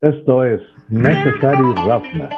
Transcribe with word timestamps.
Esto 0.00 0.44
es 0.44 0.60
Necessary 0.90 1.74
Roughness. 1.74 2.30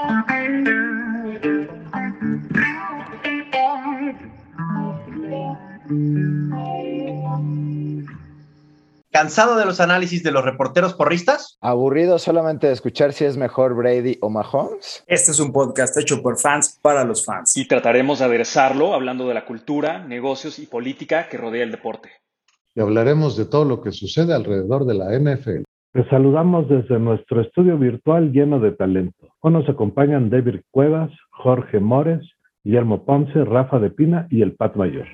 ¿Cansado 9.11 9.57
de 9.57 9.67
los 9.67 9.81
análisis 9.81 10.23
de 10.23 10.31
los 10.31 10.43
reporteros 10.43 10.95
porristas? 10.95 11.59
¿Aburrido 11.61 12.19
solamente 12.19 12.67
de 12.67 12.73
escuchar 12.73 13.13
si 13.13 13.27
es 13.27 13.37
mejor 13.37 13.75
Brady 13.75 14.17
o 14.23 14.31
Mahomes? 14.31 15.05
Este 15.07 15.33
es 15.33 15.39
un 15.39 15.53
podcast 15.53 15.99
hecho 15.99 16.23
por 16.23 16.39
fans 16.39 16.79
para 16.81 17.05
los 17.05 17.27
fans. 17.27 17.55
Y 17.59 17.69
trataremos 17.69 18.21
de 18.21 18.25
aderezarlo 18.25 18.95
hablando 18.95 19.29
de 19.29 19.35
la 19.35 19.45
cultura, 19.45 19.99
negocios 19.99 20.59
y 20.59 20.67
política 20.67 21.29
que 21.29 21.37
rodea 21.37 21.65
el 21.65 21.73
deporte. 21.73 22.09
Y 22.75 22.81
hablaremos 22.81 23.37
de 23.37 23.45
todo 23.45 23.67
lo 23.67 23.83
que 23.83 23.93
sucede 23.93 24.33
alrededor 24.33 24.87
de 24.87 24.95
la 24.95 25.13
NFL. 25.19 25.65
Te 25.93 26.09
saludamos 26.09 26.69
desde 26.69 27.01
nuestro 27.01 27.41
estudio 27.41 27.77
virtual 27.77 28.31
lleno 28.31 28.61
de 28.61 28.71
talento. 28.71 29.27
Hoy 29.41 29.53
nos 29.53 29.69
acompañan 29.69 30.31
David 30.31 30.61
Cuevas, 30.71 31.11
Jorge 31.31 31.81
Mores, 31.81 32.21
Guillermo 32.63 33.05
Ponce, 33.05 33.45
Rafa 33.45 33.81
de 33.81 33.91
Pina 33.91 34.29
y 34.31 34.43
el 34.43 34.53
Pat 34.53 34.77
Mayor. 34.77 35.09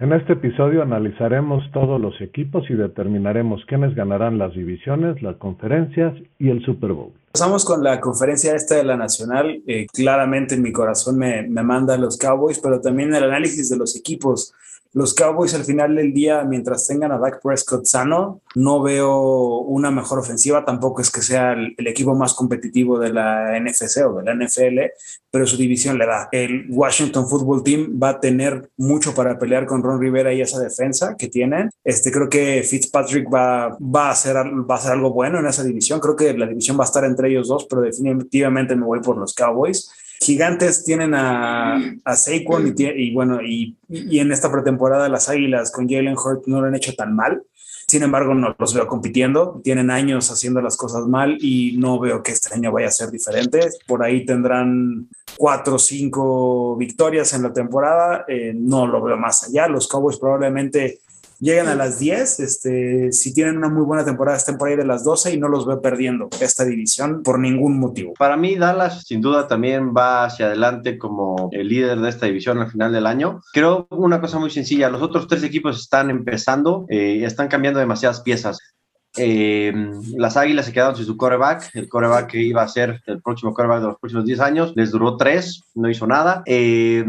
En 0.00 0.12
este 0.12 0.32
episodio 0.32 0.82
analizaremos 0.82 1.62
todos 1.72 2.00
los 2.00 2.20
equipos 2.20 2.68
y 2.68 2.74
determinaremos 2.74 3.64
quiénes 3.68 3.94
ganarán 3.94 4.38
las 4.38 4.54
divisiones, 4.54 5.22
las 5.22 5.36
conferencias 5.36 6.14
y 6.40 6.48
el 6.48 6.64
Super 6.64 6.94
Bowl. 6.94 7.12
Empezamos 7.28 7.64
con 7.64 7.84
la 7.84 8.00
conferencia 8.00 8.56
esta 8.56 8.74
de 8.74 8.84
la 8.84 8.96
Nacional. 8.96 9.62
Eh, 9.68 9.86
claramente 9.92 10.56
en 10.56 10.62
mi 10.62 10.72
corazón 10.72 11.16
me, 11.16 11.46
me 11.46 11.62
manda 11.62 11.96
los 11.96 12.18
Cowboys, 12.18 12.58
pero 12.58 12.80
también 12.80 13.14
el 13.14 13.22
análisis 13.22 13.70
de 13.70 13.76
los 13.76 13.94
equipos. 13.94 14.52
Los 14.92 15.14
Cowboys 15.14 15.54
al 15.54 15.64
final 15.64 15.94
del 15.94 16.12
día, 16.12 16.42
mientras 16.42 16.84
tengan 16.84 17.12
a 17.12 17.18
Dak 17.18 17.40
Prescott 17.40 17.84
sano, 17.84 18.40
no 18.56 18.82
veo 18.82 19.58
una 19.58 19.92
mejor 19.92 20.18
ofensiva. 20.18 20.64
Tampoco 20.64 21.00
es 21.00 21.10
que 21.10 21.22
sea 21.22 21.52
el, 21.52 21.74
equipo 21.86 22.16
más 22.16 22.34
competitivo 22.34 22.98
de 22.98 23.12
la 23.12 23.56
NFC 23.60 24.04
o 24.04 24.14
de 24.14 24.24
la 24.24 24.34
NFL, 24.34 24.78
pero 25.30 25.46
su 25.46 25.56
división 25.56 25.96
le 25.96 26.06
da. 26.06 26.28
El 26.32 26.66
Washington 26.70 27.28
Football 27.28 27.62
Team 27.62 28.00
va 28.02 28.08
a 28.08 28.20
tener 28.20 28.68
mucho 28.78 29.14
para 29.14 29.38
pelear 29.38 29.64
con 29.64 29.80
Ron 29.80 30.00
Rivera 30.00 30.32
y 30.32 30.40
esa 30.40 30.58
defensa 30.58 31.14
que 31.16 31.28
tienen. 31.28 31.70
Este, 31.84 32.10
creo 32.10 32.28
que 32.28 32.64
Fitzpatrick 32.68 33.32
va, 33.32 33.76
va, 33.78 34.08
a 34.08 34.10
hacer, 34.10 34.34
va 34.36 34.74
a 34.74 34.78
hacer 34.78 34.90
algo 34.90 35.12
bueno 35.12 35.38
en 35.38 35.46
esa 35.46 35.62
división. 35.62 36.00
Creo 36.00 36.16
que 36.16 36.36
la 36.36 36.46
división 36.46 36.76
va 36.76 36.82
a 36.82 36.86
estar 36.86 37.04
entre 37.04 37.28
ellos 37.30 37.46
dos, 37.46 37.64
pero 37.70 37.82
definitivamente 37.82 38.74
me 38.74 38.86
voy 38.86 39.00
por 39.00 39.16
los 39.16 39.34
Cowboys. 39.34 39.88
Gigantes 40.20 40.84
tienen 40.84 41.14
a, 41.14 41.76
a 42.04 42.16
Saquon 42.16 42.74
y, 42.76 42.82
y, 42.84 43.14
bueno, 43.14 43.40
y, 43.42 43.76
y, 43.88 44.18
en 44.18 44.32
esta 44.32 44.52
pretemporada 44.52 45.08
las 45.08 45.30
Águilas 45.30 45.72
con 45.72 45.88
Jalen 45.88 46.16
Hurt 46.16 46.46
no 46.46 46.60
lo 46.60 46.66
han 46.66 46.74
hecho 46.74 46.94
tan 46.94 47.16
mal. 47.16 47.42
Sin 47.88 48.02
embargo, 48.02 48.34
no 48.34 48.54
los 48.56 48.74
veo 48.74 48.86
compitiendo. 48.86 49.60
Tienen 49.64 49.90
años 49.90 50.30
haciendo 50.30 50.60
las 50.60 50.76
cosas 50.76 51.06
mal 51.06 51.38
y 51.40 51.76
no 51.78 51.98
veo 51.98 52.22
que 52.22 52.32
este 52.32 52.54
año 52.54 52.70
vaya 52.70 52.86
a 52.86 52.92
ser 52.92 53.10
diferente. 53.10 53.68
Por 53.86 54.04
ahí 54.04 54.24
tendrán 54.24 55.08
cuatro 55.36 55.74
o 55.74 55.78
cinco 55.78 56.76
victorias 56.76 57.32
en 57.32 57.42
la 57.42 57.52
temporada. 57.52 58.24
Eh, 58.28 58.52
no 58.54 58.86
lo 58.86 59.02
veo 59.02 59.16
más 59.16 59.48
allá. 59.48 59.66
Los 59.66 59.88
Cowboys 59.88 60.18
probablemente 60.18 61.00
llegan 61.40 61.68
a 61.68 61.74
las 61.74 61.98
10. 61.98 62.40
Este, 62.40 63.12
si 63.12 63.34
tienen 63.34 63.56
una 63.56 63.68
muy 63.68 63.84
buena 63.84 64.04
temporada, 64.04 64.36
estén 64.36 64.56
por 64.56 64.68
ahí 64.68 64.76
de 64.76 64.84
las 64.84 65.04
12 65.04 65.34
y 65.34 65.38
no 65.38 65.48
los 65.48 65.66
veo 65.66 65.80
perdiendo 65.80 66.28
esta 66.40 66.64
división 66.64 67.22
por 67.22 67.38
ningún 67.38 67.78
motivo. 67.78 68.14
Para 68.18 68.36
mí, 68.36 68.56
Dallas 68.56 69.02
sin 69.04 69.20
duda 69.20 69.48
también 69.48 69.92
va 69.96 70.24
hacia 70.24 70.46
adelante 70.46 70.98
como 70.98 71.48
el 71.52 71.68
líder 71.68 72.00
de 72.00 72.08
esta 72.08 72.26
división 72.26 72.58
al 72.58 72.70
final 72.70 72.92
del 72.92 73.06
año. 73.06 73.40
Creo 73.52 73.86
una 73.90 74.20
cosa 74.20 74.38
muy 74.38 74.50
sencilla: 74.50 74.90
los 74.90 75.02
otros 75.02 75.26
tres 75.26 75.42
equipos 75.42 75.80
están 75.80 76.10
empezando 76.10 76.86
y 76.88 76.96
eh, 76.96 77.24
están 77.24 77.48
cambiando 77.48 77.80
demasiadas 77.80 78.20
piezas. 78.20 78.58
Eh, 79.16 79.72
las 80.16 80.36
Águilas 80.36 80.66
se 80.66 80.72
quedaron 80.72 80.96
sin 80.96 81.06
su 81.06 81.16
coreback, 81.16 81.74
el 81.74 81.88
coreback 81.88 82.30
que 82.30 82.42
iba 82.42 82.62
a 82.62 82.68
ser 82.68 83.00
el 83.06 83.20
próximo 83.20 83.52
coreback 83.52 83.80
de 83.80 83.86
los 83.88 83.98
próximos 83.98 84.24
10 84.24 84.40
años, 84.40 84.72
les 84.76 84.90
duró 84.90 85.16
3, 85.16 85.64
no 85.74 85.90
hizo 85.90 86.06
nada. 86.06 86.42
Eh, 86.46 87.04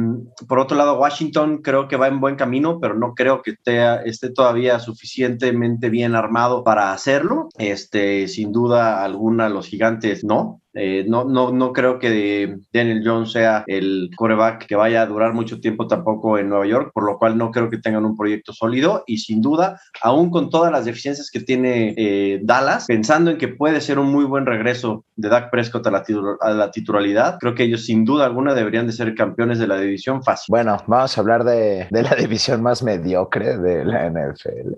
por 0.47 0.59
otro 0.59 0.77
lado, 0.77 0.99
Washington 0.99 1.61
creo 1.61 1.87
que 1.87 1.97
va 1.97 2.07
en 2.07 2.19
buen 2.19 2.35
camino, 2.35 2.79
pero 2.79 2.95
no 2.95 3.13
creo 3.13 3.41
que 3.41 3.51
esté, 3.51 4.09
esté, 4.09 4.31
todavía 4.31 4.79
suficientemente 4.79 5.89
bien 5.89 6.15
armado 6.15 6.63
para 6.63 6.93
hacerlo. 6.93 7.49
Este, 7.57 8.27
sin 8.27 8.51
duda 8.51 9.03
alguna, 9.03 9.49
los 9.49 9.67
gigantes 9.67 10.23
no. 10.23 10.60
Eh, 10.73 11.05
no, 11.07 11.25
no, 11.25 11.51
no 11.51 11.73
creo 11.73 11.99
que 11.99 12.57
Daniel 12.71 13.01
Jones 13.03 13.31
sea 13.33 13.63
el 13.67 14.09
coreback 14.15 14.65
que 14.67 14.75
vaya 14.75 15.01
a 15.01 15.05
durar 15.05 15.33
mucho 15.33 15.59
tiempo 15.59 15.87
tampoco 15.87 16.37
en 16.37 16.49
Nueva 16.49 16.65
York, 16.65 16.91
por 16.93 17.05
lo 17.05 17.17
cual 17.17 17.37
no 17.37 17.51
creo 17.51 17.69
que 17.69 17.77
tengan 17.77 18.05
un 18.05 18.15
proyecto 18.15 18.53
sólido 18.53 19.03
y 19.05 19.17
sin 19.17 19.41
duda, 19.41 19.79
aún 20.01 20.29
con 20.29 20.49
todas 20.49 20.71
las 20.71 20.85
deficiencias 20.85 21.29
que 21.29 21.41
tiene 21.41 21.93
eh, 21.97 22.39
Dallas, 22.43 22.85
pensando 22.85 23.31
en 23.31 23.37
que 23.37 23.49
puede 23.49 23.81
ser 23.81 23.99
un 23.99 24.11
muy 24.11 24.23
buen 24.23 24.45
regreso 24.45 25.05
de 25.15 25.29
Dak 25.29 25.51
Prescott 25.51 25.85
a 25.87 25.91
la, 25.91 26.03
a 26.41 26.51
la, 26.51 26.71
titularidad, 26.71 27.37
creo 27.39 27.53
que 27.53 27.63
ellos 27.63 27.85
sin 27.85 28.05
duda 28.05 28.25
alguna 28.25 28.53
deberían 28.53 28.87
de 28.87 28.93
ser 28.93 29.13
campeones 29.13 29.59
de 29.59 29.67
la 29.67 29.77
división 29.77 30.23
fácil. 30.23 30.45
Bueno, 30.49 30.77
vamos 30.87 31.17
a 31.17 31.21
hablar 31.21 31.43
de, 31.43 31.87
de 31.89 32.03
la 32.03 32.15
división 32.17 32.61
más 32.61 32.81
mediocre 32.81 33.57
de 33.57 33.83
la 33.83 34.09
NFL. 34.09 34.75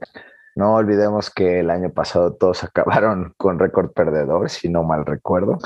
No 0.55 0.75
olvidemos 0.75 1.29
que 1.29 1.59
el 1.59 1.69
año 1.69 1.91
pasado 1.91 2.33
todos 2.33 2.63
acabaron 2.63 3.33
con 3.37 3.59
récord 3.59 3.91
perdedor, 3.91 4.49
si 4.49 4.69
no 4.69 4.83
mal 4.83 5.05
recuerdo. 5.05 5.57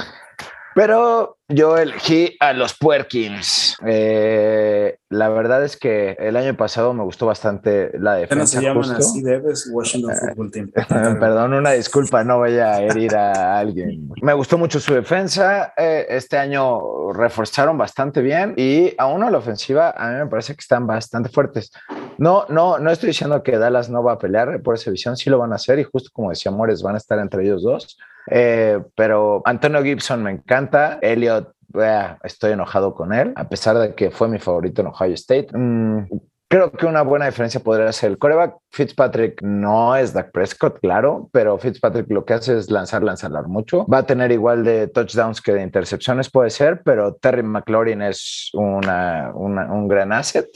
Pero 0.78 1.40
yo 1.48 1.76
elegí 1.76 2.38
a 2.40 2.54
los 2.54 2.78
Puerkins. 2.78 3.78
Eh, 3.84 5.00
la 5.10 5.28
verdad 5.28 5.64
es 5.64 5.76
que 5.76 6.16
el 6.20 6.38
año 6.38 6.56
pasado 6.56 6.94
me 6.94 7.04
gustó 7.04 7.26
bastante 7.26 7.98
la 7.98 8.14
defensa. 8.14 8.46
se 8.46 8.62
llaman 8.62 8.84
justo. 8.84 8.98
así, 9.00 9.24
Debes, 9.24 9.72
Washington 9.74 10.16
Football 10.16 10.52
Team. 10.52 10.72
Perdón, 11.20 11.54
una 11.54 11.72
disculpa, 11.72 12.24
no 12.24 12.38
voy 12.38 12.60
a 12.60 12.80
herir 12.80 13.16
a 13.16 13.58
alguien. 13.58 14.08
Me 14.22 14.34
gustó 14.34 14.60
mucho 14.60 14.80
su 14.80 14.94
defensa. 14.94 15.74
Eh, 15.76 16.06
este 16.10 16.38
año 16.38 17.12
reforzaron 17.12 17.76
bastante 17.76 18.22
bien 18.22 18.54
y 18.56 18.94
aún 19.00 19.24
a 19.24 19.32
la 19.32 19.40
ofensiva 19.40 19.96
a 19.98 20.12
mí 20.12 20.20
me 20.20 20.28
parece 20.28 20.54
que 20.54 20.62
están 20.62 20.86
bastante 20.86 21.30
fuertes. 21.30 21.72
No, 22.20 22.46
no, 22.50 22.78
no 22.78 22.92
estoy 22.92 23.08
diciendo 23.08 23.42
que 23.42 23.58
Dallas 23.58 23.90
no 23.90 24.04
va 24.04 24.12
a 24.12 24.20
pelear 24.20 24.62
por 24.62 24.76
esa 24.76 24.92
visión, 24.92 25.18
sí 25.18 25.32
lo 25.32 25.40
van 25.40 25.54
a 25.54 25.56
hacer 25.56 25.80
y 25.80 25.86
justo 25.86 26.12
como 26.14 26.30
decía 26.30 26.52
Mores, 26.52 26.84
van 26.84 26.94
a 26.94 27.00
estar 27.00 27.18
entre 27.18 27.44
ellos 27.44 27.64
dos. 27.64 27.98
Eh, 28.30 28.80
pero 28.96 29.42
Antonio 29.46 29.84
Gibson 29.84 30.24
me 30.24 30.32
encanta. 30.32 31.00
Elliot, 31.02 31.52
estoy 32.24 32.54
enojado 32.54 32.94
con 32.94 33.14
él, 33.14 33.34
a 33.36 33.50
pesar 33.50 33.78
de 33.78 33.96
que 33.96 34.12
fue 34.12 34.28
mi 34.28 34.40
favorito 34.40 34.82
en 34.82 34.88
Ohio 34.88 35.14
State. 35.14 35.50
Mm, 35.54 36.08
creo 36.48 36.72
que 36.72 36.86
una 36.86 37.02
buena 37.02 37.26
diferencia 37.26 37.60
podría 37.60 37.92
ser 37.92 38.12
el 38.12 38.18
coreback. 38.18 38.56
Fitzpatrick 38.72 39.42
no 39.42 39.96
es 39.96 40.14
Dak 40.14 40.32
Prescott, 40.32 40.80
claro, 40.80 41.30
pero 41.32 41.58
Fitzpatrick 41.58 42.10
lo 42.10 42.26
que 42.26 42.34
hace 42.34 42.58
es 42.58 42.72
lanzar, 42.72 43.04
lanzar 43.04 43.32
mucho. 43.48 43.86
Va 43.88 44.00
a 44.00 44.06
tener 44.06 44.32
igual 44.32 44.64
de 44.64 44.88
touchdowns 44.88 45.42
que 45.42 45.54
de 45.54 45.64
intercepciones, 45.64 46.30
puede 46.30 46.50
ser, 46.50 46.82
pero 46.84 47.16
Terry 47.16 47.44
McLaurin 47.44 48.02
es 48.02 48.50
una, 48.54 49.32
un 49.36 49.88
gran 49.88 50.14
asset. 50.14 50.48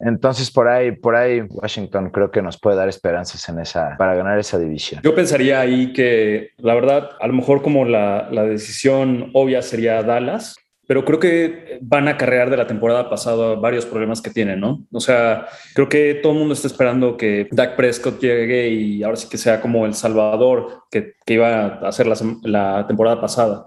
Entonces, 0.00 0.50
por 0.50 0.68
ahí, 0.68 0.92
por 0.92 1.16
ahí, 1.16 1.42
Washington 1.48 2.10
creo 2.10 2.30
que 2.30 2.42
nos 2.42 2.58
puede 2.58 2.76
dar 2.76 2.88
esperanzas 2.88 3.48
en 3.48 3.60
esa, 3.60 3.96
para 3.96 4.14
ganar 4.14 4.38
esa 4.38 4.58
división. 4.58 5.00
Yo 5.02 5.14
pensaría 5.14 5.60
ahí 5.60 5.92
que, 5.92 6.50
la 6.58 6.74
verdad, 6.74 7.10
a 7.20 7.26
lo 7.26 7.32
mejor 7.32 7.62
como 7.62 7.84
la, 7.84 8.28
decisión 8.46 9.30
obvia 9.32 9.62
sería 9.62 10.02
Dallas, 10.02 10.56
pero 10.86 11.04
creo 11.04 11.18
que 11.18 11.78
van 11.80 12.06
a 12.06 12.16
cargar 12.16 12.48
de 12.48 12.56
la 12.56 12.66
temporada 12.66 13.10
pasada 13.10 13.56
varios 13.56 13.84
problemas 13.86 14.22
que 14.22 14.30
tienen, 14.30 14.60
¿no? 14.60 14.86
O 14.92 15.00
sea, 15.00 15.46
creo 15.74 15.88
que 15.88 16.14
todo 16.22 16.32
el 16.32 16.38
mundo 16.38 16.54
está 16.54 16.68
esperando 16.68 17.16
que 17.16 17.48
Dak 17.50 17.74
Prescott 17.74 18.20
llegue 18.20 18.68
y 18.68 19.02
ahora 19.02 19.16
sí 19.16 19.28
que 19.28 19.38
sea 19.38 19.60
como 19.60 19.84
el 19.84 19.94
salvador 19.94 20.84
que, 20.90 21.14
iba 21.26 21.64
a 21.64 21.88
hacer 21.88 22.06
la 22.06 22.84
temporada 22.86 23.20
pasada. 23.20 23.64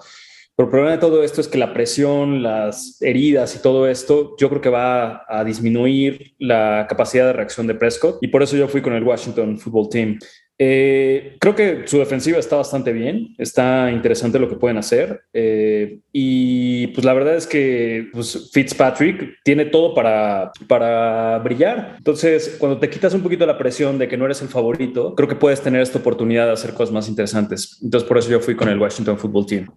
Pero 0.59 0.67
el 0.67 0.71
problema 0.71 0.91
de 0.91 0.97
todo 0.97 1.23
esto 1.23 1.39
es 1.39 1.47
que 1.47 1.57
la 1.57 1.73
presión, 1.73 2.43
las 2.43 3.01
heridas 3.01 3.55
y 3.55 3.61
todo 3.61 3.87
esto, 3.87 4.35
yo 4.37 4.49
creo 4.49 4.59
que 4.59 4.67
va 4.67 5.23
a 5.25 5.45
disminuir 5.45 6.33
la 6.37 6.85
capacidad 6.89 7.27
de 7.27 7.31
reacción 7.31 7.65
de 7.65 7.75
Prescott 7.75 8.17
y 8.19 8.27
por 8.27 8.43
eso 8.43 8.57
yo 8.57 8.67
fui 8.67 8.81
con 8.81 8.91
el 8.91 9.05
Washington 9.05 9.57
Football 9.57 9.87
Team. 9.87 10.19
Eh, 10.57 11.37
creo 11.39 11.55
que 11.55 11.83
su 11.85 11.97
defensiva 11.99 12.39
está 12.39 12.57
bastante 12.57 12.91
bien, 12.91 13.33
está 13.37 13.89
interesante 13.89 14.37
lo 14.37 14.49
que 14.49 14.57
pueden 14.57 14.77
hacer 14.77 15.21
eh, 15.31 16.01
y 16.11 16.87
pues 16.87 17.05
la 17.05 17.13
verdad 17.13 17.37
es 17.37 17.47
que 17.47 18.09
pues, 18.11 18.51
Fitzpatrick 18.51 19.37
tiene 19.45 19.63
todo 19.63 19.95
para, 19.95 20.51
para 20.67 21.39
brillar. 21.39 21.95
Entonces, 21.99 22.57
cuando 22.59 22.79
te 22.79 22.89
quitas 22.89 23.13
un 23.13 23.21
poquito 23.21 23.45
la 23.45 23.57
presión 23.57 23.97
de 23.97 24.09
que 24.09 24.17
no 24.17 24.25
eres 24.25 24.41
el 24.41 24.49
favorito, 24.49 25.15
creo 25.15 25.29
que 25.29 25.35
puedes 25.35 25.61
tener 25.61 25.79
esta 25.79 25.99
oportunidad 25.99 26.47
de 26.47 26.51
hacer 26.51 26.73
cosas 26.73 26.93
más 26.93 27.07
interesantes. 27.07 27.79
Entonces, 27.81 28.05
por 28.05 28.17
eso 28.17 28.29
yo 28.29 28.41
fui 28.41 28.57
con 28.57 28.67
el 28.67 28.77
Washington 28.77 29.17
Football 29.17 29.45
Team. 29.45 29.69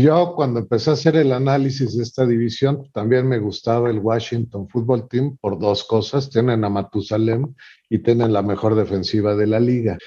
Yo 0.00 0.34
cuando 0.36 0.60
empecé 0.60 0.90
a 0.90 0.92
hacer 0.92 1.16
el 1.16 1.32
análisis 1.32 1.96
de 1.96 2.04
esta 2.04 2.24
división, 2.24 2.88
también 2.92 3.26
me 3.26 3.40
gustaba 3.40 3.90
el 3.90 3.98
Washington 3.98 4.68
Football 4.68 5.08
Team 5.08 5.36
por 5.40 5.58
dos 5.58 5.82
cosas. 5.82 6.30
Tienen 6.30 6.62
a 6.64 6.68
Matusalem 6.68 7.52
y 7.90 7.98
tienen 7.98 8.32
la 8.32 8.42
mejor 8.42 8.76
defensiva 8.76 9.34
de 9.34 9.48
la 9.48 9.58
liga. 9.58 9.98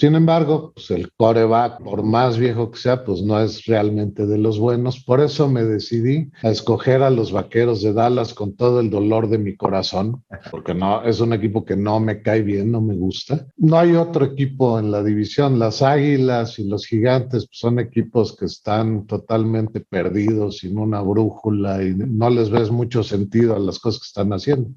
Sin 0.00 0.14
embargo, 0.14 0.72
pues 0.74 0.90
el 0.92 1.12
coreback, 1.12 1.82
por 1.82 2.02
más 2.02 2.38
viejo 2.38 2.70
que 2.70 2.78
sea, 2.78 3.04
pues 3.04 3.20
no 3.20 3.38
es 3.38 3.66
realmente 3.66 4.26
de 4.26 4.38
los 4.38 4.58
buenos. 4.58 4.98
Por 5.04 5.20
eso 5.20 5.46
me 5.46 5.62
decidí 5.62 6.30
a 6.42 6.48
escoger 6.48 7.02
a 7.02 7.10
los 7.10 7.32
vaqueros 7.32 7.82
de 7.82 7.92
Dallas 7.92 8.32
con 8.32 8.56
todo 8.56 8.80
el 8.80 8.88
dolor 8.88 9.28
de 9.28 9.36
mi 9.36 9.58
corazón, 9.58 10.24
porque 10.50 10.72
no 10.72 11.02
es 11.02 11.20
un 11.20 11.34
equipo 11.34 11.66
que 11.66 11.76
no 11.76 12.00
me 12.00 12.22
cae 12.22 12.40
bien, 12.40 12.72
no 12.72 12.80
me 12.80 12.94
gusta. 12.94 13.46
No 13.58 13.78
hay 13.78 13.94
otro 13.94 14.24
equipo 14.24 14.78
en 14.78 14.90
la 14.90 15.02
división. 15.02 15.58
Las 15.58 15.82
Águilas 15.82 16.58
y 16.58 16.66
los 16.66 16.86
Gigantes 16.86 17.44
pues, 17.44 17.58
son 17.58 17.78
equipos 17.78 18.34
que 18.34 18.46
están 18.46 19.06
totalmente 19.06 19.80
perdidos, 19.80 20.60
sin 20.60 20.78
una 20.78 21.02
brújula 21.02 21.84
y 21.84 21.92
no 21.94 22.30
les 22.30 22.48
ves 22.48 22.70
mucho 22.70 23.02
sentido 23.02 23.54
a 23.54 23.58
las 23.58 23.78
cosas 23.78 24.00
que 24.00 24.06
están 24.06 24.32
haciendo. 24.32 24.70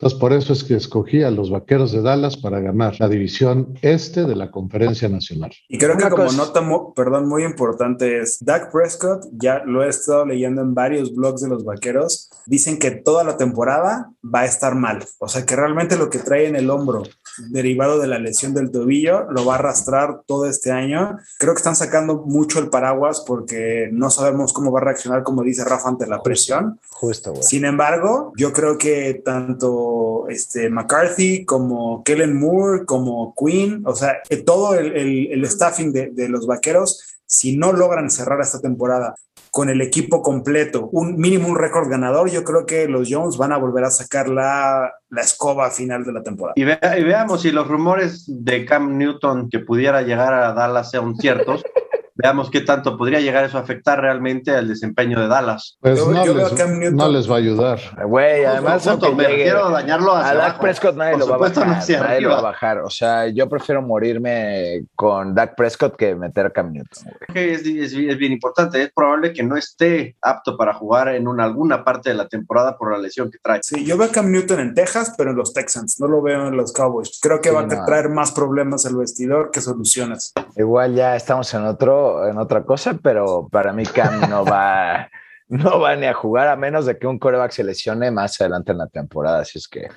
Entonces, 0.00 0.18
por 0.18 0.32
eso 0.32 0.54
es 0.54 0.64
que 0.64 0.76
escogí 0.76 1.22
a 1.22 1.30
los 1.30 1.50
Vaqueros 1.50 1.92
de 1.92 2.00
Dallas 2.00 2.38
para 2.38 2.58
ganar 2.60 2.98
la 2.98 3.06
división 3.06 3.74
este 3.82 4.24
de 4.24 4.34
la 4.34 4.50
Conferencia 4.50 5.10
Nacional. 5.10 5.52
Y 5.68 5.76
creo 5.76 5.98
que 5.98 6.08
como 6.08 6.32
nota, 6.32 6.66
perdón, 6.96 7.28
muy 7.28 7.44
importante 7.44 8.22
es, 8.22 8.38
Dak 8.40 8.72
Prescott, 8.72 9.26
ya 9.32 9.62
lo 9.66 9.84
he 9.84 9.90
estado 9.90 10.24
leyendo 10.24 10.62
en 10.62 10.72
varios 10.72 11.14
blogs 11.14 11.42
de 11.42 11.50
los 11.50 11.66
Vaqueros, 11.66 12.30
dicen 12.46 12.78
que 12.78 12.92
toda 12.92 13.24
la 13.24 13.36
temporada 13.36 14.10
va 14.24 14.40
a 14.40 14.44
estar 14.46 14.74
mal. 14.74 15.04
O 15.18 15.28
sea, 15.28 15.44
que 15.44 15.54
realmente 15.54 15.98
lo 15.98 16.08
que 16.08 16.20
trae 16.20 16.48
en 16.48 16.56
el 16.56 16.70
hombro 16.70 17.02
derivado 17.38 17.98
de 17.98 18.06
la 18.06 18.18
lesión 18.18 18.54
del 18.54 18.70
tobillo 18.70 19.30
lo 19.30 19.44
va 19.44 19.54
a 19.54 19.58
arrastrar 19.58 20.22
todo 20.26 20.46
este 20.46 20.70
año. 20.70 21.18
Creo 21.38 21.54
que 21.54 21.58
están 21.58 21.76
sacando 21.76 22.24
mucho 22.26 22.58
el 22.58 22.70
paraguas 22.70 23.22
porque 23.26 23.88
no 23.92 24.10
sabemos 24.10 24.52
cómo 24.52 24.72
va 24.72 24.80
a 24.80 24.84
reaccionar, 24.84 25.22
como 25.22 25.42
dice 25.42 25.64
Rafa, 25.64 25.88
ante 25.88 26.06
la 26.06 26.22
presión. 26.22 26.78
Justo, 26.88 27.34
Sin 27.42 27.64
embargo, 27.64 28.32
yo 28.36 28.52
creo 28.52 28.76
que 28.76 29.22
tanto 29.24 30.26
este, 30.28 30.68
McCarthy, 30.70 31.44
como 31.44 32.02
Kellen 32.04 32.38
Moore, 32.38 32.84
como 32.84 33.34
Quinn, 33.34 33.82
o 33.86 33.94
sea, 33.94 34.18
todo 34.44 34.74
el, 34.74 35.44
staffing 35.46 35.92
de, 35.92 36.28
los 36.28 36.46
vaqueros, 36.46 37.18
si 37.26 37.56
no 37.56 37.72
logran 37.72 38.10
cerrar 38.10 38.40
esta 38.40 38.60
temporada 38.60 39.14
con 39.50 39.68
el 39.68 39.80
equipo 39.80 40.22
completo, 40.22 40.88
un 40.92 41.16
mínimo 41.16 41.48
un 41.48 41.56
récord 41.56 41.88
ganador, 41.88 42.30
yo 42.30 42.44
creo 42.44 42.66
que 42.66 42.86
los 42.86 43.08
Jones 43.10 43.36
van 43.36 43.52
a 43.52 43.56
volver 43.56 43.84
a 43.84 43.90
sacar 43.90 44.28
la, 44.28 44.92
escoba 45.16 45.66
a 45.66 45.70
final 45.70 46.04
de 46.04 46.12
la 46.12 46.22
temporada. 46.22 46.54
Y, 46.56 46.62
y, 46.62 47.04
veamos 47.04 47.42
si 47.42 47.50
los 47.50 47.66
rumores 47.66 48.24
de 48.26 48.64
Cam 48.64 48.96
Newton 48.96 49.48
que 49.50 49.58
pudiera 49.58 50.02
llegar 50.02 50.32
a 50.32 50.52
Dallas 50.52 50.90
sean 50.90 51.16
ciertos. 51.16 51.64
veamos 52.22 52.50
qué 52.50 52.60
tanto 52.60 52.96
podría 52.96 53.20
llegar 53.20 53.44
eso 53.44 53.58
a 53.58 53.62
afectar 53.62 54.00
realmente 54.00 54.50
al 54.52 54.68
desempeño 54.68 55.20
de 55.20 55.28
Dallas. 55.28 55.76
Pues 55.80 55.98
no, 55.98 56.12
les, 56.12 56.92
no, 56.92 57.08
les, 57.08 57.30
va 57.30 57.34
a 57.34 57.38
ayudar. 57.38 57.80
Güey, 58.06 58.44
además 58.44 58.86
me 59.16 59.26
quiero 59.26 59.70
dañarlo 59.70 60.14
a 60.14 60.34
Dak 60.34 60.60
Prescott 60.60 60.96
nadie 60.96 61.18
lo 61.18 61.28
va 61.28 61.36
a 61.36 61.38
bajar, 61.38 61.66
nadie 61.66 62.20
lo 62.20 62.30
va 62.30 62.38
a 62.38 62.42
bajar. 62.42 62.78
O 62.78 62.90
sea, 62.90 63.28
yo 63.28 63.48
prefiero 63.48 63.82
morirme 63.82 64.84
con 64.94 65.34
Dak 65.34 65.54
Prescott 65.56 65.96
que 65.96 66.14
meter 66.14 66.46
a 66.46 66.50
Cam 66.50 66.72
Newton. 66.72 67.12
Es, 67.34 67.64
es, 67.64 67.94
bien 67.94 68.32
importante. 68.32 68.82
Es 68.82 68.92
probable 68.92 69.32
que 69.32 69.42
no 69.42 69.56
esté 69.56 70.16
apto 70.20 70.56
para 70.56 70.74
jugar 70.74 71.08
en 71.08 71.28
una, 71.28 71.44
alguna 71.44 71.84
parte 71.84 72.10
de 72.10 72.16
la 72.16 72.28
temporada 72.28 72.76
por 72.76 72.92
la 72.92 72.98
lesión 72.98 73.30
que 73.30 73.38
trae. 73.38 73.60
Sí, 73.62 73.84
yo 73.84 73.96
veo 73.96 74.08
a 74.08 74.12
Cam 74.12 74.30
Newton 74.30 74.60
en 74.60 74.74
Texas, 74.74 75.14
pero 75.16 75.30
en 75.30 75.36
los 75.36 75.52
Texans. 75.52 75.98
No 76.00 76.08
lo 76.08 76.22
veo 76.22 76.48
en 76.48 76.56
los 76.56 76.72
Cowboys. 76.72 77.18
Creo 77.22 77.40
que 77.40 77.50
va 77.50 77.62
a 77.62 77.84
traer 77.84 78.08
más 78.08 78.32
problemas 78.32 78.86
al 78.86 78.96
vestidor 78.96 79.50
que 79.50 79.60
soluciones. 79.60 80.32
Igual 80.56 80.94
ya 80.94 81.16
estamos 81.16 81.52
en 81.54 81.64
otro 81.64 82.09
en 82.28 82.38
otra 82.38 82.64
cosa, 82.64 82.98
pero 83.02 83.48
para 83.50 83.72
mí 83.72 83.84
Cam 83.84 84.28
no 84.28 84.44
va, 84.44 85.10
no 85.48 85.80
va 85.80 85.96
ni 85.96 86.06
a 86.06 86.14
jugar 86.14 86.48
a 86.48 86.56
menos 86.56 86.86
de 86.86 86.98
que 86.98 87.06
un 87.06 87.18
coreback 87.18 87.52
se 87.52 87.64
lesione 87.64 88.10
más 88.10 88.40
adelante 88.40 88.72
en 88.72 88.78
la 88.78 88.86
temporada. 88.88 89.40
Así 89.40 89.58
es 89.58 89.68
que 89.68 89.88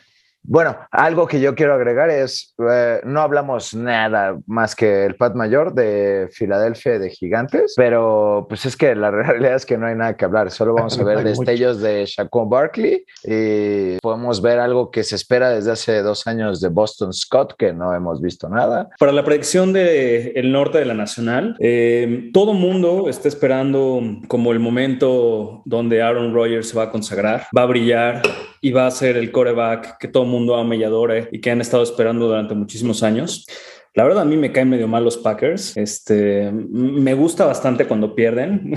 bueno, 0.44 0.78
algo 0.92 1.28
que 1.28 1.40
yo 1.40 1.56
quiero 1.56 1.74
agregar 1.74 2.10
es, 2.10 2.54
eh, 2.70 3.00
no 3.06 3.22
hablamos 3.22 3.74
nada 3.74 4.38
más 4.46 4.76
que 4.76 5.06
el 5.06 5.16
Pat 5.16 5.36
Mayor 5.36 5.74
de 5.74 6.30
Filadelfia 6.32 7.00
de 7.00 7.10
Gigantes, 7.10 7.74
pero 7.78 8.46
pues 8.50 8.66
es 8.66 8.76
que 8.76 8.94
la 8.96 9.10
realidad 9.12 9.56
es 9.56 9.66
que 9.66 9.78
no 9.78 9.88
hay 9.88 9.96
nada 9.96 10.18
que 10.18 10.26
hablar, 10.26 10.52
solo 10.52 10.74
vamos 10.74 11.00
a 11.00 11.04
ver 11.06 11.24
destellos 11.24 11.82
de 11.82 12.06
Shaquon 12.06 12.50
Barkley 12.50 13.06
y 13.24 13.98
podemos 14.00 14.42
ver 14.42 14.60
algo 14.60 14.92
que 14.92 15.04
se 15.04 15.16
espera 15.16 15.50
desde 15.50 15.72
hace 15.72 16.02
dos 16.02 16.28
años 16.28 16.60
de 16.60 16.70
Boston 16.70 17.14
Scott, 17.14 17.56
que 17.58 17.74
no 17.74 17.94
hemos 17.94 18.22
visto 18.22 18.50
nada. 18.50 18.90
Para 19.00 19.12
la 19.12 19.24
predicción 19.24 19.72
del 19.72 20.34
el 20.36 20.52
norte 20.52 20.78
de 20.78 20.86
la 20.86 20.94
Nacional, 20.94 21.56
eh, 21.60 22.30
todo 22.34 22.54
mundo 22.54 23.10
está 23.10 23.28
esperando 23.28 24.02
como 24.28 24.52
el 24.52 24.60
momento 24.60 25.62
donde 25.66 26.02
Aaron 26.02 26.34
Rodgers 26.34 26.70
se 26.70 26.78
va 26.78 26.84
a 26.84 26.92
consagrar, 26.92 27.48
va 27.56 27.64
a 27.64 27.66
brillar 27.66 28.22
y 28.64 28.72
va 28.72 28.88
a 28.88 28.92
ser 28.92 29.18
el 29.18 29.30
coreback 29.30 29.98
que 29.98 30.08
todo 30.08 30.24
el 30.24 30.30
mundo 30.30 30.56
ama 30.56 30.78
y 30.78 30.86
adora 30.86 31.28
y 31.30 31.42
que 31.42 31.52
han 31.52 31.60
estado 31.60 31.84
esperando 31.84 32.28
durante 32.28 32.56
muchísimos 32.56 33.04
años. 33.04 33.46
La 33.94 34.06
verdad, 34.06 34.22
a 34.22 34.26
mí 34.26 34.38
me 34.38 34.54
caen 34.54 34.70
medio 34.70 34.88
mal 34.88 35.04
los 35.04 35.18
Packers. 35.18 35.76
Este, 35.76 36.50
me 36.50 37.14
gusta 37.14 37.46
bastante 37.46 37.86
cuando 37.86 38.16
pierden. 38.16 38.74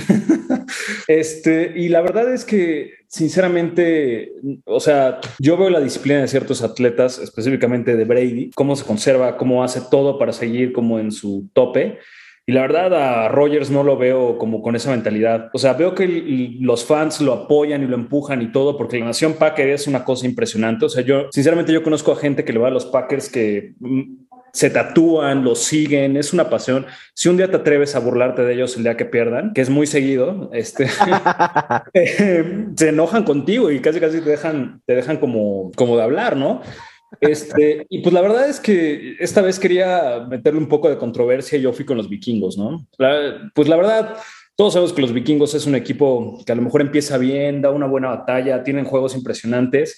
este, 1.09 1.73
y 1.77 1.89
la 1.89 2.01
verdad 2.01 2.35
es 2.35 2.45
que, 2.45 2.95
sinceramente, 3.07 4.33
o 4.65 4.81
sea, 4.81 5.21
yo 5.39 5.57
veo 5.57 5.71
la 5.71 5.81
disciplina 5.81 6.21
de 6.21 6.29
ciertos 6.29 6.63
atletas, 6.63 7.21
específicamente 7.21 7.97
de 7.97 8.05
Brady, 8.05 8.51
cómo 8.57 8.75
se 8.75 8.85
conserva, 8.85 9.37
cómo 9.37 9.63
hace 9.63 9.83
todo 9.89 10.19
para 10.19 10.33
seguir 10.33 10.73
como 10.73 10.99
en 10.99 11.13
su 11.13 11.49
tope. 11.55 11.99
Y 12.49 12.53
la 12.53 12.61
verdad 12.61 12.95
a 12.95 13.29
Rogers 13.29 13.73
no 13.73 13.83
lo 13.83 13.97
veo 13.97 14.39
como 14.39 14.63
con 14.63 14.77
esa 14.77 14.93
mentalidad. 14.93 15.51
O 15.53 15.59
sea, 15.59 15.73
veo 15.73 15.97
que 15.97 16.07
los 16.61 16.85
fans 16.85 17.21
lo 17.21 17.33
apoyan 17.33 17.83
y 17.83 17.89
lo 17.89 17.97
empujan 17.97 18.41
y 18.41 18.53
todo, 18.53 18.77
porque 18.77 19.01
la 19.01 19.07
nación 19.07 19.35
Packer 19.35 19.69
es 19.71 19.89
una 19.89 20.05
cosa 20.05 20.27
impresionante. 20.27 20.85
O 20.85 20.89
sea, 20.89 21.03
yo, 21.03 21.27
sinceramente, 21.33 21.73
yo 21.73 21.83
conozco 21.83 22.13
a 22.13 22.17
gente 22.17 22.45
que 22.45 22.53
le 22.53 22.61
va 22.61 22.69
a 22.69 22.71
los 22.71 22.87
Packers 22.87 23.29
que 23.29 23.75
mm, 23.81 24.27
se 24.53 24.71
tatúan, 24.71 25.43
los 25.43 25.59
siguen, 25.65 26.17
es 26.17 26.33
una 26.33 26.49
pasión. 26.49 26.87
Si 27.15 27.29
un 27.29 27.37
día 27.37 27.51
te 27.51 27.57
atreves 27.57 27.97
a 27.97 27.99
burlarte 27.99 28.43
de 28.43 28.55
ellos 28.55 28.77
el 28.77 28.85
día 28.85 28.97
que 28.97 29.07
pierdan, 29.07 29.53
que 29.53 29.63
es 29.63 29.69
muy 29.69 29.89
seguido, 29.89 30.49
este, 30.53 30.87
se 32.77 32.89
enojan 32.89 33.25
contigo 33.25 33.73
y 33.73 33.81
casi 33.81 33.99
casi 33.99 34.21
te 34.21 34.31
dejan, 34.31 34.83
te 34.87 34.95
dejan 34.95 35.17
como, 35.17 35.73
como 35.75 35.97
de 35.97 36.05
hablar, 36.05 36.37
¿no? 36.37 36.63
Este, 37.21 37.87
y 37.89 38.01
pues 38.01 38.13
la 38.13 38.21
verdad 38.21 38.49
es 38.49 38.61
que 38.61 39.17
esta 39.19 39.43
vez 39.43 39.59
quería 39.59 40.27
meterle 40.29 40.59
un 40.59 40.69
poco 40.69 40.89
de 40.89 40.99
controversia. 40.99 41.59
Yo 41.59 41.73
fui 41.73 41.85
con 41.85 41.97
los 41.97 42.09
vikingos, 42.09 42.57
¿no? 42.57 42.87
pues 43.55 43.69
la 43.69 43.77
verdad, 43.77 44.17
todos 44.57 44.73
sabemos 44.73 44.93
que 44.93 45.03
los 45.03 45.13
vikingos 45.13 45.55
es 45.55 45.67
un 45.67 45.75
equipo 45.75 46.43
que 46.45 46.53
a 46.53 46.55
lo 46.55 46.63
mejor 46.63 46.81
empieza 46.81 47.19
bien, 47.19 47.63
da 47.63 47.71
una 47.71 47.87
buena 47.87 48.09
batalla, 48.09 48.63
tienen 48.63 48.85
juegos 48.85 49.15
impresionantes 49.15 49.97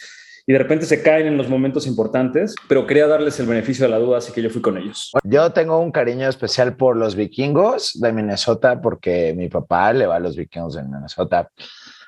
y 0.49 0.53
de 0.53 0.59
repente 0.59 0.87
se 0.87 1.03
caen 1.03 1.26
en 1.26 1.37
los 1.37 1.50
momentos 1.50 1.87
importantes, 1.87 2.55
pero 2.69 2.87
quería 2.87 3.06
darles 3.06 3.38
el 3.38 3.47
beneficio 3.47 3.85
de 3.85 3.91
la 3.91 3.99
duda, 3.99 4.17
así 4.17 4.32
que 4.32 4.41
yo 4.41 4.49
fui 4.49 4.62
con 4.62 4.79
ellos. 4.79 5.12
Yo 5.23 5.53
tengo 5.53 5.79
un 5.79 5.93
cariño 5.93 6.26
especial 6.26 6.75
por 6.75 6.97
los 6.97 7.15
vikingos 7.17 8.00
de 8.00 8.12
Minnesota 8.15 8.81
porque 8.81 9.35
mi 9.37 9.49
papá 9.49 9.93
le 9.93 10.06
va 10.06 10.17
a 10.17 10.20
los 10.20 10.37
vikingos 10.37 10.75
de 10.75 10.85
Minnesota. 10.85 11.50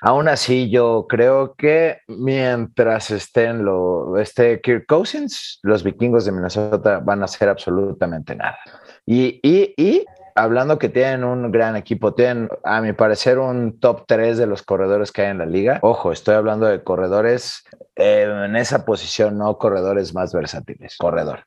Aún 0.03 0.27
así, 0.27 0.69
yo 0.71 1.05
creo 1.07 1.53
que 1.53 1.99
mientras 2.07 3.11
estén 3.11 3.63
lo, 3.63 4.17
esté 4.17 4.59
Kirk 4.59 4.87
Cousins, 4.87 5.59
los 5.61 5.83
vikingos 5.83 6.25
de 6.25 6.31
Minnesota 6.31 6.99
van 6.99 7.21
a 7.21 7.25
hacer 7.25 7.49
absolutamente 7.49 8.35
nada. 8.35 8.57
Y, 9.05 9.39
y, 9.43 9.75
y 9.77 10.03
hablando 10.35 10.79
que 10.79 10.89
tienen 10.89 11.23
un 11.23 11.51
gran 11.51 11.75
equipo, 11.75 12.15
tienen, 12.15 12.49
a 12.63 12.81
mi 12.81 12.93
parecer, 12.93 13.37
un 13.37 13.79
top 13.79 14.05
3 14.07 14.39
de 14.39 14.47
los 14.47 14.63
corredores 14.63 15.11
que 15.11 15.21
hay 15.21 15.29
en 15.29 15.37
la 15.37 15.45
liga. 15.45 15.77
Ojo, 15.83 16.11
estoy 16.11 16.33
hablando 16.33 16.65
de 16.65 16.83
corredores 16.83 17.63
eh, 17.95 18.27
en 18.45 18.55
esa 18.55 18.85
posición, 18.85 19.37
no 19.37 19.57
corredores 19.59 20.15
más 20.15 20.33
versátiles, 20.33 20.97
corredor. 20.97 21.45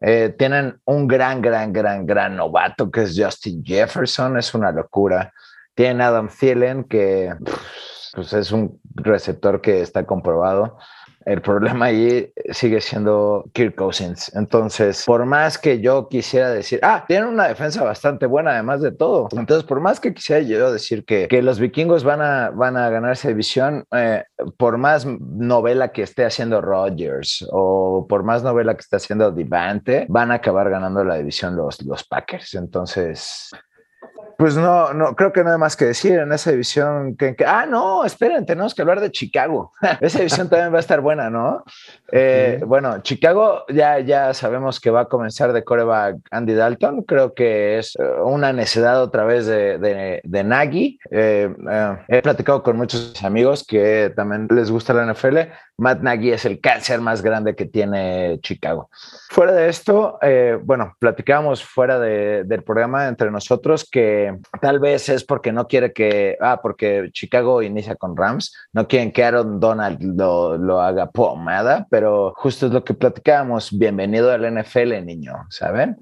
Eh, 0.00 0.34
tienen 0.38 0.80
un 0.84 1.08
gran, 1.08 1.42
gran, 1.42 1.72
gran, 1.72 2.06
gran 2.06 2.36
novato 2.36 2.90
que 2.90 3.02
es 3.02 3.14
Justin 3.18 3.64
Jefferson, 3.64 4.38
es 4.38 4.54
una 4.54 4.70
locura. 4.72 5.32
Tiene 5.80 6.04
Adam 6.04 6.28
Thielen, 6.28 6.84
que 6.84 7.34
pues 8.12 8.34
es 8.34 8.52
un 8.52 8.78
receptor 8.96 9.62
que 9.62 9.80
está 9.80 10.04
comprobado. 10.04 10.76
El 11.24 11.40
problema 11.40 11.86
ahí 11.86 12.30
sigue 12.50 12.82
siendo 12.82 13.46
Kirk 13.54 13.76
Cousins. 13.76 14.30
Entonces, 14.36 15.04
por 15.06 15.24
más 15.24 15.56
que 15.56 15.80
yo 15.80 16.06
quisiera 16.10 16.50
decir, 16.50 16.80
ah, 16.82 17.06
tienen 17.08 17.30
una 17.30 17.48
defensa 17.48 17.82
bastante 17.82 18.26
buena 18.26 18.50
además 18.50 18.82
de 18.82 18.92
todo. 18.92 19.30
Entonces, 19.32 19.64
por 19.64 19.80
más 19.80 20.00
que 20.00 20.12
quisiera 20.12 20.42
yo 20.42 20.70
decir 20.70 21.06
que, 21.06 21.28
que 21.28 21.40
los 21.40 21.58
vikingos 21.58 22.04
van 22.04 22.20
a, 22.20 22.50
van 22.50 22.76
a 22.76 22.90
ganar 22.90 23.12
esa 23.12 23.28
división, 23.28 23.86
eh, 23.92 24.24
por 24.58 24.76
más 24.76 25.06
novela 25.06 25.92
que 25.92 26.02
esté 26.02 26.26
haciendo 26.26 26.60
Rodgers 26.60 27.42
o 27.50 28.04
por 28.06 28.22
más 28.22 28.42
novela 28.42 28.74
que 28.74 28.82
esté 28.82 28.96
haciendo 28.96 29.32
Divante, 29.32 30.04
van 30.10 30.30
a 30.30 30.34
acabar 30.34 30.68
ganando 30.68 31.02
la 31.04 31.16
división 31.16 31.56
los, 31.56 31.80
los 31.86 32.04
Packers. 32.04 32.52
Entonces, 32.52 33.50
pues 34.40 34.56
no, 34.56 34.94
no, 34.94 35.14
creo 35.14 35.34
que 35.34 35.44
no 35.44 35.52
hay 35.52 35.58
más 35.58 35.76
que 35.76 35.84
decir 35.84 36.18
en 36.18 36.32
esa 36.32 36.50
división 36.50 37.14
que, 37.14 37.36
ah, 37.46 37.66
no, 37.66 38.06
esperen, 38.06 38.46
tenemos 38.46 38.74
que 38.74 38.80
hablar 38.80 38.98
de 38.98 39.10
Chicago. 39.10 39.74
esa 40.00 40.16
división 40.16 40.48
también 40.48 40.72
va 40.72 40.78
a 40.78 40.80
estar 40.80 41.02
buena, 41.02 41.28
¿no? 41.28 41.62
Eh, 42.10 42.58
bueno, 42.66 43.02
Chicago 43.02 43.66
ya, 43.68 43.98
ya 44.00 44.32
sabemos 44.32 44.80
que 44.80 44.88
va 44.88 45.02
a 45.02 45.08
comenzar 45.08 45.52
de 45.52 45.62
coreback 45.62 46.16
Andy 46.30 46.54
Dalton. 46.54 47.02
Creo 47.02 47.34
que 47.34 47.76
es 47.78 47.94
eh, 47.96 48.02
una 48.24 48.54
necedad 48.54 49.02
otra 49.02 49.24
vez 49.24 49.44
de, 49.44 49.76
de, 49.76 50.22
de 50.24 50.44
Nagy. 50.44 50.98
Eh, 51.10 51.54
he 52.08 52.22
platicado 52.22 52.62
con 52.62 52.78
muchos 52.78 53.22
amigos 53.22 53.66
que 53.68 54.10
también 54.16 54.48
les 54.50 54.70
gusta 54.70 54.94
la 54.94 55.04
NFL. 55.12 55.36
Matt 55.80 56.02
Nagy 56.02 56.30
es 56.30 56.44
el 56.44 56.60
cáncer 56.60 57.00
más 57.00 57.22
grande 57.22 57.56
que 57.56 57.64
tiene 57.64 58.38
Chicago. 58.42 58.90
Fuera 59.30 59.52
de 59.52 59.68
esto, 59.70 60.18
bueno, 60.62 60.94
platicábamos 60.98 61.64
fuera 61.64 61.98
de, 61.98 62.44
del 62.44 62.62
programa 62.62 63.08
entre 63.08 63.30
nosotros 63.30 63.88
que 63.90 64.38
tal 64.60 64.78
vez 64.78 65.08
es 65.08 65.24
porque 65.24 65.52
no 65.52 65.66
quiere 65.66 65.92
que, 65.94 66.36
ah, 66.40 66.60
porque 66.62 67.08
Chicago 67.12 67.62
inicia 67.62 67.96
con 67.96 68.14
Rams, 68.14 68.54
no 68.72 68.86
quieren 68.86 69.10
que 69.10 69.24
Aaron 69.24 69.58
Donald 69.58 70.02
lo, 70.02 70.58
lo 70.58 70.82
haga 70.82 71.10
pomada, 71.10 71.86
pero 71.90 72.34
justo 72.36 72.66
es 72.66 72.72
lo 72.72 72.84
que 72.84 72.92
platicábamos. 72.92 73.76
Bienvenido 73.76 74.30
al 74.30 74.42
NFL, 74.54 75.02
niño, 75.04 75.46
¿saben? 75.48 75.96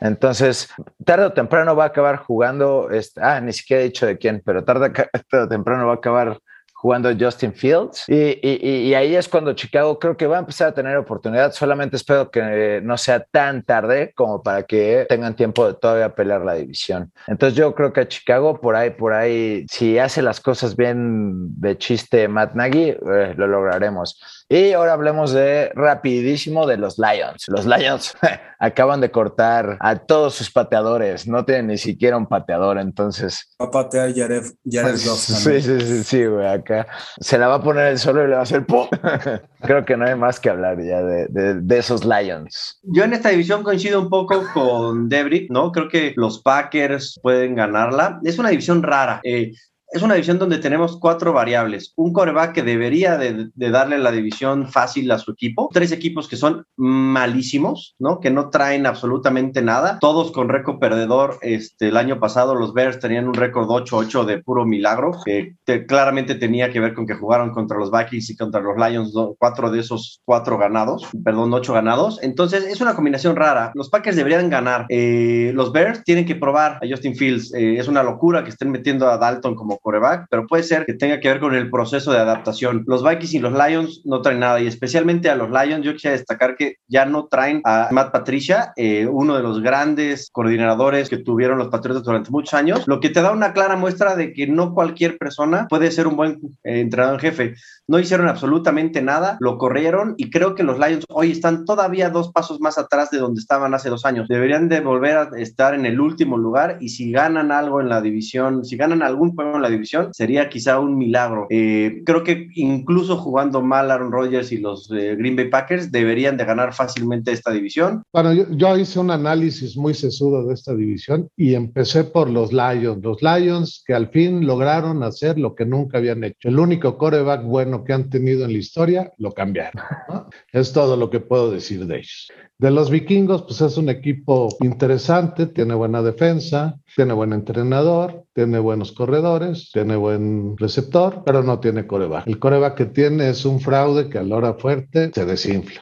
Entonces, 0.00 0.68
tarde 1.06 1.26
o 1.26 1.32
temprano 1.32 1.74
va 1.74 1.84
a 1.84 1.88
acabar 1.88 2.16
jugando, 2.16 2.88
ah, 3.16 3.40
ni 3.40 3.54
siquiera 3.54 3.80
he 3.80 3.86
dicho 3.86 4.04
de 4.04 4.18
quién, 4.18 4.42
pero 4.44 4.62
tarde 4.62 4.92
o 5.32 5.48
temprano 5.48 5.86
va 5.86 5.92
a 5.92 5.96
acabar 5.96 6.38
jugando 6.82 7.14
Justin 7.16 7.54
Fields. 7.54 8.08
Y, 8.08 8.40
y, 8.42 8.88
y, 8.88 8.94
ahí 8.94 9.14
es 9.14 9.28
cuando 9.28 9.52
Chicago 9.52 10.00
creo 10.00 10.16
que 10.16 10.26
va 10.26 10.38
a 10.38 10.40
empezar 10.40 10.66
a 10.66 10.74
tener 10.74 10.96
oportunidad. 10.96 11.52
Solamente 11.52 11.94
espero 11.94 12.28
que 12.28 12.80
no 12.82 12.98
sea 12.98 13.20
tan 13.20 13.62
tarde 13.62 14.12
como 14.16 14.42
para 14.42 14.64
que 14.64 15.06
tengan 15.08 15.36
tiempo 15.36 15.64
de 15.64 15.74
todavía 15.74 16.12
pelear 16.12 16.40
la 16.40 16.54
división. 16.54 17.12
Entonces 17.28 17.56
yo 17.56 17.72
creo 17.76 17.92
que 17.92 18.00
a 18.00 18.08
Chicago 18.08 18.60
por 18.60 18.74
ahí, 18.74 18.90
por 18.90 19.12
ahí, 19.12 19.64
si 19.70 19.96
hace 20.00 20.22
las 20.22 20.40
cosas 20.40 20.74
bien 20.74 21.60
de 21.60 21.78
chiste 21.78 22.26
Matt 22.26 22.54
Nagy, 22.54 22.90
eh, 22.90 23.34
lo 23.36 23.46
lograremos. 23.46 24.41
Y 24.52 24.74
ahora 24.74 24.92
hablemos 24.92 25.32
de 25.32 25.70
rapidísimo 25.74 26.66
de 26.66 26.76
los 26.76 26.98
Lions. 26.98 27.46
Los 27.48 27.64
Lions 27.64 28.14
acaban 28.58 29.00
de 29.00 29.10
cortar 29.10 29.78
a 29.80 29.96
todos 29.96 30.34
sus 30.34 30.50
pateadores. 30.50 31.26
No 31.26 31.46
tienen 31.46 31.68
ni 31.68 31.78
siquiera 31.78 32.18
un 32.18 32.26
pateador, 32.26 32.76
entonces. 32.76 33.48
Va 33.58 33.64
a 33.64 33.70
patear 33.70 34.12
Jared, 34.14 34.44
Jared 34.70 34.96
Sí, 34.96 35.62
sí, 35.62 35.80
sí, 35.80 36.04
sí, 36.04 36.26
güey. 36.26 36.46
Acá 36.46 36.86
se 37.18 37.38
la 37.38 37.48
va 37.48 37.54
a 37.54 37.62
poner 37.62 37.92
el 37.92 37.98
solo 37.98 38.24
y 38.24 38.28
le 38.28 38.34
va 38.34 38.40
a 38.40 38.42
hacer 38.42 38.66
¡pum! 38.66 38.88
Creo 39.62 39.86
que 39.86 39.96
no 39.96 40.04
hay 40.04 40.16
más 40.16 40.38
que 40.38 40.50
hablar 40.50 40.76
ya 40.82 41.02
de, 41.02 41.28
de, 41.30 41.54
de, 41.54 41.78
esos 41.78 42.04
Lions. 42.04 42.78
Yo 42.82 43.04
en 43.04 43.14
esta 43.14 43.30
división 43.30 43.62
coincido 43.62 44.02
un 44.02 44.10
poco 44.10 44.44
con 44.52 45.08
Debris, 45.08 45.46
¿no? 45.48 45.72
Creo 45.72 45.88
que 45.88 46.12
los 46.16 46.42
Packers 46.42 47.18
pueden 47.22 47.54
ganarla. 47.54 48.20
Es 48.22 48.38
una 48.38 48.50
división 48.50 48.82
rara. 48.82 49.22
Eh, 49.24 49.52
es 49.92 50.02
una 50.02 50.14
división 50.14 50.38
donde 50.38 50.58
tenemos 50.58 50.98
cuatro 50.98 51.32
variables. 51.32 51.92
Un 51.96 52.12
coreback 52.12 52.54
que 52.54 52.62
debería 52.62 53.18
de, 53.18 53.50
darle 53.54 53.98
la 53.98 54.10
división 54.10 54.68
fácil 54.68 55.10
a 55.10 55.18
su 55.18 55.32
equipo. 55.32 55.68
Tres 55.72 55.92
equipos 55.92 56.28
que 56.28 56.36
son 56.36 56.64
malísimos, 56.76 57.94
¿no? 57.98 58.18
Que 58.18 58.30
no 58.30 58.48
traen 58.48 58.86
absolutamente 58.86 59.60
nada. 59.60 59.98
Todos 60.00 60.32
con 60.32 60.48
récord 60.48 60.78
perdedor. 60.78 61.38
Este, 61.42 61.88
el 61.88 61.98
año 61.98 62.18
pasado 62.18 62.54
los 62.54 62.72
Bears 62.72 63.00
tenían 63.00 63.28
un 63.28 63.34
récord 63.34 63.68
8-8 63.68 64.24
de 64.24 64.42
puro 64.42 64.64
milagro, 64.64 65.12
que 65.24 65.56
te, 65.64 65.84
claramente 65.84 66.34
tenía 66.36 66.70
que 66.70 66.80
ver 66.80 66.94
con 66.94 67.06
que 67.06 67.14
jugaron 67.14 67.50
contra 67.50 67.78
los 67.78 67.90
Vikings 67.90 68.30
y 68.30 68.36
contra 68.36 68.62
los 68.62 68.76
Lions, 68.76 69.12
cuatro 69.38 69.70
de 69.70 69.80
esos 69.80 70.20
cuatro 70.24 70.56
ganados, 70.56 71.06
perdón, 71.22 71.52
ocho 71.52 71.74
ganados. 71.74 72.18
Entonces 72.22 72.64
es 72.64 72.80
una 72.80 72.94
combinación 72.94 73.36
rara. 73.36 73.72
Los 73.74 73.90
Packers 73.90 74.16
deberían 74.16 74.48
ganar. 74.48 74.86
Eh, 74.88 75.52
los 75.54 75.70
Bears 75.70 76.02
tienen 76.02 76.24
que 76.24 76.36
probar 76.36 76.78
a 76.82 76.88
Justin 76.88 77.14
Fields. 77.14 77.52
Eh, 77.52 77.76
es 77.76 77.88
una 77.88 78.02
locura 78.02 78.42
que 78.42 78.50
estén 78.50 78.70
metiendo 78.70 79.08
a 79.08 79.18
Dalton 79.18 79.54
como 79.54 79.81
coreback, 79.82 80.26
pero 80.30 80.46
puede 80.46 80.62
ser 80.62 80.86
que 80.86 80.94
tenga 80.94 81.20
que 81.20 81.28
ver 81.28 81.40
con 81.40 81.54
el 81.54 81.70
proceso 81.70 82.12
de 82.12 82.18
adaptación. 82.18 82.84
Los 82.86 83.02
Vikings 83.02 83.34
y 83.34 83.38
los 83.40 83.52
Lions 83.52 84.02
no 84.04 84.22
traen 84.22 84.40
nada 84.40 84.60
y 84.60 84.66
especialmente 84.66 85.28
a 85.28 85.36
los 85.36 85.50
Lions 85.50 85.84
yo 85.84 85.92
quisiera 85.92 86.16
destacar 86.16 86.56
que 86.56 86.76
ya 86.88 87.04
no 87.04 87.26
traen 87.26 87.60
a 87.64 87.88
Matt 87.90 88.12
Patricia, 88.12 88.72
eh, 88.76 89.06
uno 89.06 89.36
de 89.36 89.42
los 89.42 89.60
grandes 89.60 90.30
coordinadores 90.32 91.08
que 91.08 91.18
tuvieron 91.18 91.58
los 91.58 91.68
Patriotas 91.68 92.04
durante 92.04 92.30
muchos 92.30 92.54
años, 92.54 92.86
lo 92.86 93.00
que 93.00 93.10
te 93.10 93.20
da 93.20 93.32
una 93.32 93.52
clara 93.52 93.76
muestra 93.76 94.16
de 94.16 94.32
que 94.32 94.46
no 94.46 94.72
cualquier 94.74 95.18
persona 95.18 95.66
puede 95.68 95.90
ser 95.90 96.06
un 96.06 96.16
buen 96.16 96.40
eh, 96.64 96.80
entrenador 96.80 97.14
en 97.14 97.20
jefe. 97.20 97.54
No 97.88 97.98
hicieron 97.98 98.28
absolutamente 98.28 99.02
nada, 99.02 99.36
lo 99.40 99.58
corrieron 99.58 100.14
y 100.16 100.30
creo 100.30 100.54
que 100.54 100.62
los 100.62 100.78
Lions 100.78 101.04
hoy 101.08 101.32
están 101.32 101.64
todavía 101.64 102.10
dos 102.10 102.30
pasos 102.32 102.60
más 102.60 102.78
atrás 102.78 103.10
de 103.10 103.18
donde 103.18 103.40
estaban 103.40 103.74
hace 103.74 103.90
dos 103.90 104.04
años. 104.04 104.28
Deberían 104.28 104.68
de 104.68 104.80
volver 104.80 105.16
a 105.16 105.30
estar 105.36 105.74
en 105.74 105.86
el 105.86 106.00
último 106.00 106.38
lugar 106.38 106.78
y 106.80 106.90
si 106.90 107.10
ganan 107.10 107.50
algo 107.50 107.80
en 107.80 107.88
la 107.88 108.00
división, 108.00 108.64
si 108.64 108.76
ganan 108.76 109.02
algún 109.02 109.34
juego 109.34 109.56
en 109.56 109.62
la 109.62 109.70
división, 109.72 110.12
sería 110.12 110.48
quizá 110.48 110.78
un 110.78 110.96
milagro. 110.96 111.46
Eh, 111.50 112.02
creo 112.04 112.22
que 112.22 112.48
incluso 112.54 113.16
jugando 113.16 113.62
mal 113.62 113.90
Aaron 113.90 114.12
Rodgers 114.12 114.52
y 114.52 114.58
los 114.58 114.90
eh, 114.92 115.16
Green 115.16 115.36
Bay 115.36 115.48
Packers 115.48 115.90
deberían 115.90 116.36
de 116.36 116.44
ganar 116.44 116.72
fácilmente 116.72 117.32
esta 117.32 117.50
división. 117.50 118.02
Bueno, 118.12 118.32
yo, 118.32 118.76
hice 118.76 118.98
un 118.98 119.10
análisis 119.10 119.76
muy 119.76 119.94
sesudo 119.94 120.46
de 120.46 120.54
esta 120.54 120.74
división 120.74 121.28
y 121.36 121.54
empecé 121.54 122.04
por 122.04 122.30
los 122.30 122.52
Lions. 122.52 123.02
Los 123.02 123.22
Lions 123.22 123.82
que 123.86 123.94
al 123.94 124.08
fin 124.08 124.46
lograron 124.46 125.02
hacer 125.02 125.38
lo 125.38 125.54
que 125.54 125.66
nunca 125.66 125.98
habían 125.98 126.24
hecho. 126.24 126.48
El 126.48 126.58
único 126.58 126.96
coreback 126.96 127.44
bueno 127.44 127.84
que 127.84 127.92
han 127.92 128.08
tenido 128.10 128.44
en 128.44 128.52
la 128.52 128.58
historia 128.58 129.12
lo 129.18 129.32
cambiaron. 129.32 129.82
¿no? 130.08 130.28
Es 130.52 130.72
todo 130.72 130.96
lo 130.96 131.10
que 131.10 131.20
puedo 131.20 131.50
decir 131.50 131.86
de 131.86 131.96
ellos. 131.96 132.30
De 132.58 132.70
los 132.70 132.90
vikingos, 132.90 133.42
pues 133.42 133.60
es 133.60 133.76
un 133.76 133.88
equipo 133.88 134.48
interesante, 134.60 135.46
tiene 135.46 135.74
buena 135.74 136.00
defensa, 136.00 136.78
tiene 136.94 137.12
buen 137.12 137.32
entrenador, 137.32 138.24
tiene 138.34 138.60
buenos 138.60 138.92
corredores, 138.92 139.70
tiene 139.72 139.96
buen 139.96 140.56
receptor, 140.58 141.22
pero 141.24 141.42
no 141.42 141.58
tiene 141.58 141.86
coreback. 141.86 142.26
El 142.28 142.38
coreback 142.38 142.76
que 142.76 142.86
tiene 142.86 143.30
es 143.30 143.44
un 143.44 143.58
fraude 143.58 144.08
que 144.08 144.18
a 144.18 144.22
la 144.22 144.36
hora 144.36 144.54
fuerte 144.54 145.10
se 145.12 145.24
desinfla. 145.24 145.80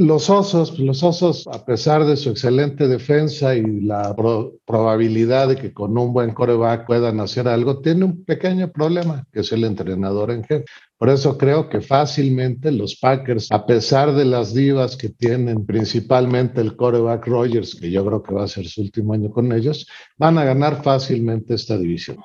Los 0.00 0.30
osos, 0.30 0.78
los 0.78 1.02
osos, 1.02 1.48
a 1.48 1.64
pesar 1.64 2.04
de 2.04 2.16
su 2.16 2.30
excelente 2.30 2.86
defensa 2.86 3.56
y 3.56 3.80
la 3.80 4.14
pro 4.14 4.60
probabilidad 4.64 5.48
de 5.48 5.56
que 5.56 5.72
con 5.72 5.98
un 5.98 6.12
buen 6.12 6.32
coreback 6.34 6.86
puedan 6.86 7.18
hacer 7.18 7.48
algo, 7.48 7.80
tiene 7.80 8.04
un 8.04 8.24
pequeño 8.24 8.70
problema, 8.70 9.26
que 9.32 9.40
es 9.40 9.50
el 9.50 9.64
entrenador 9.64 10.30
en 10.30 10.44
jefe. 10.44 10.66
Por 10.96 11.08
eso 11.08 11.36
creo 11.36 11.68
que 11.68 11.80
fácilmente 11.80 12.70
los 12.70 12.94
Packers, 12.94 13.50
a 13.50 13.66
pesar 13.66 14.14
de 14.14 14.24
las 14.24 14.54
divas 14.54 14.96
que 14.96 15.08
tienen, 15.08 15.66
principalmente 15.66 16.60
el 16.60 16.76
coreback 16.76 17.26
Rogers, 17.26 17.74
que 17.74 17.90
yo 17.90 18.06
creo 18.06 18.22
que 18.22 18.34
va 18.34 18.44
a 18.44 18.48
ser 18.48 18.68
su 18.68 18.82
último 18.82 19.14
año 19.14 19.32
con 19.32 19.50
ellos, 19.50 19.88
van 20.16 20.38
a 20.38 20.44
ganar 20.44 20.80
fácilmente 20.84 21.54
esta 21.54 21.76
división. 21.76 22.18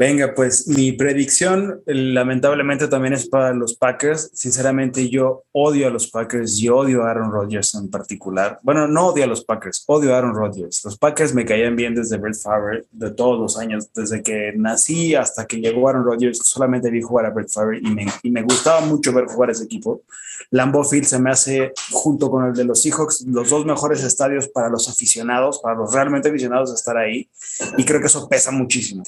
Venga, 0.00 0.32
pues 0.34 0.66
mi 0.66 0.92
predicción 0.92 1.82
lamentablemente 1.84 2.88
también 2.88 3.12
es 3.12 3.28
para 3.28 3.52
los 3.52 3.74
Packers. 3.74 4.30
Sinceramente 4.32 5.10
yo 5.10 5.42
odio 5.52 5.88
a 5.88 5.90
los 5.90 6.10
Packers 6.10 6.58
y 6.58 6.70
odio 6.70 7.02
a 7.02 7.10
Aaron 7.10 7.30
Rodgers 7.30 7.74
en 7.74 7.90
particular. 7.90 8.58
Bueno, 8.62 8.88
no 8.88 9.08
odio 9.08 9.24
a 9.24 9.26
los 9.26 9.44
Packers, 9.44 9.84
odio 9.88 10.14
a 10.14 10.16
Aaron 10.16 10.34
Rodgers. 10.34 10.82
Los 10.86 10.96
Packers 10.96 11.34
me 11.34 11.44
caían 11.44 11.76
bien 11.76 11.94
desde 11.94 12.16
Brett 12.16 12.40
Favre, 12.40 12.86
de 12.90 13.10
todos 13.10 13.38
los 13.38 13.58
años, 13.58 13.92
desde 13.92 14.22
que 14.22 14.54
nací 14.56 15.14
hasta 15.14 15.44
que 15.44 15.60
llegó 15.60 15.86
Aaron 15.86 16.06
Rodgers, 16.06 16.38
solamente 16.44 16.88
vi 16.88 17.02
jugar 17.02 17.26
a 17.26 17.30
Brett 17.30 17.50
Favre 17.50 17.80
y 17.82 17.90
me, 17.90 18.06
y 18.22 18.30
me 18.30 18.40
gustaba 18.40 18.80
mucho 18.80 19.12
ver 19.12 19.26
jugar 19.26 19.50
ese 19.50 19.64
equipo. 19.64 20.00
Lambeau 20.50 20.82
Field 20.82 21.04
se 21.04 21.18
me 21.18 21.30
hace, 21.30 21.74
junto 21.90 22.30
con 22.30 22.46
el 22.46 22.54
de 22.54 22.64
los 22.64 22.80
Seahawks, 22.80 23.26
los 23.26 23.50
dos 23.50 23.66
mejores 23.66 24.02
estadios 24.02 24.48
para 24.48 24.70
los 24.70 24.88
aficionados, 24.88 25.58
para 25.58 25.76
los 25.76 25.92
realmente 25.92 26.30
aficionados 26.30 26.70
a 26.70 26.74
estar 26.74 26.96
ahí. 26.96 27.28
Y 27.76 27.84
creo 27.84 28.00
que 28.00 28.06
eso 28.06 28.26
pesa 28.30 28.50
muchísimo. 28.50 29.02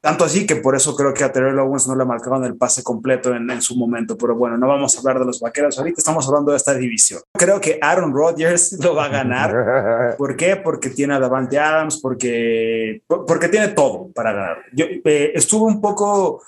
Tanto 0.00 0.24
así 0.24 0.46
que 0.46 0.56
por 0.56 0.76
eso 0.76 0.94
creo 0.94 1.12
que 1.12 1.24
a 1.24 1.32
Terrell 1.32 1.58
Owens 1.58 1.88
no 1.88 1.96
le 1.96 2.04
marcaban 2.04 2.44
el 2.44 2.56
pase 2.56 2.84
completo 2.84 3.34
en, 3.34 3.50
en, 3.50 3.60
su 3.60 3.76
momento. 3.76 4.16
Pero 4.16 4.36
bueno, 4.36 4.56
no 4.56 4.68
vamos 4.68 4.94
a 4.94 5.00
hablar 5.00 5.18
de 5.18 5.24
los 5.24 5.40
vaqueros 5.40 5.78
ahorita, 5.78 5.98
estamos 5.98 6.26
hablando 6.28 6.52
de 6.52 6.56
esta 6.56 6.74
división. 6.74 7.20
Creo 7.32 7.60
que 7.60 7.78
Aaron 7.82 8.14
Rodgers 8.14 8.72
lo 8.82 8.94
va 8.94 9.06
a 9.06 9.08
ganar. 9.08 10.16
¿Por 10.18 10.36
qué? 10.36 10.56
Porque 10.56 10.90
tiene 10.90 11.14
a 11.14 11.18
Davante 11.18 11.58
Adams, 11.58 11.98
porque, 12.00 13.02
porque 13.08 13.48
tiene 13.48 13.68
todo 13.68 14.08
para 14.14 14.32
ganar. 14.32 14.58
Yo 14.72 14.84
eh, 14.86 15.32
estuve 15.34 15.66
un 15.66 15.80
poco 15.80 16.42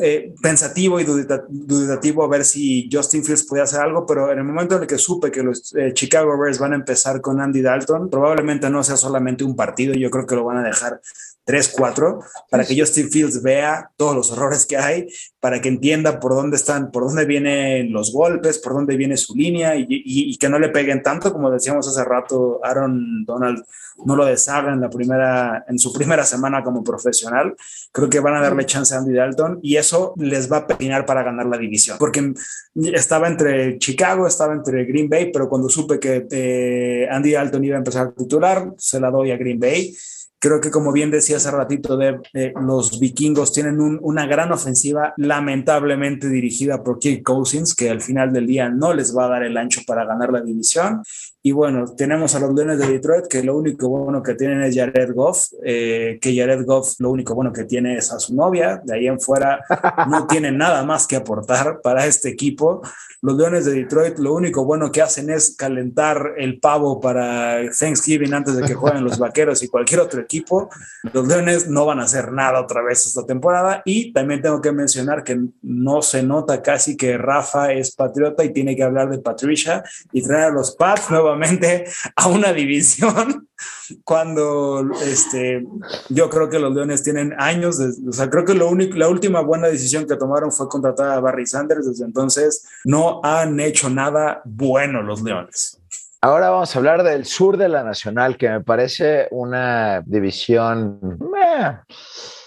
eh, 0.00 0.32
pensativo 0.40 0.98
y 0.98 1.04
duditativo 1.04 2.24
a 2.24 2.28
ver 2.28 2.44
si 2.44 2.88
Justin 2.90 3.22
Fields 3.22 3.44
podía 3.44 3.64
hacer 3.64 3.80
algo, 3.80 4.06
pero 4.06 4.32
en 4.32 4.38
el 4.38 4.44
momento 4.44 4.76
en 4.76 4.82
el 4.82 4.88
que 4.88 4.96
supe 4.96 5.30
que 5.30 5.42
los 5.42 5.74
eh, 5.76 5.92
Chicago 5.92 6.38
Bears 6.38 6.58
van 6.58 6.72
a 6.72 6.76
empezar 6.76 7.20
con 7.20 7.38
Andy 7.38 7.60
Dalton, 7.60 8.08
probablemente 8.08 8.70
no 8.70 8.82
sea 8.82 8.96
solamente 8.96 9.44
un 9.44 9.54
partido, 9.54 9.92
yo 9.92 10.10
creo 10.10 10.26
que 10.26 10.36
lo 10.36 10.44
van 10.44 10.58
a 10.58 10.62
dejar 10.62 11.02
3-4 11.48 12.22
para 12.50 12.64
que 12.64 12.78
Justin 12.78 13.10
Fields 13.10 13.42
vea 13.42 13.90
todos 13.96 14.14
los 14.14 14.30
errores 14.30 14.66
que 14.66 14.76
hay, 14.76 15.08
para 15.40 15.60
que 15.60 15.70
entienda 15.70 16.20
por 16.20 16.34
dónde 16.34 16.56
están, 16.56 16.90
por 16.90 17.04
dónde 17.04 17.24
vienen 17.24 17.90
los 17.92 18.12
golpes, 18.12 18.58
por 18.58 18.74
dónde 18.74 18.96
viene 18.96 19.16
su 19.16 19.34
línea 19.34 19.74
y, 19.74 19.86
y, 19.88 20.30
y 20.30 20.36
que 20.36 20.48
no 20.48 20.58
le 20.58 20.68
peguen 20.68 21.02
tanto, 21.02 21.32
como 21.32 21.50
decíamos 21.50 21.88
hace 21.88 22.04
rato, 22.04 22.60
Aaron 22.62 23.24
Donald 23.24 23.64
no 24.04 24.16
lo 24.16 24.24
deshaga 24.24 24.72
en 24.72 24.80
la 24.80 24.90
primera, 24.90 25.64
en 25.68 25.78
su 25.78 25.92
primera 25.92 26.24
semana 26.24 26.62
como 26.62 26.84
profesional. 26.84 27.56
Creo 27.92 28.08
que 28.08 28.20
van 28.20 28.34
a 28.34 28.40
darle 28.40 28.66
chance 28.66 28.94
a 28.94 28.98
Andy 28.98 29.14
Dalton 29.14 29.60
y 29.62 29.76
eso 29.76 30.14
les 30.16 30.50
va 30.50 30.58
a 30.58 30.66
peinar 30.66 31.04
para 31.06 31.22
ganar 31.22 31.46
la 31.46 31.58
división, 31.58 31.96
porque 31.98 32.32
estaba 32.74 33.28
entre 33.28 33.78
Chicago, 33.78 34.26
estaba 34.26 34.52
entre 34.52 34.84
Green 34.84 35.08
Bay, 35.08 35.30
pero 35.32 35.48
cuando 35.48 35.68
supe 35.68 35.98
que 35.98 36.26
eh, 36.30 37.08
Andy 37.10 37.32
Dalton 37.32 37.64
iba 37.64 37.76
a 37.76 37.78
empezar 37.78 38.08
a 38.08 38.12
titular, 38.12 38.72
se 38.76 39.00
la 39.00 39.10
doy 39.10 39.30
a 39.30 39.36
Green 39.36 39.58
Bay 39.58 39.96
Creo 40.40 40.60
que 40.60 40.70
como 40.70 40.92
bien 40.92 41.10
decía 41.10 41.38
hace 41.38 41.50
ratito, 41.50 41.96
de, 41.96 42.20
los 42.60 43.00
vikingos 43.00 43.52
tienen 43.52 43.80
una 43.80 44.26
gran 44.26 44.52
ofensiva, 44.52 45.14
lamentablemente 45.16 46.28
dirigida 46.28 46.82
por 46.84 46.98
Kirk 46.98 47.24
Cousins, 47.24 47.74
que 47.74 47.90
al 47.90 48.00
final 48.00 48.32
del 48.32 48.46
día 48.46 48.68
no 48.68 48.94
les 48.94 49.16
va 49.16 49.24
a 49.24 49.28
dar 49.28 49.42
el 49.42 49.56
ancho 49.56 49.80
para 49.86 50.04
ganar 50.04 50.32
la 50.32 50.40
división. 50.40 51.02
Y 51.40 51.52
bueno, 51.52 51.84
tenemos 51.96 52.34
a 52.34 52.40
los 52.40 52.52
Leones 52.52 52.78
de 52.78 52.88
Detroit, 52.88 53.26
que 53.28 53.44
lo 53.44 53.56
único 53.56 53.88
bueno 53.88 54.22
que 54.22 54.34
tienen 54.34 54.60
es 54.62 54.74
Jared 54.74 55.14
Goff, 55.14 55.46
eh, 55.64 56.18
que 56.20 56.36
Jared 56.36 56.64
Goff 56.66 56.98
lo 56.98 57.10
único 57.10 57.34
bueno 57.34 57.52
que 57.52 57.64
tiene 57.64 57.96
es 57.96 58.12
a 58.12 58.18
su 58.18 58.34
novia, 58.34 58.82
de 58.84 58.96
ahí 58.96 59.06
en 59.06 59.20
fuera 59.20 59.60
no 60.10 60.26
tiene 60.26 60.50
nada 60.50 60.82
más 60.84 61.06
que 61.06 61.14
aportar 61.14 61.80
para 61.80 62.06
este 62.06 62.28
equipo. 62.28 62.82
Los 63.22 63.36
Leones 63.36 63.64
de 63.64 63.72
Detroit 63.72 64.18
lo 64.18 64.34
único 64.34 64.64
bueno 64.64 64.90
que 64.90 65.00
hacen 65.00 65.30
es 65.30 65.54
calentar 65.56 66.34
el 66.38 66.58
pavo 66.58 67.00
para 67.00 67.60
Thanksgiving 67.70 68.34
antes 68.34 68.56
de 68.56 68.62
que 68.62 68.74
jueguen 68.74 69.04
los 69.04 69.18
Vaqueros 69.18 69.62
y 69.62 69.68
cualquier 69.68 70.00
otro 70.00 70.20
equipo. 70.20 70.68
Los 71.12 71.26
Leones 71.26 71.68
no 71.68 71.86
van 71.86 72.00
a 72.00 72.04
hacer 72.04 72.32
nada 72.32 72.60
otra 72.60 72.82
vez 72.82 73.06
esta 73.06 73.24
temporada 73.24 73.82
y 73.84 74.12
también 74.12 74.42
tengo 74.42 74.60
que 74.60 74.72
mencionar 74.72 75.22
que 75.22 75.38
no 75.62 76.02
se 76.02 76.22
nota 76.22 76.62
casi 76.62 76.96
que 76.96 77.16
Rafa 77.16 77.72
es 77.72 77.94
patriota 77.94 78.44
y 78.44 78.52
tiene 78.52 78.74
que 78.74 78.82
hablar 78.82 79.08
de 79.08 79.18
Patricia 79.18 79.82
y 80.12 80.22
traer 80.22 80.46
a 80.46 80.50
los 80.50 80.74
Pats 80.76 81.10
nuevamente 81.28 81.84
a 82.16 82.28
una 82.28 82.52
división 82.52 83.48
cuando 84.04 84.88
este, 85.02 85.66
yo 86.08 86.30
creo 86.30 86.48
que 86.48 86.58
los 86.58 86.74
Leones 86.74 87.02
tienen 87.02 87.34
años, 87.38 87.78
o 87.80 88.12
sea, 88.12 88.30
creo 88.30 88.44
que 88.44 88.54
lo 88.54 88.68
único, 88.68 88.96
la 88.96 89.08
última 89.08 89.40
buena 89.40 89.68
decisión 89.68 90.06
que 90.06 90.16
tomaron 90.16 90.52
fue 90.52 90.68
contratar 90.68 91.10
a 91.10 91.20
Barry 91.20 91.46
Sanders, 91.46 91.86
desde 91.86 92.04
entonces 92.04 92.66
no 92.84 93.20
han 93.22 93.60
hecho 93.60 93.90
nada 93.90 94.42
bueno 94.44 95.02
los 95.02 95.22
Leones. 95.22 95.80
Ahora 96.20 96.50
vamos 96.50 96.74
a 96.74 96.78
hablar 96.80 97.04
del 97.04 97.26
sur 97.26 97.56
de 97.56 97.68
la 97.68 97.84
Nacional, 97.84 98.36
que 98.36 98.48
me 98.48 98.60
parece 98.60 99.28
una 99.30 100.02
división... 100.04 101.16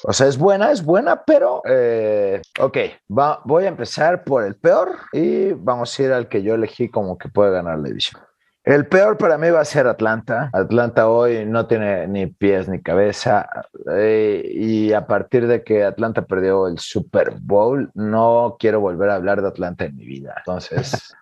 o 0.04 0.12
sea, 0.12 0.28
es 0.28 0.38
buena, 0.38 0.74
es 0.74 0.84
buena, 0.84 1.24
pero... 1.24 1.62
Eh, 1.66 2.42
ok, 2.60 2.78
voy 3.08 3.64
a 3.64 3.70
empezar 3.70 4.26
por 4.26 4.44
el 4.44 4.56
peor 4.56 4.98
y 5.14 5.54
vamos 5.54 5.98
a 5.98 6.04
ir 6.04 6.12
al 6.12 6.28
que 6.28 6.44
yo 6.44 6.56
elegí 6.56 6.90
como 6.90 7.18
que 7.18 7.30
puede 7.30 7.52
ganar 7.52 7.80
la 7.80 7.88
división. 7.88 8.22
El 8.64 8.88
peor 8.88 9.18
para 9.18 9.40
mí 9.40 9.50
va 9.50 9.62
a 9.62 9.66
ser 9.66 9.88
Atlanta. 9.88 10.52
Atlanta 10.54 11.10
hoy 11.10 11.46
no 11.46 11.66
tiene 11.66 12.08
ni 12.08 12.28
pies 12.28 12.70
ni 12.70 12.80
cabeza. 12.82 13.50
Eh, 13.92 14.44
y 14.54 14.94
a 14.94 15.08
partir 15.08 15.48
de 15.48 15.64
que 15.64 15.84
Atlanta 15.84 16.24
perdió 16.24 16.68
el 16.68 16.78
Super 16.78 17.34
Bowl, 17.40 17.90
no 17.96 18.58
quiero 18.60 18.80
volver 18.80 19.10
a 19.10 19.16
hablar 19.16 19.42
de 19.42 19.48
Atlanta 19.48 19.86
en 19.86 19.96
mi 19.96 20.06
vida. 20.06 20.36
Entonces, 20.38 21.16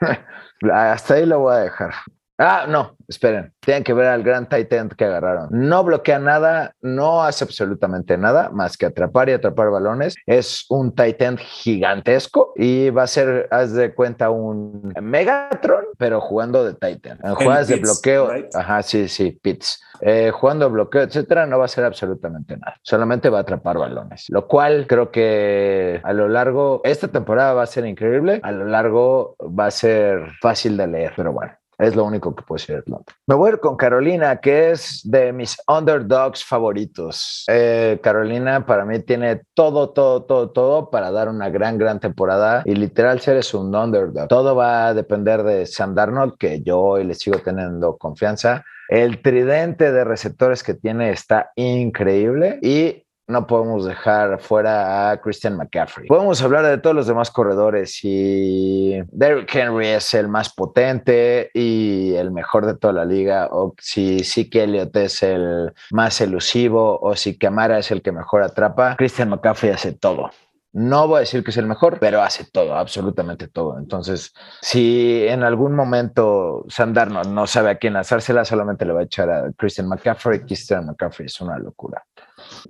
hasta 0.72 1.14
ahí 1.14 1.26
lo 1.26 1.40
voy 1.40 1.54
a 1.54 1.58
dejar. 1.58 1.94
Ah, 2.38 2.66
no, 2.68 2.96
esperen. 3.06 3.52
Tienen 3.60 3.84
que 3.84 3.92
ver 3.92 4.06
al 4.06 4.22
gran 4.22 4.48
Titan 4.48 4.88
que 4.88 5.04
agarraron. 5.04 5.48
No 5.50 5.84
bloquea 5.84 6.18
nada, 6.18 6.74
no 6.80 7.22
hace 7.22 7.44
absolutamente 7.44 8.16
nada 8.18 8.48
más 8.50 8.76
que 8.76 8.86
atrapar 8.86 9.28
y 9.28 9.32
atrapar 9.32 9.70
balones. 9.70 10.16
Es 10.26 10.66
un 10.70 10.94
Titan 10.94 11.36
gigantesco 11.36 12.52
y 12.56 12.90
va 12.90 13.04
a 13.04 13.06
ser, 13.06 13.48
haz 13.50 13.72
de 13.74 13.94
cuenta, 13.94 14.30
un 14.30 14.92
Megatron, 15.00 15.84
pero 15.98 16.20
jugando 16.20 16.64
de 16.64 16.74
Titan. 16.74 17.18
En 17.22 17.34
jugadas 17.34 17.68
de 17.68 17.76
bloqueo, 17.76 18.30
ajá, 18.54 18.82
sí, 18.82 19.08
sí, 19.08 19.38
Pits. 19.42 19.80
Eh, 20.00 20.32
jugando 20.32 20.68
bloqueo, 20.68 21.02
etcétera, 21.02 21.46
no 21.46 21.58
va 21.58 21.66
a 21.66 21.68
ser 21.68 21.84
absolutamente 21.84 22.56
nada. 22.56 22.76
Solamente 22.82 23.28
va 23.28 23.38
a 23.38 23.42
atrapar 23.42 23.78
balones, 23.78 24.26
lo 24.30 24.48
cual 24.48 24.86
creo 24.88 25.12
que 25.12 26.00
a 26.02 26.12
lo 26.12 26.28
largo, 26.28 26.80
esta 26.82 27.06
temporada 27.06 27.52
va 27.52 27.62
a 27.62 27.66
ser 27.66 27.86
increíble, 27.86 28.40
a 28.42 28.50
lo 28.50 28.64
largo 28.64 29.36
va 29.38 29.66
a 29.66 29.70
ser 29.70 30.32
fácil 30.40 30.76
de 30.76 30.88
leer, 30.88 31.12
pero 31.14 31.32
bueno. 31.32 31.52
Es 31.78 31.96
lo 31.96 32.04
único 32.04 32.34
que 32.34 32.42
puedo 32.42 32.58
decir 32.58 32.76
Atlanta. 32.76 33.12
Me 33.26 33.34
voy 33.34 33.50
a 33.50 33.52
ir 33.54 33.60
con 33.60 33.76
Carolina, 33.76 34.36
que 34.36 34.70
es 34.70 35.00
de 35.04 35.32
mis 35.32 35.56
underdogs 35.66 36.44
favoritos. 36.44 37.44
Eh, 37.48 37.98
Carolina 38.02 38.64
para 38.66 38.84
mí 38.84 39.00
tiene 39.00 39.42
todo, 39.54 39.90
todo, 39.90 40.22
todo, 40.24 40.50
todo 40.50 40.90
para 40.90 41.10
dar 41.10 41.28
una 41.28 41.48
gran, 41.50 41.78
gran 41.78 41.98
temporada 41.98 42.62
y 42.64 42.74
literal 42.74 43.20
ser 43.20 43.36
es 43.36 43.54
un 43.54 43.74
underdog. 43.74 44.28
Todo 44.28 44.54
va 44.54 44.88
a 44.88 44.94
depender 44.94 45.42
de 45.42 45.66
Sam 45.66 45.94
Darnold, 45.94 46.36
que 46.38 46.62
yo 46.62 46.80
hoy 46.80 47.04
le 47.04 47.14
sigo 47.14 47.38
teniendo 47.38 47.96
confianza. 47.96 48.64
El 48.88 49.22
tridente 49.22 49.90
de 49.90 50.04
receptores 50.04 50.62
que 50.62 50.74
tiene 50.74 51.10
está 51.10 51.50
increíble 51.56 52.58
y 52.60 53.04
no 53.32 53.46
podemos 53.46 53.84
dejar 53.84 54.40
fuera 54.40 55.10
a 55.10 55.20
Christian 55.20 55.56
McCaffrey. 55.56 56.06
Podemos 56.06 56.40
hablar 56.42 56.66
de 56.66 56.78
todos 56.78 56.94
los 56.94 57.06
demás 57.06 57.30
corredores 57.30 57.98
y 58.02 59.00
Derrick 59.10 59.52
Henry 59.54 59.88
es 59.88 60.14
el 60.14 60.28
más 60.28 60.52
potente 60.52 61.50
y 61.54 62.14
el 62.14 62.30
mejor 62.30 62.66
de 62.66 62.74
toda 62.74 62.92
la 62.92 63.04
liga, 63.04 63.48
o 63.50 63.74
si 63.78 64.22
Zeke 64.22 64.64
Elliott 64.64 64.96
es 64.96 65.22
el 65.22 65.72
más 65.90 66.20
elusivo, 66.20 67.00
o 67.00 67.16
si 67.16 67.36
Camara 67.38 67.78
es 67.78 67.90
el 67.90 68.02
que 68.02 68.12
mejor 68.12 68.42
atrapa, 68.42 68.96
Christian 68.96 69.30
McCaffrey 69.30 69.72
hace 69.72 69.92
todo. 69.92 70.30
No 70.74 71.06
voy 71.06 71.18
a 71.18 71.20
decir 71.20 71.44
que 71.44 71.50
es 71.50 71.56
el 71.58 71.66
mejor, 71.66 71.98
pero 72.00 72.22
hace 72.22 72.46
todo, 72.50 72.74
absolutamente 72.74 73.46
todo. 73.46 73.78
Entonces, 73.78 74.32
si 74.62 75.26
en 75.26 75.42
algún 75.42 75.74
momento 75.74 76.64
Sandar 76.68 77.10
no 77.10 77.46
sabe 77.46 77.70
a 77.70 77.74
quién 77.74 77.92
lanzársela, 77.92 78.46
solamente 78.46 78.86
le 78.86 78.94
va 78.94 79.00
a 79.00 79.04
echar 79.04 79.28
a 79.28 79.52
Christian 79.54 79.86
McCaffrey. 79.86 80.40
Christian 80.40 80.86
McCaffrey 80.86 81.26
es 81.26 81.38
una 81.42 81.58
locura. 81.58 82.02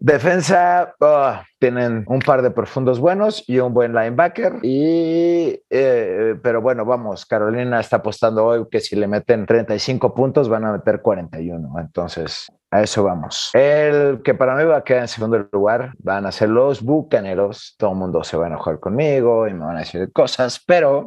Defensa, 0.01 0.95
ah, 1.01 1.45
tienen 1.59 2.05
un 2.09 2.21
par 2.21 2.43
de 2.43 2.51
profundos 2.51 2.99
buenos 2.99 3.45
y 3.47 3.59
un 3.59 3.73
buen 3.73 3.93
linebacker. 3.93 4.59
Y, 4.63 5.61
eh, 5.71 6.37
pero 6.43 6.61
bueno, 6.61 6.85
vamos, 6.85 7.27
Carolina 7.27 7.81
está 7.81 7.97
apostando 7.97 8.45
hoy 8.45 8.67
que 8.71 8.81
si 8.81 8.97
le 8.97 9.07
meten 9.07 9.47
35 9.47 10.15
puntos 10.15 10.49
van 10.49 10.65
a 10.65 10.73
meter 10.73 11.03
41. 11.03 11.79
Entonces, 11.79 12.47
a 12.71 12.83
eso 12.83 13.05
vamos. 13.05 13.51
El 13.53 14.23
que 14.23 14.35
para 14.35 14.57
mí 14.57 14.65
va 14.65 14.79
a 14.79 14.85
quedar 14.85 15.03
en 15.03 15.09
segundo 15.09 15.47
lugar 15.53 15.93
van 15.99 16.27
a 16.27 16.33
ser 16.33 16.49
los 16.49 16.83
bucaneros. 16.83 17.75
Todo 17.79 17.91
el 17.93 17.99
mundo 17.99 18.25
se 18.25 18.37
va 18.37 18.45
a 18.45 18.49
enojar 18.49 18.81
conmigo 18.81 19.47
y 19.47 19.53
me 19.53 19.67
van 19.67 19.77
a 19.77 19.81
decir 19.81 20.11
cosas, 20.13 20.63
pero 20.67 21.07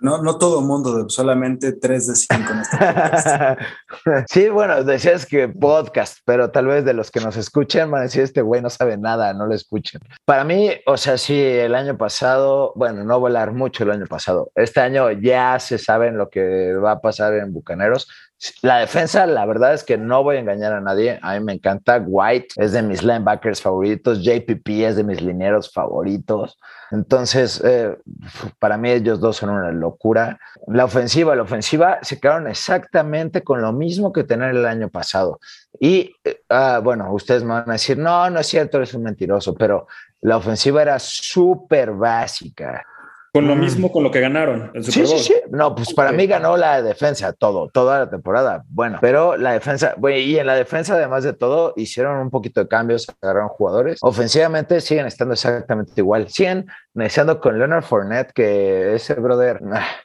no, 0.00 0.22
no 0.22 0.38
todo 0.38 0.60
mundo, 0.60 1.08
solamente 1.08 1.72
3 1.72 2.06
de 2.06 2.14
5 2.14 2.52
en 2.52 2.58
este 2.58 4.26
sí, 4.28 4.48
bueno, 4.48 4.84
decías 4.84 5.26
que 5.26 5.48
podcast, 5.48 6.18
pero 6.24 6.50
tal 6.50 6.66
vez 6.66 6.84
de 6.84 6.94
los 6.94 7.10
que 7.10 7.20
nos 7.20 7.36
escuchen 7.36 7.90
van 7.90 8.00
a 8.00 8.04
decir, 8.04 8.22
este 8.22 8.42
güey 8.42 8.60
no 8.62 8.70
sabe 8.70 8.96
nada, 8.96 9.32
no 9.34 9.46
lo 9.46 9.54
escuchen. 9.54 10.00
Para 10.24 10.44
mí, 10.44 10.70
o 10.86 10.96
sea, 10.96 11.18
sí, 11.18 11.40
el 11.40 11.74
año 11.74 11.96
pasado, 11.96 12.72
bueno, 12.76 13.04
no 13.04 13.20
volar 13.20 13.52
mucho 13.52 13.84
el 13.84 13.90
año 13.90 14.06
pasado. 14.06 14.50
Este 14.54 14.80
año 14.80 15.10
ya 15.12 15.58
se 15.58 15.78
sabe 15.78 16.10
lo 16.12 16.28
que 16.28 16.74
va 16.74 16.92
a 16.92 17.00
pasar 17.00 17.34
en 17.34 17.52
Bucaneros. 17.52 18.08
La 18.60 18.78
defensa, 18.78 19.26
la 19.26 19.46
verdad 19.46 19.72
es 19.72 19.82
que 19.82 19.96
no 19.96 20.22
voy 20.22 20.36
a 20.36 20.40
engañar 20.40 20.72
a 20.74 20.80
nadie. 20.80 21.18
A 21.22 21.38
mí 21.38 21.44
me 21.44 21.54
encanta. 21.54 22.02
White 22.06 22.48
es 22.56 22.72
de 22.72 22.82
mis 22.82 23.02
linebackers 23.02 23.62
favoritos. 23.62 24.22
JPP 24.22 24.68
es 24.68 24.96
de 24.96 25.04
mis 25.04 25.22
lineros 25.22 25.72
favoritos. 25.72 26.58
Entonces, 26.90 27.62
eh, 27.64 27.96
para 28.58 28.76
mí 28.76 28.90
ellos 28.90 29.20
dos 29.20 29.38
son 29.38 29.50
una 29.50 29.72
locura. 29.72 30.38
La 30.66 30.84
ofensiva, 30.84 31.34
la 31.34 31.42
ofensiva 31.42 31.98
se 32.02 32.20
quedaron 32.20 32.46
exactamente 32.46 33.42
con 33.42 33.62
lo 33.62 33.72
mismo 33.72 34.12
que 34.12 34.24
tener 34.24 34.54
el 34.54 34.66
año 34.66 34.90
pasado. 34.90 35.40
Y 35.80 36.12
eh, 36.22 36.42
ah, 36.50 36.80
bueno, 36.84 37.12
ustedes 37.14 37.42
me 37.42 37.54
van 37.54 37.70
a 37.70 37.74
decir, 37.74 37.96
no, 37.96 38.28
no 38.28 38.40
es 38.40 38.46
cierto, 38.46 38.76
eres 38.76 38.92
un 38.92 39.02
mentiroso, 39.02 39.54
pero 39.54 39.86
la 40.20 40.36
ofensiva 40.36 40.82
era 40.82 40.98
súper 40.98 41.92
básica. 41.92 42.84
Con 43.32 43.46
lo 43.46 43.56
mm. 43.56 43.60
mismo 43.60 43.92
con 43.92 44.02
lo 44.02 44.10
que 44.10 44.20
ganaron. 44.20 44.70
El 44.74 44.84
Super 44.84 45.06
Bowl. 45.06 45.18
sí, 45.18 45.24
sí, 45.24 45.32
sí. 45.32 45.50
No, 45.50 45.74
pues 45.74 45.92
para 45.92 46.12
mí 46.12 46.26
ganó 46.26 46.56
la 46.56 46.82
defensa, 46.82 47.32
todo, 47.32 47.68
toda 47.72 48.00
la 48.00 48.10
temporada. 48.10 48.62
Bueno, 48.68 48.98
pero 49.00 49.36
la 49.36 49.52
defensa, 49.52 49.94
y 50.14 50.38
en 50.38 50.46
la 50.46 50.54
defensa, 50.54 50.94
además 50.94 51.24
de 51.24 51.32
todo, 51.32 51.72
hicieron 51.76 52.18
un 52.18 52.30
poquito 52.30 52.60
de 52.60 52.68
cambios, 52.68 53.06
agarraron 53.20 53.48
jugadores. 53.48 53.98
Ofensivamente 54.02 54.80
siguen 54.80 55.06
estando 55.06 55.34
exactamente 55.34 55.92
igual. 55.96 56.28
Siguen 56.28 56.66
iniciando 56.94 57.40
con 57.40 57.58
Leonard 57.58 57.84
Fournette, 57.84 58.32
que 58.32 58.94
ese 58.94 59.14
brother 59.14 59.60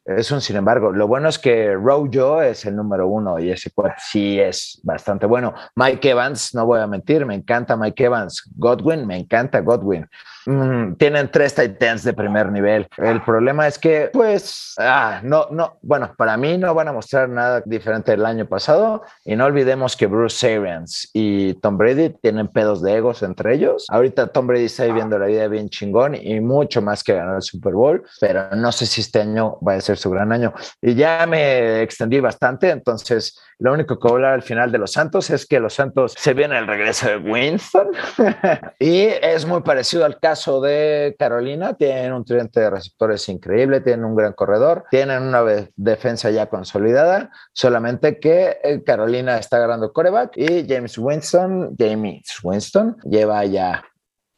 es 0.05 0.31
un 0.31 0.41
sin 0.41 0.57
embargo. 0.57 0.91
Lo 0.91 1.07
bueno 1.07 1.29
es 1.29 1.39
que 1.39 1.73
Rojo 1.73 2.41
es 2.41 2.65
el 2.65 2.75
número 2.75 3.07
uno 3.07 3.39
y 3.39 3.51
ese 3.51 3.71
cuate 3.71 3.95
sí 3.97 4.39
es 4.39 4.79
bastante 4.83 5.25
bueno. 5.25 5.53
Mike 5.75 6.09
Evans, 6.09 6.53
no 6.53 6.65
voy 6.65 6.79
a 6.79 6.87
mentir, 6.87 7.25
me 7.25 7.35
encanta 7.35 7.77
Mike 7.77 8.05
Evans. 8.05 8.43
Godwin, 8.55 9.07
me 9.07 9.17
encanta 9.17 9.59
Godwin. 9.61 10.07
Mm, 10.51 10.95
tienen 10.95 11.31
tres 11.31 11.55
Titans 11.55 12.03
de 12.03 12.13
primer 12.13 12.51
nivel. 12.51 12.87
El 12.97 13.21
problema 13.23 13.67
es 13.67 13.79
que, 13.79 14.09
pues, 14.11 14.73
ah, 14.77 15.21
no, 15.23 15.47
no, 15.49 15.77
bueno, 15.81 16.13
para 16.17 16.35
mí 16.35 16.57
no 16.57 16.73
van 16.73 16.89
a 16.89 16.91
mostrar 16.91 17.29
nada 17.29 17.63
diferente 17.65 18.11
del 18.11 18.25
año 18.25 18.45
pasado. 18.45 19.03
Y 19.23 19.37
no 19.37 19.45
olvidemos 19.45 19.95
que 19.95 20.07
Bruce 20.07 20.55
Arians 20.55 21.09
y 21.13 21.53
Tom 21.55 21.77
Brady 21.77 22.09
tienen 22.21 22.49
pedos 22.49 22.81
de 22.81 22.95
egos 22.95 23.23
entre 23.23 23.55
ellos. 23.55 23.85
Ahorita 23.89 24.27
Tom 24.27 24.47
Brady 24.47 24.65
está 24.65 24.83
viviendo 24.83 25.17
la 25.17 25.27
vida 25.27 25.47
bien 25.47 25.69
chingón 25.69 26.15
y 26.15 26.41
mucho 26.41 26.81
más 26.81 27.01
que 27.01 27.13
ganar 27.13 27.37
el 27.37 27.41
Super 27.41 27.73
Bowl, 27.73 28.03
pero 28.19 28.49
no 28.53 28.73
sé 28.73 28.85
si 28.85 29.01
este 29.01 29.21
año 29.21 29.57
va 29.65 29.75
a 29.75 29.81
ser 29.81 29.97
su 29.97 30.09
gran 30.09 30.33
año. 30.33 30.53
Y 30.81 30.95
ya 30.95 31.25
me 31.27 31.81
extendí 31.81 32.19
bastante, 32.19 32.69
entonces 32.71 33.39
lo 33.61 33.73
único 33.73 33.99
que 33.99 34.07
voy 34.07 34.13
a 34.13 34.15
hablar 34.15 34.33
al 34.33 34.41
final 34.41 34.71
de 34.71 34.79
los 34.79 34.91
Santos 34.91 35.29
es 35.29 35.45
que 35.45 35.59
los 35.59 35.75
Santos 35.75 36.15
se 36.17 36.33
viene 36.33 36.57
el 36.57 36.65
regreso 36.65 37.07
de 37.07 37.17
Winston 37.17 37.89
y 38.79 39.03
es 39.03 39.45
muy 39.45 39.61
parecido 39.61 40.03
al 40.03 40.19
caso 40.19 40.40
de 40.61 41.15
Carolina. 41.19 41.75
Tienen 41.75 42.13
un 42.13 42.25
tridente 42.25 42.59
de 42.59 42.69
receptores 42.69 43.27
increíble, 43.29 43.81
tienen 43.81 44.05
un 44.05 44.15
gran 44.15 44.33
corredor, 44.33 44.85
tienen 44.89 45.23
una 45.23 45.43
defensa 45.75 46.31
ya 46.31 46.47
consolidada, 46.47 47.31
solamente 47.53 48.19
que 48.19 48.57
eh, 48.63 48.83
Carolina 48.83 49.37
está 49.37 49.59
ganando 49.59 49.93
coreback 49.93 50.37
y 50.37 50.65
James 50.67 50.97
Winston, 50.97 51.75
James 51.77 52.23
Winston 52.43 52.97
lleva 53.03 53.45
ya 53.45 53.83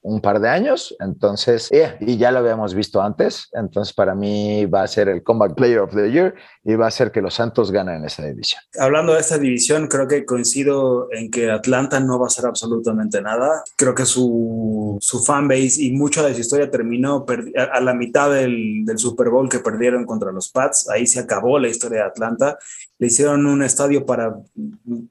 un 0.04 0.20
par 0.22 0.40
de 0.42 0.50
años, 0.50 0.96
entonces, 1.00 1.70
y 2.00 2.18
ya 2.18 2.32
lo 2.32 2.40
habíamos 2.40 2.76
visto 2.76 3.02
antes, 3.02 3.50
entonces 3.54 3.94
para 3.94 4.14
mí 4.14 4.66
va 4.66 4.84
a 4.84 4.88
ser 4.88 5.08
el 5.08 5.24
Combat 5.24 5.54
Player 5.54 5.80
of 5.80 5.96
the 5.96 6.12
Year 6.12 6.36
y 6.64 6.76
va 6.76 6.88
a 6.88 6.92
ser 6.92 7.12
que 7.12 7.22
los 7.22 7.34
Santos 7.34 7.72
ganen 7.72 8.04
esa 8.04 8.26
división. 8.26 8.62
Hablando 8.78 9.14
de 9.14 9.22
esta 9.22 9.38
división, 9.38 9.88
creo 9.88 10.08
que 10.08 10.26
coincido 10.26 11.08
en 11.12 11.32
que 11.32 11.50
Atlanta 11.52 12.02
no 12.02 12.20
va 12.20 12.28
a 12.28 12.30
ser 12.30 12.46
absolutamente 12.46 13.22
nada. 13.22 13.64
Creo 13.78 13.96
que 13.96 14.06
su, 14.06 14.98
su 15.00 15.24
fanbase 15.24 15.82
y 15.82 15.92
mucha 15.92 16.22
de 16.24 16.34
su 16.34 16.42
historia 16.42 16.70
terminó 16.70 17.26
a 17.72 17.80
la 17.80 17.94
mitad 17.94 18.32
del, 18.32 18.84
del 18.86 18.98
Super 18.98 19.30
Bowl 19.30 19.50
que 19.50 19.60
perdieron 19.60 20.06
contra 20.06 20.32
los 20.32 20.50
Pats. 20.50 20.90
Ahí 20.90 21.08
se 21.08 21.20
acabó 21.20 21.60
la 21.60 21.70
historia 21.70 22.00
de 22.00 22.08
Atlanta. 22.08 22.58
Le 23.00 23.08
hicieron 23.08 23.46
un 23.46 23.64
estadio 23.64 24.06
para, 24.06 24.36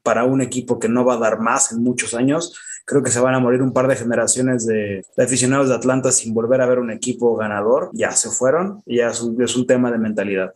para 0.03 0.23
un 0.23 0.41
equipo 0.41 0.79
que 0.79 0.89
no 0.89 1.03
va 1.03 1.15
a 1.15 1.19
dar 1.19 1.39
más 1.39 1.71
en 1.71 1.83
muchos 1.83 2.13
años 2.13 2.53
Creo 2.85 3.01
que 3.01 3.11
se 3.11 3.19
van 3.19 3.33
a 3.33 3.39
morir 3.39 3.61
un 3.61 3.73
par 3.73 3.87
de 3.87 3.95
generaciones 3.95 4.65
de, 4.65 5.05
aficionados 5.17 5.69
de 5.69 5.75
Atlanta 5.75 6.11
sin 6.11 6.33
volver 6.33 6.61
a 6.61 6.65
ver 6.65 6.79
un 6.79 6.91
equipo 6.91 7.35
ganador. 7.35 7.89
Ya 7.93 8.11
se 8.11 8.29
fueron 8.29 8.81
y 8.85 8.97
ya 8.97 9.09
es 9.09 9.55
un 9.55 9.67
tema 9.67 9.91
de 9.91 9.97
mentalidad. 9.97 10.53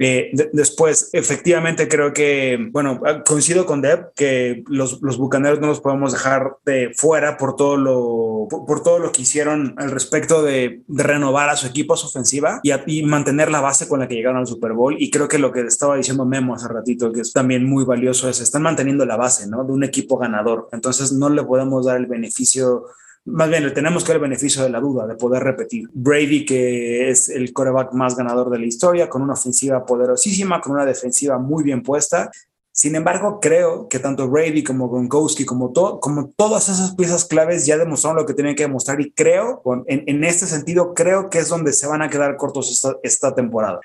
Eh, 0.00 0.30
después, 0.52 1.10
efectivamente, 1.12 1.88
creo 1.88 2.12
que, 2.12 2.68
bueno, 2.70 3.00
ah, 3.04 3.24
coincido 3.26 3.66
con 3.66 3.82
Deb 3.82 4.12
que 4.14 4.62
los, 4.68 5.02
los, 5.02 5.18
bucaneros 5.18 5.58
no 5.60 5.66
los 5.66 5.80
podemos 5.80 6.12
dejar 6.12 6.56
de 6.64 6.92
fuera 6.94 7.36
por 7.36 7.56
todo 7.56 7.76
lo, 7.76 8.46
por, 8.48 8.84
todo 8.84 9.00
lo 9.00 9.10
que 9.10 9.22
hicieron 9.22 9.74
al 9.76 9.90
respecto 9.90 10.42
de, 10.42 10.82
renovar 10.86 11.50
a 11.50 11.56
su 11.56 11.66
equipo, 11.66 11.94
a 11.94 11.96
su 11.96 12.06
ofensiva 12.06 12.60
y, 12.62 12.70
y, 12.86 13.02
mantener 13.02 13.50
la 13.50 13.60
base 13.60 13.88
con 13.88 13.98
la 13.98 14.06
que 14.06 14.14
llegaron 14.14 14.38
al 14.38 14.46
Super 14.46 14.72
Bowl. 14.72 14.94
Y 14.96 15.10
creo 15.10 15.26
que 15.26 15.38
lo 15.38 15.50
que 15.50 15.62
estaba 15.62 15.96
diciendo 15.96 16.24
Memo 16.24 16.54
hace 16.54 16.68
ratito, 16.68 17.10
que 17.12 17.22
es 17.22 17.32
también 17.32 17.68
muy 17.68 17.84
valioso, 17.84 18.28
es 18.28 18.40
están 18.40 18.62
manteniendo 18.62 19.04
la 19.04 19.16
base, 19.16 19.48
¿no? 19.48 19.64
De 19.64 19.72
un 19.72 19.82
equipo 19.82 20.16
ganador. 20.16 20.68
Entonces, 20.70 21.10
no 21.10 21.28
le 21.28 21.42
podemos 21.42 21.86
dar 21.86 21.96
el 21.96 22.06
beneficio 22.06 22.84
más 23.28 23.48
bien 23.48 23.64
le 23.64 23.70
tenemos 23.70 24.02
que 24.02 24.08
dar 24.08 24.16
el 24.16 24.22
beneficio 24.22 24.62
de 24.62 24.70
la 24.70 24.80
duda, 24.80 25.06
de 25.06 25.14
poder 25.14 25.42
repetir. 25.42 25.88
Brady, 25.92 26.44
que 26.44 27.10
es 27.10 27.28
el 27.28 27.52
coreback 27.52 27.92
más 27.92 28.16
ganador 28.16 28.50
de 28.50 28.58
la 28.58 28.66
historia, 28.66 29.08
con 29.08 29.22
una 29.22 29.34
ofensiva 29.34 29.84
poderosísima, 29.84 30.60
con 30.60 30.72
una 30.72 30.84
defensiva 30.84 31.38
muy 31.38 31.62
bien 31.62 31.82
puesta. 31.82 32.30
Sin 32.72 32.94
embargo, 32.94 33.40
creo 33.40 33.88
que 33.88 33.98
tanto 33.98 34.28
Brady 34.28 34.62
como 34.62 34.88
Gronkowski, 34.88 35.44
como, 35.44 35.72
como 35.72 36.30
todas 36.36 36.68
esas 36.68 36.94
piezas 36.94 37.24
claves 37.24 37.66
ya 37.66 37.76
demostraron 37.76 38.18
lo 38.18 38.26
que 38.26 38.34
tienen 38.34 38.54
que 38.54 38.62
demostrar 38.62 39.00
y 39.00 39.10
creo, 39.10 39.62
en, 39.86 40.04
en 40.06 40.24
este 40.24 40.46
sentido, 40.46 40.94
creo 40.94 41.28
que 41.28 41.38
es 41.38 41.48
donde 41.48 41.72
se 41.72 41.86
van 41.86 42.02
a 42.02 42.08
quedar 42.08 42.36
cortos 42.36 42.86
esta 43.02 43.34
temporada. 43.34 43.80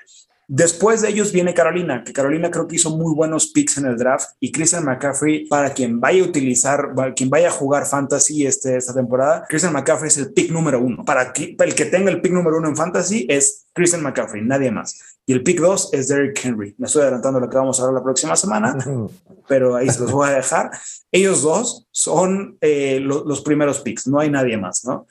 Después 0.46 1.02
de 1.02 1.08
ellos 1.08 1.32
viene 1.32 1.54
Carolina, 1.54 2.04
que 2.04 2.12
Carolina 2.12 2.50
creo 2.50 2.66
que 2.66 2.76
hizo 2.76 2.96
muy 2.96 3.14
buenos 3.14 3.46
picks 3.46 3.78
en 3.78 3.86
el 3.86 3.96
draft 3.96 4.30
y 4.40 4.52
Christian 4.52 4.84
McCaffrey, 4.84 5.46
para 5.46 5.72
quien 5.72 6.00
vaya 6.00 6.22
a 6.22 6.26
utilizar, 6.26 6.94
quien 7.16 7.30
vaya 7.30 7.48
a 7.48 7.52
jugar 7.52 7.86
fantasy 7.86 8.46
este, 8.46 8.76
esta 8.76 8.92
temporada, 8.92 9.46
Christian 9.48 9.72
McCaffrey 9.72 10.08
es 10.08 10.18
el 10.18 10.32
pick 10.32 10.50
número 10.50 10.80
uno. 10.80 11.04
Para, 11.04 11.32
para 11.56 11.70
el 11.70 11.74
que 11.74 11.86
tenga 11.86 12.10
el 12.10 12.20
pick 12.20 12.32
número 12.32 12.58
uno 12.58 12.68
en 12.68 12.76
fantasy 12.76 13.26
es 13.28 13.66
Christian 13.72 14.02
McCaffrey, 14.02 14.42
nadie 14.42 14.70
más. 14.70 15.13
Y 15.26 15.32
el 15.32 15.42
pick 15.42 15.60
2 15.60 15.94
es 15.94 16.08
Derrick 16.08 16.38
Henry. 16.44 16.74
Me 16.76 16.86
estoy 16.86 17.02
adelantando 17.02 17.40
lo 17.40 17.48
que 17.48 17.56
vamos 17.56 17.80
a 17.80 17.86
ver 17.86 17.94
la 17.94 18.02
próxima 18.02 18.36
semana, 18.36 18.76
pero 19.48 19.74
ahí 19.74 19.88
se 19.88 20.00
los 20.00 20.12
voy 20.12 20.28
a 20.28 20.32
dejar. 20.32 20.70
Ellos 21.10 21.42
dos 21.42 21.86
son 21.92 22.58
eh, 22.60 23.00
los 23.00 23.40
primeros 23.42 23.80
picks, 23.80 24.06
no 24.06 24.18
hay 24.18 24.28
nadie 24.28 24.56
más, 24.56 24.84
¿no? 24.84 25.06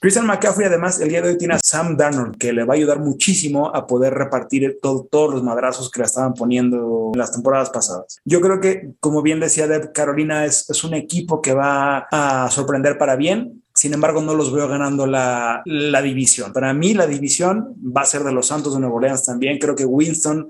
Christian 0.00 0.26
McCaffrey, 0.26 0.66
además, 0.66 1.00
el 1.00 1.08
día 1.08 1.22
de 1.22 1.30
hoy 1.30 1.38
tiene 1.38 1.54
a 1.54 1.58
Sam 1.58 1.96
Darnold, 1.96 2.36
que 2.36 2.52
le 2.52 2.64
va 2.64 2.74
a 2.74 2.76
ayudar 2.76 3.00
muchísimo 3.00 3.74
a 3.74 3.86
poder 3.86 4.14
repartir 4.14 4.78
todos 4.80 5.32
los 5.32 5.42
madrazos 5.42 5.90
que 5.90 6.00
le 6.00 6.06
estaban 6.06 6.34
poniendo 6.34 7.10
en 7.14 7.18
las 7.18 7.32
temporadas 7.32 7.70
pasadas. 7.70 8.18
Yo 8.24 8.40
creo 8.40 8.60
que, 8.60 8.90
como 9.00 9.22
bien 9.22 9.40
decía 9.40 9.66
Deb, 9.66 9.92
Carolina 9.92 10.44
es, 10.44 10.68
es 10.68 10.84
un 10.84 10.94
equipo 10.94 11.40
que 11.40 11.54
va 11.54 12.06
a 12.10 12.50
sorprender 12.50 12.98
para 12.98 13.16
bien 13.16 13.62
sin 13.76 13.92
embargo, 13.92 14.22
no 14.22 14.34
los 14.34 14.52
veo 14.52 14.66
ganando 14.68 15.06
la, 15.06 15.62
la, 15.66 16.00
división. 16.00 16.52
Para 16.52 16.72
mí, 16.72 16.94
la 16.94 17.06
división 17.06 17.74
va 17.76 18.02
a 18.02 18.06
ser 18.06 18.22
de 18.24 18.32
los 18.32 18.46
Santos 18.46 18.74
de 18.74 18.80
Nuevo 18.80 18.96
Orleans 18.96 19.24
también. 19.24 19.58
Creo 19.58 19.76
que 19.76 19.84
Winston 19.84 20.48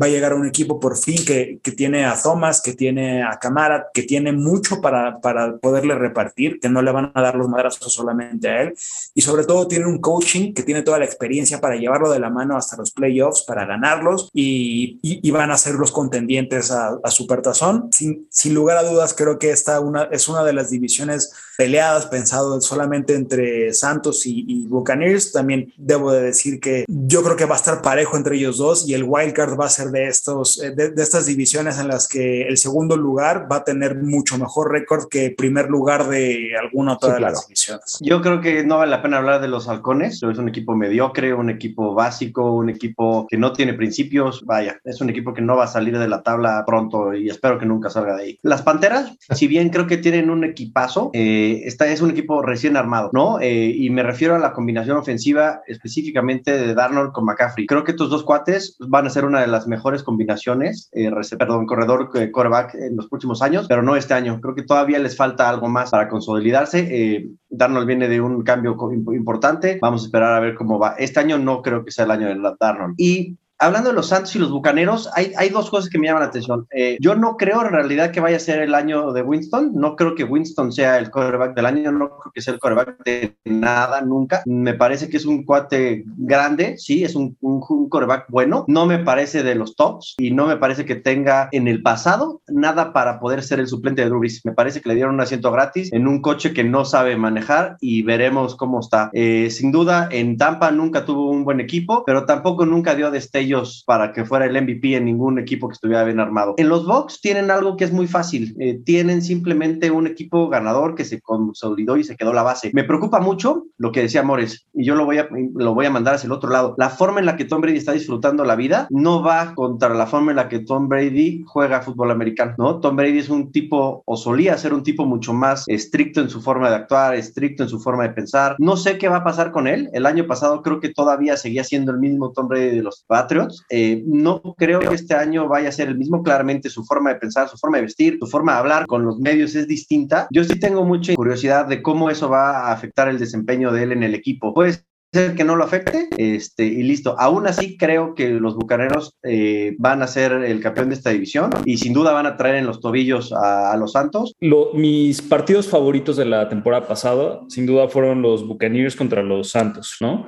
va 0.00 0.06
a 0.06 0.08
llegar 0.08 0.32
a 0.32 0.34
un 0.34 0.46
equipo 0.46 0.80
por 0.80 0.98
fin 0.98 1.24
que, 1.24 1.60
que 1.62 1.70
tiene 1.70 2.04
a 2.04 2.20
Thomas, 2.20 2.60
que 2.60 2.72
tiene 2.72 3.22
a 3.22 3.38
Camara, 3.38 3.86
que 3.94 4.02
tiene 4.02 4.32
mucho 4.32 4.80
para, 4.80 5.20
para 5.20 5.56
poderle 5.58 5.94
repartir, 5.94 6.58
que 6.58 6.68
no 6.68 6.82
le 6.82 6.90
van 6.90 7.12
a 7.14 7.22
dar 7.22 7.36
los 7.36 7.48
madrazos 7.48 7.92
solamente 7.92 8.48
a 8.48 8.62
él. 8.62 8.74
Y 9.14 9.22
sobre 9.22 9.44
todo, 9.44 9.68
tiene 9.68 9.86
un 9.86 10.00
coaching 10.00 10.52
que 10.52 10.64
tiene 10.64 10.82
toda 10.82 10.98
la 10.98 11.04
experiencia 11.04 11.60
para 11.60 11.76
llevarlo 11.76 12.10
de 12.10 12.18
la 12.18 12.30
mano 12.30 12.56
hasta 12.56 12.76
los 12.76 12.90
playoffs, 12.90 13.44
para 13.44 13.66
ganarlos 13.66 14.30
y, 14.32 14.98
y, 15.00 15.30
van 15.30 15.50
a 15.50 15.56
ser 15.56 15.74
los 15.74 15.92
contendientes 15.92 16.72
a, 16.72 16.98
a 17.02 17.10
Supertazón. 17.10 17.88
Sin, 17.92 18.26
sin 18.30 18.54
lugar 18.54 18.78
a 18.78 18.82
dudas, 18.82 19.14
creo 19.14 19.38
que 19.38 19.50
esta 19.50 19.78
una, 19.80 20.04
es 20.04 20.28
una 20.28 20.44
de 20.44 20.52
las 20.52 20.70
divisiones 20.70 21.32
peleadas, 21.56 22.06
pensado 22.06 22.54
solamente 22.64 23.14
entre 23.14 23.72
Santos 23.72 24.26
y, 24.26 24.66
Buccaneers. 24.66 25.32
También 25.32 25.72
debo 25.76 26.12
de 26.12 26.22
decir 26.22 26.60
que 26.60 26.84
yo 26.88 27.22
creo 27.22 27.36
que 27.36 27.44
va 27.44 27.54
a 27.54 27.58
estar 27.58 27.82
parejo 27.82 28.16
entre 28.16 28.36
ellos 28.36 28.58
dos 28.58 28.88
y 28.88 28.94
el 28.94 29.04
wildcard 29.04 29.58
va 29.58 29.66
a 29.66 29.68
ser 29.68 29.88
de, 29.88 30.08
estos, 30.08 30.62
eh, 30.62 30.70
de, 30.72 30.92
estas 30.96 31.26
divisiones 31.26 31.78
en 31.78 31.88
las 31.88 32.08
que 32.08 32.42
el 32.42 32.56
segundo 32.56 32.96
lugar 32.96 33.46
va 33.50 33.56
a 33.56 33.64
tener 33.64 34.02
mucho 34.02 34.38
mejor 34.38 34.72
récord 34.72 35.08
que 35.08 35.26
el 35.26 35.34
primer 35.34 35.68
lugar 35.68 36.08
de 36.08 36.56
alguna 36.58 36.94
otra 36.94 37.14
de 37.14 37.20
las 37.20 37.46
divisiones. 37.46 37.98
Yo 38.00 38.20
creo 38.20 38.40
que 38.40 38.64
no 38.64 38.78
vale 38.78 38.90
la 38.90 39.02
pena 39.02 39.18
hablar 39.18 39.40
de 39.40 39.48
los 39.48 39.68
halcones. 39.68 40.22
Es 40.22 40.38
un 40.38 40.48
equipo 40.48 40.74
mediocre, 40.74 41.34
un 41.34 41.50
equipo 41.50 41.94
básico, 41.94 42.52
un 42.52 42.70
equipo 42.70 43.26
que 43.28 43.36
no 43.36 43.52
tiene 43.52 43.74
principios. 43.74 44.44
Vaya, 44.44 44.80
es 44.84 45.00
un 45.00 45.10
equipo 45.10 45.34
que 45.34 45.42
no 45.42 45.56
va 45.56 45.64
a 45.64 45.68
salir 45.68 45.98
de 45.98 46.08
la 46.08 46.22
tabla 46.22 46.62
pronto 46.66 47.14
y 47.14 47.28
espero 47.28 47.58
que 47.58 47.66
nunca 47.66 47.90
salga 47.90 48.16
de 48.16 48.22
ahí. 48.22 48.38
Las 48.42 48.62
Panteras, 48.62 49.16
si 49.34 49.46
bien 49.46 49.70
creo 49.70 49.86
que 49.86 49.96
tienen 49.96 50.30
un 50.30 50.44
equipazo, 50.44 51.10
eh, 51.12 51.62
esta 51.64 51.86
es 51.88 52.00
un 52.00 52.10
equipo 52.10 52.42
recién 52.54 52.76
armado, 52.76 53.10
¿no? 53.12 53.40
Eh, 53.40 53.72
y 53.74 53.90
me 53.90 54.04
refiero 54.04 54.36
a 54.36 54.38
la 54.38 54.52
combinación 54.52 54.96
ofensiva 54.96 55.62
específicamente 55.66 56.56
de 56.56 56.72
Darnold 56.72 57.12
con 57.12 57.24
McCaffrey. 57.24 57.66
Creo 57.66 57.82
que 57.82 57.90
estos 57.90 58.10
dos 58.10 58.22
cuates 58.22 58.76
van 58.78 59.06
a 59.06 59.10
ser 59.10 59.24
una 59.24 59.40
de 59.40 59.48
las 59.48 59.66
mejores 59.66 60.04
combinaciones, 60.04 60.88
eh, 60.92 61.10
perdón, 61.36 61.66
corredor, 61.66 62.10
eh, 62.14 62.30
quarterback 62.30 62.74
en 62.76 62.96
los 62.96 63.08
próximos 63.08 63.42
años, 63.42 63.66
pero 63.68 63.82
no 63.82 63.96
este 63.96 64.14
año. 64.14 64.40
Creo 64.40 64.54
que 64.54 64.62
todavía 64.62 65.00
les 65.00 65.16
falta 65.16 65.48
algo 65.48 65.68
más 65.68 65.90
para 65.90 66.08
consolidarse. 66.08 66.86
Eh, 66.90 67.28
Darnold 67.48 67.86
viene 67.88 68.08
de 68.08 68.20
un 68.20 68.42
cambio 68.44 68.76
importante. 69.12 69.78
Vamos 69.82 70.02
a 70.02 70.06
esperar 70.06 70.32
a 70.34 70.40
ver 70.40 70.54
cómo 70.54 70.78
va. 70.78 70.94
Este 70.96 71.18
año 71.18 71.38
no 71.38 71.60
creo 71.60 71.84
que 71.84 71.90
sea 71.90 72.04
el 72.04 72.12
año 72.12 72.28
de 72.28 72.54
Darnold. 72.60 72.94
Y 72.98 73.36
hablando 73.58 73.90
de 73.90 73.94
los 73.94 74.08
Santos 74.08 74.34
y 74.36 74.38
los 74.38 74.50
Bucaneros, 74.50 75.08
hay, 75.14 75.32
hay 75.36 75.48
dos 75.48 75.70
cosas 75.70 75.88
que 75.88 75.98
me 75.98 76.06
llaman 76.06 76.22
la 76.22 76.28
atención. 76.28 76.66
Eh, 76.74 76.96
yo 77.00 77.14
no 77.14 77.36
creo 77.36 77.64
en 77.64 77.72
realidad 77.72 78.10
que 78.10 78.20
vaya 78.20 78.36
a 78.36 78.40
ser 78.40 78.60
el 78.60 78.74
año 78.74 79.12
de 79.12 79.22
Winston. 79.22 79.72
No 79.74 79.96
creo 79.96 80.14
que 80.14 80.24
Winston 80.24 80.72
sea 80.72 80.98
el 80.98 81.10
quarterback 81.10 81.54
del 81.54 81.66
año. 81.66 81.92
No 81.92 82.18
creo 82.18 82.32
que 82.32 82.40
sea 82.40 82.54
el 82.54 82.60
quarterback 82.60 83.04
de 83.04 83.36
nada 83.44 84.00
nunca. 84.00 84.42
Me 84.46 84.74
parece 84.74 85.08
que 85.08 85.16
es 85.16 85.26
un 85.26 85.44
cuate 85.44 86.04
grande. 86.06 86.76
Sí, 86.78 87.04
es 87.04 87.14
un, 87.14 87.36
un, 87.40 87.60
quarterback 87.60 88.26
bueno. 88.28 88.64
No 88.68 88.86
me 88.86 88.98
parece 88.98 89.42
de 89.42 89.54
los 89.54 89.76
tops 89.76 90.14
y 90.18 90.30
no 90.30 90.46
me 90.46 90.56
parece 90.56 90.84
que 90.84 90.96
tenga 90.96 91.48
en 91.52 91.68
el 91.68 91.82
pasado 91.82 92.42
nada 92.48 92.92
para 92.92 93.20
poder 93.20 93.42
ser 93.42 93.60
el 93.60 93.68
suplente 93.68 94.02
de 94.02 94.08
Drew 94.08 94.22
Me 94.44 94.52
parece 94.52 94.80
que 94.80 94.88
le 94.88 94.94
dieron 94.94 95.14
un 95.14 95.20
asiento 95.20 95.50
gratis 95.50 95.92
en 95.92 96.08
un 96.08 96.20
coche 96.20 96.52
que 96.52 96.64
no 96.64 96.84
sabe 96.84 97.16
manejar 97.16 97.76
y 97.80 98.02
veremos 98.02 98.56
cómo 98.56 98.80
está. 98.80 99.10
Eh, 99.12 99.48
sin 99.50 99.70
duda, 99.70 100.08
en 100.10 100.36
Tampa 100.36 100.70
nunca 100.70 101.04
tuvo 101.04 101.30
un 101.30 101.44
buen 101.44 101.60
equipo, 101.60 102.04
pero 102.04 102.26
tampoco 102.26 102.66
nunca 102.66 102.94
dio 102.94 103.10
destello 103.10 103.43
para 103.86 104.12
que 104.12 104.24
fuera 104.24 104.46
el 104.46 104.60
MVP 104.60 104.96
en 104.96 105.04
ningún 105.04 105.38
equipo 105.38 105.68
que 105.68 105.74
estuviera 105.74 106.04
bien 106.04 106.20
armado. 106.20 106.54
En 106.56 106.68
los 106.68 106.86
Bucks 106.86 107.20
tienen 107.20 107.50
algo 107.50 107.76
que 107.76 107.84
es 107.84 107.92
muy 107.92 108.06
fácil. 108.06 108.54
Eh, 108.58 108.80
tienen 108.84 109.22
simplemente 109.22 109.90
un 109.90 110.06
equipo 110.06 110.48
ganador 110.48 110.94
que 110.94 111.04
se 111.04 111.20
consolidó 111.20 111.96
y 111.96 112.04
se 112.04 112.16
quedó 112.16 112.32
la 112.32 112.42
base. 112.42 112.70
Me 112.72 112.84
preocupa 112.84 113.20
mucho 113.20 113.66
lo 113.76 113.92
que 113.92 114.02
decía 114.02 114.22
Mores 114.22 114.66
y 114.72 114.84
yo 114.84 114.94
lo 114.94 115.04
voy 115.04 115.18
a, 115.18 115.28
lo 115.54 115.74
voy 115.74 115.86
a 115.86 115.90
mandar 115.90 116.14
hacia 116.14 116.26
el 116.26 116.32
otro 116.32 116.50
lado. 116.50 116.74
La 116.78 116.90
forma 116.90 117.20
en 117.20 117.26
la 117.26 117.36
que 117.36 117.44
Tom 117.44 117.60
Brady 117.60 117.78
está 117.78 117.92
disfrutando 117.92 118.44
la 118.44 118.56
vida 118.56 118.86
no 118.90 119.22
va 119.22 119.54
contra 119.54 119.94
la 119.94 120.06
forma 120.06 120.32
en 120.32 120.36
la 120.36 120.48
que 120.48 120.60
Tom 120.60 120.88
Brady 120.88 121.42
juega 121.46 121.82
fútbol 121.82 122.10
americano, 122.10 122.54
¿no? 122.58 122.80
Tom 122.80 122.96
Brady 122.96 123.18
es 123.18 123.28
un 123.28 123.52
tipo 123.52 124.02
o 124.06 124.16
solía 124.16 124.56
ser 124.58 124.74
un 124.74 124.82
tipo 124.82 125.04
mucho 125.06 125.32
más 125.32 125.64
estricto 125.66 126.20
en 126.20 126.30
su 126.30 126.40
forma 126.40 126.70
de 126.70 126.76
actuar, 126.76 127.14
estricto 127.14 127.62
en 127.62 127.68
su 127.68 127.80
forma 127.80 128.04
de 128.04 128.14
pensar. 128.14 128.56
No 128.58 128.76
sé 128.76 128.98
qué 128.98 129.08
va 129.08 129.18
a 129.18 129.24
pasar 129.24 129.52
con 129.52 129.66
él. 129.66 129.90
El 129.92 130.06
año 130.06 130.26
pasado 130.26 130.62
creo 130.62 130.80
que 130.80 130.88
todavía 130.88 131.36
seguía 131.36 131.64
siendo 131.64 131.92
el 131.92 131.98
mismo 131.98 132.32
Tom 132.32 132.48
Brady 132.48 132.76
de 132.76 132.82
los 132.82 133.04
Patriots 133.06 133.33
eh, 133.70 134.02
no 134.06 134.40
creo 134.56 134.80
que 134.80 134.94
este 134.94 135.14
año 135.14 135.48
vaya 135.48 135.68
a 135.68 135.72
ser 135.72 135.88
el 135.88 135.98
mismo. 135.98 136.22
Claramente 136.22 136.70
su 136.70 136.84
forma 136.84 137.10
de 137.10 137.16
pensar, 137.16 137.48
su 137.48 137.56
forma 137.56 137.78
de 137.78 137.84
vestir, 137.84 138.18
su 138.20 138.26
forma 138.26 138.52
de 138.52 138.58
hablar 138.58 138.86
con 138.86 139.04
los 139.04 139.18
medios 139.18 139.54
es 139.54 139.66
distinta. 139.66 140.26
Yo 140.30 140.44
sí 140.44 140.58
tengo 140.58 140.84
mucha 140.84 141.14
curiosidad 141.14 141.66
de 141.66 141.82
cómo 141.82 142.10
eso 142.10 142.28
va 142.28 142.68
a 142.68 142.72
afectar 142.72 143.08
el 143.08 143.18
desempeño 143.18 143.72
de 143.72 143.82
él 143.82 143.92
en 143.92 144.02
el 144.02 144.14
equipo. 144.14 144.54
Puede 144.54 144.72
ser 144.72 145.34
que 145.36 145.44
no 145.44 145.56
lo 145.56 145.64
afecte 145.64 146.08
este, 146.18 146.64
y 146.64 146.82
listo. 146.82 147.14
Aún 147.18 147.46
así 147.46 147.76
creo 147.76 148.14
que 148.14 148.30
los 148.30 148.56
Bucaneros 148.56 149.14
eh, 149.22 149.76
van 149.78 150.02
a 150.02 150.06
ser 150.06 150.32
el 150.32 150.60
campeón 150.60 150.88
de 150.88 150.96
esta 150.96 151.10
división 151.10 151.50
y 151.64 151.78
sin 151.78 151.92
duda 151.92 152.12
van 152.12 152.26
a 152.26 152.36
traer 152.36 152.56
en 152.56 152.66
los 152.66 152.80
tobillos 152.80 153.32
a, 153.32 153.76
los 153.76 153.92
Santos. 153.92 154.34
mis 154.74 155.22
partidos 155.22 155.68
favoritos 155.68 156.16
de 156.16 156.24
la 156.24 156.48
temporada 156.48 156.86
pasada 156.88 157.40
sin 157.48 157.66
duda 157.66 157.88
fueron 157.88 158.22
los 158.22 158.46
Buccaneers 158.46 158.96
contra 158.96 159.22
los 159.22 159.50
Santos, 159.50 159.96
¿no? 160.00 160.26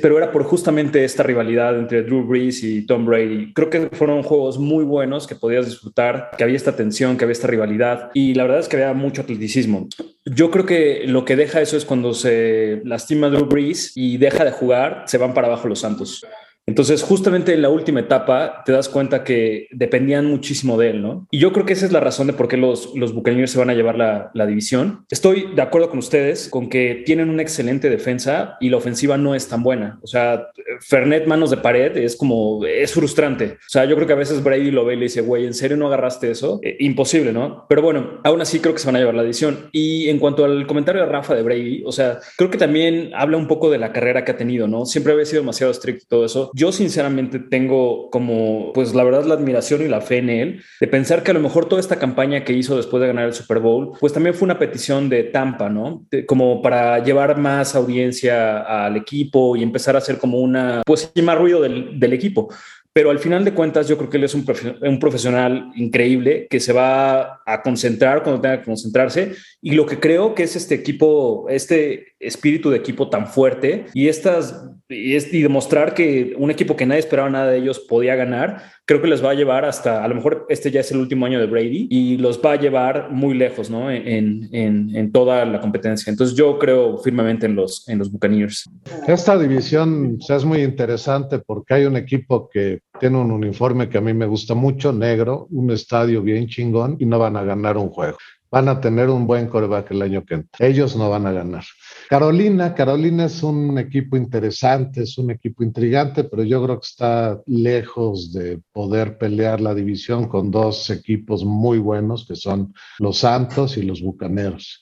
Pero 0.00 0.18
era 0.18 0.32
por 0.32 0.42
justamente 0.42 1.04
esta 1.04 1.22
rivalidad 1.22 1.78
entre 1.78 2.02
Drew 2.02 2.26
Brees 2.26 2.64
y 2.64 2.84
Tom 2.84 3.06
Brady. 3.06 3.52
Creo 3.52 3.70
que 3.70 3.88
fueron 3.92 4.22
juegos 4.24 4.58
muy 4.58 4.84
buenos 4.84 5.26
que 5.26 5.36
podías 5.36 5.66
disfrutar, 5.66 6.30
que 6.36 6.42
había 6.42 6.56
esta 6.56 6.74
tensión, 6.74 7.16
que 7.16 7.24
había 7.24 7.32
esta 7.32 7.46
rivalidad 7.46 8.10
y 8.12 8.34
la 8.34 8.42
verdad 8.42 8.60
es 8.60 8.68
que 8.68 8.76
había 8.76 8.92
mucho 8.92 9.22
atleticismo. 9.22 9.88
Yo 10.24 10.50
creo 10.50 10.66
que 10.66 11.04
lo 11.06 11.24
que 11.24 11.36
deja 11.36 11.60
eso 11.60 11.76
es 11.76 11.84
cuando 11.84 12.12
se 12.12 12.82
lastima 12.84 13.28
Drew 13.28 13.46
Brees 13.46 13.92
y 13.94 14.16
deja 14.18 14.44
de 14.44 14.50
jugar, 14.50 15.04
se 15.06 15.18
van 15.18 15.32
para 15.32 15.46
abajo 15.46 15.68
los 15.68 15.78
Santos. 15.78 16.24
Entonces, 16.68 17.02
justamente 17.02 17.54
en 17.54 17.62
la 17.62 17.70
última 17.70 18.00
etapa 18.00 18.62
te 18.66 18.72
das 18.72 18.90
cuenta 18.90 19.24
que 19.24 19.68
dependían 19.70 20.26
muchísimo 20.26 20.76
de 20.76 20.90
él, 20.90 21.00
¿no? 21.00 21.26
Y 21.30 21.38
yo 21.38 21.50
creo 21.50 21.64
que 21.64 21.72
esa 21.72 21.86
es 21.86 21.92
la 21.92 22.00
razón 22.00 22.26
de 22.26 22.34
por 22.34 22.46
qué 22.46 22.58
los, 22.58 22.94
los 22.94 23.14
Buccaneers 23.14 23.50
se 23.50 23.58
van 23.58 23.70
a 23.70 23.74
llevar 23.74 23.96
la, 23.96 24.30
la, 24.34 24.44
división. 24.44 25.06
Estoy 25.10 25.54
de 25.54 25.62
acuerdo 25.62 25.88
con 25.88 25.98
ustedes 25.98 26.50
con 26.50 26.68
que 26.68 27.02
tienen 27.06 27.30
una 27.30 27.40
excelente 27.40 27.88
defensa 27.88 28.58
y 28.60 28.68
la 28.68 28.76
ofensiva 28.76 29.16
no 29.16 29.34
es 29.34 29.48
tan 29.48 29.62
buena. 29.62 29.98
O 30.02 30.06
sea, 30.06 30.48
Fernet 30.80 31.26
manos 31.26 31.48
de 31.48 31.56
pared 31.56 31.96
es 31.96 32.16
como, 32.16 32.62
es 32.66 32.92
frustrante. 32.92 33.56
O 33.66 33.70
sea, 33.70 33.86
yo 33.86 33.94
creo 33.94 34.06
que 34.06 34.12
a 34.12 34.16
veces 34.16 34.44
Brady 34.44 34.70
lo 34.70 34.84
ve 34.84 34.92
y 34.92 34.96
le 34.98 35.04
dice, 35.04 35.22
güey, 35.22 35.46
¿en 35.46 35.54
serio 35.54 35.78
no 35.78 35.86
agarraste 35.86 36.30
eso? 36.30 36.60
Eh, 36.62 36.76
imposible, 36.80 37.32
¿no? 37.32 37.64
Pero 37.70 37.80
bueno, 37.80 38.20
aún 38.24 38.42
así 38.42 38.60
creo 38.60 38.74
que 38.74 38.80
se 38.80 38.86
van 38.86 38.96
a 38.96 38.98
llevar 38.98 39.14
la 39.14 39.22
división. 39.22 39.70
Y 39.72 40.10
en 40.10 40.18
cuanto 40.18 40.44
al 40.44 40.66
comentario 40.66 41.00
de 41.00 41.08
Rafa 41.08 41.34
de 41.34 41.42
Brady, 41.42 41.82
o 41.86 41.92
sea, 41.92 42.20
creo 42.36 42.50
que 42.50 42.58
también 42.58 43.10
habla 43.14 43.38
un 43.38 43.48
poco 43.48 43.70
de 43.70 43.78
la 43.78 43.90
carrera 43.90 44.26
que 44.26 44.32
ha 44.32 44.36
tenido, 44.36 44.68
¿no? 44.68 44.84
Siempre 44.84 45.14
había 45.14 45.24
sido 45.24 45.40
demasiado 45.40 45.72
estricto 45.72 46.04
y 46.04 46.08
todo 46.08 46.24
eso 46.26 46.52
yo 46.58 46.72
sinceramente 46.72 47.38
tengo 47.38 48.10
como, 48.10 48.72
pues 48.72 48.94
la 48.94 49.04
verdad, 49.04 49.24
la 49.24 49.34
admiración 49.34 49.80
y 49.82 49.88
la 49.88 50.00
fe 50.00 50.18
en 50.18 50.28
él, 50.28 50.62
de 50.80 50.88
pensar 50.88 51.22
que 51.22 51.30
a 51.30 51.34
lo 51.34 51.40
mejor 51.40 51.66
toda 51.66 51.80
esta 51.80 51.98
campaña 51.98 52.44
que 52.44 52.52
hizo 52.52 52.76
después 52.76 53.00
de 53.00 53.06
ganar 53.06 53.26
el 53.26 53.32
Super 53.32 53.60
Bowl, 53.60 53.92
pues 54.00 54.12
también 54.12 54.34
fue 54.34 54.46
una 54.46 54.58
petición 54.58 55.08
de 55.08 55.24
Tampa, 55.24 55.68
¿no? 55.68 56.04
como 56.26 56.60
para 56.60 56.98
llevar 57.02 57.38
más 57.38 57.76
audiencia 57.76 58.84
al 58.84 58.96
equipo 58.96 59.56
y 59.56 59.62
empezar 59.62 59.94
a 59.94 59.98
hacer 59.98 60.18
como 60.18 60.38
una, 60.38 60.82
pues, 60.84 61.12
más 61.22 61.38
ruido 61.38 61.60
del, 61.62 61.98
del 61.98 62.12
equipo 62.12 62.48
pero 62.92 63.10
al 63.10 63.20
final 63.20 63.44
de 63.44 63.54
cuentas 63.54 63.86
yo 63.86 63.96
creo 63.96 64.10
que 64.10 64.16
él 64.16 64.24
es 64.24 64.34
un, 64.34 64.44
un, 64.80 64.98
profesional 64.98 65.70
increíble 65.76 66.48
que 66.50 66.58
se 66.58 66.72
va 66.72 67.42
a 67.46 67.62
concentrar 67.62 68.24
cuando 68.24 68.40
tenga 68.40 68.58
que 68.58 68.64
concentrarse 68.64 69.34
y 69.62 69.72
lo 69.72 69.86
que 69.86 70.00
creo 70.00 70.34
que 70.34 70.42
es 70.42 70.56
este 70.56 70.74
equipo, 70.74 71.46
este 71.48 72.07
espíritu 72.20 72.70
de 72.70 72.78
equipo 72.78 73.08
tan 73.08 73.26
fuerte 73.26 73.86
y 73.94 74.08
estas 74.08 74.64
y, 74.88 75.14
es, 75.14 75.32
y 75.32 75.42
demostrar 75.42 75.94
que 75.94 76.34
un 76.38 76.50
equipo 76.50 76.74
que 76.74 76.86
nadie 76.86 77.00
esperaba 77.00 77.28
nada 77.28 77.50
de 77.50 77.58
ellos 77.58 77.78
podía 77.78 78.16
ganar, 78.16 78.62
creo 78.86 79.02
que 79.02 79.08
les 79.08 79.22
va 79.22 79.30
a 79.30 79.34
llevar 79.34 79.64
hasta, 79.64 80.02
a 80.02 80.08
lo 80.08 80.14
mejor 80.14 80.46
este 80.48 80.70
ya 80.70 80.80
es 80.80 80.90
el 80.90 80.98
último 80.98 81.26
año 81.26 81.38
de 81.38 81.46
Brady 81.46 81.88
y 81.90 82.16
los 82.16 82.40
va 82.42 82.52
a 82.52 82.56
llevar 82.56 83.10
muy 83.10 83.34
lejos, 83.34 83.70
¿no? 83.70 83.90
En, 83.90 84.48
en, 84.52 84.96
en 84.96 85.12
toda 85.12 85.44
la 85.44 85.60
competencia. 85.60 86.10
Entonces 86.10 86.36
yo 86.36 86.58
creo 86.58 86.96
firmemente 86.98 87.46
en 87.46 87.54
los, 87.54 87.86
en 87.88 87.98
los 87.98 88.10
Buccaneers. 88.10 88.64
Esta 89.06 89.38
división 89.38 90.18
es 90.26 90.44
muy 90.44 90.62
interesante 90.62 91.38
porque 91.38 91.74
hay 91.74 91.84
un 91.84 91.96
equipo 91.96 92.48
que 92.48 92.80
tiene 92.98 93.18
un 93.18 93.30
uniforme 93.30 93.88
que 93.88 93.98
a 93.98 94.00
mí 94.00 94.14
me 94.14 94.26
gusta 94.26 94.54
mucho, 94.54 94.92
negro, 94.92 95.46
un 95.50 95.70
estadio 95.70 96.22
bien 96.22 96.46
chingón 96.48 96.96
y 96.98 97.04
no 97.04 97.18
van 97.18 97.36
a 97.36 97.44
ganar 97.44 97.76
un 97.76 97.90
juego. 97.90 98.16
Van 98.50 98.68
a 98.68 98.80
tener 98.80 99.10
un 99.10 99.26
buen 99.26 99.46
coreback 99.46 99.90
el 99.90 100.00
año 100.00 100.24
que 100.24 100.34
entra. 100.36 100.66
Ellos 100.66 100.96
no 100.96 101.10
van 101.10 101.26
a 101.26 101.32
ganar. 101.32 101.64
Carolina, 102.08 102.74
Carolina 102.74 103.26
es 103.26 103.42
un 103.42 103.76
equipo 103.76 104.16
interesante, 104.16 105.02
es 105.02 105.18
un 105.18 105.30
equipo 105.30 105.62
intrigante, 105.62 106.24
pero 106.24 106.42
yo 106.42 106.64
creo 106.64 106.80
que 106.80 106.86
está 106.86 107.38
lejos 107.44 108.32
de 108.32 108.62
poder 108.72 109.18
pelear 109.18 109.60
la 109.60 109.74
división 109.74 110.26
con 110.26 110.50
dos 110.50 110.88
equipos 110.88 111.44
muy 111.44 111.76
buenos, 111.76 112.26
que 112.26 112.34
son 112.34 112.72
los 112.98 113.18
Santos 113.18 113.76
y 113.76 113.82
los 113.82 114.00
Bucaneros. 114.00 114.80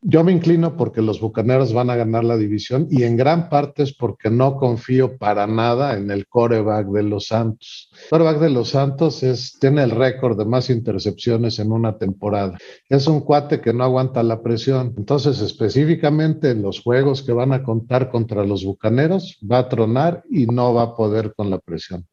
Yo 0.00 0.22
me 0.22 0.30
inclino 0.30 0.76
porque 0.76 1.02
los 1.02 1.20
Bucaneros 1.20 1.72
van 1.72 1.90
a 1.90 1.96
ganar 1.96 2.22
la 2.22 2.36
división 2.36 2.86
y 2.88 3.02
en 3.02 3.16
gran 3.16 3.48
parte 3.48 3.82
es 3.82 3.92
porque 3.92 4.30
no 4.30 4.56
confío 4.56 5.18
para 5.18 5.48
nada 5.48 5.96
en 5.96 6.12
el 6.12 6.28
coreback 6.28 6.86
de 6.86 7.02
los 7.02 7.26
Santos. 7.26 7.90
El 8.04 8.10
coreback 8.10 8.38
de 8.38 8.50
los 8.50 8.68
Santos 8.68 9.24
es, 9.24 9.58
tiene 9.58 9.82
el 9.82 9.90
récord 9.90 10.38
de 10.38 10.44
más 10.44 10.70
intercepciones 10.70 11.58
en 11.58 11.72
una 11.72 11.98
temporada. 11.98 12.56
Es 12.88 13.08
un 13.08 13.22
cuate 13.22 13.60
que 13.60 13.72
no 13.72 13.82
aguanta 13.82 14.22
la 14.22 14.40
presión. 14.40 14.94
Entonces, 14.96 15.40
específicamente 15.40 16.50
en 16.50 16.62
los 16.62 16.80
juegos 16.80 17.24
que 17.24 17.32
van 17.32 17.52
a 17.52 17.64
contar 17.64 18.08
contra 18.08 18.44
los 18.44 18.64
Bucaneros, 18.64 19.36
va 19.50 19.58
a 19.58 19.68
tronar 19.68 20.22
y 20.30 20.46
no 20.46 20.74
va 20.74 20.82
a 20.82 20.94
poder 20.94 21.34
con 21.34 21.50
la 21.50 21.58
presión. 21.58 22.06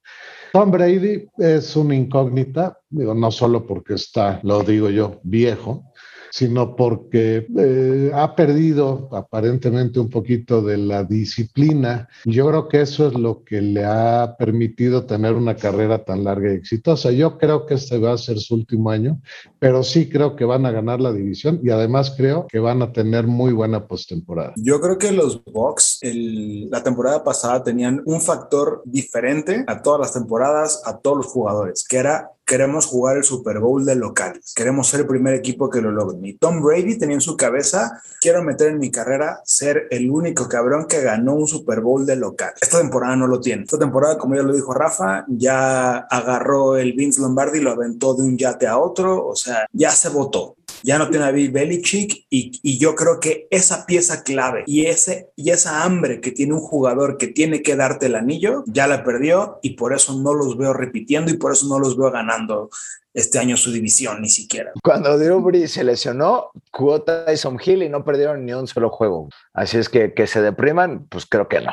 Tom 0.55 0.71
Brady 0.71 1.27
es 1.37 1.75
una 1.75 1.95
incógnita, 1.95 2.79
digo, 2.89 3.13
no 3.13 3.29
solo 3.29 3.67
porque 3.67 3.95
está, 3.95 4.39
lo 4.41 4.63
digo 4.63 4.89
yo, 4.89 5.19
viejo, 5.21 5.91
sino 6.35 6.75
porque 6.75 7.47
eh, 7.57 8.11
ha 8.13 8.35
perdido 8.35 9.07
aparentemente 9.13 10.01
un 10.01 10.09
poquito 10.09 10.61
de 10.61 10.75
la 10.75 11.05
disciplina. 11.05 12.09
Y 12.25 12.33
yo 12.33 12.45
creo 12.49 12.67
que 12.67 12.81
eso 12.81 13.07
es 13.07 13.13
lo 13.13 13.45
que 13.45 13.61
le 13.61 13.85
ha 13.85 14.35
permitido 14.37 15.05
tener 15.05 15.33
una 15.35 15.55
carrera 15.55 16.03
tan 16.03 16.25
larga 16.25 16.51
y 16.51 16.57
exitosa. 16.57 17.09
Yo 17.11 17.37
creo 17.37 17.65
que 17.65 17.75
este 17.75 17.99
va 17.99 18.11
a 18.11 18.17
ser 18.17 18.37
su 18.39 18.55
último 18.55 18.89
año, 18.89 19.21
pero 19.59 19.81
sí 19.81 20.09
creo 20.09 20.35
que 20.35 20.43
van 20.43 20.65
a 20.65 20.71
ganar 20.71 20.99
la 20.99 21.13
división 21.13 21.61
y 21.63 21.69
además 21.69 22.13
creo 22.17 22.47
que 22.47 22.59
van 22.59 22.81
a 22.81 22.91
tener 22.91 23.27
muy 23.27 23.53
buena 23.53 23.87
postemporada. 23.87 24.55
Yo 24.57 24.81
creo 24.81 24.97
que 24.97 25.13
los 25.13 25.41
Bucks 25.45 26.01
la 26.03 26.83
temporada 26.83 27.23
pasada 27.23 27.63
tenían 27.63 28.01
un 28.03 28.19
factor 28.19 28.81
diferente 28.83 29.63
a 29.67 29.81
todas 29.81 30.01
las 30.01 30.11
temporadas, 30.11 30.81
a 30.83 30.97
todos 30.97 31.15
los 31.15 31.27
jugadores, 31.27 31.85
que 31.87 31.95
era 31.95 32.34
queremos 32.45 32.85
jugar 32.85 33.17
el 33.17 33.23
Super 33.23 33.59
Bowl 33.59 33.85
de 33.85 33.95
locales, 33.95 34.53
queremos 34.55 34.87
ser 34.87 35.01
el 35.01 35.07
primer 35.07 35.33
equipo 35.33 35.69
que 35.69 35.81
lo 35.81 35.91
logre. 35.91 36.17
Y 36.21 36.33
Tom 36.33 36.61
Brady 36.61 36.97
tenía 36.97 37.15
en 37.15 37.21
su 37.21 37.35
cabeza, 37.35 38.01
quiero 38.21 38.43
meter 38.43 38.69
en 38.69 38.79
mi 38.79 38.91
carrera 38.91 39.41
ser 39.43 39.87
el 39.91 40.09
único 40.09 40.47
cabrón 40.47 40.87
que 40.87 41.01
ganó 41.01 41.33
un 41.33 41.47
Super 41.47 41.81
Bowl 41.81 42.05
de 42.05 42.15
local. 42.15 42.53
Esta 42.61 42.79
temporada 42.79 43.15
no 43.15 43.27
lo 43.27 43.41
tiene. 43.41 43.63
Esta 43.63 43.79
temporada, 43.79 44.17
como 44.17 44.35
ya 44.35 44.43
lo 44.43 44.53
dijo 44.53 44.73
Rafa, 44.73 45.25
ya 45.27 45.97
agarró 45.97 46.77
el 46.77 46.93
Vince 46.93 47.21
Lombardi, 47.21 47.59
lo 47.59 47.71
aventó 47.71 48.13
de 48.13 48.23
un 48.23 48.37
yate 48.37 48.67
a 48.67 48.77
otro, 48.77 49.25
o 49.27 49.35
sea, 49.35 49.67
ya 49.71 49.91
se 49.91 50.09
votó 50.09 50.55
ya 50.83 50.97
no 50.97 51.09
tiene 51.09 51.25
a 51.25 51.31
Bill 51.31 51.51
Belichick 51.51 52.25
y, 52.29 52.77
yo 52.77 52.95
creo 52.95 53.19
que 53.19 53.47
esa 53.51 53.85
pieza 53.85 54.23
clave 54.23 54.63
y, 54.67 54.85
ese, 54.85 55.31
y 55.35 55.51
esa 55.51 55.83
hambre 55.83 56.21
que 56.21 56.31
tiene 56.31 56.53
un 56.53 56.59
jugador 56.59 57.17
que 57.17 57.27
tiene 57.27 57.61
que 57.61 57.75
darte 57.75 58.07
el 58.07 58.15
anillo, 58.15 58.63
ya 58.67 58.87
la 58.87 59.03
perdió 59.03 59.59
y 59.61 59.71
por 59.71 59.93
eso 59.93 60.13
no 60.19 60.33
los 60.33 60.57
veo 60.57 60.73
repitiendo 60.73 61.31
y 61.31 61.37
por 61.37 61.53
eso 61.53 61.67
no 61.67 61.79
los 61.79 61.97
veo 61.97 62.11
ganando 62.11 62.69
este 63.13 63.39
año 63.39 63.55
su 63.55 63.71
división 63.71 64.21
ni 64.21 64.29
siquiera. 64.29 64.73
Cuando 64.83 65.17
Drew 65.17 65.39
Brees 65.39 65.71
se 65.71 65.83
lesionó, 65.83 66.51
jugó 66.71 67.01
Tyson 67.01 67.57
Hill 67.63 67.83
y 67.83 67.89
no 67.89 68.03
perdieron 68.03 68.45
ni 68.45 68.53
un 68.53 68.67
solo 68.67 68.89
juego. 68.89 69.29
Así 69.53 69.77
es 69.77 69.87
que 69.87 70.13
que 70.13 70.27
se 70.27 70.41
depriman, 70.41 71.07
pues 71.07 71.25
creo 71.25 71.47
que 71.47 71.61
no. 71.61 71.71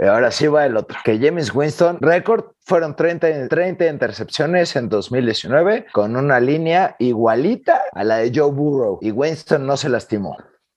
Ahora 0.00 0.30
sí 0.32 0.48
va 0.48 0.66
el 0.66 0.76
otro, 0.76 0.98
que 1.04 1.18
James 1.20 1.54
Winston, 1.54 1.98
récord 2.00 2.46
fueron 2.60 2.96
30, 2.96 3.48
30 3.48 3.86
intercepciones 3.86 4.74
en 4.74 4.88
2019 4.88 5.86
con 5.92 6.16
una 6.16 6.40
línea 6.40 6.96
igualita 6.98 7.80
a 7.92 8.02
la 8.02 8.16
de 8.18 8.32
Joe 8.34 8.50
Burrow 8.50 8.98
y 9.00 9.12
Winston 9.12 9.66
no 9.66 9.76
se 9.76 9.88
lastimó. 9.88 10.36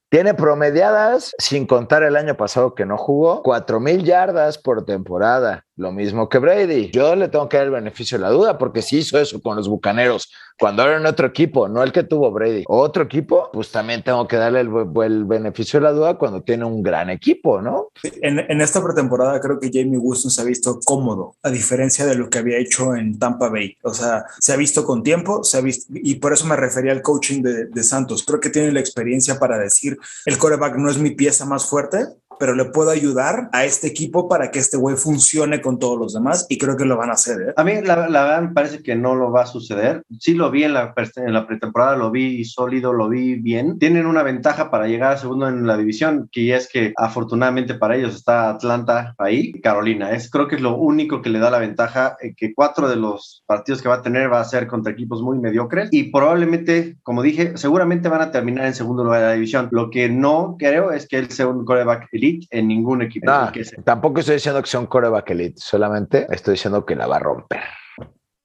Tiene 0.10 0.34
promediadas, 0.36 1.36
sin 1.38 1.66
contar 1.66 2.04
el 2.04 2.16
año 2.16 2.38
pasado 2.38 2.76
que 2.76 2.86
no 2.86 2.98
jugó, 2.98 3.44
4.000 3.44 4.04
yardas 4.04 4.58
por 4.58 4.86
temporada, 4.86 5.66
lo 5.78 5.92
mismo 5.92 6.28
que 6.28 6.40
Brady. 6.40 6.92
Yo 6.92 7.16
le 7.16 7.30
tengo 7.30 7.48
que 7.48 7.58
dar 7.58 7.68
el 7.68 7.72
beneficio 7.72 8.18
de 8.18 8.24
la 8.24 8.32
duda 8.32 8.58
porque 8.58 8.82
sí 8.82 8.98
hizo 8.98 9.20
eso 9.20 9.42
con 9.42 9.56
los 9.56 9.70
Bucaneros 9.70 10.30
cuando 10.60 10.84
era 10.84 10.98
en 10.98 11.06
otro 11.06 11.28
equipo, 11.28 11.68
no 11.68 11.84
el 11.84 11.92
que 11.92 12.04
tuvo 12.04 12.32
Brady. 12.32 12.64
Otro 12.68 13.04
equipo, 13.04 13.50
pues 13.54 13.72
también 13.72 14.04
tengo 14.04 14.28
que 14.28 14.38
darle 14.38 14.62
el, 14.62 15.26
beneficio 15.26 15.80
de 15.80 15.84
la 15.84 15.92
duda 15.92 16.18
cuando 16.18 16.42
tiene 16.42 16.66
un 16.66 16.82
gran 16.82 17.10
equipo, 17.10 17.62
¿no? 17.62 17.92
En, 18.22 18.40
en, 18.40 18.62
esta 18.62 18.84
pretemporada 18.84 19.40
creo 19.40 19.60
que 19.60 19.70
Jamie 19.72 20.00
Wilson 20.00 20.32
se 20.32 20.42
ha 20.42 20.46
visto 20.46 20.80
cómodo, 20.84 21.36
a 21.44 21.52
diferencia 21.52 22.06
de 22.06 22.16
lo 22.16 22.30
que 22.30 22.40
había 22.40 22.58
hecho 22.58 22.96
en 22.96 23.20
Tampa 23.20 23.50
Bay. 23.50 23.76
O 23.84 23.94
sea, 23.94 24.26
se 24.40 24.54
ha 24.54 24.56
visto 24.56 24.84
con 24.84 25.04
tiempo, 25.04 25.44
se 25.44 25.58
ha 25.58 25.62
visto, 25.62 25.94
y 25.94 26.16
por 26.16 26.34
eso 26.34 26.46
me 26.48 26.56
refería 26.56 26.92
al 26.92 27.04
coaching 27.04 27.44
de, 27.44 27.66
de 27.66 27.84
Santos. 27.84 28.24
Creo 28.26 28.40
que 28.40 28.50
tiene 28.50 28.72
la 28.72 28.80
experiencia 28.80 29.38
para 29.38 29.60
decir, 29.60 29.98
el 30.26 30.38
coreback 30.38 30.76
no 30.78 30.90
es 30.90 30.98
mi 30.98 31.12
pieza 31.12 31.46
más 31.46 31.66
fuerte, 31.66 32.00
pero 32.40 32.56
le 32.56 32.66
puedo 32.66 32.90
ayudar 32.90 33.50
a 33.52 33.66
este 33.66 33.88
equipo 33.88 34.28
para 34.28 34.52
que 34.52 34.60
este 34.60 34.78
güey 34.78 34.96
funcione 34.96 35.62
con 35.62 35.80
todos 35.80 35.98
los 35.98 36.14
demás 36.14 36.46
y 36.50 36.58
creo 36.58 36.78
que 36.78 36.86
lo 36.86 36.98
van 36.98 37.10
a 37.10 37.14
hacer. 37.14 37.42
¿eh? 37.42 37.54
A 37.56 37.64
mí 37.64 37.74
la, 37.84 37.96
verdad 37.96 38.42
me 38.42 38.54
parece 38.54 38.82
que 38.82 38.96
no 38.96 39.16
lo 39.16 39.32
va 39.32 39.44
a 39.44 39.48
suceder. 39.48 40.04
Sí 40.20 40.34
lo 40.34 40.52
vi 40.52 40.64
en 40.64 40.74
la, 40.74 40.94
en 41.16 41.34
la 41.34 41.48
pretemporada, 41.48 41.96
lo 41.96 42.12
vi 42.12 42.44
sólido, 42.46 42.94
lo 42.94 43.10
vi 43.10 43.36
bien. 43.36 43.80
Tienen 43.80 44.06
una 44.06 44.24
ventaja 44.24 44.70
para 44.72 44.88
llegar 44.88 45.14
a 45.14 45.18
segundo 45.18 45.48
en 45.48 45.66
la 45.66 45.78
división, 45.78 46.30
que 46.32 46.56
es 46.56 46.70
que 46.72 46.94
afortunadamente 46.98 47.76
para 47.76 47.96
ellos 47.96 48.16
está 48.16 48.50
Atlanta 48.50 49.16
ahí, 49.18 49.52
Carolina. 49.62 50.12
Es, 50.12 50.30
creo 50.30 50.48
que 50.48 50.56
es 50.56 50.62
lo 50.62 50.76
único 50.76 51.22
que 51.22 51.30
le 51.30 51.40
da 51.40 51.50
la 51.50 51.60
ventaja, 51.60 52.18
eh, 52.22 52.34
que 52.36 52.54
cuatro 52.54 52.90
de 52.90 52.96
los 52.96 53.44
partidos 53.46 53.82
que 53.82 53.90
va 53.90 53.96
a 53.96 54.02
tener 54.02 54.32
va 54.32 54.40
a 54.40 54.46
ser 54.46 54.68
contra 54.68 54.92
equipos 54.92 55.22
muy 55.22 55.38
mediocres 55.40 55.90
y 55.92 56.12
probablemente, 56.12 56.98
como 57.04 57.22
dije, 57.22 57.58
seguramente 57.58 58.10
van 58.10 58.22
a 58.22 58.32
terminar 58.32 58.66
en 58.66 58.74
segundo 58.74 59.04
lugar 59.04 59.22
de 59.22 59.28
la 59.28 59.34
división. 59.34 59.70
Lo 59.72 59.90
que 59.90 60.10
no 60.10 60.56
creo 60.58 60.92
es 60.92 61.08
que 61.08 61.18
él 61.18 61.30
sea 61.30 61.48
un 61.48 61.66
coreback 61.66 62.08
elite 62.12 62.27
elite 62.28 62.48
en 62.52 62.68
ningún 62.68 63.02
equipo. 63.02 63.30
No, 63.30 63.52
tampoco 63.84 64.20
estoy 64.20 64.36
diciendo 64.36 64.62
que 64.62 64.70
sea 64.70 64.80
un 64.80 64.88
coreback 64.88 65.30
elite, 65.32 65.60
solamente 65.60 66.28
estoy 66.30 66.54
diciendo 66.54 66.86
que 66.86 66.96
la 66.96 67.08
va 67.08 67.18
a 67.18 67.20
romper. 67.20 67.62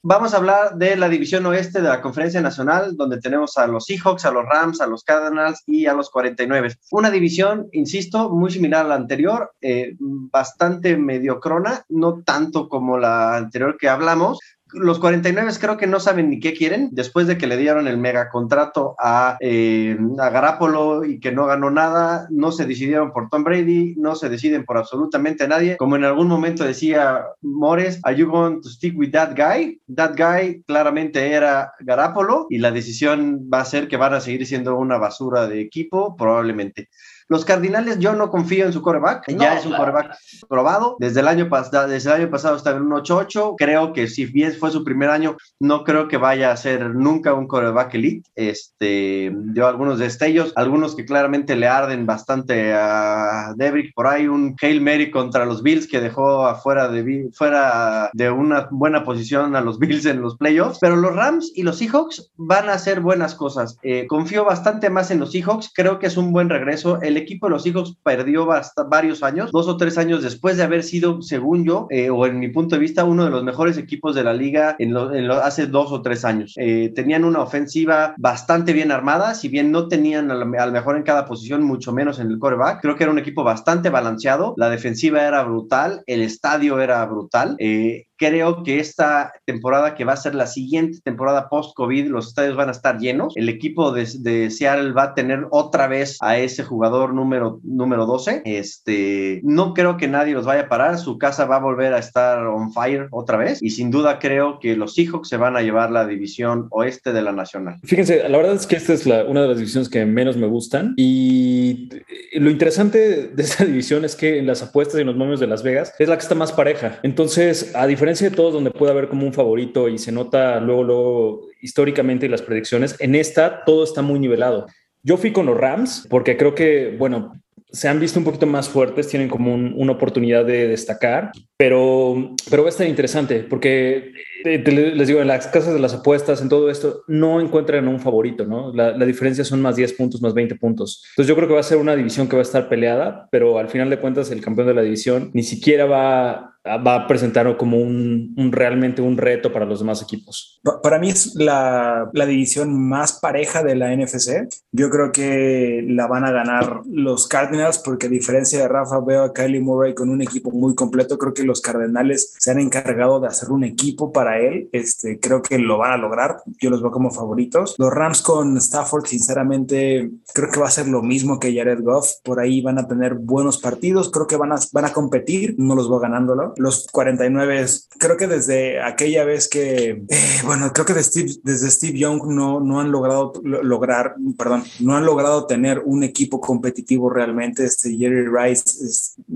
Vamos 0.04 0.34
a 0.34 0.38
hablar 0.38 0.74
de 0.74 0.96
la 0.96 1.08
división 1.08 1.46
oeste 1.46 1.80
de 1.80 1.88
la 1.88 2.02
Conferencia 2.02 2.40
Nacional, 2.40 2.96
donde 2.96 3.20
tenemos 3.20 3.56
a 3.56 3.68
los 3.68 3.84
Seahawks, 3.84 4.24
a 4.24 4.32
los 4.32 4.44
Rams, 4.44 4.80
a 4.80 4.88
los 4.88 5.04
Cardinals 5.04 5.62
y 5.64 5.86
a 5.86 5.94
los 5.94 6.10
49. 6.10 6.74
Una 6.90 7.08
división, 7.08 7.68
insisto, 7.70 8.28
muy 8.28 8.50
similar 8.50 8.84
a 8.84 8.88
la 8.88 8.94
anterior, 8.96 9.52
eh, 9.60 9.94
bastante 10.00 10.96
mediocrona, 10.96 11.84
no 11.88 12.20
tanto 12.24 12.68
como 12.68 12.98
la 12.98 13.36
anterior 13.36 13.76
que 13.78 13.88
hablamos, 13.88 14.40
los 14.72 14.98
49 14.98 15.50
creo 15.61 15.76
que 15.76 15.87
no 15.87 16.00
saben 16.00 16.30
ni 16.30 16.40
qué 16.40 16.54
quieren 16.54 16.88
después 16.92 17.26
de 17.26 17.38
que 17.38 17.46
le 17.46 17.56
dieron 17.56 17.88
el 17.88 17.98
megacontrato 17.98 18.94
a, 18.98 19.37
eh, 19.40 19.96
a 20.18 20.30
Garapolo 20.30 21.04
y 21.04 21.20
que 21.20 21.32
no 21.32 21.46
ganó 21.46 21.70
nada, 21.70 22.26
no 22.30 22.52
se 22.52 22.66
decidieron 22.66 23.12
por 23.12 23.28
Tom 23.28 23.44
Brady, 23.44 23.94
no 23.96 24.14
se 24.14 24.28
deciden 24.28 24.64
por 24.64 24.78
absolutamente 24.78 25.48
nadie. 25.48 25.76
Como 25.76 25.96
en 25.96 26.04
algún 26.04 26.28
momento 26.28 26.64
decía 26.64 27.24
Mores, 27.40 28.00
¿Are 28.04 28.16
you 28.16 28.28
going 28.28 28.61
to 28.61 28.68
stick 28.68 28.96
with 28.96 29.12
that 29.12 29.35
guy? 29.37 29.80
That 29.94 30.14
guy 30.16 30.62
claramente 30.66 31.32
era 31.32 31.72
Garapolo 31.80 32.46
y 32.48 32.58
la 32.58 32.70
decisión 32.70 33.48
va 33.52 33.61
a 33.61 33.64
ser 33.64 33.88
que 33.88 33.96
van 33.96 34.14
a 34.14 34.20
seguir 34.20 34.46
siendo 34.46 34.76
una 34.76 34.98
basura 34.98 35.46
de 35.46 35.61
equipo, 35.61 36.16
probablemente. 36.16 36.88
Los 37.32 37.46
Cardinales, 37.46 37.98
yo 37.98 38.12
no 38.12 38.28
confío 38.28 38.66
en 38.66 38.74
su 38.74 38.82
coreback. 38.82 39.34
ya 39.38 39.56
es 39.56 39.64
un 39.64 39.72
coreback 39.72 40.18
probado. 40.50 40.96
Desde 40.98 41.20
el 41.20 41.28
año 41.28 41.48
pasado, 41.48 41.88
desde 41.88 42.10
el 42.10 42.16
año 42.16 42.30
pasado 42.30 42.56
está 42.56 42.72
en 42.72 42.82
un 42.82 42.90
8-8. 42.90 43.54
Creo 43.56 43.94
que 43.94 44.06
si 44.06 44.26
bien 44.26 44.52
fue 44.52 44.70
su 44.70 44.84
primer 44.84 45.08
año, 45.08 45.38
no 45.58 45.82
creo 45.82 46.08
que 46.08 46.18
vaya 46.18 46.52
a 46.52 46.56
ser 46.58 46.94
nunca 46.94 47.32
un 47.32 47.48
coreback 47.48 47.94
elite. 47.94 48.28
Este, 48.34 49.32
dio 49.34 49.66
algunos 49.66 49.98
destellos, 49.98 50.52
algunos 50.56 50.94
que 50.94 51.06
claramente 51.06 51.56
le 51.56 51.68
arden 51.68 52.04
bastante 52.04 52.74
a 52.74 53.54
Debrick. 53.56 53.94
Por 53.94 54.08
ahí 54.08 54.28
un 54.28 54.54
Hail 54.60 54.82
Mary 54.82 55.10
contra 55.10 55.46
los 55.46 55.62
Bills 55.62 55.88
que 55.88 56.02
dejó 56.02 56.46
afuera 56.46 56.88
de, 56.88 57.30
fuera 57.32 58.10
de 58.12 58.30
una 58.30 58.68
buena 58.70 59.04
posición 59.04 59.56
a 59.56 59.62
los 59.62 59.78
Bills 59.80 60.04
en 60.04 60.20
los 60.20 60.36
playoffs. 60.36 60.80
Pero 60.82 60.96
los 60.96 61.16
Rams 61.16 61.50
y 61.54 61.62
los 61.62 61.78
Seahawks 61.78 62.30
van 62.36 62.68
a 62.68 62.74
hacer 62.74 63.00
buenas 63.00 63.34
cosas. 63.34 63.78
Eh, 63.82 64.06
confío 64.06 64.44
bastante 64.44 64.90
más 64.90 65.10
en 65.10 65.18
los 65.18 65.32
Seahawks. 65.32 65.70
Creo 65.74 65.98
que 65.98 66.08
es 66.08 66.18
un 66.18 66.30
buen 66.30 66.50
regreso. 66.50 67.00
El 67.00 67.21
equipo 67.22 67.46
de 67.46 67.50
los 67.50 67.62
Seahawks 67.62 67.96
perdió 68.02 68.46
varios 68.88 69.22
años, 69.22 69.50
dos 69.52 69.68
o 69.68 69.76
tres 69.76 69.98
años 69.98 70.22
después 70.22 70.56
de 70.56 70.62
haber 70.62 70.82
sido, 70.82 71.22
según 71.22 71.64
yo, 71.64 71.87
eh, 71.90 72.11
o 72.11 72.26
en 72.26 72.38
mi 72.38 72.48
punto 72.48 72.76
de 72.76 72.80
vista, 72.80 73.04
uno 73.04 73.24
de 73.24 73.30
los 73.30 73.44
mejores 73.44 73.78
equipos 73.78 74.14
de 74.14 74.24
la 74.24 74.35
liga 74.35 74.76
en, 74.78 74.96
hace 75.30 75.66
dos 75.66 75.92
o 75.92 76.02
tres 76.02 76.24
años. 76.24 76.54
Eh, 76.56 76.92
tenían 76.94 77.24
una 77.24 77.40
ofensiva 77.40 78.14
bastante 78.18 78.72
bien 78.72 78.92
armada, 78.92 79.35
si 79.35 79.48
bien 79.48 79.70
no 79.72 79.88
tenían 79.88 80.30
a 80.30 80.35
lo, 80.35 80.46
mejor 80.46 80.96
en 80.96 81.02
cada 81.02 81.26
posición, 81.26 81.62
mucho 81.62 81.92
menos 81.92 82.18
en 82.18 82.30
el 82.30 82.38
coreback. 82.38 82.80
Creo 82.80 82.96
que 82.96 83.04
era 83.04 83.12
un 83.12 83.18
equipo 83.18 83.44
bastante 83.44 83.90
balanceado, 83.90 84.54
la 84.56 84.70
defensiva 84.70 85.26
era 85.26 85.42
brutal, 85.42 86.02
el 86.06 86.22
estadio 86.22 86.80
era 86.80 87.04
brutal. 87.06 87.56
Eh, 87.58 88.06
creo 88.22 88.62
que 88.62 88.78
esta 88.78 89.32
temporada, 89.44 89.96
que 89.96 90.04
va 90.04 90.12
a 90.12 90.16
ser 90.16 90.37
la 90.37 90.46
siguiente 90.46 91.00
temporada 91.02 91.48
post-COVID, 91.48 92.06
los 92.06 92.28
estadios 92.28 92.54
van 92.54 92.68
a 92.68 92.72
estar 92.72 92.98
llenos. 92.98 93.32
El 93.37 93.48
equipo 93.48 93.90
de, 93.90 94.08
de, 94.20 94.48
Seattle 94.48 94.92
va 94.92 95.02
a 95.02 95.14
tener 95.14 95.46
otra 95.50 95.88
vez 95.88 96.18
a 96.20 96.38
ese 96.38 96.62
jugador 96.62 97.14
número, 97.14 97.58
número 97.64 98.06
12. 98.06 98.42
Este, 98.44 99.40
no 99.42 99.74
creo 99.74 99.96
que 99.96 100.06
nadie 100.06 100.35
los 100.35 100.46
vaya 100.46 100.62
a 100.62 100.68
parar. 100.68 100.98
Su 100.98 101.18
casa 101.18 101.46
va 101.46 101.56
a 101.56 101.61
volver 101.61 101.94
a 101.94 101.98
estar 101.98 102.46
on 102.46 102.72
fire 102.72 103.08
otra 103.11 103.38
vez. 103.38 103.61
Y 103.61 103.70
sin 103.70 103.90
duda 103.90 104.20
creo 104.20 104.61
que 104.61 104.76
los 104.76 104.94
Seahawks 104.94 105.28
se 105.28 105.37
van 105.37 105.56
a 105.56 105.62
llevar 105.62 105.90
la 105.90 106.06
división 106.06 106.68
oeste 106.70 107.12
de 107.12 107.22
la 107.22 107.32
Nacional. 107.32 107.80
Fíjense, 107.82 108.28
la 108.28 108.37
verdad 108.37 108.54
es 108.54 108.66
que 108.66 108.76
esta 108.76 108.92
es 108.92 109.04
una 109.04 109.42
de 109.42 109.48
las 109.48 109.56
divisiones 109.56 109.88
que 109.88 110.04
menos 110.04 110.37
me 110.37 110.46
gustan. 110.46 110.94
Y 110.96 111.88
lo 112.35 112.50
interesante 112.50 113.28
de 113.28 113.42
esta 113.42 113.64
división 113.64 114.04
es 114.04 114.14
que 114.14 114.38
en 114.38 114.46
las 114.46 114.62
apuestas 114.62 114.98
y 114.98 115.00
en 115.00 115.08
los 115.08 115.16
momios 115.16 115.40
de 115.40 115.48
Las 115.48 115.64
Vegas 115.64 115.92
es 115.98 116.08
la 116.08 116.16
que 116.16 116.22
está 116.22 116.35
más 116.37 116.52
pareja. 116.52 117.00
Entonces, 117.02 117.72
a 117.74 117.87
diferencia 117.87 118.12
de 118.20 118.31
todos 118.31 118.53
donde 118.53 118.70
puede 118.70 118.92
haber 118.92 119.09
como 119.09 119.27
un 119.27 119.33
favorito 119.33 119.88
y 119.88 119.98
se 119.98 120.12
nota 120.12 120.61
luego, 120.61 120.85
luego 120.85 121.40
históricamente 121.61 122.29
las 122.29 122.42
predicciones, 122.42 122.96
en 122.98 123.14
esta 123.14 123.64
todo 123.64 123.85
está 123.85 124.03
muy 124.03 124.18
nivelado. 124.18 124.66
Yo 125.03 125.16
fui 125.16 125.33
con 125.33 125.46
los 125.46 125.57
Rams 125.57 126.07
porque 126.09 126.37
creo 126.37 126.55
que, 126.55 126.94
bueno, 126.98 127.33
se 127.72 127.88
han 127.88 127.98
visto 127.98 128.18
un 128.18 128.25
poquito 128.25 128.46
más 128.46 128.68
fuertes, 128.68 129.09
tienen 129.09 129.29
como 129.29 129.55
una 129.55 129.92
oportunidad 129.92 130.44
de 130.44 130.68
destacar, 130.68 131.33
pero, 131.57 132.35
pero 132.51 132.62
va 132.62 132.68
a 132.68 132.70
estar 132.70 132.87
interesante 132.87 133.40
porque 133.48 134.12
les 134.44 135.09
digo, 135.09 135.20
en 135.20 135.29
las 135.29 135.46
casas 135.46 135.72
de 135.72 135.81
las 135.81 135.94
apuestas, 135.94 136.42
en 136.42 136.48
todo 136.48 136.68
esto, 136.68 137.03
no 137.07 137.40
encuentran 137.40 137.88
un 137.88 138.01
favorito, 138.01 138.44
¿no? 138.44 138.72
La, 138.75 138.96
la, 138.96 139.07
diferencia 139.07 139.44
son 139.44 139.62
más 139.62 139.77
10 139.77 139.92
puntos, 139.94 140.20
más 140.20 140.35
20 140.35 140.57
puntos. 140.57 141.05
Entonces 141.12 141.29
yo 141.29 141.37
creo 141.37 141.48
que 141.48 141.55
va 141.55 141.61
a 141.61 141.64
ser 141.64 141.79
una 141.79 141.96
división 141.96 142.29
que 142.29 142.37
va 142.37 142.40
a 142.40 142.44
estar 142.44 142.68
peleada, 142.68 143.29
pero 143.31 143.59
al 143.59 143.68
final 143.68 143.88
de 143.88 143.98
cuentas 143.98 144.31
el 144.31 144.40
campeón 144.40 144.66
de 144.66 144.75
la 144.75 144.83
división 144.83 145.31
ni 145.33 145.42
siquiera 145.42 145.87
va 145.87 146.51
va 146.64 146.94
a 146.94 147.07
presentar 147.07 147.57
como 147.57 147.79
un, 147.79 148.35
un, 148.37 148.53
realmente 148.53 149.03
un 149.03 149.16
reto 149.16 149.53
para 149.53 149.64
los 149.64 149.81
demás 149.81 150.01
equipos. 150.03 150.61
Para 150.83 150.98
mí 150.98 151.11
es 151.11 151.35
la, 151.35 152.09
la, 152.12 152.27
división 152.27 152.88
más 152.88 153.14
pareja 153.14 153.64
de 153.64 153.75
la 153.75 153.94
NFC. 153.94 154.48
Yo 154.70 154.88
creo 154.88 155.11
que 155.11 155.85
la 155.88 156.07
van 156.07 156.25
a 156.25 156.31
ganar 156.31 156.83
los 156.87 157.27
Cardinals 157.27 157.79
porque 157.79 158.07
a 158.07 158.11
diferencia 158.11 158.61
de 158.61 158.68
Rafa 158.68 159.01
veo 159.01 159.25
a 159.25 159.33
Kylie 159.33 159.61
Murray 159.61 159.94
con 159.94 160.09
un 160.09 160.22
equipo 160.22 160.53
muy 160.53 160.75
completo. 160.75 161.18
Creo 161.18 161.35
que 161.35 161.42
los 161.42 161.61
Cardenales 161.61 162.35
se 162.38 162.53
han 162.53 162.61
encargado 162.61 163.18
de 163.18 163.27
hacer 163.27 163.51
un 163.51 163.64
equipo 163.64 164.12
para 164.12 164.38
él. 164.38 164.68
Este, 164.72 165.18
creo 165.18 165.42
que 165.42 165.59
lo 165.59 165.79
van 165.79 165.92
a 165.92 165.96
lograr. 165.96 166.42
Yo 166.61 166.70
los 166.70 166.81
veo 166.81 166.92
como 166.92 167.11
favoritos. 167.11 167.75
Los 167.79 167.92
Rams 167.92 168.22
con 168.22 168.57
Stafford, 168.57 169.07
sinceramente, 169.07 170.11
creo 170.33 170.51
que 170.51 170.61
va 170.61 170.68
a 170.68 170.70
ser 170.70 170.87
lo 170.87 171.03
mismo 171.03 171.40
que 171.40 171.55
Jared 171.55 171.83
Goff. 171.83 172.20
Por 172.22 172.38
ahí 172.38 172.62
van 172.62 172.79
a 172.79 172.87
tener 172.87 173.14
buenos 173.14 173.59
partidos. 173.59 174.11
Creo 174.11 174.29
que 174.29 174.37
van 174.37 174.53
a, 174.53 174.57
van 174.72 174.85
a 174.85 174.92
competir. 174.92 175.57
No 175.59 175.75
los 175.75 175.90
veo 175.90 175.98
ganándolo 175.98 176.51
los 176.56 176.86
49, 176.90 177.66
creo 177.98 178.16
que 178.16 178.26
desde 178.26 178.80
aquella 178.80 179.24
vez 179.24 179.48
que, 179.48 180.04
eh, 180.08 180.40
bueno, 180.44 180.72
creo 180.72 180.86
que 180.86 180.94
desde 180.94 181.70
Steve 181.70 181.98
Young 181.98 182.26
no, 182.26 182.60
no 182.60 182.80
han 182.80 182.90
logrado 182.90 183.32
lograr, 183.42 184.14
perdón, 184.36 184.64
no 184.80 184.96
han 184.96 185.04
logrado 185.04 185.46
tener 185.46 185.82
un 185.84 186.02
equipo 186.02 186.40
competitivo 186.40 187.10
realmente. 187.10 187.64
Este 187.64 187.96
Jerry 187.96 188.26
Rice 188.26 188.86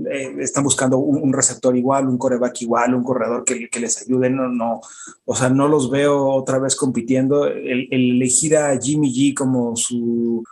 eh, 0.09 0.35
están 0.39 0.63
buscando 0.63 0.97
un, 0.97 1.33
receptor 1.33 1.75
igual, 1.75 2.07
un 2.07 2.17
coreback 2.17 2.61
igual, 2.61 2.93
un 2.93 3.03
corredor 3.03 3.43
que, 3.43 3.69
que, 3.69 3.79
les 3.79 4.01
ayude. 4.01 4.29
No, 4.29 4.49
no, 4.49 4.81
o 5.25 5.35
sea, 5.35 5.49
no 5.49 5.67
los 5.67 5.89
veo 5.89 6.27
otra 6.27 6.59
vez 6.59 6.75
compitiendo. 6.75 7.47
el 7.47 7.87
elegir 7.91 8.57
a 8.57 8.77
Jimmy 8.79 9.13
G 9.13 9.33
como 9.33 9.75
su 9.75 10.43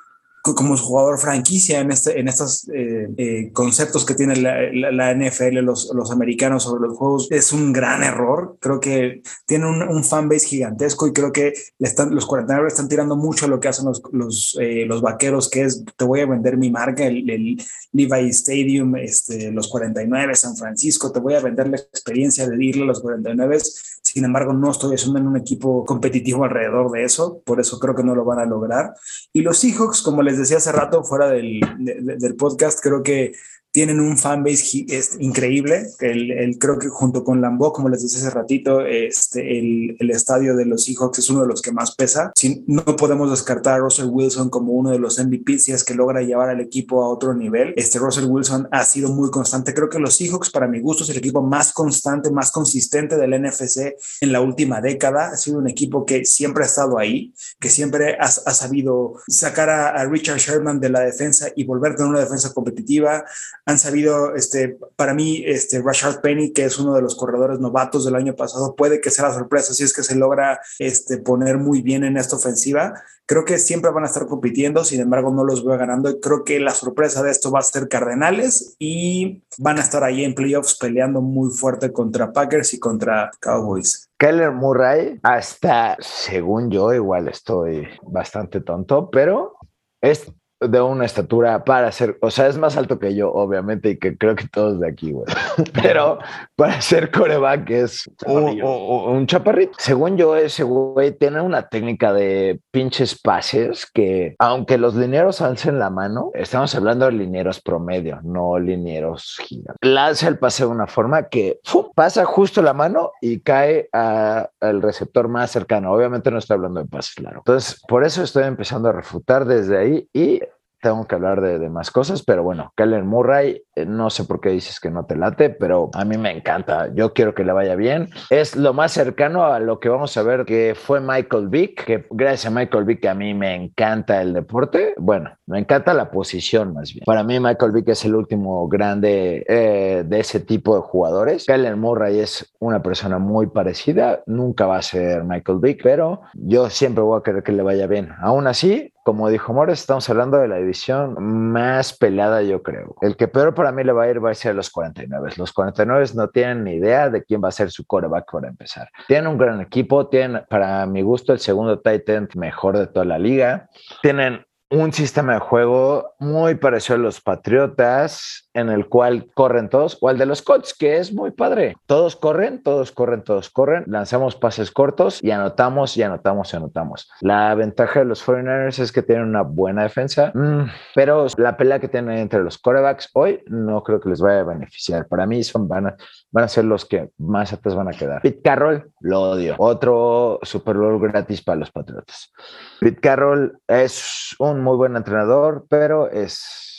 como 0.53 0.77
jugador 0.77 1.17
franquicia 1.17 1.79
en, 1.79 1.91
este, 1.91 2.19
en 2.19 2.27
estos 2.27 2.69
eh, 2.69 3.07
eh, 3.17 3.51
conceptos 3.51 4.05
que 4.05 4.13
tiene 4.13 4.35
la, 4.35 4.57
la, 4.91 5.15
NFL, 5.15 5.59
los, 5.61 5.91
los, 5.95 6.11
americanos 6.11 6.63
sobre 6.63 6.87
los 6.87 6.97
juegos, 6.97 7.27
es 7.31 7.51
un 7.51 7.73
gran 7.73 8.03
error. 8.03 8.57
Creo 8.59 8.79
que 8.79 9.23
tiene 9.47 9.67
un, 9.67 9.81
un 9.81 10.03
fanbase 10.03 10.45
gigantesco 10.45 11.07
y 11.07 11.13
creo 11.13 11.31
que 11.31 11.53
están, 11.79 12.13
los 12.13 12.27
49 12.27 12.67
están 12.67 12.87
tirando 12.87 13.15
mucho 13.15 13.45
a 13.45 13.49
lo 13.49 13.59
que 13.59 13.69
hacen 13.69 13.85
los, 13.85 14.03
los, 14.11 14.57
eh, 14.61 14.85
los 14.85 15.01
vaqueros, 15.01 15.49
que 15.49 15.63
es 15.63 15.83
te 15.97 16.05
voy 16.05 16.19
a 16.19 16.27
vender 16.27 16.57
mi 16.57 16.69
marca, 16.69 17.05
el, 17.05 17.27
el, 17.29 17.63
Levi 17.91 18.29
Stadium, 18.29 18.97
este, 18.97 19.51
los 19.51 19.69
49, 19.69 20.35
San 20.35 20.55
Francisco, 20.57 21.11
te 21.11 21.19
voy 21.19 21.33
a 21.33 21.39
vender 21.39 21.69
la 21.69 21.77
experiencia 21.77 22.47
de 22.47 22.63
irle 22.63 22.83
a 22.83 22.87
los 22.87 22.99
49 22.99 23.57
sin 24.05 24.23
embargo, 24.23 24.53
no 24.53 24.69
estoy 24.69 24.93
haciendo 24.93 25.17
en 25.17 25.25
un 25.27 25.35
equipo 25.35 25.83
competitivo 25.83 26.43
alrededor 26.43 26.91
de 26.91 27.03
eso, 27.03 27.41
por 27.43 27.59
eso 27.59 27.79
creo 27.79 27.95
que 27.95 28.03
no 28.03 28.13
lo 28.13 28.23
van 28.23 28.37
a 28.37 28.45
lograr. 28.45 28.93
Y 29.33 29.41
los 29.41 29.57
Seahawks, 29.57 30.03
como 30.03 30.21
les 30.21 30.34
decía 30.37 30.57
hace 30.57 30.71
rato 30.71 31.03
fuera 31.03 31.27
del, 31.29 31.59
del 31.79 32.35
podcast, 32.35 32.79
creo 32.81 33.03
que 33.03 33.33
tienen 33.75 33.99
un 33.99 34.17
fanbase 34.17 34.85
increíble. 35.19 35.87
El, 35.99 36.31
el, 36.31 36.57
creo 36.57 36.79
que 36.79 36.87
junto 36.87 37.25
con 37.25 37.41
Lambeau, 37.41 37.73
como 37.73 37.89
les 37.89 38.03
decía 38.03 38.19
hace 38.19 38.29
ratito, 38.29 38.79
este, 38.79 39.59
el, 39.59 39.97
el, 39.99 40.11
estadio 40.11 40.55
de 40.55 40.63
los 40.63 40.85
Seahawks 40.85 41.19
es 41.19 41.29
uno 41.29 41.41
de 41.41 41.47
los 41.47 41.61
que 41.61 41.73
más 41.73 41.93
pesa. 41.93 42.31
Si, 42.37 42.63
no 42.67 42.85
podemos 42.85 43.29
descartar 43.29 43.73
a 43.73 43.77
Russell 43.79 44.07
Wilson 44.09 44.49
como 44.49 44.71
uno 44.71 44.91
de 44.91 44.99
los 44.99 45.19
MVPs 45.19 45.65
si 45.65 45.71
es 45.73 45.83
que 45.83 45.93
logra 45.93 46.21
llevar 46.21 46.47
al 46.47 46.61
equipo 46.61 47.03
a 47.03 47.09
otro 47.09 47.33
nivel. 47.33 47.73
Este 47.75 47.99
Russell 47.99 48.27
Wilson 48.29 48.69
ha 48.71 48.85
sido 48.85 49.09
muy 49.09 49.29
constante. 49.29 49.73
Creo 49.73 49.89
que 49.89 49.99
los 49.99 50.15
Seahawks, 50.15 50.51
para 50.51 50.69
mi 50.69 50.79
gusto, 50.79 51.03
es 51.03 51.09
el 51.09 51.17
equipo 51.17 51.41
más 51.41 51.73
constante, 51.73 52.31
más 52.31 52.51
consistente 52.51 53.17
del 53.17 53.41
NFC 53.41 53.95
en 54.21 54.31
la 54.31 54.39
última 54.39 54.79
década. 54.79 55.31
Ha 55.31 55.35
sido 55.35 55.57
un 55.57 55.67
equipo 55.67 56.05
que 56.05 56.23
siempre 56.23 56.63
ha 56.63 56.67
estado 56.67 56.97
ahí, 56.97 57.33
que 57.59 57.69
siempre 57.69 58.15
ha, 58.21 58.23
ha 58.25 58.53
sabido 58.53 59.15
sacar 59.27 59.69
a, 59.69 59.89
a 59.89 60.05
Richard 60.05 60.37
Sherman 60.37 60.79
de 60.79 60.89
la 60.91 61.01
defensa 61.01 61.49
y 61.57 61.65
volver 61.65 61.95
tener 61.95 62.11
una 62.11 62.21
defensa 62.21 62.53
competitiva 62.53 63.25
han 63.65 63.79
sabido, 63.79 64.35
este, 64.35 64.77
para 64.95 65.15
mí, 65.15 65.43
este, 65.45 65.81
Rashard 65.81 66.21
Penny, 66.21 66.53
que 66.53 66.65
es 66.65 66.77
uno 66.77 66.93
de 66.93 67.01
los 67.01 67.15
corredores 67.15 67.59
novatos 67.59 68.05
del 68.05 68.15
año 68.15 68.35
pasado, 68.35 68.75
puede 68.75 69.01
que 69.01 69.09
sea 69.09 69.29
la 69.29 69.33
sorpresa 69.33 69.73
si 69.73 69.83
es 69.83 69.91
que 69.91 70.03
se 70.03 70.15
logra 70.15 70.61
este, 70.77 71.17
poner 71.17 71.57
muy 71.57 71.81
bien 71.81 72.03
en 72.03 72.17
esta 72.17 72.35
ofensiva. 72.35 72.93
Creo 73.25 73.43
que 73.43 73.57
siempre 73.57 73.89
van 73.89 74.03
a 74.03 74.07
estar 74.07 74.27
compitiendo, 74.27 74.83
sin 74.83 75.01
embargo, 75.01 75.33
no 75.33 75.43
los 75.43 75.65
veo 75.65 75.75
ganando. 75.79 76.19
Creo 76.19 76.43
que 76.43 76.59
la 76.59 76.75
sorpresa 76.75 77.23
de 77.23 77.31
esto 77.31 77.49
va 77.51 77.59
a 77.59 77.63
ser 77.63 77.87
Cardenales 77.87 78.75
y 78.77 79.41
van 79.57 79.79
a 79.79 79.81
estar 79.81 80.03
ahí 80.03 80.23
en 80.23 80.35
playoffs 80.35 80.77
peleando 80.77 81.21
muy 81.21 81.49
fuerte 81.49 81.91
contra 81.91 82.31
Packers 82.31 82.75
y 82.75 82.79
contra 82.79 83.31
Cowboys. 83.39 84.07
Keller 84.19 84.51
Murray, 84.51 85.19
hasta 85.23 85.97
según 85.99 86.69
yo, 86.69 86.93
igual 86.93 87.27
estoy 87.27 87.87
bastante 88.03 88.61
tonto, 88.61 89.09
pero 89.09 89.55
es 90.01 90.31
de 90.61 90.81
una 90.81 91.05
estatura 91.05 91.63
para 91.63 91.91
ser, 91.91 92.17
o 92.21 92.31
sea, 92.31 92.47
es 92.47 92.57
más 92.57 92.77
alto 92.77 92.97
que 92.97 93.13
yo, 93.13 93.31
obviamente, 93.31 93.91
y 93.91 93.97
que 93.97 94.17
creo 94.17 94.35
que 94.35 94.47
todos 94.47 94.79
de 94.79 94.87
aquí, 94.87 95.11
güey. 95.11 95.25
Pero 95.81 96.19
para 96.55 96.79
ser 96.81 97.11
coreback 97.11 97.69
es 97.69 98.09
un, 98.25 98.61
un, 98.61 99.27
chaparrito. 99.27 99.73
Según 99.77 100.17
yo, 100.17 100.35
ese 100.35 100.63
güey 100.63 101.11
tiene 101.11 101.41
una 101.41 101.67
técnica 101.67 102.13
de 102.13 102.59
pinches 102.71 103.19
pases 103.19 103.85
que, 103.85 104.35
aunque 104.39 104.77
los 104.77 104.95
linieros 104.95 105.41
alcen 105.41 105.77
la 105.79 105.89
mano, 105.89 106.31
estamos 106.33 106.73
hablando 106.75 107.05
de 107.05 107.13
linieros 107.13 107.61
promedio, 107.61 108.19
no 108.23 108.57
linieros 108.57 109.37
gigantes. 109.41 109.75
Lanza 109.81 110.27
el 110.27 110.39
pase 110.39 110.63
de 110.63 110.69
una 110.69 110.87
forma 110.87 111.27
que 111.27 111.59
pasa 111.93 112.25
justo 112.25 112.61
la 112.61 112.73
mano 112.73 113.11
y 113.21 113.39
cae 113.39 113.89
al 113.91 114.81
receptor 114.81 115.27
más 115.27 115.51
cercano. 115.51 115.91
Obviamente 115.91 116.31
no 116.31 116.37
estoy 116.37 116.55
hablando 116.55 116.81
de 116.81 116.87
pases 116.87 117.19
largos. 117.19 117.43
Entonces, 117.45 117.81
por 117.87 118.05
eso 118.05 118.23
estoy 118.23 118.43
empezando 118.43 118.89
a 118.89 118.93
refutar 118.93 119.45
desde 119.45 119.77
ahí 119.77 120.09
y 120.13 120.41
tengo 120.85 121.07
que 121.07 121.15
hablar 121.15 121.41
de, 121.41 121.67
más 121.67 121.89
cosas, 121.89 122.21
pero 122.23 122.43
bueno, 122.43 122.71
Kellen 122.77 123.07
Murray, 123.07 123.63
no 123.85 124.09
sé 124.09 124.23
por 124.23 124.39
qué 124.39 124.49
dices 124.49 124.79
que 124.79 124.89
no 124.89 125.05
te 125.05 125.15
late, 125.15 125.49
pero 125.49 125.89
a 125.93 126.05
mí 126.05 126.17
me 126.17 126.31
encanta. 126.31 126.89
Yo 126.93 127.13
quiero 127.13 127.33
que 127.33 127.43
le 127.43 127.51
vaya 127.51 127.75
bien. 127.75 128.09
Es 128.29 128.55
lo 128.55 128.73
más 128.73 128.91
cercano 128.91 129.45
a 129.45 129.59
lo 129.59 129.79
que 129.79 129.89
vamos 129.89 130.15
a 130.17 130.23
ver 130.23 130.45
que 130.45 130.75
fue 130.75 131.01
Michael 131.01 131.49
Vick, 131.49 131.83
que 131.83 132.05
gracias 132.09 132.45
a 132.45 132.55
Michael 132.55 132.85
Vick 132.85 133.05
a 133.05 133.13
mí 133.13 133.33
me 133.33 133.55
encanta 133.55 134.21
el 134.21 134.33
deporte. 134.33 134.93
Bueno, 134.97 135.31
me 135.47 135.59
encanta 135.59 135.93
la 135.93 136.11
posición 136.11 136.73
más 136.73 136.93
bien. 136.93 137.03
Para 137.05 137.23
mí 137.23 137.39
Michael 137.39 137.71
Vick 137.71 137.89
es 137.89 138.05
el 138.05 138.15
último 138.15 138.67
grande 138.67 139.45
eh, 139.47 140.03
de 140.05 140.19
ese 140.19 140.39
tipo 140.39 140.75
de 140.75 140.81
jugadores. 140.81 141.45
Kellen 141.45 141.79
Murray 141.79 142.19
es 142.19 142.53
una 142.59 142.81
persona 142.81 143.19
muy 143.19 143.47
parecida. 143.47 144.21
Nunca 144.25 144.65
va 144.65 144.77
a 144.77 144.81
ser 144.81 145.23
Michael 145.23 145.59
Vick, 145.59 145.81
pero 145.83 146.21
yo 146.33 146.69
siempre 146.69 147.03
voy 147.03 147.19
a 147.19 147.23
querer 147.23 147.43
que 147.43 147.51
le 147.51 147.63
vaya 147.63 147.87
bien. 147.87 148.09
Aún 148.21 148.47
así, 148.47 148.93
como 149.05 149.29
dijo 149.29 149.53
Mores, 149.53 149.81
estamos 149.81 150.09
hablando 150.09 150.37
de 150.37 150.47
la 150.47 150.57
división 150.57 151.15
más 151.51 151.93
pelada, 151.93 152.41
yo 152.41 152.63
creo. 152.63 152.95
El 153.01 153.15
que 153.15 153.27
peor 153.27 153.53
para 153.53 153.64
mí 153.71 153.83
le 153.83 153.91
va 153.91 154.03
a 154.03 154.09
ir 154.09 154.23
va 154.23 154.31
a 154.31 154.35
ser 154.35 154.55
los 154.55 154.69
49. 154.69 155.33
Los 155.37 155.53
49 155.53 156.05
no 156.15 156.29
tienen 156.29 156.63
ni 156.63 156.73
idea 156.73 157.09
de 157.09 157.23
quién 157.23 157.41
va 157.43 157.49
a 157.49 157.51
ser 157.51 157.71
su 157.71 157.85
coreback 157.85 158.31
para 158.31 158.47
empezar. 158.47 158.89
Tienen 159.07 159.27
un 159.27 159.37
gran 159.37 159.61
equipo, 159.61 160.07
tienen, 160.07 160.43
para 160.49 160.85
mi 160.85 161.01
gusto, 161.01 161.33
el 161.33 161.39
segundo 161.39 161.79
tight 161.79 162.07
end 162.09 162.35
mejor 162.35 162.77
de 162.77 162.87
toda 162.87 163.05
la 163.05 163.19
liga. 163.19 163.69
Tienen 164.01 164.45
un 164.69 164.91
sistema 164.91 165.33
de 165.33 165.39
juego 165.39 166.15
muy 166.19 166.55
parecido 166.55 166.95
a 166.95 166.99
los 166.99 167.21
Patriotas, 167.21 168.44
en 168.55 168.69
el 168.69 168.87
cual 168.87 169.29
corren 169.33 169.69
todos, 169.69 169.97
o 170.01 170.09
al 170.09 170.17
de 170.17 170.25
los 170.25 170.41
Colts, 170.41 170.73
que 170.73 170.97
es 170.97 171.13
muy 171.13 171.31
padre. 171.31 171.75
Todos 171.85 172.15
corren, 172.15 172.63
todos 172.63 172.91
corren, 172.91 173.21
todos 173.21 173.49
corren, 173.49 173.83
lanzamos 173.87 174.35
pases 174.35 174.71
cortos 174.71 175.21
y 175.21 175.31
anotamos 175.31 175.97
y 175.97 176.03
anotamos 176.03 176.53
y 176.53 176.57
anotamos. 176.57 177.11
La 177.19 177.53
ventaja 177.53 177.99
de 177.99 178.05
los 178.05 178.23
Foreigners 178.23 178.79
es 178.79 178.91
que 178.91 179.03
tienen 179.03 179.25
una 179.25 179.41
buena 179.41 179.83
defensa, 179.83 180.31
mm, 180.33 180.69
pero 180.95 181.27
la 181.37 181.57
pelea 181.57 181.79
que 181.79 181.89
tienen 181.89 182.17
entre 182.17 182.43
los 182.43 182.57
corebacks 182.57 183.09
hoy 183.13 183.43
no 183.47 183.83
creo 183.83 183.99
que 183.99 184.09
les 184.09 184.21
vaya 184.21 184.39
a 184.39 184.43
beneficiar. 184.43 185.07
Para 185.07 185.25
mí 185.25 185.43
son, 185.43 185.67
van, 185.67 185.87
a, 185.87 185.95
van 186.31 186.45
a 186.45 186.47
ser 186.47 186.63
los 186.63 186.85
que 186.85 187.09
más 187.17 187.51
atrás 187.51 187.75
van 187.75 187.89
a 187.89 187.91
quedar. 187.91 188.21
Pete 188.21 188.41
Carroll, 188.41 188.89
lo 189.01 189.21
odio. 189.21 189.55
Otro 189.57 190.39
Super 190.43 190.77
Bowl 190.77 190.99
gratis 190.99 191.43
para 191.43 191.59
los 191.59 191.71
Patriotas. 191.71 192.31
Pete 192.79 193.01
Carroll 193.01 193.59
es 193.67 194.33
un 194.39 194.61
muy 194.61 194.77
buen 194.77 194.95
entrenador, 194.95 195.65
pero 195.69 196.09
es 196.09 196.74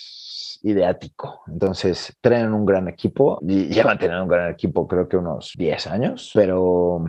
ideático. 0.67 1.43
Entonces, 1.47 2.17
tienen 2.21 2.53
un 2.53 2.67
gran 2.67 2.89
equipo 2.89 3.39
y 3.43 3.67
llevan 3.75 3.99
teniendo 3.99 4.25
un 4.25 4.29
gran 4.29 4.51
equipo, 4.51 4.87
creo 4.87 5.09
que 5.09 5.17
unos 5.17 5.53
10 5.57 5.87
años, 5.87 6.31
pero 6.35 7.05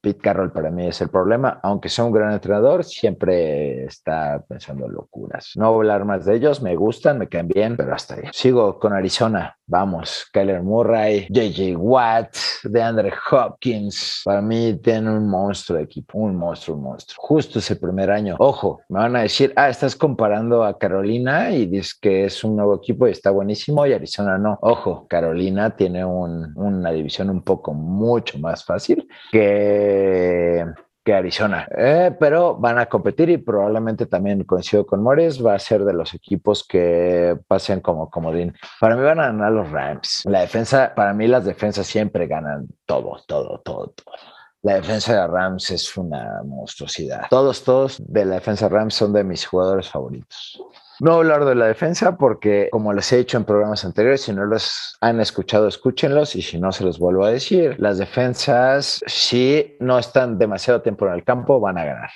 Pete 0.00 0.20
Carroll 0.20 0.52
para 0.52 0.70
mí 0.70 0.86
es 0.86 1.00
el 1.00 1.08
problema. 1.08 1.58
Aunque 1.62 1.88
sea 1.88 2.04
un 2.04 2.12
gran 2.12 2.32
entrenador, 2.32 2.84
siempre 2.84 3.84
está 3.86 4.44
pensando 4.46 4.86
locuras. 4.88 5.52
No 5.56 5.72
voy 5.72 5.88
a 5.88 5.94
hablar 5.94 6.06
más 6.06 6.24
de 6.24 6.36
ellos, 6.36 6.62
me 6.62 6.76
gustan, 6.76 7.18
me 7.18 7.28
caen 7.28 7.48
bien, 7.48 7.76
pero 7.76 7.94
hasta 7.94 8.14
ahí. 8.14 8.22
Sigo 8.32 8.78
con 8.78 8.92
Arizona. 8.92 9.56
Vamos, 9.66 10.26
Kyler 10.30 10.62
Murray, 10.62 11.26
JJ 11.30 11.76
Watt, 11.76 12.36
DeAndre 12.64 13.12
Hopkins. 13.30 14.20
Para 14.24 14.42
mí 14.42 14.74
tienen 14.82 15.08
un 15.08 15.28
monstruo 15.28 15.78
de 15.78 15.84
equipo, 15.84 16.18
un 16.18 16.36
monstruo, 16.36 16.76
un 16.76 16.82
monstruo. 16.82 17.16
Justo 17.18 17.58
ese 17.60 17.76
primer 17.76 18.10
año. 18.10 18.36
Ojo, 18.38 18.82
me 18.90 18.98
van 18.98 19.16
a 19.16 19.22
decir, 19.22 19.54
ah, 19.56 19.70
estás 19.70 19.96
comparando 19.96 20.64
a 20.64 20.78
Carolina 20.78 21.50
y 21.50 21.64
dices 21.64 21.94
que 21.94 22.26
es 22.26 22.44
un 22.44 22.56
nuevo 22.56 22.74
equipo 22.74 23.08
y 23.08 23.12
está 23.12 23.30
buenísimo 23.30 23.86
y 23.86 23.94
Arizona 23.94 24.36
no. 24.36 24.58
Ojo, 24.60 25.06
Carolina 25.08 25.74
tiene 25.74 26.04
una 26.04 26.90
división 26.90 27.30
un 27.30 27.42
poco 27.42 27.72
mucho 27.72 28.38
más 28.38 28.64
fácil 28.64 29.08
que 29.32 30.64
que 31.04 31.14
Arizona, 31.14 31.68
eh, 31.76 32.16
pero 32.18 32.56
van 32.56 32.78
a 32.78 32.86
competir 32.86 33.28
y 33.28 33.36
probablemente 33.36 34.06
también 34.06 34.42
coincido 34.44 34.86
con 34.86 35.02
Mores, 35.02 35.44
va 35.44 35.54
a 35.54 35.58
ser 35.58 35.84
de 35.84 35.92
los 35.92 36.14
equipos 36.14 36.66
que 36.66 37.38
pasen 37.46 37.80
como 37.80 38.10
comodín. 38.10 38.54
Para 38.80 38.96
mí 38.96 39.02
van 39.02 39.20
a 39.20 39.26
ganar 39.26 39.52
los 39.52 39.70
Rams. 39.70 40.22
La 40.24 40.40
defensa, 40.40 40.94
para 40.94 41.12
mí 41.12 41.26
las 41.26 41.44
defensas 41.44 41.86
siempre 41.86 42.26
ganan 42.26 42.68
todo, 42.86 43.18
todo, 43.26 43.60
todo, 43.62 43.88
todo. 43.88 44.16
La 44.62 44.76
defensa 44.76 45.12
de 45.12 45.26
Rams 45.26 45.70
es 45.72 45.94
una 45.98 46.42
monstruosidad. 46.42 47.26
Todos, 47.28 47.62
todos 47.64 48.02
de 48.02 48.24
la 48.24 48.36
defensa 48.36 48.68
de 48.68 48.74
Rams 48.74 48.94
son 48.94 49.12
de 49.12 49.22
mis 49.22 49.44
jugadores 49.44 49.90
favoritos. 49.90 50.58
No 51.00 51.14
hablar 51.14 51.44
de 51.44 51.54
la 51.54 51.66
defensa 51.66 52.16
porque, 52.16 52.68
como 52.70 52.92
les 52.92 53.12
he 53.12 53.18
dicho 53.18 53.36
en 53.36 53.44
programas 53.44 53.84
anteriores, 53.84 54.22
si 54.22 54.32
no 54.32 54.44
los 54.44 54.96
han 55.00 55.20
escuchado, 55.20 55.66
escúchenlos 55.66 56.36
y 56.36 56.42
si 56.42 56.58
no, 56.58 56.72
se 56.72 56.84
los 56.84 56.98
vuelvo 56.98 57.24
a 57.24 57.30
decir. 57.30 57.76
Las 57.78 57.98
defensas, 57.98 59.02
si 59.06 59.76
no 59.80 59.98
están 59.98 60.38
demasiado 60.38 60.82
tiempo 60.82 61.06
en 61.06 61.14
el 61.14 61.24
campo, 61.24 61.60
van 61.60 61.78
a 61.78 61.84
ganar. 61.84 62.10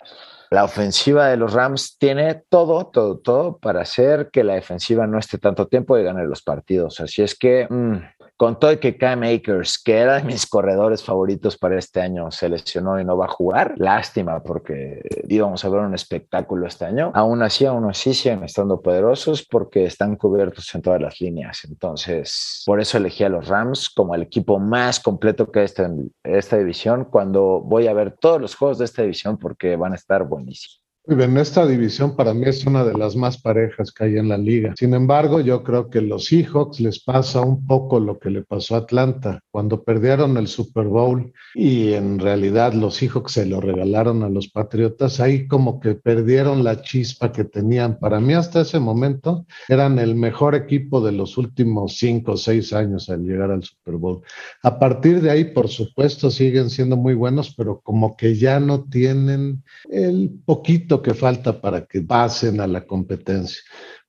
La 0.51 0.64
ofensiva 0.64 1.26
de 1.26 1.37
los 1.37 1.53
Rams 1.53 1.99
tiene 1.99 2.43
todo, 2.49 2.87
todo, 2.87 3.18
todo 3.18 3.59
para 3.59 3.83
hacer 3.83 4.31
que 4.31 4.45
la 4.45 4.55
defensiva 4.55 5.07
no 5.07 5.18
esté 5.18 5.39
tanto 5.39 5.66
tiempo 5.66 5.99
y 5.99 6.05
gane 6.05 6.24
los 6.24 6.43
partidos. 6.43 7.01
Así 7.01 7.22
es 7.22 7.37
que 7.37 7.66
mm, 7.68 8.18
con 8.39 8.59
todo 8.61 8.72
y 8.72 8.78
que 8.78 8.97
Cam 8.97 9.24
Akers, 9.24 9.82
que 9.82 9.99
era 9.99 10.14
de 10.14 10.22
mis 10.22 10.47
corredores 10.47 11.03
favoritos 11.03 11.59
para 11.59 11.76
este 11.76 12.01
año, 12.01 12.30
se 12.30 12.49
lesionó 12.49 12.99
y 13.01 13.05
no 13.05 13.16
va 13.16 13.26
a 13.26 13.28
jugar. 13.30 13.74
Lástima, 13.78 14.41
porque 14.45 15.03
íbamos 15.28 15.64
a 15.64 15.68
ver 15.68 15.80
un 15.80 15.93
espectáculo 15.93 16.68
este 16.68 16.84
año. 16.84 17.11
Aún 17.14 17.43
así, 17.43 17.66
aún 17.66 17.91
así 17.91 18.14
siguen 18.14 18.45
estando 18.45 18.80
poderosos 18.80 19.45
porque 19.45 19.84
están 19.84 20.14
cubiertos 20.14 20.72
en 20.72 20.82
todas 20.82 21.03
las 21.03 21.20
líneas. 21.20 21.64
Entonces, 21.68 22.62
por 22.64 22.80
eso 22.80 22.99
elegí 22.99 23.24
a 23.24 23.28
los 23.28 23.49
Rams 23.49 23.91
como 23.91 24.14
el 24.14 24.22
equipo 24.22 24.61
más 24.61 25.01
completo 25.01 25.51
que 25.51 25.64
esta, 25.64 25.91
esta 26.22 26.57
división 26.59 27.07
cuando 27.07 27.61
voy 27.61 27.89
a 27.89 27.93
ver 27.93 28.12
todos 28.12 28.41
los 28.41 28.55
juegos 28.55 28.78
de 28.78 28.84
esta 28.84 29.03
división 29.03 29.36
porque 29.36 29.74
van 29.74 29.93
a 29.93 29.97
estar 29.97 30.22
buenísimos. 30.22 30.88
Muy 31.09 31.17
bien, 31.17 31.39
esta 31.39 31.67
división 31.67 32.15
para 32.17 32.35
mí 32.35 32.45
es 32.45 32.67
una 32.67 32.85
de 32.85 32.93
las 32.93 33.17
más 33.17 33.41
parejas 33.41 33.93
que 33.93 34.05
hay 34.05 34.19
en 34.19 34.29
la 34.29 34.37
liga. 34.37 34.75
Sin 34.77 34.93
embargo, 34.93 35.41
yo 35.41 35.65
creo 35.65 35.89
que 35.89 36.03
los 36.03 36.27
Seahawks 36.27 36.81
les 36.81 37.03
pasa 37.03 37.41
un 37.41 37.67
poco 37.67 37.99
lo 37.99 38.19
que 38.19 38.29
le 38.29 38.43
pasó 38.43 38.75
a 38.75 38.81
Atlanta 38.81 39.41
cuando 39.51 39.83
perdieron 39.83 40.37
el 40.37 40.49
Super 40.49 40.85
Bowl 40.85 41.33
y 41.55 41.95
en 41.95 42.19
realidad 42.19 42.75
los 42.75 42.97
Seahawks 42.97 43.33
se 43.33 43.47
lo 43.47 43.59
regalaron 43.59 44.23
a 44.23 44.29
los 44.29 44.49
Patriotas. 44.49 45.19
Ahí 45.19 45.49
como 45.49 45.81
que 45.81 45.95
perdieron 45.95 46.63
la 46.63 46.83
chispa 46.83 47.33
que 47.33 47.45
tenían. 47.45 47.99
Para 47.99 48.21
mí 48.21 48.35
hasta 48.35 48.61
ese 48.61 48.79
momento 48.79 49.47
eran 49.67 49.99
el 49.99 50.15
mejor 50.15 50.55
equipo 50.55 51.01
de 51.01 51.13
los 51.13 51.39
últimos 51.39 51.97
cinco 51.97 52.33
o 52.33 52.37
seis 52.37 52.75
años 52.75 53.09
al 53.09 53.25
llegar 53.25 53.51
al 53.51 53.63
Super 53.63 53.95
Bowl. 53.95 54.21
A 54.63 54.79
partir 54.79 55.23
de 55.23 55.31
ahí, 55.31 55.45
por 55.45 55.69
supuesto, 55.69 56.31
siguen 56.31 56.69
siendo 56.69 56.99
muy 56.99 57.15
buenos, 57.15 57.55
pero 57.57 57.81
como 57.81 58.15
que 58.15 58.35
ya 58.35 58.61
no 58.61 58.85
tienen 58.85 59.65
el 59.89 60.39
poquito 60.45 60.98
que 61.03 61.15
falta 61.15 61.61
para 61.61 61.87
que 61.87 62.03
pasen 62.03 62.61
a 62.61 62.67
la 62.67 62.87
competencia. 62.87 63.63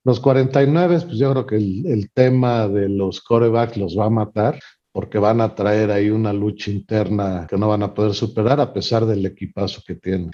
Los 0.03 0.19
49, 0.19 1.01
pues 1.05 1.17
yo 1.17 1.31
creo 1.31 1.45
que 1.45 1.57
el, 1.57 2.09
tema 2.13 2.67
de 2.67 2.87
los 2.87 3.21
corebacks 3.21 3.77
los 3.77 3.97
va 3.97 4.05
a 4.05 4.09
matar 4.09 4.59
porque 4.91 5.19
van 5.19 5.39
a 5.39 5.53
traer 5.53 5.91
ahí 5.91 6.09
una 6.09 6.33
lucha 6.33 6.71
interna 6.71 7.45
que 7.47 7.57
no 7.57 7.67
van 7.67 7.83
a 7.83 7.93
poder 7.93 8.13
superar 8.13 8.59
a 8.59 8.73
pesar 8.73 9.05
del 9.05 9.25
equipazo 9.25 9.83
que 9.85 9.95
tienen. 9.95 10.31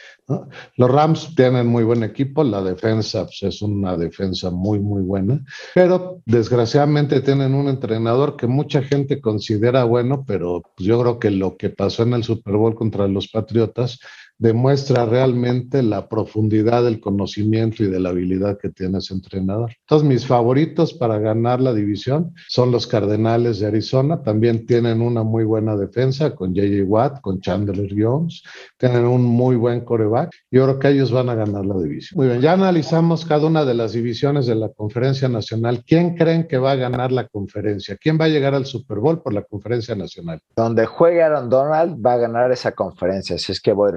Los 0.77 0.89
Rams 0.89 1.35
tienen 1.35 1.67
muy 1.67 1.83
buen 1.83 2.03
equipo, 2.03 2.43
la 2.43 2.63
defensa 2.63 3.25
pues, 3.25 3.43
es 3.43 3.61
una 3.61 3.97
defensa 3.97 4.51
muy, 4.51 4.79
muy 4.79 5.01
buena, 5.01 5.43
pero 5.73 6.21
desgraciadamente 6.25 7.19
tienen 7.21 7.53
un 7.53 7.67
entrenador 7.67 8.37
que 8.37 8.47
mucha 8.47 8.81
gente 8.81 9.19
considera 9.19 9.83
bueno, 9.83 10.23
pero 10.25 10.61
pues, 10.75 10.87
yo 10.87 11.01
creo 11.01 11.19
que 11.19 11.31
lo 11.31 11.57
que 11.57 11.69
pasó 11.69 12.03
en 12.03 12.13
el 12.13 12.23
Super 12.23 12.55
Bowl 12.55 12.75
contra 12.75 13.07
los 13.07 13.27
Patriotas 13.27 13.99
demuestra 14.37 15.05
realmente 15.05 15.81
la 15.81 16.07
profundidad 16.09 16.83
del 16.83 16.99
conocimiento 16.99 17.83
y 17.83 17.87
de 17.87 17.99
la 17.99 18.09
habilidad 18.09 18.57
que 18.57 18.69
tiene 18.69 18.97
ese 18.97 19.13
entrenador. 19.13 19.71
Entonces, 19.81 20.07
mis 20.07 20.25
favoritos 20.25 20.93
para 20.93 21.19
ganar 21.19 21.61
la 21.61 21.73
división 21.73 22.33
son 22.49 22.71
los 22.71 22.87
Cardenales 22.87 23.59
de 23.59 23.67
Arizona. 23.67 24.21
También 24.21 24.65
tienen 24.65 25.01
una 25.01 25.23
muy 25.23 25.43
buena 25.43 25.75
defensa 25.75 26.35
con 26.35 26.53
JJ 26.53 26.83
Watt, 26.83 27.21
con 27.21 27.39
Chandler 27.39 27.89
Jones. 27.97 28.43
Tienen 28.77 29.05
un 29.05 29.23
muy 29.23 29.55
buen 29.55 29.81
coreback. 29.81 30.31
Yo 30.51 30.63
creo 30.63 30.79
que 30.79 30.89
ellos 30.89 31.11
van 31.11 31.29
a 31.29 31.35
ganar 31.35 31.65
la 31.65 31.77
división. 31.79 32.17
Muy 32.17 32.27
bien, 32.27 32.41
ya 32.41 32.53
analizamos 32.53 33.25
cada 33.25 33.47
una 33.47 33.65
de 33.65 33.73
las 33.73 33.93
divisiones 33.93 34.45
de 34.45 34.55
la 34.55 34.69
Conferencia 34.69 35.29
Nacional. 35.29 35.83
¿Quién 35.85 36.15
creen 36.15 36.47
que 36.47 36.57
va 36.57 36.71
a 36.71 36.75
ganar 36.75 37.11
la 37.11 37.27
conferencia? 37.27 37.97
¿Quién 37.97 38.17
va 38.19 38.25
a 38.25 38.29
llegar 38.29 38.53
al 38.53 38.65
Super 38.65 38.99
Bowl 38.99 39.21
por 39.21 39.33
la 39.33 39.43
Conferencia 39.43 39.95
Nacional? 39.95 40.41
Donde 40.55 40.85
juegue 40.85 41.23
Aaron 41.23 41.49
Donald 41.49 42.05
va 42.05 42.13
a 42.13 42.17
ganar 42.17 42.51
esa 42.51 42.73
conferencia, 42.73 43.37
si 43.37 43.51
es 43.51 43.61
que 43.61 43.71
voy 43.73 43.89
a 43.89 43.93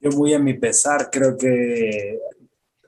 yo 0.00 0.10
voy 0.10 0.34
a 0.34 0.38
mi 0.38 0.54
pesar, 0.54 1.08
creo 1.10 1.36
que 1.36 2.18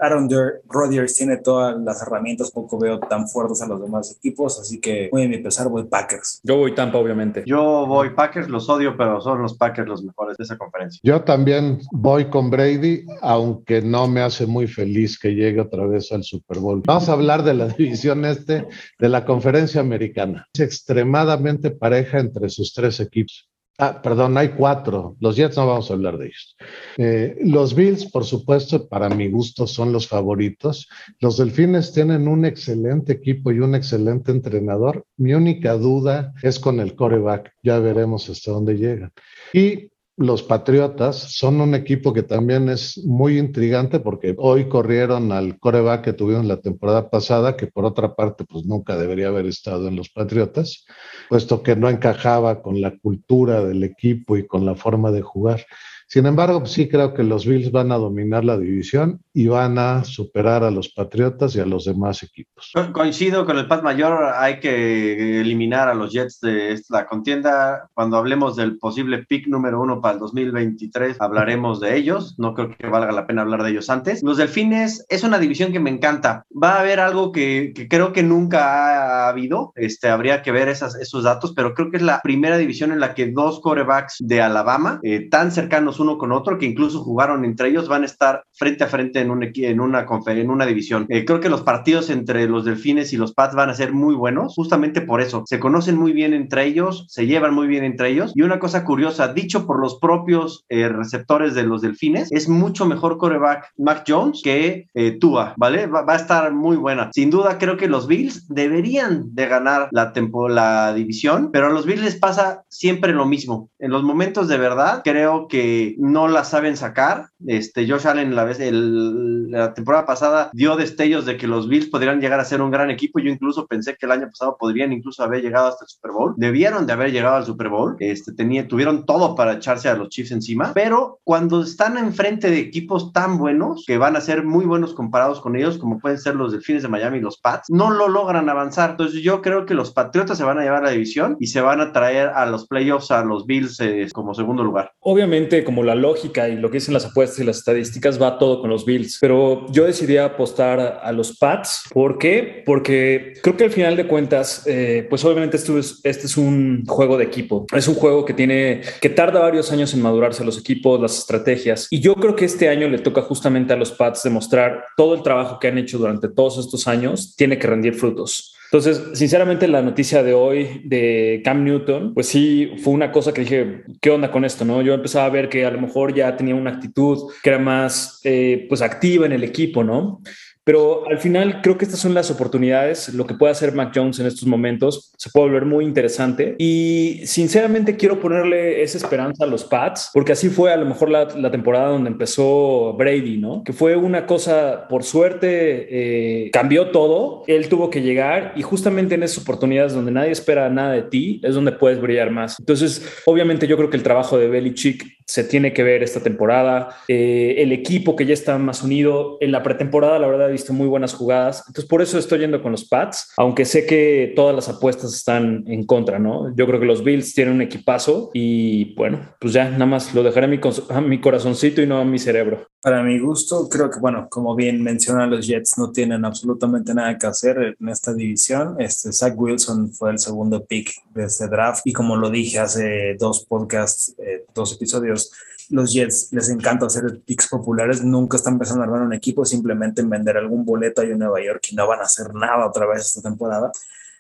Aaron 0.01 0.29
Rodgers 0.67 1.15
tiene 1.15 1.37
todas 1.37 1.79
las 1.79 2.03
herramientas, 2.03 2.51
poco 2.51 2.79
veo 2.79 2.99
tan 2.99 3.29
fuertes 3.29 3.61
a 3.61 3.67
los 3.67 3.81
demás 3.81 4.17
equipos, 4.17 4.59
así 4.59 4.81
que 4.81 5.11
voy 5.13 5.23
a 5.23 5.25
empezar, 5.27 5.69
voy 5.69 5.85
Packers. 5.85 6.41
Yo 6.43 6.57
voy 6.57 6.75
Tampa, 6.75 6.99
obviamente. 6.99 7.45
Yo 7.47 7.87
voy 7.87 8.11
Packers, 8.15 8.49
los 8.49 8.69
odio, 8.69 8.97
pero 8.97 9.21
son 9.21 9.43
los 9.43 9.57
Packers 9.57 9.87
los 9.87 10.03
mejores 10.03 10.39
de 10.39 10.45
esa 10.45 10.57
conferencia. 10.57 11.01
Yo 11.03 11.23
también 11.23 11.81
voy 11.93 12.31
con 12.31 12.51
Brady, 12.51 13.05
aunque 13.21 13.83
no 13.83 14.09
me 14.09 14.23
hace 14.23 14.47
muy 14.47 14.67
feliz 14.67 15.19
que 15.19 15.35
llegue 15.35 15.61
otra 15.61 15.87
vez 15.87 16.11
al 16.13 16.25
Super 16.25 16.59
Bowl. 16.59 16.83
Vamos 16.87 17.09
a 17.09 17.13
hablar 17.13 17.43
de 17.43 17.55
la 17.55 17.69
división 17.79 18.25
este 18.25 18.67
de 18.99 19.09
la 19.09 19.25
conferencia 19.27 19.83
americana. 19.83 20.47
Es 20.55 20.61
extremadamente 20.61 21.71
pareja 21.71 22.19
entre 22.19 22.49
sus 22.49 22.73
tres 22.73 23.01
equipos. 23.01 23.51
Ah, 23.83 24.03
perdón, 24.03 24.37
hay 24.37 24.51
cuatro. 24.51 25.17
Los 25.21 25.37
Jets 25.37 25.57
no 25.57 25.67
vamos 25.67 25.91
a 25.91 25.95
hablar 25.95 26.19
de 26.19 26.27
ellos. 26.27 26.55
Eh, 26.99 27.39
los 27.45 27.75
Bills, 27.75 28.05
por 28.11 28.27
supuesto, 28.27 28.87
para 28.87 29.09
mi 29.09 29.31
gusto 29.31 29.67
son 29.67 29.91
los 29.91 30.07
favoritos. 30.07 30.87
Los 31.19 31.39
Delfines 31.39 31.91
tienen 31.91 32.29
un 32.29 32.45
excelente 32.45 33.15
equipo 33.15 33.51
y 33.51 33.61
un 33.61 33.75
excelente 33.75 34.33
entrenador. 34.33 35.07
Mi 35.17 35.33
única 35.33 35.79
duda 35.79 36.35
es 36.43 36.59
con 36.59 36.79
el 36.79 36.95
coreback. 36.95 37.55
Ya 37.63 37.79
veremos 37.79 38.29
hasta 38.29 38.51
dónde 38.51 38.75
llegan. 38.75 39.13
Y 39.55 39.90
los 40.21 40.43
Patriotas 40.43 41.17
son 41.17 41.63
un 41.63 41.75
equipo 41.75 42.13
que 42.13 42.23
también 42.23 42.69
es 42.69 42.99
muy 43.07 43.39
intrigante 43.39 44.01
porque 44.01 44.35
hoy 44.37 44.69
corrieron 44.69 45.33
al 45.33 45.59
coreback 45.59 46.05
que 46.05 46.13
tuvieron 46.13 46.47
la 46.47 46.61
temporada 46.61 47.09
pasada, 47.09 47.57
que 47.57 47.67
por 47.67 47.87
otra 47.87 48.15
parte 48.15 48.45
pues 48.45 48.67
nunca 48.67 48.99
debería 48.99 49.29
haber 49.29 49.47
estado 49.47 49.89
en 49.89 49.97
los 49.97 50.11
Patriotas, 50.11 50.85
puesto 51.31 51.63
que 51.63 51.75
no 51.75 51.89
encajaba 51.89 52.61
con 52.61 52.83
la 52.83 52.99
cultura 52.99 53.65
del 53.65 53.83
equipo 53.83 54.37
y 54.37 54.47
con 54.47 54.67
la 54.67 54.75
forma 54.75 55.11
de 55.11 55.23
jugar. 55.23 55.65
Sin 56.13 56.27
embargo, 56.27 56.67
sí 56.67 56.89
creo 56.89 57.15
que 57.15 57.23
los 57.23 57.47
Bills 57.47 57.71
van 57.71 57.93
a 57.93 57.97
dominar 57.97 58.45
la 58.45 58.59
división 58.59 59.21
y 59.33 59.47
van 59.47 59.79
a 59.79 60.03
superar 60.03 60.65
a 60.65 60.71
los 60.73 60.89
Patriotas 60.89 61.55
y 61.55 61.61
a 61.61 61.65
los 61.65 61.85
demás 61.85 62.25
equipos. 62.25 62.73
Coincido 62.93 63.47
con 63.47 63.59
el 63.59 63.69
Pat 63.69 63.85
Mayor, 63.85 64.33
hay 64.35 64.59
que 64.59 65.41
eliminar 65.41 65.89
a 65.89 65.95
los 65.95 66.13
Jets 66.13 66.41
de 66.41 66.73
esta 66.73 67.07
contienda. 67.07 67.89
Cuando 67.95 68.17
hablemos 68.17 68.57
del 68.57 68.77
posible 68.79 69.25
pick 69.25 69.47
número 69.47 69.81
uno 69.81 70.01
para 70.01 70.15
el 70.15 70.19
2023, 70.19 71.21
hablaremos 71.21 71.79
de 71.79 71.97
ellos. 71.97 72.35
No 72.39 72.55
creo 72.55 72.77
que 72.77 72.89
valga 72.89 73.13
la 73.13 73.29
pena 73.29 73.43
hablar 73.43 73.63
de 73.63 73.71
ellos 73.71 73.89
antes. 73.89 74.21
Los 74.25 74.37
Delfines 74.37 75.07
es 75.09 75.23
una 75.23 75.39
división 75.39 75.71
que 75.71 75.79
me 75.79 75.91
encanta. 75.91 76.45
Va 76.51 76.73
a 76.73 76.81
haber 76.81 76.99
algo 76.99 77.31
que, 77.31 77.73
creo 77.89 78.13
que 78.13 78.25
nunca 78.25 79.27
ha 79.27 79.29
habido. 79.29 79.73
Este, 79.77 80.09
habría 80.09 80.43
que 80.43 80.51
ver 80.51 80.67
esos 80.67 81.23
datos, 81.23 81.53
pero 81.55 81.73
creo 81.73 81.93
que 81.93 81.99
es 81.99 82.03
la 82.03 82.21
primera 82.21 82.59
división 82.59 82.91
en 82.91 82.99
la 82.99 83.15
que 83.15 83.31
dos 83.31 83.61
corebacks 83.61 84.17
de 84.19 84.43
Alabama, 84.43 84.99
eh, 85.05 85.29
tan 85.31 85.53
cercanos 85.53 86.00
uno 86.01 86.19
con 86.19 86.33
otro, 86.33 86.59
que 86.59 86.67
incluso 86.67 87.01
jugaron 87.01 87.45
entre 87.45 87.69
ellos, 87.69 87.89
van 87.89 88.03
a 88.03 88.07
estar 88.07 88.45
frente 88.53 88.85
a 88.85 88.89
frente 88.89 89.21
en, 89.21 89.31
un, 89.31 89.43
en, 89.43 89.81
una, 89.81 90.07
en 90.27 90.51
una 90.51 90.67
división. 90.67 91.07
Eh, 91.09 91.25
creo 91.25 91.41
que 91.41 91.49
los 91.49 91.63
partidos 91.63 92.11
entre 92.11 92.49
los 92.49 92.65
Delfines 92.65 93.13
y 93.13 93.17
los 93.17 93.33
Pats 93.33 93.55
van 93.55 93.71
a 93.71 93.75
ser 93.75 93.93
muy 93.93 94.15
buenos, 94.15 94.55
justamente 94.55 95.01
por 95.01 95.21
eso. 95.21 95.43
Se 95.47 95.61
conocen 95.61 95.97
muy 95.97 96.13
bien 96.13 96.35
entre 96.35 96.65
ellos, 96.65 97.07
se 97.09 97.27
llevan 97.27 97.55
muy 97.55 97.67
bien 97.67 97.85
entre 97.85 98.11
ellos. 98.11 98.33
Y 98.35 98.43
una 98.43 98.59
cosa 98.59 98.85
curiosa, 98.85 99.33
dicho 99.33 99.67
por 99.67 99.81
los 99.81 99.99
propios 99.99 100.65
eh, 100.69 100.89
receptores 100.89 101.55
de 101.55 101.65
los 101.65 101.83
Delfines, 101.83 102.29
es 102.31 102.49
mucho 102.49 102.87
mejor 102.87 103.19
coreback 103.19 103.73
Mac 103.79 104.05
Jones 104.07 104.41
que 104.43 104.87
eh, 104.95 105.19
Tua, 105.21 105.55
¿vale? 105.57 105.87
Va, 105.87 106.05
a 106.07 106.17
estar 106.17 106.53
muy 106.53 106.77
buena. 106.77 107.11
Sin 107.13 107.31
duda, 107.31 107.59
creo 107.59 107.77
que 107.77 107.89
los 107.89 108.07
Bills 108.07 108.47
deberían 108.49 109.35
de 109.35 109.47
ganar 109.47 109.89
la, 109.93 110.13
tempo, 110.13 110.49
la 110.49 110.93
división, 110.95 111.51
pero 111.53 111.67
a 111.67 111.71
los 111.71 111.87
Bills 111.87 112.03
les 112.03 112.17
pasa 112.17 112.65
siempre 112.69 113.13
lo 113.13 113.27
mismo. 113.27 113.71
En 113.79 113.91
los 113.91 114.03
momentos 114.03 114.49
de 114.49 114.59
verdad, 114.59 115.03
creo 115.05 115.49
que 115.49 115.90
no 115.99 116.29
la 116.29 116.45
saben 116.45 116.77
sacar. 116.77 117.27
Este, 117.47 117.89
Josh 117.89 118.07
Allen 118.07 118.35
la, 118.35 118.45
vez, 118.45 118.59
la 118.61 119.75
temporada 119.75 120.07
pasada 120.07 120.51
dio 120.53 120.77
destellos 120.77 121.27
de 121.27 121.37
que 121.37 121.47
los 121.47 121.69
Bills 121.69 121.89
podrían 121.89 122.21
llegar 122.21 122.41
a 122.41 122.45
ser 122.45 122.63
un 122.63 122.71
gran 122.71 122.91
equipo. 122.91 123.19
Yo 123.19 123.31
incluso 123.31 123.67
pensé 123.67 123.97
que 123.97 124.07
el 124.07 124.13
año 124.13 124.27
pasado 124.27 124.57
podrían 124.59 124.93
incluso 124.93 125.23
haber 125.23 125.43
llegado 125.43 125.69
hasta 125.69 125.85
el 125.85 125.89
Super 125.89 126.13
Bowl. 126.13 126.35
Debieron 126.37 126.87
de 126.87 126.93
haber 126.93 127.13
llegado 127.13 127.37
al 127.37 127.45
Super 127.45 127.69
Bowl. 127.69 127.97
Este, 127.99 128.33
tenía, 128.33 128.67
tuvieron 128.69 129.07
todo 129.07 129.35
para 129.35 129.55
echarse 129.55 129.89
a 129.89 129.95
los 129.95 130.09
Chiefs 130.09 130.33
encima. 130.33 130.73
Pero 130.75 131.21
cuando 131.25 131.63
están 131.63 131.99
enfrente 131.99 132.51
de 132.51 132.59
equipos 132.59 133.13
tan 133.13 133.39
buenos, 133.39 133.85
que 133.87 133.99
van 133.99 134.17
a 134.17 134.21
ser 134.21 134.45
muy 134.45 134.67
buenos 134.67 134.95
comparados 134.95 135.41
con 135.41 135.57
ellos, 135.57 135.79
como 135.79 135.99
pueden 135.99 136.19
ser 136.19 136.37
los 136.37 136.53
Delfines 136.53 136.83
de 136.83 136.89
Miami 136.89 137.19
y 137.19 137.23
los 137.23 137.39
Pats, 137.39 137.69
no 137.69 137.91
lo 137.91 138.09
logran 138.09 138.49
avanzar. 138.49 138.91
Entonces 138.91 139.23
yo 139.23 139.43
creo 139.43 139.67
que 139.67 139.75
los 139.75 139.93
Patriotas 139.93 140.39
se 140.39 140.45
van 140.45 140.59
a 140.59 140.63
llevar 140.63 140.83
la 140.83 140.91
división 140.91 141.37
y 141.41 141.49
se 141.49 141.61
van 141.61 141.81
a 141.81 141.93
traer 141.93 142.29
a 142.29 142.47
los 142.47 142.67
playoffs 142.67 143.11
a 143.11 143.25
los 143.25 143.47
Bills 143.47 143.81
eh, 143.81 144.09
como 144.13 144.35
segundo 144.35 144.65
lugar. 144.65 144.93
Obviamente, 145.01 145.65
como 145.65 145.80
la 145.83 145.95
lógica 145.95 146.49
y 146.49 146.57
lo 146.57 146.71
que 146.71 146.79
dicen 146.79 146.95
las 146.95 147.07
apuestas 147.07 147.39
y 147.41 147.45
las 147.45 147.59
estadísticas 147.59 148.21
va 148.21 148.39
todo 148.39 148.61
con 148.61 148.71
los 148.71 148.85
Bills, 148.85 149.19
pero 149.21 149.67
yo 149.71 149.85
decidí 149.85 150.17
apostar 150.17 151.01
a 151.03 151.13
los 151.13 151.37
Pats. 151.37 151.85
¿Por 151.93 152.19
qué? 152.19 152.63
Porque 152.65 153.35
creo 153.43 153.57
que 153.57 153.65
al 153.65 153.71
final 153.71 153.97
de 153.97 154.07
cuentas, 154.07 154.65
eh, 154.67 155.07
pues 155.09 155.25
obviamente 155.25 155.57
esto 155.57 155.79
es, 155.79 156.01
este 156.05 156.27
es 156.27 156.37
un 156.37 156.85
juego 156.87 157.17
de 157.17 157.25
equipo. 157.25 157.67
Es 157.75 157.89
un 157.89 157.95
juego 157.95 158.25
que 158.25 158.35
tiene, 158.35 158.83
que 159.01 159.11
tarda 159.11 159.41
varios 159.41 159.73
años 159.73 159.95
en 159.95 160.03
madurarse 160.03 160.45
los 160.45 160.59
equipos, 160.59 161.01
las 161.01 161.19
estrategias. 161.19 161.87
Y 161.91 162.01
yo 162.01 162.15
creo 162.15 162.37
que 162.37 162.45
este 162.45 162.69
año 162.69 162.89
le 162.89 162.99
toca 162.99 163.23
justamente 163.23 163.73
a 163.73 163.77
los 163.77 163.93
Pats 163.93 164.23
demostrar 164.23 164.85
todo 164.97 165.15
el 165.15 165.23
trabajo 165.23 165.59
que 165.59 165.69
han 165.69 165.79
hecho 165.79 165.99
durante 165.99 166.29
todos 166.29 166.59
estos 166.59 166.87
años 166.87 167.35
tiene 167.37 167.59
que 167.59 167.67
rendir 167.67 167.95
frutos. 167.95 168.55
Entonces, 168.73 169.19
sinceramente, 169.19 169.67
la 169.67 169.83
noticia 169.83 170.23
de 170.23 170.33
hoy 170.33 170.83
de 170.85 171.43
Cam 171.45 171.65
Newton, 171.65 172.15
pues 172.15 172.29
sí, 172.29 172.71
fue 172.79 172.93
una 172.93 173.11
cosa 173.11 173.35
que 173.35 173.41
dije, 173.41 173.83
¿qué 174.01 174.11
onda 174.11 174.31
con 174.31 174.45
esto? 174.45 174.65
No, 174.65 174.81
yo 174.81 174.95
empezaba 174.95 175.27
a 175.27 175.31
ver 175.31 175.49
que 175.49 175.67
a 175.67 175.73
lo 175.73 175.81
mejor 175.81 176.15
ya 176.15 176.37
tenía 176.37 176.55
una 176.55 176.71
actitud 176.71 177.33
que 177.43 177.51
era 177.51 177.59
más, 177.59 178.21
eh, 178.23 178.67
pues, 178.69 178.81
activa 178.81 179.27
en 179.27 179.33
el 179.33 179.43
equipo, 179.43 179.83
¿no? 179.83 180.23
Pero 180.71 181.03
al 181.11 181.19
final 181.19 181.63
creo 181.63 181.77
que 181.77 181.85
estas 181.85 181.99
son 181.99 182.15
las 182.15 182.31
oportunidades, 182.31 183.13
lo 183.13 183.27
que 183.27 183.35
puede 183.35 183.51
hacer 183.51 183.75
Mac 183.75 183.91
Jones 183.93 184.21
en 184.21 184.27
estos 184.27 184.47
momentos 184.47 185.13
se 185.17 185.29
puede 185.29 185.47
volver 185.47 185.65
muy 185.65 185.85
interesante 185.85 186.55
y 186.61 187.23
sinceramente 187.25 187.97
quiero 187.97 188.21
ponerle 188.21 188.81
esa 188.81 188.97
esperanza 188.97 189.43
a 189.43 189.49
los 189.49 189.65
Pats, 189.65 190.11
porque 190.15 190.31
así 190.31 190.49
fue 190.49 190.73
a 190.73 190.77
lo 190.77 190.87
mejor 190.87 191.11
la, 191.11 191.51
temporada 191.51 191.89
donde 191.89 192.11
empezó 192.11 192.95
Brady, 192.97 193.39
¿no? 193.39 193.65
Que 193.65 193.73
fue 193.73 193.97
una 193.97 194.27
cosa, 194.27 194.87
por 194.87 195.03
suerte, 195.03 196.45
eh, 196.45 196.51
cambió 196.53 196.93
todo, 196.93 197.43
él 197.49 197.69
tuvo 197.69 197.91
que 197.91 198.03
llegar 198.03 198.53
y 198.55 198.63
justamente 198.63 199.17
en 199.17 199.25
esas 199.25 199.43
oportunidades 199.43 199.93
donde 199.93 200.13
nadie 200.13 200.31
espera 200.31 200.71
nada 200.71 200.93
de 200.93 201.03
ti 201.03 201.41
es 201.43 201.57
donde 201.57 201.73
puedes 201.73 202.01
brillar 202.01 202.31
más. 202.31 202.61
Entonces, 202.61 203.21
obviamente 203.27 203.67
yo 203.67 203.77
creo 203.77 203.91
que 203.91 203.97
el 203.97 204.05
trabajo 204.05 204.39
de 204.39 204.47
Belichick 204.47 205.19
se 205.31 205.45
tiene 205.45 205.73
que 205.73 205.85
ver 205.85 206.03
esta 206.03 206.21
temporada, 206.21 206.97
eh, 207.07 207.55
el 207.59 207.71
equipo 207.73 208.17
que 208.17 208.27
ya 208.27 208.35
está 208.35 208.59
más 208.59 208.83
unido 208.83 209.39
en 209.41 209.53
la 209.53 209.63
pretemporada, 209.63 210.19
la 210.19 210.27
verdad, 210.27 210.51
visto 210.61 210.73
muy 210.73 210.87
buenas 210.87 211.15
jugadas. 211.15 211.65
Entonces, 211.67 211.89
por 211.89 212.03
eso 212.03 212.19
estoy 212.19 212.41
yendo 212.41 212.63
con 212.63 212.73
los 212.73 212.85
Pats, 212.85 213.33
aunque 213.37 213.65
sé 213.65 213.87
que 213.87 214.33
todas 214.37 214.55
las 214.55 214.69
apuestas 214.69 215.15
están 215.15 215.65
en 215.67 215.85
contra, 215.85 216.19
¿no? 216.19 216.55
Yo 216.55 216.67
creo 216.67 216.79
que 216.79 216.87
los 216.87 217.03
Bills 217.03 217.35
tienen 217.35 217.55
un 217.55 217.63
equipazo 217.63 218.31
y 218.35 218.95
bueno, 218.95 219.21
pues 219.41 219.53
ya 219.53 219.71
nada 219.71 219.87
más 219.87 220.15
lo 220.15 220.23
dejaré 220.23 220.47
a 220.47 220.49
mi, 220.49 220.61
a 220.91 221.01
mi 221.01 221.21
corazoncito 221.21 221.83
y 221.83 221.87
no 221.87 221.99
a 221.99 222.05
mi 222.05 222.19
cerebro. 222.19 222.67
Para 222.83 223.03
mi 223.03 223.19
gusto, 223.19 223.69
creo 223.69 223.91
que, 223.91 223.99
bueno, 224.01 224.29
como 224.31 224.55
bien 224.55 224.83
mencionan 224.83 225.31
los 225.31 225.47
Jets, 225.47 225.77
no 225.79 225.91
tienen 225.93 226.25
absolutamente 226.25 226.95
nada 226.95 227.19
que 227.19 227.27
hacer 227.27 227.77
en 227.79 227.89
esta 227.89 228.15
división. 228.15 228.77
Este, 228.79 229.13
Zach 229.13 229.35
Wilson 229.37 229.93
fue 229.93 230.11
el 230.11 230.19
segundo 230.19 230.65
pick 230.65 230.91
de 231.15 231.25
este 231.25 231.49
draft 231.49 231.87
y 231.87 231.93
como 231.93 232.17
lo 232.17 232.31
dije 232.31 232.59
hace 232.59 233.17
dos 233.19 233.45
podcasts, 233.45 234.15
eh, 234.19 234.45
dos 234.55 234.73
episodios, 234.73 235.31
los 235.71 235.93
Jets 235.93 236.29
les 236.33 236.49
encanta 236.51 236.87
hacer 236.87 237.21
picks 237.25 237.49
populares, 237.49 238.03
nunca 238.03 238.37
están 238.37 238.55
empezando 238.55 238.83
a 238.83 238.85
armar 238.85 239.03
un 239.03 239.13
equipo, 239.13 239.45
simplemente 239.45 240.01
en 240.01 240.11
vender 240.11 240.37
algún 240.37 240.65
boleto 240.65 241.03
a 241.03 241.05
Nueva 241.05 241.43
York 241.43 241.63
y 241.71 241.77
no 241.77 241.87
van 241.87 242.01
a 242.01 242.05
hacer 242.05 242.35
nada 242.35 242.67
otra 242.67 242.87
vez 242.87 243.07
esta 243.07 243.23
temporada. 243.23 243.71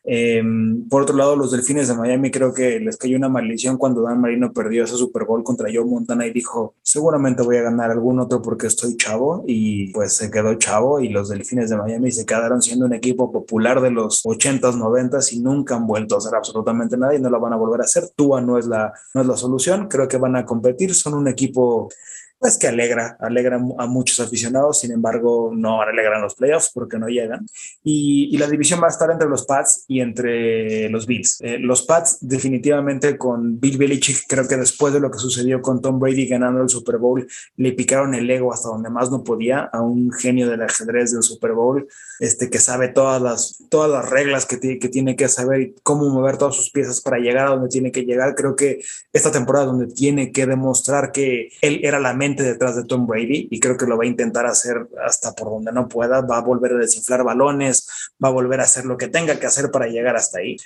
Em, 0.03 0.89
por 0.89 1.03
otro 1.03 1.15
lado, 1.15 1.37
los 1.37 1.51
Delfines 1.51 1.89
de 1.89 1.95
Miami 1.95 2.31
creo 2.31 2.55
que 2.55 2.81
les 2.81 2.97
cayó 2.97 3.17
una 3.17 3.29
maldición 3.29 3.77
cuando 3.77 4.03
Dan 4.03 4.21
Marino 4.21 4.53
perdió 4.53 4.85
ese 4.85 4.97
Super 4.97 5.25
Bowl 5.25 5.45
contra 5.45 5.69
Joe 5.73 5.85
Montana 5.85 6.27
y 6.27 6.33
dijo, 6.33 6.75
seguramente 6.83 7.43
voy 7.43 7.57
a 7.57 7.63
ganar 7.63 7.91
algún 7.91 8.19
otro 8.19 8.41
porque 8.41 8.67
estoy 8.67 8.97
chavo 8.97 9.45
y 9.47 9.93
pues 9.93 10.15
se 10.15 10.31
quedó 10.31 10.55
chavo 10.55 11.01
y 11.01 11.11
los 11.11 11.29
Delfines 11.29 11.71
de 11.71 11.77
Miami 11.77 12.11
se 12.11 12.25
quedaron 12.25 12.63
siendo 12.63 12.87
un 12.87 12.95
equipo 12.95 13.31
popular 13.31 13.81
de 13.81 13.91
los 13.91 14.25
80s, 14.25 14.77
90s 14.77 15.33
y 15.33 15.41
nunca 15.41 15.77
han 15.77 15.87
vuelto 15.87 16.15
a 16.15 16.19
hacer 16.19 16.35
absolutamente 16.35 16.97
nada 16.97 17.15
y 17.15 17.21
no 17.21 17.29
lo 17.29 17.39
van 17.39 17.53
a 17.53 17.57
volver 17.57 17.83
a 17.83 17.85
hacer. 17.85 18.09
Tua 18.17 18.41
no 18.41 18.59
es 18.59 18.67
la, 18.67 18.93
no 19.15 19.21
es 19.21 19.27
la 19.27 19.37
solución, 19.37 19.89
creo 19.89 20.09
que 20.09 20.17
van 20.17 20.37
a 20.37 20.47
competir, 20.47 20.95
son 20.95 21.15
un 21.15 21.29
equipo 21.29 21.91
pues 22.41 22.57
que 22.57 22.69
alegra, 22.69 23.19
alegra 23.21 23.61
a 23.79 23.87
muchos 23.87 24.19
aficionados, 24.19 24.81
sin 24.81 24.93
embargo 24.93 25.53
no 25.55 25.83
alegran 25.83 26.23
los 26.23 26.35
playoffs 26.35 26.71
porque 26.73 26.99
no 26.99 27.07
llegan. 27.07 27.47
Y, 27.85 28.37
la 28.39 28.49
división 28.49 28.81
va 28.83 28.87
a 28.87 28.91
estar 28.91 29.11
entre 29.11 29.29
los 29.29 29.45
Pats 29.45 29.85
y 29.87 30.01
entre 30.01 30.89
los 30.89 31.07
Bills. 31.07 31.39
Eh, 31.43 31.59
los 31.59 31.83
Pats 31.83 32.17
definitivamente 32.23 33.19
con 33.19 33.61
Bill 33.61 33.77
Belichick, 33.77 34.25
creo 34.27 34.49
que 34.49 34.57
después 34.57 34.95
de 34.95 35.01
lo 35.01 35.11
que 35.11 35.19
sucedió 35.19 35.61
con 35.61 35.83
Tom 35.83 35.99
Brady 35.99 36.27
ganando 36.27 36.63
el 36.63 36.71
Super 36.71 36.97
Bowl, 36.97 37.29
le 37.57 37.73
picaron 37.73 38.15
el 38.15 38.31
ego 38.31 38.55
hasta 38.55 38.71
donde 38.71 38.89
más 38.89 39.11
no 39.11 39.23
podía 39.23 39.69
a 39.71 39.83
un 39.83 40.11
genio 40.11 40.49
del 40.49 40.63
ajedrez 40.63 41.13
del 41.13 41.23
Super 41.23 41.53
Bowl, 41.53 41.87
este 42.21 42.51
que 42.51 42.59
sabe 42.59 42.89
todas 42.89 43.21
las, 43.21 43.65
todas 43.71 43.91
las 43.91 44.09
reglas 44.09 44.45
que, 44.45 44.61
que 44.79 44.89
tiene 44.89 45.17
que 45.17 45.29
saber 45.29 45.61
y 45.63 45.75
cómo 45.83 46.09
mover 46.11 46.37
todas 46.37 46.55
sus 46.55 46.71
piezas 46.71 47.01
para 47.01 47.19
llegar 47.19 47.47
a 47.47 47.51
donde 47.51 47.71
tiene 47.71 47.91
que 47.91 48.05
llegar. 48.05 48.35
Creo 48.35 48.55
que 48.55 48.81
esta 49.13 49.33
temporada 49.33 49.67
donde 49.67 49.87
tiene 49.87 50.31
que 50.31 50.47
demostrar 50.47 51.13
que 51.13 51.49
él 51.63 51.81
era 51.83 51.99
la 51.99 52.13
mente 52.13 52.43
detrás 52.43 52.77
de 52.77 52.85
Tom 52.85 53.07
Brady 53.07 53.49
y 53.51 53.59
creo 53.59 53.79
que 53.79 53.87
lo 53.87 53.97
va 53.97 54.05
a 54.05 54.07
intentar 54.07 54.45
hacer 54.45 54.87
hasta 55.05 55.33
por 55.33 55.49
donde 55.49 55.73
no 55.73 55.89
pueda, 55.89 56.21
va 56.21 56.37
a 56.37 56.43
volver 56.43 56.75
a 56.75 56.79
desinflar 56.79 57.25
balones, 57.25 57.89
va 58.23 58.29
a 58.29 58.33
volver 58.33 58.61
a 58.61 58.65
hacer 58.65 58.85
lo 58.85 58.99
que 58.99 59.09
tenga 59.09 59.41
que 59.41 59.47
hacer 59.47 59.71
para 59.71 59.87
llegar 59.87 60.15
hasta 60.15 60.41
ahí. 60.41 60.59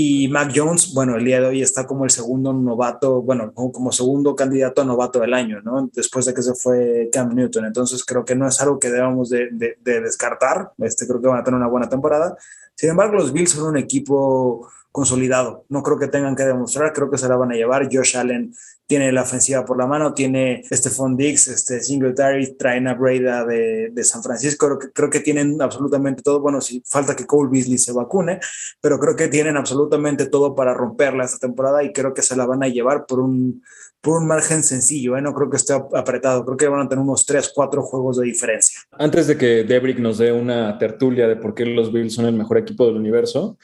Y 0.00 0.28
Mac 0.28 0.52
Jones, 0.54 0.94
bueno, 0.94 1.16
el 1.16 1.24
día 1.24 1.40
de 1.40 1.48
hoy 1.48 1.60
está 1.60 1.84
como 1.84 2.04
el 2.04 2.10
segundo 2.10 2.52
novato, 2.52 3.20
bueno, 3.20 3.52
como 3.52 3.90
segundo 3.90 4.36
candidato 4.36 4.80
a 4.80 4.84
novato 4.84 5.18
del 5.18 5.34
año, 5.34 5.60
¿no? 5.60 5.90
Después 5.92 6.24
de 6.24 6.34
que 6.34 6.40
se 6.40 6.54
fue 6.54 7.10
Cam 7.12 7.34
Newton. 7.34 7.64
Entonces 7.64 8.04
creo 8.04 8.24
que 8.24 8.36
no 8.36 8.46
es 8.46 8.60
algo 8.60 8.78
que 8.78 8.92
debamos 8.92 9.28
de, 9.28 9.48
de 9.50 10.00
descartar. 10.00 10.70
Este, 10.78 11.04
creo 11.04 11.20
que 11.20 11.26
van 11.26 11.40
a 11.40 11.42
tener 11.42 11.58
una 11.58 11.66
buena 11.66 11.88
temporada. 11.88 12.36
Sin 12.76 12.90
embargo, 12.90 13.16
los 13.16 13.32
Bills 13.32 13.50
son 13.50 13.70
un 13.70 13.76
equipo 13.76 14.70
consolidado. 14.92 15.64
No 15.68 15.82
creo 15.82 15.98
que 15.98 16.08
tengan 16.08 16.34
que 16.34 16.44
demostrar, 16.44 16.92
creo 16.92 17.10
que 17.10 17.18
se 17.18 17.28
la 17.28 17.36
van 17.36 17.52
a 17.52 17.54
llevar. 17.54 17.88
Josh 17.92 18.16
Allen 18.16 18.52
tiene 18.88 19.12
la 19.12 19.22
ofensiva 19.22 19.66
por 19.66 19.76
la 19.76 19.86
mano, 19.86 20.14
tiene 20.14 20.62
Stephon 20.72 21.14
Diggs, 21.14 21.46
este 21.48 21.80
Singletary, 21.80 22.56
traen 22.56 22.88
a 22.88 22.94
Breda 22.94 23.44
de, 23.44 23.92
San 24.02 24.22
Francisco, 24.22 24.66
creo 24.66 24.78
que, 24.78 24.92
creo 24.92 25.10
que 25.10 25.20
tienen 25.20 25.60
absolutamente 25.60 26.22
todo, 26.22 26.40
bueno, 26.40 26.62
si 26.62 26.82
falta 26.86 27.14
que 27.14 27.26
Cole 27.26 27.50
Beasley 27.52 27.76
se 27.76 27.92
vacune, 27.92 28.40
pero 28.80 28.98
creo 28.98 29.14
que 29.14 29.28
tienen 29.28 29.58
absolutamente 29.58 30.26
todo 30.26 30.54
para 30.54 30.72
romperla 30.72 31.24
esta 31.24 31.38
temporada 31.38 31.84
y 31.84 31.92
creo 31.92 32.14
que 32.14 32.22
se 32.22 32.34
la 32.34 32.46
van 32.46 32.62
a 32.62 32.68
llevar 32.68 33.04
por 33.04 33.20
un, 33.20 33.62
por 34.00 34.22
un 34.22 34.26
margen 34.26 34.62
sencillo, 34.62 35.18
¿eh? 35.18 35.20
no 35.20 35.34
creo 35.34 35.50
que 35.50 35.58
esté 35.58 35.74
apretado, 35.74 36.46
creo 36.46 36.56
que 36.56 36.68
van 36.68 36.86
a 36.86 36.88
tener 36.88 37.04
unos 37.04 37.26
3, 37.26 37.52
4 37.54 37.82
juegos 37.82 38.16
de 38.16 38.24
diferencia. 38.24 38.80
Antes 38.92 39.26
de 39.26 39.36
que 39.36 39.64
Debrick 39.64 39.98
nos 39.98 40.16
dé 40.16 40.32
una 40.32 40.78
tertulia 40.78 41.28
de 41.28 41.36
por 41.36 41.54
qué 41.54 41.66
los 41.66 41.92
Bills 41.92 42.14
son 42.14 42.24
el 42.24 42.34
mejor 42.34 42.56
equipo 42.56 42.86
del 42.86 42.96
universo, 42.96 43.58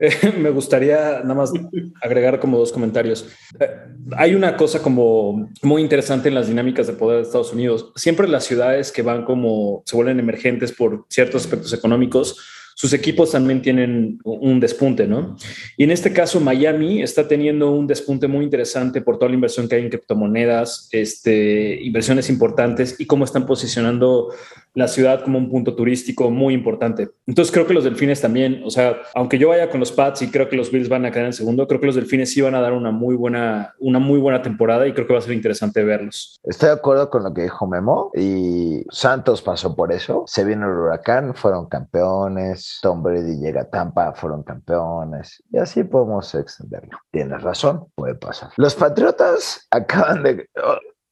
me 0.38 0.50
gustaría 0.50 1.20
nada 1.22 1.34
más 1.34 1.52
agregar 2.00 2.40
como 2.40 2.58
dos 2.58 2.72
comentarios. 2.72 3.28
Eh, 3.58 3.68
hay 4.16 4.34
una 4.34 4.56
cosa 4.56 4.80
como 4.80 5.50
muy 5.62 5.82
interesante 5.82 6.28
en 6.28 6.34
las 6.34 6.48
dinámicas 6.48 6.86
de 6.86 6.94
poder 6.94 7.18
de 7.18 7.22
Estados 7.24 7.52
Unidos. 7.52 7.92
Siempre 7.96 8.26
las 8.26 8.44
ciudades 8.44 8.92
que 8.92 9.02
van 9.02 9.24
como 9.24 9.82
se 9.84 9.96
vuelven 9.96 10.18
emergentes 10.18 10.72
por 10.72 11.04
ciertos 11.10 11.44
aspectos 11.44 11.72
económicos, 11.74 12.38
sus 12.80 12.94
equipos 12.94 13.30
también 13.30 13.60
tienen 13.60 14.20
un 14.24 14.58
despunte, 14.58 15.06
¿no? 15.06 15.36
Y 15.76 15.84
en 15.84 15.90
este 15.90 16.14
caso, 16.14 16.40
Miami 16.40 17.02
está 17.02 17.28
teniendo 17.28 17.72
un 17.72 17.86
despunte 17.86 18.26
muy 18.26 18.42
interesante 18.42 19.02
por 19.02 19.18
toda 19.18 19.28
la 19.28 19.34
inversión 19.34 19.68
que 19.68 19.74
hay 19.74 19.82
en 19.82 19.90
criptomonedas, 19.90 20.88
este, 20.90 21.78
inversiones 21.82 22.30
importantes 22.30 22.98
y 22.98 23.04
cómo 23.04 23.26
están 23.26 23.44
posicionando 23.44 24.30
la 24.72 24.88
ciudad 24.88 25.22
como 25.22 25.36
un 25.36 25.50
punto 25.50 25.74
turístico 25.74 26.30
muy 26.30 26.54
importante. 26.54 27.10
Entonces 27.26 27.52
creo 27.52 27.66
que 27.66 27.74
los 27.74 27.84
delfines 27.84 28.22
también, 28.22 28.62
o 28.64 28.70
sea, 28.70 28.96
aunque 29.14 29.36
yo 29.36 29.48
vaya 29.48 29.68
con 29.68 29.80
los 29.80 29.92
Pats 29.92 30.22
y 30.22 30.30
creo 30.30 30.48
que 30.48 30.56
los 30.56 30.70
Bills 30.70 30.88
van 30.88 31.04
a 31.04 31.10
quedar 31.10 31.26
en 31.26 31.32
segundo, 31.34 31.68
creo 31.68 31.80
que 31.80 31.86
los 31.86 31.96
delfines 31.96 32.32
sí 32.32 32.40
van 32.40 32.54
a 32.54 32.60
dar 32.60 32.72
una 32.72 32.92
muy 32.92 33.14
buena, 33.14 33.74
una 33.78 33.98
muy 33.98 34.20
buena 34.20 34.40
temporada 34.40 34.86
y 34.86 34.94
creo 34.94 35.06
que 35.06 35.12
va 35.12 35.18
a 35.18 35.22
ser 35.22 35.34
interesante 35.34 35.84
verlos. 35.84 36.40
Estoy 36.44 36.68
de 36.68 36.76
acuerdo 36.76 37.10
con 37.10 37.24
lo 37.24 37.34
que 37.34 37.42
dijo 37.42 37.66
Memo 37.66 38.10
y 38.14 38.84
Santos 38.90 39.42
pasó 39.42 39.74
por 39.74 39.92
eso. 39.92 40.24
Se 40.26 40.44
vino 40.44 40.66
el 40.66 40.78
huracán, 40.78 41.34
fueron 41.34 41.66
campeones. 41.66 42.69
Tom 42.82 43.02
Brady 43.02 43.38
llega 43.38 43.62
a 43.62 43.70
Tampa, 43.70 44.12
fueron 44.14 44.42
campeones. 44.42 45.42
Y 45.50 45.58
así 45.58 45.84
podemos 45.84 46.34
extenderlo. 46.34 46.98
Tienes 47.10 47.42
razón, 47.42 47.86
puede 47.94 48.14
pasar. 48.14 48.50
Los 48.56 48.74
Patriotas 48.74 49.66
acaban 49.70 50.22
de... 50.22 50.48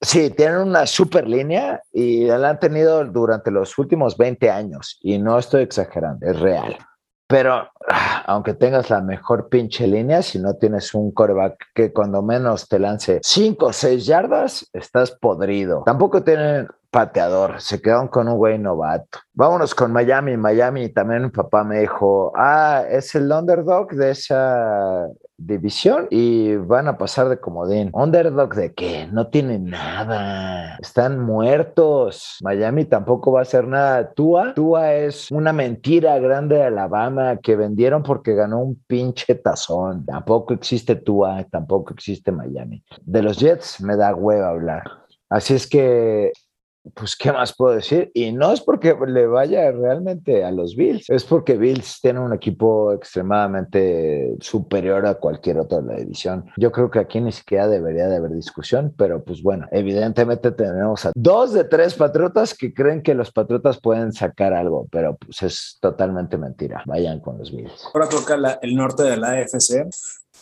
Sí, 0.01 0.29
tienen 0.29 0.59
una 0.59 0.85
super 0.85 1.27
línea 1.27 1.81
y 1.91 2.25
la 2.25 2.51
han 2.51 2.59
tenido 2.59 3.03
durante 3.03 3.51
los 3.51 3.77
últimos 3.77 4.15
20 4.17 4.49
años 4.49 4.97
y 5.01 5.17
no 5.17 5.37
estoy 5.37 5.63
exagerando, 5.63 6.25
es 6.25 6.39
real. 6.39 6.77
Pero 7.27 7.69
aunque 8.25 8.55
tengas 8.55 8.89
la 8.89 9.01
mejor 9.01 9.49
pinche 9.49 9.85
línea, 9.85 10.23
si 10.23 10.39
no 10.39 10.55
tienes 10.55 10.95
un 10.95 11.11
coreback 11.11 11.57
que 11.75 11.93
cuando 11.93 12.23
menos 12.23 12.67
te 12.67 12.79
lance 12.79 13.19
5 13.21 13.65
o 13.67 13.73
6 13.73 14.05
yardas, 14.05 14.67
estás 14.73 15.11
podrido. 15.11 15.83
Tampoco 15.85 16.23
tienen 16.23 16.67
pateador, 16.91 17.61
se 17.61 17.81
quedaron 17.81 18.07
con 18.07 18.27
un 18.27 18.37
güey 18.37 18.57
novato. 18.57 19.19
Vámonos 19.33 19.75
con 19.75 19.91
Miami. 19.91 20.37
Miami 20.37 20.89
también 20.89 21.23
mi 21.23 21.29
papá 21.29 21.63
me 21.63 21.79
dijo, 21.79 22.31
ah, 22.35 22.83
es 22.89 23.15
el 23.15 23.31
underdog 23.31 23.91
de 23.91 24.11
esa 24.11 25.07
división 25.37 26.07
y 26.09 26.55
van 26.55 26.87
a 26.87 26.97
pasar 26.97 27.29
de 27.29 27.39
comodín. 27.39 27.89
¿Underdog 27.93 28.53
de 28.55 28.73
qué? 28.73 29.07
No 29.11 29.27
tienen 29.27 29.65
nada. 29.65 30.77
Están 30.79 31.19
muertos. 31.19 32.37
Miami 32.41 32.85
tampoco 32.85 33.31
va 33.31 33.39
a 33.39 33.43
hacer 33.43 33.67
nada. 33.67 34.11
Tua, 34.11 34.53
Tua 34.53 34.93
es 34.93 35.31
una 35.31 35.53
mentira 35.53 36.19
grande 36.19 36.55
de 36.55 36.63
Alabama 36.63 37.37
que 37.37 37.55
vendieron 37.55 38.03
porque 38.03 38.35
ganó 38.35 38.59
un 38.59 38.83
pinche 38.87 39.35
tazón. 39.35 40.05
Tampoco 40.05 40.53
existe 40.53 40.95
Tua, 40.95 41.45
tampoco 41.49 41.93
existe 41.93 42.31
Miami. 42.31 42.83
De 43.01 43.21
los 43.21 43.37
Jets 43.37 43.81
me 43.81 43.95
da 43.95 44.13
hueva 44.13 44.49
hablar. 44.49 44.83
Así 45.29 45.53
es 45.53 45.67
que 45.67 46.31
pues, 46.93 47.15
¿qué 47.15 47.31
más 47.31 47.55
puedo 47.55 47.75
decir? 47.75 48.11
Y 48.13 48.31
no 48.31 48.51
es 48.51 48.61
porque 48.61 48.95
le 49.07 49.27
vaya 49.27 49.71
realmente 49.71 50.43
a 50.43 50.51
los 50.51 50.75
Bills, 50.75 51.09
es 51.09 51.23
porque 51.23 51.57
Bills 51.57 51.99
tiene 52.01 52.19
un 52.19 52.33
equipo 52.33 52.93
extremadamente 52.93 54.35
superior 54.39 55.05
a 55.05 55.15
cualquier 55.15 55.59
otro 55.59 55.81
de 55.81 55.93
la 55.93 55.99
división. 55.99 56.45
Yo 56.57 56.71
creo 56.71 56.89
que 56.89 56.99
aquí 56.99 57.21
ni 57.21 57.31
siquiera 57.31 57.67
debería 57.67 58.07
de 58.07 58.17
haber 58.17 58.31
discusión, 58.31 58.93
pero 58.97 59.23
pues 59.23 59.41
bueno, 59.41 59.67
evidentemente 59.71 60.51
tenemos 60.51 61.05
a 61.05 61.11
dos 61.15 61.53
de 61.53 61.63
tres 61.63 61.95
patriotas 61.95 62.53
que 62.53 62.73
creen 62.73 63.01
que 63.01 63.13
los 63.13 63.31
patriotas 63.31 63.79
pueden 63.79 64.13
sacar 64.13 64.53
algo, 64.53 64.87
pero 64.91 65.17
pues 65.17 65.43
es 65.43 65.77
totalmente 65.81 66.37
mentira. 66.37 66.83
Vayan 66.85 67.19
con 67.19 67.37
los 67.37 67.55
Bills. 67.55 67.87
Ahora 67.93 68.09
toca 68.09 68.59
el 68.61 68.75
norte 68.75 69.03
de 69.03 69.17
la 69.17 69.31
AFC 69.31 69.87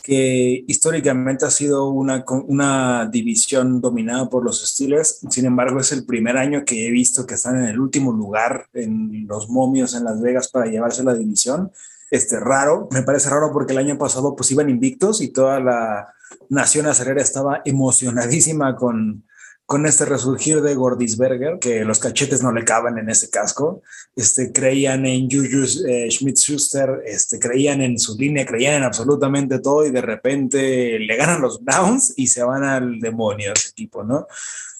que 0.07 0.63
históricamente 0.69 1.45
ha 1.45 1.51
sido 1.51 1.89
una, 1.89 2.23
una 2.47 3.09
división 3.11 3.81
dominada 3.81 4.29
por 4.29 4.41
los 4.41 4.65
Steelers. 4.65 5.19
Sin 5.29 5.45
embargo, 5.45 5.81
es 5.81 5.91
el 5.91 6.05
primer 6.05 6.37
año 6.37 6.63
que 6.63 6.87
he 6.87 6.91
visto 6.91 7.25
que 7.25 7.33
están 7.33 7.57
en 7.57 7.65
el 7.65 7.77
último 7.77 8.13
lugar 8.13 8.67
en 8.73 9.27
los 9.27 9.49
momios 9.49 9.95
en 9.95 10.05
Las 10.05 10.21
Vegas 10.21 10.47
para 10.47 10.67
llevarse 10.67 11.03
la 11.03 11.13
división. 11.13 11.73
Este, 12.09 12.39
raro, 12.39 12.87
me 12.89 13.03
parece 13.03 13.29
raro 13.29 13.51
porque 13.51 13.73
el 13.73 13.79
año 13.79 13.97
pasado 13.97 14.33
pues 14.33 14.49
iban 14.49 14.69
invictos 14.69 15.19
y 15.19 15.27
toda 15.27 15.59
la 15.59 16.13
nación 16.47 16.85
acerera 16.85 17.21
estaba 17.21 17.61
emocionadísima 17.65 18.77
con, 18.77 19.26
con 19.67 19.85
este 19.85 20.05
resurgir 20.05 20.61
de 20.61 20.75
Gordisberger, 20.75 21.59
que 21.59 21.83
los 21.83 21.99
cachetes 21.99 22.41
no 22.41 22.53
le 22.53 22.63
caben 22.63 22.97
en 22.97 23.09
ese 23.09 23.29
casco, 23.29 23.81
este, 24.15 24.53
creían 24.53 25.05
en 25.05 25.29
Juju 25.29 25.65
eh, 25.85 26.07
Schmidt-Schuster, 26.09 27.01
este, 27.05 27.37
creían 27.37 27.81
en 27.81 27.99
su 27.99 28.17
línea, 28.17 28.45
creían 28.45 28.75
en 28.75 28.83
absolutamente 28.83 29.59
todo 29.59 29.85
y 29.85 29.91
de 29.91 30.01
repente 30.01 30.97
le 30.99 31.15
ganan 31.17 31.41
los 31.41 31.61
Browns 31.61 32.13
y 32.15 32.27
se 32.27 32.43
van 32.43 32.63
al 32.63 32.99
demonio 33.01 33.51
ese 33.51 33.67
equipo, 33.67 34.05
¿no? 34.05 34.25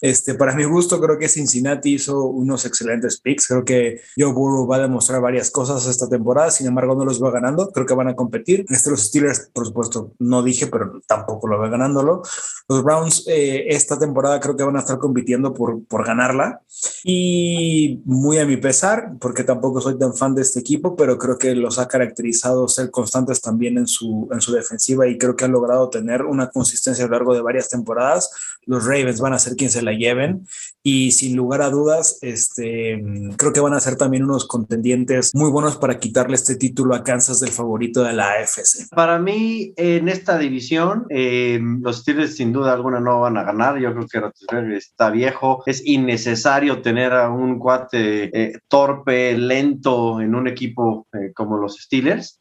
Este, 0.01 0.35
para 0.35 0.55
mi 0.55 0.63
gusto, 0.63 1.01
creo 1.01 1.17
que 1.17 1.27
Cincinnati 1.27 1.95
hizo 1.95 2.25
unos 2.25 2.65
excelentes 2.65 3.19
picks. 3.19 3.47
Creo 3.47 3.65
que 3.65 4.01
Joe 4.17 4.31
Burrow 4.31 4.67
va 4.67 4.77
a 4.77 4.81
demostrar 4.81 5.21
varias 5.21 5.49
cosas 5.49 5.85
esta 5.87 6.07
temporada. 6.07 6.51
Sin 6.51 6.67
embargo, 6.67 6.95
no 6.95 7.05
los 7.05 7.21
va 7.21 7.31
ganando. 7.31 7.71
Creo 7.71 7.85
que 7.85 7.93
van 7.93 8.09
a 8.09 8.15
competir. 8.15 8.65
Este, 8.69 8.89
los 8.89 9.03
Steelers, 9.03 9.49
por 9.53 9.65
supuesto, 9.65 10.13
no 10.19 10.43
dije, 10.43 10.67
pero 10.67 11.01
tampoco 11.07 11.47
lo 11.47 11.59
va 11.59 11.69
ganándolo. 11.69 12.21
Los 12.67 12.83
Browns, 12.83 13.25
eh, 13.27 13.65
esta 13.69 13.97
temporada 13.97 14.39
creo 14.39 14.55
que 14.55 14.63
van 14.63 14.75
a 14.75 14.79
estar 14.79 14.97
compitiendo 14.99 15.53
por, 15.53 15.83
por 15.85 16.05
ganarla. 16.05 16.61
Y 17.03 18.01
muy 18.05 18.37
a 18.39 18.45
mi 18.45 18.57
pesar, 18.57 19.13
porque 19.19 19.43
tampoco 19.43 19.81
soy 19.81 19.97
tan 19.97 20.13
fan 20.13 20.35
de 20.35 20.41
este 20.41 20.59
equipo, 20.59 20.95
pero 20.95 21.17
creo 21.17 21.37
que 21.37 21.55
los 21.55 21.79
ha 21.79 21.87
caracterizado 21.87 22.67
ser 22.67 22.91
constantes 22.91 23.41
también 23.41 23.77
en 23.77 23.87
su, 23.87 24.27
en 24.31 24.41
su 24.41 24.51
defensiva 24.51 25.07
y 25.07 25.17
creo 25.17 25.35
que 25.35 25.45
han 25.45 25.51
logrado 25.51 25.89
tener 25.89 26.23
una 26.23 26.49
consistencia 26.49 27.05
a 27.05 27.07
lo 27.07 27.13
largo 27.13 27.33
de 27.33 27.41
varias 27.41 27.69
temporadas. 27.69 28.29
Los 28.65 28.85
Ravens 28.85 29.21
van 29.21 29.33
a 29.33 29.39
ser 29.39 29.55
quien 29.55 29.69
se 29.69 29.81
la 29.87 29.93
lleven 29.93 30.45
y 30.89 31.11
sin 31.11 31.35
lugar 31.35 31.61
a 31.61 31.69
dudas, 31.69 32.17
este, 32.21 33.03
creo 33.37 33.51
que 33.51 33.59
van 33.59 33.73
a 33.73 33.79
ser 33.81 33.97
también 33.97 34.23
unos 34.23 34.47
contendientes 34.47 35.31
muy 35.35 35.51
buenos 35.51 35.75
para 35.75 35.99
quitarle 35.99 36.35
este 36.35 36.55
título 36.55 36.95
a 36.95 37.03
Kansas 37.03 37.41
del 37.41 37.49
favorito 37.49 38.03
de 38.03 38.13
la 38.13 38.31
AFC. 38.31 38.87
Para 38.95 39.19
mí, 39.19 39.73
en 39.75 40.07
esta 40.07 40.37
división, 40.37 41.05
eh, 41.09 41.59
los 41.81 41.97
Steelers 41.97 42.37
sin 42.37 42.53
duda 42.53 42.71
alguna 42.71 43.01
no 43.01 43.19
van 43.19 43.35
a 43.35 43.43
ganar. 43.43 43.77
Yo 43.79 43.91
creo 43.91 44.07
que 44.07 44.19
Roethlisberger 44.21 44.77
está 44.77 45.09
viejo. 45.09 45.61
Es 45.65 45.85
innecesario 45.85 46.81
tener 46.81 47.11
a 47.11 47.29
un 47.31 47.59
cuate 47.59 48.31
eh, 48.33 48.59
torpe, 48.69 49.37
lento 49.37 50.21
en 50.21 50.35
un 50.35 50.47
equipo 50.47 51.05
eh, 51.11 51.33
como 51.35 51.57
los 51.57 51.75
Steelers. 51.81 52.39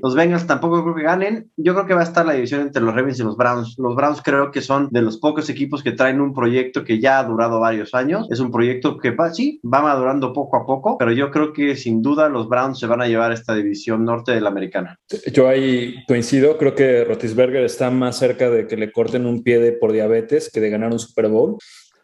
los 0.00 0.14
Bengals 0.14 0.46
tampoco 0.46 0.84
creo 0.84 0.94
que 0.94 1.02
ganen. 1.02 1.50
Yo 1.56 1.74
creo 1.74 1.86
que 1.86 1.94
va 1.94 2.02
a 2.02 2.04
estar 2.04 2.24
la 2.24 2.34
división 2.34 2.60
entre 2.60 2.80
los 2.80 2.94
Ravens 2.94 3.18
y 3.18 3.24
los 3.24 3.36
Browns. 3.36 3.74
Los 3.76 3.96
Browns 3.96 4.22
creo 4.22 4.52
que 4.52 4.60
son 4.60 4.88
de 4.92 5.02
los 5.02 5.18
pocos 5.18 5.50
equipos 5.50 5.82
que 5.82 5.90
traen 5.90 6.20
un 6.20 6.32
proyecto 6.32 6.84
que 6.88 6.98
ya 6.98 7.18
ha 7.18 7.24
durado 7.24 7.60
varios 7.60 7.92
años. 7.94 8.26
Es 8.30 8.40
un 8.40 8.50
proyecto 8.50 8.96
que 8.96 9.10
va, 9.10 9.32
sí, 9.32 9.60
va 9.62 9.82
madurando 9.82 10.32
poco 10.32 10.56
a 10.56 10.64
poco, 10.64 10.96
pero 10.96 11.12
yo 11.12 11.30
creo 11.30 11.52
que 11.52 11.76
sin 11.76 12.00
duda 12.00 12.30
los 12.30 12.48
Browns 12.48 12.78
se 12.78 12.86
van 12.86 13.02
a 13.02 13.06
llevar 13.06 13.30
esta 13.30 13.54
división 13.54 14.06
norte 14.06 14.32
de 14.32 14.40
la 14.40 14.48
americana. 14.48 14.98
Yo 15.30 15.48
ahí 15.48 15.96
coincido, 16.06 16.56
creo 16.56 16.74
que 16.74 17.04
Rotisberger 17.04 17.62
está 17.62 17.90
más 17.90 18.16
cerca 18.16 18.48
de 18.48 18.66
que 18.66 18.78
le 18.78 18.90
corten 18.90 19.26
un 19.26 19.42
pie 19.42 19.60
de 19.60 19.72
por 19.72 19.92
diabetes 19.92 20.50
que 20.50 20.60
de 20.60 20.70
ganar 20.70 20.90
un 20.90 20.98
Super 20.98 21.28
Bowl. 21.28 21.58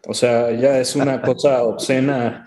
O 0.06 0.12
sea, 0.12 0.50
ya 0.50 0.78
es 0.78 0.94
una 0.96 1.22
cosa 1.22 1.62
obscena 1.62 2.44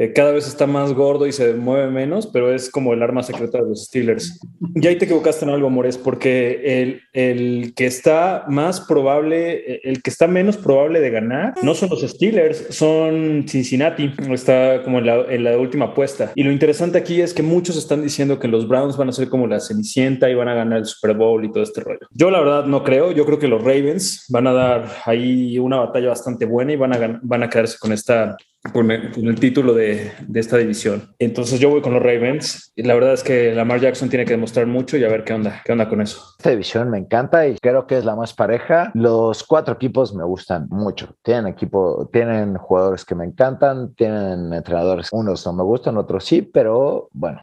eh, 0.00 0.14
cada 0.14 0.32
vez 0.32 0.48
está 0.48 0.66
más 0.66 0.94
gordo 0.94 1.26
y 1.26 1.32
se 1.32 1.52
mueve 1.52 1.90
menos, 1.90 2.26
pero 2.26 2.54
es 2.54 2.70
como 2.70 2.94
el 2.94 3.02
arma 3.02 3.22
secreta 3.22 3.58
de 3.58 3.68
los 3.68 3.84
Steelers. 3.84 4.40
Y 4.74 4.86
ahí 4.86 4.96
te 4.96 5.04
equivocaste 5.04 5.44
en 5.44 5.50
algo, 5.50 5.68
Mores, 5.68 5.98
porque 5.98 6.80
el, 6.80 7.02
el 7.12 7.74
que 7.74 7.84
está 7.84 8.46
más 8.48 8.80
probable, 8.80 9.80
el 9.84 10.00
que 10.00 10.08
está 10.08 10.26
menos 10.26 10.56
probable 10.56 11.00
de 11.00 11.10
ganar, 11.10 11.52
no 11.62 11.74
son 11.74 11.90
los 11.90 12.00
Steelers, 12.00 12.68
son 12.70 13.44
Cincinnati. 13.46 14.10
Está 14.30 14.82
como 14.84 15.00
en 15.00 15.06
la, 15.06 15.16
en 15.28 15.44
la 15.44 15.58
última 15.58 15.86
apuesta. 15.86 16.32
Y 16.34 16.44
lo 16.44 16.50
interesante 16.50 16.96
aquí 16.96 17.20
es 17.20 17.34
que 17.34 17.42
muchos 17.42 17.76
están 17.76 18.02
diciendo 18.02 18.38
que 18.38 18.48
los 18.48 18.66
Browns 18.66 18.96
van 18.96 19.10
a 19.10 19.12
ser 19.12 19.28
como 19.28 19.46
la 19.46 19.60
Cenicienta 19.60 20.30
y 20.30 20.34
van 20.34 20.48
a 20.48 20.54
ganar 20.54 20.78
el 20.78 20.86
Super 20.86 21.14
Bowl 21.14 21.44
y 21.44 21.52
todo 21.52 21.62
este 21.62 21.82
rollo. 21.82 22.06
Yo 22.12 22.30
la 22.30 22.40
verdad 22.40 22.64
no 22.64 22.82
creo. 22.84 23.12
Yo 23.12 23.26
creo 23.26 23.38
que 23.38 23.48
los 23.48 23.62
Ravens 23.62 24.24
van 24.30 24.46
a 24.46 24.54
dar 24.54 24.88
ahí 25.04 25.58
una 25.58 25.80
batalla 25.80 26.08
bastante 26.08 26.46
buena 26.46 26.72
y 26.72 26.76
van 26.76 26.94
a, 26.94 27.20
van 27.22 27.42
a 27.42 27.50
quedarse 27.50 27.76
con 27.78 27.92
esta 27.92 28.36
con 28.72 28.90
el, 28.90 29.40
título 29.40 29.72
de, 29.72 30.12
de, 30.20 30.40
esta 30.40 30.58
división. 30.58 31.14
Entonces 31.18 31.58
yo 31.60 31.70
voy 31.70 31.80
con 31.80 31.94
los 31.94 32.02
Ravens 32.02 32.72
y 32.76 32.82
la 32.82 32.94
verdad 32.94 33.14
es 33.14 33.22
que 33.22 33.54
Lamar 33.54 33.80
Jackson 33.80 34.10
tiene 34.10 34.26
que 34.26 34.32
demostrar 34.32 34.66
mucho 34.66 34.98
y 34.98 35.04
a 35.04 35.08
ver 35.08 35.24
qué 35.24 35.32
onda, 35.32 35.62
qué 35.64 35.72
onda 35.72 35.88
con 35.88 36.02
eso. 36.02 36.34
Esta 36.38 36.50
división 36.50 36.90
me 36.90 36.98
encanta 36.98 37.46
y 37.46 37.56
creo 37.58 37.86
que 37.86 37.96
es 37.96 38.04
la 38.04 38.14
más 38.14 38.34
pareja. 38.34 38.90
Los 38.94 39.44
cuatro 39.44 39.74
equipos 39.74 40.14
me 40.14 40.24
gustan 40.24 40.66
mucho. 40.68 41.16
Tienen 41.22 41.46
equipo, 41.46 42.10
tienen 42.12 42.56
jugadores 42.56 43.04
que 43.04 43.14
me 43.14 43.24
encantan, 43.24 43.94
tienen 43.94 44.52
entrenadores, 44.52 45.08
unos 45.12 45.44
no 45.46 45.54
me 45.54 45.62
gustan, 45.62 45.96
otros 45.96 46.24
sí, 46.24 46.42
pero 46.42 47.08
bueno, 47.12 47.40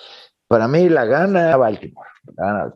para 0.47 0.68
mí 0.68 0.88
la 0.88 1.05
gana 1.05 1.57
Baltimore. 1.57 2.09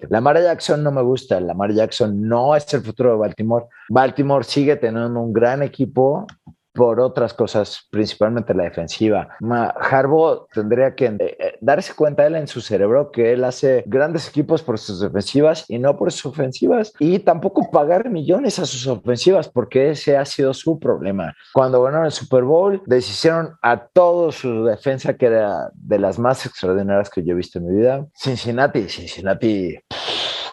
Lamar 0.10 0.42
Jackson 0.42 0.84
no 0.84 0.92
me 0.92 1.02
gusta. 1.02 1.40
Lamar 1.40 1.74
Jackson 1.74 2.28
no 2.28 2.56
es 2.56 2.74
el 2.74 2.82
futuro 2.82 3.12
de 3.12 3.18
Baltimore. 3.18 3.66
Baltimore 3.90 4.44
sigue 4.44 4.78
teniendo 4.78 5.20
un 5.20 5.34
gran 5.34 5.62
equipo 5.62 6.26
por 6.74 7.00
otras 7.00 7.34
cosas, 7.34 7.88
principalmente 7.90 8.54
la 8.54 8.64
defensiva. 8.64 9.30
Harbaugh 9.42 10.48
tendría 10.54 10.96
que 10.96 11.06
eh, 11.06 11.18
eh, 11.20 11.58
darse 11.62 11.94
cuenta 11.94 12.26
él 12.26 12.36
en 12.36 12.48
su 12.48 12.62
cerebro 12.62 13.12
que 13.12 13.34
él 13.34 13.44
hace 13.44 13.84
grandes 13.88 14.28
equipos 14.30 14.64
por 14.64 14.78
sus 14.78 15.02
defensivas 15.02 15.66
y 15.68 15.80
no 15.80 15.98
por 15.98 16.12
sus 16.12 16.28
ofensivas 16.28 16.94
y 17.00 17.20
tampoco 17.20 17.70
pagar 17.72 18.10
millones 18.10 18.60
a 18.60 18.66
sus 18.66 18.88
ofensivas 18.88 19.50
porque 19.50 19.92
ese 19.92 20.18
ha 20.18 20.26
sido 20.26 20.54
su 20.54 20.80
problema. 20.80 21.36
Cuando 21.54 21.82
ganaron 21.82 22.06
el 22.06 22.12
Super 22.12 22.44
Bowl, 22.44 22.82
deshicieron 22.86 23.56
a 23.62 23.86
todo 23.88 24.32
su 24.32 24.66
defensa 24.66 25.16
que 25.16 25.28
era 25.28 25.72
de 25.74 26.00
las 26.00 26.20
más 26.20 26.46
extraordinarias 26.46 27.10
que 27.10 27.24
yo 27.24 27.34
he 27.34 27.36
visto 27.36 27.60
en 27.60 27.68
mi 27.68 27.80
vida. 27.80 28.06
Cincinnati, 28.16 28.88
Cincinnati 28.88 29.78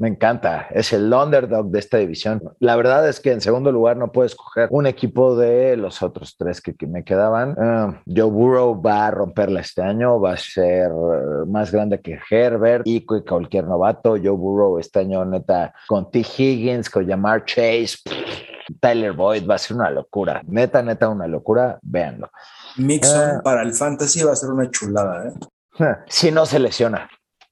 me 0.00 0.08
encanta. 0.08 0.68
Es 0.70 0.92
el 0.92 1.12
underdog 1.12 1.70
de 1.70 1.78
esta 1.78 1.98
división. 1.98 2.42
La 2.60 2.76
verdad 2.76 3.08
es 3.08 3.20
que 3.20 3.32
en 3.32 3.40
segundo 3.40 3.72
lugar 3.72 3.96
no 3.96 4.12
puedo 4.12 4.26
escoger 4.26 4.68
un 4.70 4.86
equipo 4.86 5.36
de 5.36 5.76
los 5.76 6.02
otros 6.02 6.36
tres 6.36 6.60
que, 6.60 6.74
me 6.86 7.04
quedaban. 7.04 7.50
Uh, 7.50 7.94
Joe 8.06 8.30
Burrow 8.30 8.80
va 8.80 9.06
a 9.06 9.10
romperla 9.10 9.60
este 9.60 9.82
año, 9.82 10.20
va 10.20 10.32
a 10.32 10.36
ser 10.36 10.90
eh, 10.90 11.46
más 11.46 11.72
grande 11.72 12.00
que 12.00 12.18
Herbert 12.30 12.86
y 12.86 13.00
que 13.00 13.22
cualquier 13.28 13.64
novato. 13.64 14.10
Joe 14.10 14.30
Burrow 14.30 14.78
este 14.78 15.00
año, 15.00 15.24
neta, 15.24 15.74
con 15.86 16.10
T. 16.10 16.20
Higgins, 16.20 16.88
con 16.88 17.06
Jamar 17.06 17.44
Chase. 17.44 17.98
Tyler 18.80 19.12
Boyd 19.12 19.48
va 19.48 19.56
a 19.56 19.58
ser 19.58 19.76
una 19.76 19.90
locura. 19.90 20.42
Neta, 20.46 20.82
neta, 20.82 21.08
una 21.08 21.26
locura. 21.26 21.78
Véanlo. 21.82 22.30
Mixon 22.76 23.38
uh, 23.38 23.42
para 23.42 23.62
el 23.62 23.72
fantasy 23.74 24.22
va 24.22 24.32
a 24.32 24.36
ser 24.36 24.50
una 24.50 24.70
chulada, 24.70 25.28
¿eh? 25.28 25.32
Si 26.08 26.30
no 26.30 26.44
se 26.44 26.58
lesiona. 26.58 27.08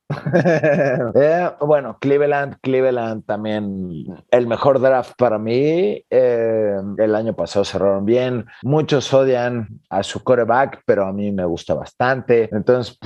Eh, 1.14 1.50
bueno, 1.61 1.98
Cleveland, 2.00 2.59
Cleveland 2.61 3.24
también 3.24 4.04
el 4.30 4.46
mejor 4.46 4.80
draft 4.80 5.12
para 5.16 5.38
mí. 5.38 6.04
Eh, 6.11 6.76
el 6.98 7.14
año 7.14 7.34
pasado 7.34 7.64
cerraron 7.64 8.04
bien. 8.04 8.46
Muchos 8.62 9.12
odian 9.12 9.68
a 9.90 10.02
su 10.02 10.22
coreback, 10.22 10.82
pero 10.86 11.07
a 11.07 11.12
mí 11.12 11.32
me 11.32 11.44
gusta 11.44 11.74
bastante. 11.74 12.48
Entonces, 12.52 12.98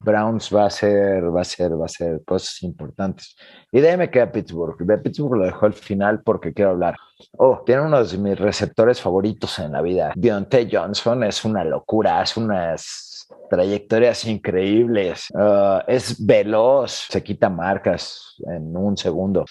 Browns 0.00 0.54
va 0.54 0.66
a 0.66 0.70
ser, 0.70 1.34
va 1.34 1.40
a 1.42 1.44
ser, 1.44 1.80
va 1.80 1.86
a 1.86 1.88
ser 1.88 2.22
cosas 2.24 2.62
importantes. 2.62 3.36
Y 3.70 3.80
de 3.80 3.90
ahí 3.90 3.96
me 3.96 4.10
queda 4.10 4.32
Pittsburgh. 4.32 4.76
De 4.78 4.98
Pittsburgh 4.98 5.38
lo 5.38 5.44
dejo 5.44 5.66
al 5.66 5.74
final 5.74 6.22
porque 6.22 6.52
quiero 6.52 6.72
hablar. 6.72 6.96
Oh, 7.38 7.62
tiene 7.64 7.82
uno 7.82 8.02
de 8.04 8.18
mis 8.18 8.38
receptores 8.38 9.00
favoritos 9.00 9.58
en 9.58 9.72
la 9.72 9.82
vida. 9.82 10.12
Deontay 10.16 10.68
Johnson 10.70 11.24
es 11.24 11.44
una 11.44 11.64
locura, 11.64 12.22
es 12.22 12.36
unas 12.36 13.05
trayectorias 13.48 14.24
increíbles, 14.26 15.28
ah, 15.36 15.84
es 15.86 16.24
veloz, 16.24 17.06
se 17.10 17.22
quita 17.22 17.48
marcas 17.48 18.36
en 18.46 18.76
un 18.76 18.96
segundo, 18.96 19.44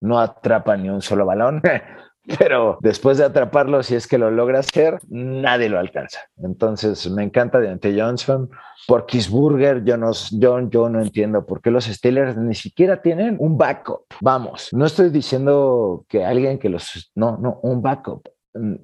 no 0.00 0.18
atrapa 0.18 0.76
ni 0.76 0.88
un 0.88 1.02
solo 1.02 1.26
balón, 1.26 1.62
pero 2.38 2.78
después 2.80 3.18
de 3.18 3.24
atraparlo, 3.24 3.82
si 3.82 3.94
es 3.94 4.06
que 4.06 4.18
lo 4.18 4.30
logra 4.30 4.60
hacer, 4.60 4.98
nadie 5.08 5.68
lo 5.68 5.78
alcanza. 5.78 6.20
Entonces, 6.42 7.10
me 7.10 7.22
encanta 7.22 7.60
Deontay 7.60 7.98
Johnson. 7.98 8.50
Por 8.86 9.06
Kisburger, 9.06 9.84
yo 9.84 9.96
no, 9.96 10.12
yo, 10.32 10.88
no 10.88 11.00
entiendo 11.00 11.44
por 11.44 11.60
qué 11.60 11.70
los 11.70 11.84
Steelers 11.84 12.36
ni 12.36 12.54
siquiera 12.54 13.02
tienen 13.02 13.36
un 13.38 13.58
backup. 13.58 14.04
Vamos, 14.20 14.70
no 14.72 14.86
estoy 14.86 15.10
diciendo 15.10 16.04
que 16.08 16.24
alguien 16.24 16.58
que 16.58 16.68
los... 16.68 17.10
No, 17.14 17.36
no, 17.36 17.60
un 17.62 17.82
backup 17.82 18.28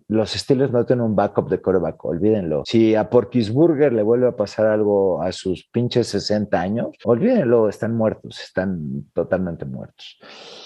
los 0.08 0.30
Steelers 0.30 0.72
no 0.72 0.86
tienen 0.86 1.04
un 1.04 1.16
backup 1.16 1.48
de 1.48 1.60
coreback, 1.60 2.04
olvídenlo. 2.04 2.62
Si 2.66 2.94
a 2.94 3.10
Porkisburger 3.10 3.92
le 3.92 4.02
vuelve 4.02 4.28
a 4.28 4.36
pasar 4.36 4.66
algo 4.66 5.22
a 5.22 5.32
sus 5.32 5.68
pinches 5.70 6.08
60 6.08 6.60
años, 6.60 6.88
olvídenlo, 7.04 7.68
están 7.68 7.94
muertos, 7.94 8.40
están 8.40 9.06
totalmente 9.12 9.64
muertos. 9.64 10.18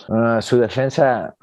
Ah, 0.08 0.40
su 0.42 0.58
defensa, 0.58 1.34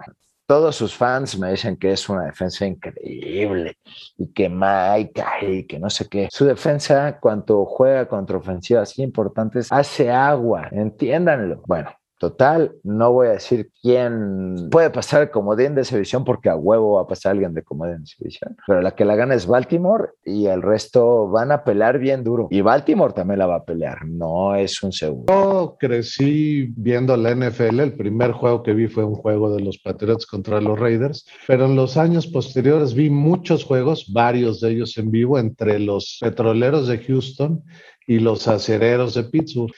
todos 0.45 0.75
sus 0.75 0.95
fans 0.95 1.37
me 1.37 1.51
dicen 1.51 1.77
que 1.77 1.91
es 1.91 2.07
una 2.07 2.25
defensa 2.25 2.65
increíble 2.65 3.77
y 4.17 4.31
que 4.31 4.49
Mike 4.49 5.23
y 5.41 5.67
que 5.67 5.79
no 5.79 5.89
sé 5.89 6.07
qué. 6.07 6.29
Su 6.31 6.45
defensa, 6.45 7.19
cuando 7.19 7.65
juega 7.65 8.07
contra 8.07 8.37
ofensivas 8.37 8.97
importantes, 8.99 9.71
hace 9.71 10.11
agua, 10.11 10.69
entiéndanlo. 10.71 11.61
Bueno, 11.65 11.91
Total, 12.17 12.73
no 12.83 13.11
voy 13.11 13.27
a 13.27 13.31
decir 13.31 13.69
quién 13.81 14.69
puede 14.71 14.89
pasar 14.89 15.29
comodín 15.29 15.75
de 15.75 15.81
esa 15.81 15.95
división 15.95 16.25
porque 16.25 16.49
a 16.49 16.55
huevo 16.55 16.93
va 16.95 17.03
a 17.03 17.07
pasar 17.07 17.33
alguien 17.33 17.53
de 17.53 17.61
comodín 17.61 17.99
de 17.99 18.03
esa 18.05 18.15
división. 18.19 18.57
Pero 18.65 18.81
la 18.81 18.95
que 18.95 19.05
la 19.05 19.15
gana 19.15 19.35
es 19.35 19.45
Baltimore 19.45 20.09
y 20.25 20.47
el 20.47 20.63
resto 20.63 21.27
van 21.27 21.51
a 21.51 21.63
pelear 21.63 21.99
bien 21.99 22.23
duro. 22.23 22.47
Y 22.49 22.61
Baltimore 22.61 23.13
también 23.13 23.39
la 23.39 23.45
va 23.45 23.57
a 23.57 23.65
pelear, 23.65 24.05
no 24.05 24.55
es 24.55 24.81
un 24.81 24.91
seguro. 24.91 25.25
Yo 25.27 25.77
crecí 25.79 26.73
viendo 26.75 27.15
la 27.15 27.35
NFL. 27.35 27.79
El 27.79 27.93
primer 27.93 28.31
juego 28.31 28.63
que 28.63 28.73
vi 28.73 28.87
fue 28.87 29.03
un 29.03 29.15
juego 29.15 29.55
de 29.55 29.61
los 29.61 29.77
Patriots 29.77 30.25
contra 30.25 30.59
los 30.59 30.79
Raiders. 30.79 31.27
Pero 31.45 31.65
en 31.65 31.75
los 31.75 31.97
años 31.97 32.25
posteriores 32.27 32.93
vi 32.93 33.09
muchos 33.09 33.63
juegos, 33.63 34.11
varios 34.11 34.59
de 34.61 34.71
ellos 34.71 34.97
en 34.97 35.11
vivo, 35.11 35.37
entre 35.37 35.79
los 35.79 36.17
Petroleros 36.21 36.87
de 36.87 36.97
Houston 36.97 37.63
y 38.07 38.19
los 38.19 38.47
acereros 38.47 39.13
de 39.13 39.23
Pittsburgh. 39.25 39.73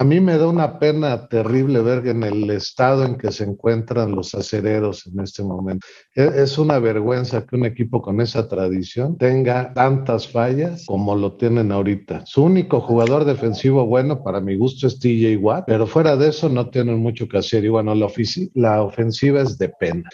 A 0.00 0.04
mí 0.04 0.20
me 0.20 0.38
da 0.38 0.46
una 0.46 0.78
pena 0.78 1.26
terrible 1.26 1.82
ver 1.82 2.06
en 2.06 2.22
el 2.22 2.48
estado 2.50 3.04
en 3.04 3.16
que 3.16 3.32
se 3.32 3.42
encuentran 3.42 4.14
los 4.14 4.32
acereros 4.32 5.04
en 5.08 5.18
este 5.18 5.42
momento. 5.42 5.84
E, 6.14 6.30
es 6.36 6.56
una 6.56 6.78
vergüenza 6.78 7.44
que 7.44 7.56
un 7.56 7.64
equipo 7.64 8.00
con 8.00 8.20
esa 8.20 8.46
tradición 8.46 9.18
tenga 9.18 9.74
tantas 9.74 10.28
fallas 10.28 10.84
como 10.86 11.16
lo 11.16 11.32
tienen 11.32 11.72
ahorita. 11.72 12.24
Su 12.26 12.44
único 12.44 12.80
jugador 12.80 13.24
defensivo 13.24 13.86
bueno 13.86 14.22
para 14.22 14.40
mi 14.40 14.54
gusto 14.56 14.86
es 14.86 15.00
TJ 15.00 15.36
Watt, 15.38 15.64
pero 15.66 15.84
fuera 15.84 16.16
de 16.16 16.28
eso 16.28 16.48
no 16.48 16.70
tienen 16.70 17.00
mucho 17.00 17.26
que 17.26 17.38
hacer. 17.38 17.64
Y 17.64 17.68
bueno, 17.68 17.92
la, 17.96 18.06
la 18.54 18.82
ofensiva 18.84 19.42
es 19.42 19.58
de 19.58 19.68
pena. 19.68 20.08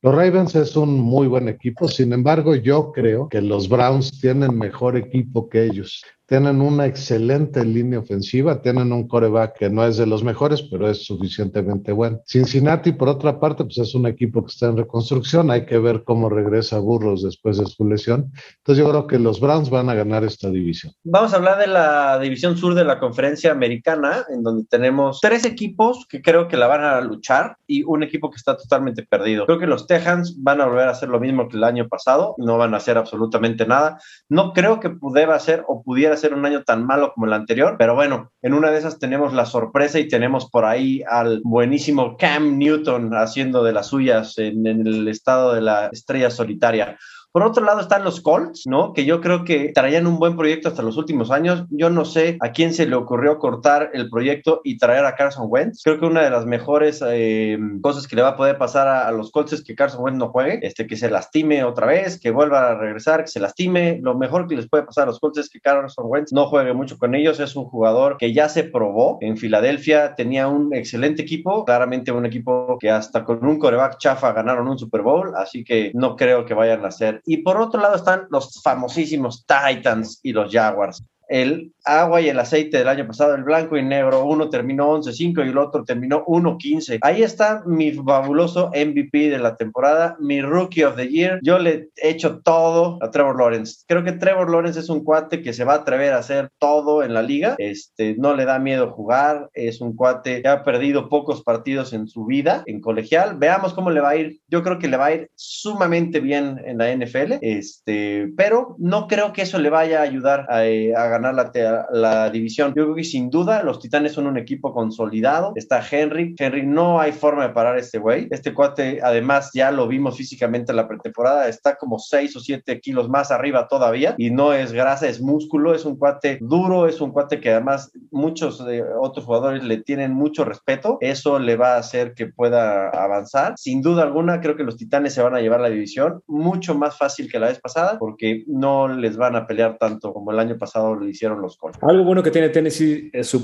Los 0.00 0.14
Ravens 0.14 0.54
es 0.54 0.74
un 0.74 0.98
muy 0.98 1.26
buen 1.26 1.48
equipo, 1.48 1.86
sin 1.86 2.14
embargo 2.14 2.54
yo 2.54 2.92
creo 2.92 3.28
que 3.28 3.42
los 3.42 3.68
Browns 3.68 4.20
tienen 4.20 4.56
mejor 4.56 4.96
equipo 4.96 5.50
que 5.50 5.64
ellos 5.64 6.02
tienen 6.28 6.60
una 6.60 6.84
excelente 6.84 7.64
línea 7.64 8.00
ofensiva, 8.00 8.60
tienen 8.60 8.92
un 8.92 9.08
coreback 9.08 9.58
que 9.58 9.70
no 9.70 9.86
es 9.86 9.96
de 9.96 10.04
los 10.04 10.22
mejores, 10.22 10.60
pero 10.60 10.88
es 10.88 11.06
suficientemente 11.06 11.90
bueno. 11.90 12.20
Cincinnati, 12.26 12.92
por 12.92 13.08
otra 13.08 13.40
parte, 13.40 13.64
pues 13.64 13.78
es 13.78 13.94
un 13.94 14.06
equipo 14.06 14.44
que 14.44 14.50
está 14.52 14.66
en 14.66 14.76
reconstrucción, 14.76 15.50
hay 15.50 15.64
que 15.64 15.78
ver 15.78 16.04
cómo 16.04 16.28
regresa 16.28 16.80
Burros 16.80 17.22
después 17.22 17.56
de 17.56 17.64
su 17.64 17.88
lesión. 17.88 18.30
Entonces 18.58 18.84
yo 18.84 18.90
creo 18.90 19.06
que 19.06 19.18
los 19.18 19.40
Browns 19.40 19.70
van 19.70 19.88
a 19.88 19.94
ganar 19.94 20.22
esta 20.22 20.50
división. 20.50 20.92
Vamos 21.02 21.32
a 21.32 21.36
hablar 21.36 21.58
de 21.58 21.66
la 21.66 22.18
división 22.18 22.58
sur 22.58 22.74
de 22.74 22.84
la 22.84 23.00
conferencia 23.00 23.50
americana, 23.50 24.26
en 24.28 24.42
donde 24.42 24.66
tenemos 24.68 25.20
tres 25.22 25.46
equipos 25.46 26.06
que 26.10 26.20
creo 26.20 26.46
que 26.46 26.58
la 26.58 26.66
van 26.66 26.84
a 26.84 27.00
luchar 27.00 27.56
y 27.66 27.84
un 27.84 28.02
equipo 28.02 28.30
que 28.30 28.36
está 28.36 28.54
totalmente 28.54 29.02
perdido. 29.02 29.46
Creo 29.46 29.58
que 29.58 29.66
los 29.66 29.86
Texans 29.86 30.36
van 30.42 30.60
a 30.60 30.66
volver 30.66 30.88
a 30.88 30.90
hacer 30.90 31.08
lo 31.08 31.20
mismo 31.20 31.48
que 31.48 31.56
el 31.56 31.64
año 31.64 31.88
pasado, 31.88 32.34
no 32.36 32.58
van 32.58 32.74
a 32.74 32.76
hacer 32.76 32.98
absolutamente 32.98 33.66
nada. 33.66 33.98
No 34.28 34.52
creo 34.52 34.78
que 34.78 34.90
pudiera 34.90 35.38
ser 35.40 35.64
o 35.66 35.82
pudiera 35.82 36.17
ser 36.18 36.34
un 36.34 36.44
año 36.44 36.62
tan 36.62 36.84
malo 36.84 37.12
como 37.14 37.26
el 37.26 37.32
anterior, 37.32 37.76
pero 37.78 37.94
bueno, 37.94 38.32
en 38.42 38.54
una 38.54 38.70
de 38.70 38.78
esas 38.78 38.98
tenemos 38.98 39.32
la 39.32 39.46
sorpresa 39.46 39.98
y 39.98 40.08
tenemos 40.08 40.50
por 40.50 40.64
ahí 40.64 41.02
al 41.08 41.40
buenísimo 41.44 42.16
Cam 42.16 42.58
Newton 42.58 43.14
haciendo 43.14 43.64
de 43.64 43.72
las 43.72 43.88
suyas 43.88 44.36
en, 44.38 44.66
el 44.66 45.08
estado 45.08 45.54
de 45.54 45.62
la 45.62 45.88
estrella 45.92 46.30
solitaria. 46.30 46.98
Por 47.30 47.42
otro 47.42 47.62
lado 47.62 47.80
están 47.80 48.04
los 48.04 48.22
Colts, 48.22 48.62
¿no? 48.66 48.94
Que 48.94 49.04
yo 49.04 49.20
creo 49.20 49.44
que 49.44 49.70
traían 49.74 50.06
un 50.06 50.18
buen 50.18 50.34
proyecto 50.34 50.68
hasta 50.68 50.82
los 50.82 50.96
últimos 50.96 51.30
años. 51.30 51.66
Yo 51.68 51.90
no 51.90 52.06
sé 52.06 52.38
a 52.40 52.52
quién 52.52 52.72
se 52.72 52.86
le 52.86 52.96
ocurrió 52.96 53.38
cortar 53.38 53.90
el 53.92 54.08
proyecto 54.08 54.62
y 54.64 54.78
traer 54.78 55.04
a 55.04 55.14
Carson 55.14 55.46
Wentz. 55.48 55.82
Creo 55.84 56.00
que 56.00 56.06
una 56.06 56.22
de 56.22 56.30
las 56.30 56.46
mejores 56.46 57.04
eh, 57.06 57.58
cosas 57.82 58.08
que 58.08 58.16
le 58.16 58.22
va 58.22 58.30
a 58.30 58.36
poder 58.36 58.56
pasar 58.56 58.88
a, 58.88 59.12
los 59.12 59.30
Colts 59.30 59.52
es 59.52 59.62
que 59.62 59.74
Carson 59.74 60.02
Wentz 60.02 60.18
no 60.18 60.28
juegue, 60.28 60.60
este, 60.62 60.86
que 60.86 60.96
se 60.96 61.10
lastime 61.10 61.64
otra 61.64 61.86
vez, 61.86 62.18
que 62.18 62.30
vuelva 62.30 62.70
a 62.70 62.74
regresar, 62.76 63.22
que 63.22 63.30
se 63.30 63.40
lastime. 63.40 64.00
Lo 64.02 64.16
mejor 64.16 64.48
que 64.48 64.56
les 64.56 64.68
puede 64.68 64.84
pasar 64.84 65.04
a 65.04 65.08
los 65.08 65.20
Colts 65.20 65.38
es 65.38 65.50
que 65.50 65.60
Carson 65.60 66.06
Wentz 66.08 66.32
no 66.32 66.46
juegue 66.46 66.72
mucho 66.72 66.96
con 66.96 67.14
ellos. 67.14 67.40
Es 67.40 67.56
un 67.56 67.66
jugador 67.66 68.16
que 68.16 68.32
ya 68.32 68.48
se 68.48 68.64
probó 68.64 69.18
en 69.20 69.36
Filadelfia, 69.36 70.14
tenía 70.14 70.48
un 70.48 70.74
excelente 70.74 71.22
equipo, 71.22 71.66
claramente 71.66 72.10
un 72.10 72.24
equipo 72.24 72.78
que 72.80 72.90
hasta 72.90 73.24
con 73.24 73.44
un 73.44 73.58
coreback 73.58 73.98
chafa 73.98 74.32
ganaron 74.32 74.68
un 74.68 74.78
Super 74.78 75.02
Bowl, 75.02 75.34
así 75.36 75.62
que 75.62 75.90
no 75.94 76.16
creo 76.16 76.46
que 76.46 76.54
vayan 76.54 76.84
a 76.84 76.88
hacer. 76.88 77.17
Y 77.24 77.38
por 77.38 77.60
otro 77.60 77.80
lado 77.80 77.96
están 77.96 78.26
los 78.30 78.60
famosísimos 78.62 79.44
Titans 79.46 80.20
y 80.22 80.32
los 80.32 80.52
Jaguars 80.52 81.02
el 81.28 81.72
agua 81.84 82.20
y 82.20 82.28
el 82.28 82.38
aceite 82.38 82.78
del 82.78 82.88
año 82.88 83.06
pasado, 83.06 83.34
el 83.34 83.44
blanco 83.44 83.76
y 83.76 83.82
negro, 83.82 84.24
uno 84.24 84.50
terminó 84.50 84.96
11-5 84.98 85.46
y 85.46 85.48
el 85.48 85.58
otro 85.58 85.84
terminó 85.84 86.24
1-15. 86.26 86.98
Ahí 87.02 87.22
está 87.22 87.62
mi 87.66 87.92
fabuloso 87.92 88.70
MVP 88.74 89.30
de 89.30 89.38
la 89.38 89.56
temporada, 89.56 90.16
mi 90.20 90.42
Rookie 90.42 90.84
of 90.84 90.96
the 90.96 91.08
Year. 91.08 91.40
Yo 91.42 91.58
le 91.58 91.88
he 91.96 92.10
hecho 92.10 92.40
todo 92.40 92.98
a 93.00 93.10
Trevor 93.10 93.38
Lawrence. 93.38 93.84
Creo 93.86 94.04
que 94.04 94.12
Trevor 94.12 94.50
Lawrence 94.50 94.80
es 94.80 94.88
un 94.88 95.02
cuate 95.02 95.42
que 95.42 95.52
se 95.52 95.64
va 95.64 95.74
a 95.74 95.76
atrever 95.78 96.12
a 96.12 96.18
hacer 96.18 96.50
todo 96.58 97.02
en 97.02 97.14
la 97.14 97.22
liga. 97.22 97.54
Este, 97.58 98.16
no 98.18 98.34
le 98.34 98.44
da 98.44 98.58
miedo 98.58 98.90
jugar, 98.90 99.48
es 99.54 99.80
un 99.80 99.94
cuate 99.94 100.42
que 100.42 100.48
ha 100.48 100.64
perdido 100.64 101.08
pocos 101.08 101.42
partidos 101.42 101.92
en 101.92 102.06
su 102.06 102.26
vida 102.26 102.62
en 102.66 102.80
colegial. 102.80 103.36
Veamos 103.38 103.74
cómo 103.74 103.90
le 103.90 104.00
va 104.00 104.10
a 104.10 104.16
ir. 104.16 104.40
Yo 104.48 104.62
creo 104.62 104.78
que 104.78 104.88
le 104.88 104.96
va 104.96 105.06
a 105.06 105.14
ir 105.14 105.30
sumamente 105.34 106.20
bien 106.20 106.60
en 106.64 106.78
la 106.78 106.94
NFL, 106.94 107.38
este, 107.40 108.28
pero 108.36 108.76
no 108.78 109.06
creo 109.06 109.32
que 109.32 109.42
eso 109.42 109.58
le 109.58 109.70
vaya 109.70 110.00
a 110.00 110.02
ayudar 110.02 110.46
a, 110.48 110.58
a 110.58 111.17
ganar 111.20 111.34
la, 111.34 111.86
la, 111.90 112.30
división. 112.30 112.72
Yo 112.76 112.84
creo 112.84 112.94
que 112.94 113.04
sin 113.04 113.30
duda 113.30 113.62
los 113.62 113.80
Titanes 113.80 114.12
son 114.12 114.26
un 114.26 114.38
equipo 114.38 114.72
consolidado. 114.72 115.52
Está 115.54 115.82
Henry. 115.88 116.34
Henry, 116.38 116.66
no 116.66 117.00
hay 117.00 117.12
forma 117.12 117.46
de 117.46 117.54
parar 117.54 117.76
a 117.76 117.80
este 117.80 117.98
güey. 117.98 118.28
Este 118.30 118.54
cuate, 118.54 119.00
además, 119.02 119.50
ya 119.54 119.70
lo 119.70 119.88
vimos 119.88 120.16
físicamente 120.16 120.72
en 120.72 120.76
la 120.76 120.88
pretemporada, 120.88 121.48
está 121.48 121.76
como 121.76 121.98
6 121.98 122.36
o 122.36 122.40
7 122.40 122.80
kilos 122.80 123.08
más 123.08 123.30
arriba 123.30 123.68
todavía 123.68 124.14
y 124.18 124.30
no 124.30 124.52
es 124.52 124.72
grasa, 124.72 125.08
es 125.08 125.20
músculo. 125.20 125.74
Es 125.74 125.84
un 125.84 125.96
cuate 125.96 126.38
duro, 126.40 126.86
es 126.86 127.00
un 127.00 127.10
cuate 127.10 127.40
que 127.40 127.50
además 127.50 127.92
muchos 128.10 128.64
de 128.64 128.82
otros 128.82 129.24
jugadores 129.24 129.64
le 129.64 129.78
tienen 129.78 130.12
mucho 130.12 130.44
respeto. 130.44 130.98
Eso 131.00 131.38
le 131.38 131.56
va 131.56 131.74
a 131.74 131.78
hacer 131.78 132.14
que 132.14 132.26
pueda 132.26 132.88
avanzar. 132.90 133.54
Sin 133.56 133.82
duda 133.82 134.02
alguna, 134.02 134.40
creo 134.40 134.56
que 134.56 134.64
los 134.64 134.76
Titanes 134.76 135.14
se 135.14 135.22
van 135.22 135.34
a 135.34 135.40
llevar 135.40 135.60
la 135.60 135.70
división 135.70 136.22
mucho 136.26 136.74
más 136.74 136.96
fácil 136.96 137.30
que 137.30 137.38
la 137.38 137.48
vez 137.48 137.60
pasada 137.60 137.98
porque 137.98 138.44
no 138.46 138.88
les 138.88 139.16
van 139.16 139.36
a 139.36 139.46
pelear 139.46 139.78
tanto 139.78 140.12
como 140.12 140.32
el 140.32 140.38
año 140.38 140.58
pasado 140.58 140.94
hicieron 141.08 141.42
los 141.42 141.56
Colts. 141.56 141.78
Algo 141.82 142.04
bueno 142.04 142.22
que 142.22 142.30
tiene 142.30 142.48
Tennessee 142.48 143.10
es 143.12 143.26
su 143.26 143.38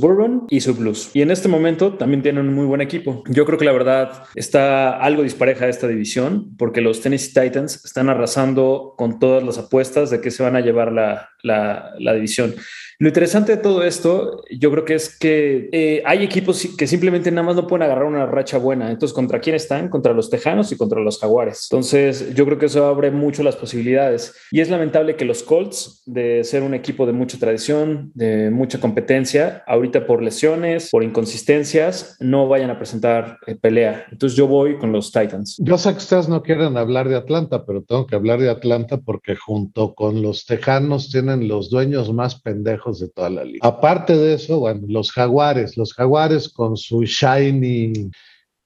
y 0.48 0.60
su 0.60 0.74
Blues. 0.74 1.10
Y 1.14 1.22
en 1.22 1.30
este 1.30 1.48
momento 1.48 1.94
también 1.94 2.22
tienen 2.22 2.46
un 2.46 2.54
muy 2.54 2.66
buen 2.66 2.80
equipo. 2.80 3.22
Yo 3.28 3.44
creo 3.44 3.58
que 3.58 3.64
la 3.64 3.72
verdad 3.72 4.24
está 4.34 4.98
algo 4.98 5.22
dispareja 5.22 5.68
esta 5.68 5.88
división 5.88 6.54
porque 6.56 6.80
los 6.80 7.00
Tennessee 7.00 7.32
Titans 7.32 7.84
están 7.84 8.08
arrasando 8.08 8.94
con 8.96 9.18
todas 9.18 9.42
las 9.42 9.58
apuestas 9.58 10.10
de 10.10 10.20
que 10.20 10.30
se 10.30 10.42
van 10.42 10.56
a 10.56 10.60
llevar 10.60 10.92
la, 10.92 11.30
la, 11.44 12.14
división. 12.14 12.54
Lo 12.98 13.08
interesante 13.08 13.56
de 13.56 13.62
todo 13.62 13.82
esto, 13.82 14.44
yo 14.50 14.70
creo 14.70 14.84
que 14.84 14.94
es 14.94 15.18
que 15.18 15.68
eh, 15.72 16.02
hay 16.06 16.22
equipos 16.22 16.66
que 16.78 16.86
simplemente 16.86 17.30
nada 17.30 17.46
más 17.46 17.56
no 17.56 17.66
pueden 17.66 17.82
agarrar 17.82 18.04
una 18.04 18.24
racha 18.24 18.56
buena. 18.56 18.90
Entonces, 18.90 19.12
¿contra 19.12 19.40
quién 19.40 19.56
están? 19.56 19.88
Contra 19.88 20.12
los 20.12 20.30
Tejanos 20.30 20.70
y 20.70 20.76
contra 20.76 21.00
los 21.00 21.18
Jaguares. 21.18 21.68
Entonces, 21.70 22.34
yo 22.34 22.44
creo 22.46 22.58
que 22.58 22.66
eso 22.66 22.86
abre 22.86 23.10
mucho 23.10 23.42
las 23.42 23.56
posibilidades. 23.56 24.34
Y 24.52 24.60
es 24.60 24.70
lamentable 24.70 25.16
que 25.16 25.24
los 25.24 25.42
Colts, 25.42 26.02
de 26.06 26.44
ser 26.44 26.62
un 26.62 26.72
equipo 26.72 27.04
de 27.04 27.12
mucha 27.12 27.36
tradición, 27.36 28.12
de 28.14 28.50
mucha 28.50 28.80
competencia, 28.80 29.64
ahorita 29.66 30.06
por 30.06 30.22
lesiones, 30.22 30.90
por 30.90 31.02
inconsistencias, 31.02 32.16
no 32.20 32.48
vayan 32.48 32.70
a 32.70 32.78
presentar 32.78 33.38
eh, 33.46 33.56
pelea. 33.56 34.06
Entonces, 34.12 34.36
yo 34.36 34.46
voy 34.46 34.78
con 34.78 34.92
los 34.92 35.10
Titans. 35.10 35.56
Yo 35.58 35.78
sé 35.78 35.90
que 35.90 35.98
ustedes 35.98 36.28
no 36.28 36.42
quieren 36.42 36.76
hablar 36.76 37.08
de 37.08 37.16
Atlanta, 37.16 37.66
pero 37.66 37.82
tengo 37.82 38.06
que 38.06 38.14
hablar 38.14 38.38
de 38.38 38.50
Atlanta 38.50 38.98
porque 38.98 39.34
junto 39.34 39.94
con 39.94 40.22
los 40.22 40.46
Tejanos 40.46 41.10
tienen 41.10 41.33
los 41.42 41.70
dueños 41.70 42.12
más 42.12 42.40
pendejos 42.40 43.00
de 43.00 43.08
toda 43.08 43.30
la 43.30 43.44
liga. 43.44 43.66
Aparte 43.66 44.16
de 44.16 44.34
eso, 44.34 44.60
bueno, 44.60 44.82
los 44.88 45.10
Jaguares, 45.10 45.76
los 45.76 45.92
Jaguares 45.92 46.48
con 46.48 46.76
su 46.76 47.02
shiny 47.02 48.10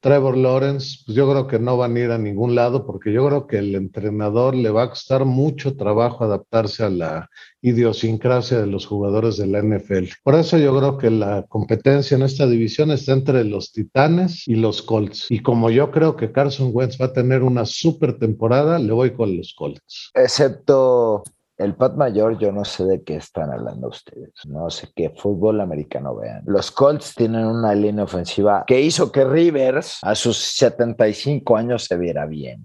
Trevor 0.00 0.36
Lawrence, 0.36 1.02
pues 1.04 1.16
yo 1.16 1.28
creo 1.28 1.48
que 1.48 1.58
no 1.58 1.76
van 1.76 1.96
a 1.96 2.00
ir 2.00 2.10
a 2.12 2.18
ningún 2.18 2.54
lado 2.54 2.86
porque 2.86 3.12
yo 3.12 3.26
creo 3.26 3.46
que 3.48 3.58
el 3.58 3.74
entrenador 3.74 4.54
le 4.54 4.70
va 4.70 4.84
a 4.84 4.90
costar 4.90 5.24
mucho 5.24 5.76
trabajo 5.76 6.22
adaptarse 6.22 6.84
a 6.84 6.90
la 6.90 7.28
idiosincrasia 7.62 8.60
de 8.60 8.68
los 8.68 8.86
jugadores 8.86 9.38
de 9.38 9.48
la 9.48 9.60
NFL. 9.60 10.04
Por 10.22 10.36
eso 10.36 10.56
yo 10.56 10.76
creo 10.78 10.98
que 10.98 11.10
la 11.10 11.44
competencia 11.48 12.16
en 12.16 12.22
esta 12.22 12.46
división 12.46 12.92
está 12.92 13.12
entre 13.12 13.42
los 13.42 13.72
Titanes 13.72 14.46
y 14.46 14.54
los 14.54 14.82
Colts. 14.82 15.26
Y 15.30 15.40
como 15.40 15.68
yo 15.68 15.90
creo 15.90 16.14
que 16.14 16.30
Carson 16.30 16.70
Wentz 16.72 17.00
va 17.00 17.06
a 17.06 17.12
tener 17.12 17.42
una 17.42 17.66
super 17.66 18.20
temporada, 18.20 18.78
le 18.78 18.92
voy 18.92 19.10
con 19.10 19.36
los 19.36 19.52
Colts. 19.52 20.12
Excepto 20.14 21.24
el 21.58 21.74
Pat 21.74 21.94
Mayor, 21.96 22.38
yo 22.38 22.52
no 22.52 22.64
sé 22.64 22.84
de 22.84 23.02
qué 23.02 23.16
están 23.16 23.52
hablando 23.52 23.88
ustedes. 23.88 24.30
No 24.46 24.70
sé 24.70 24.88
qué 24.94 25.10
fútbol 25.10 25.60
americano 25.60 26.14
vean. 26.14 26.42
Los 26.46 26.70
Colts 26.70 27.14
tienen 27.16 27.44
una 27.46 27.74
línea 27.74 28.04
ofensiva 28.04 28.64
que 28.64 28.80
hizo 28.80 29.10
que 29.10 29.24
Rivers 29.24 29.98
a 30.02 30.14
sus 30.14 30.38
75 30.38 31.56
años 31.56 31.84
se 31.84 31.96
viera 31.96 32.26
bien. 32.26 32.64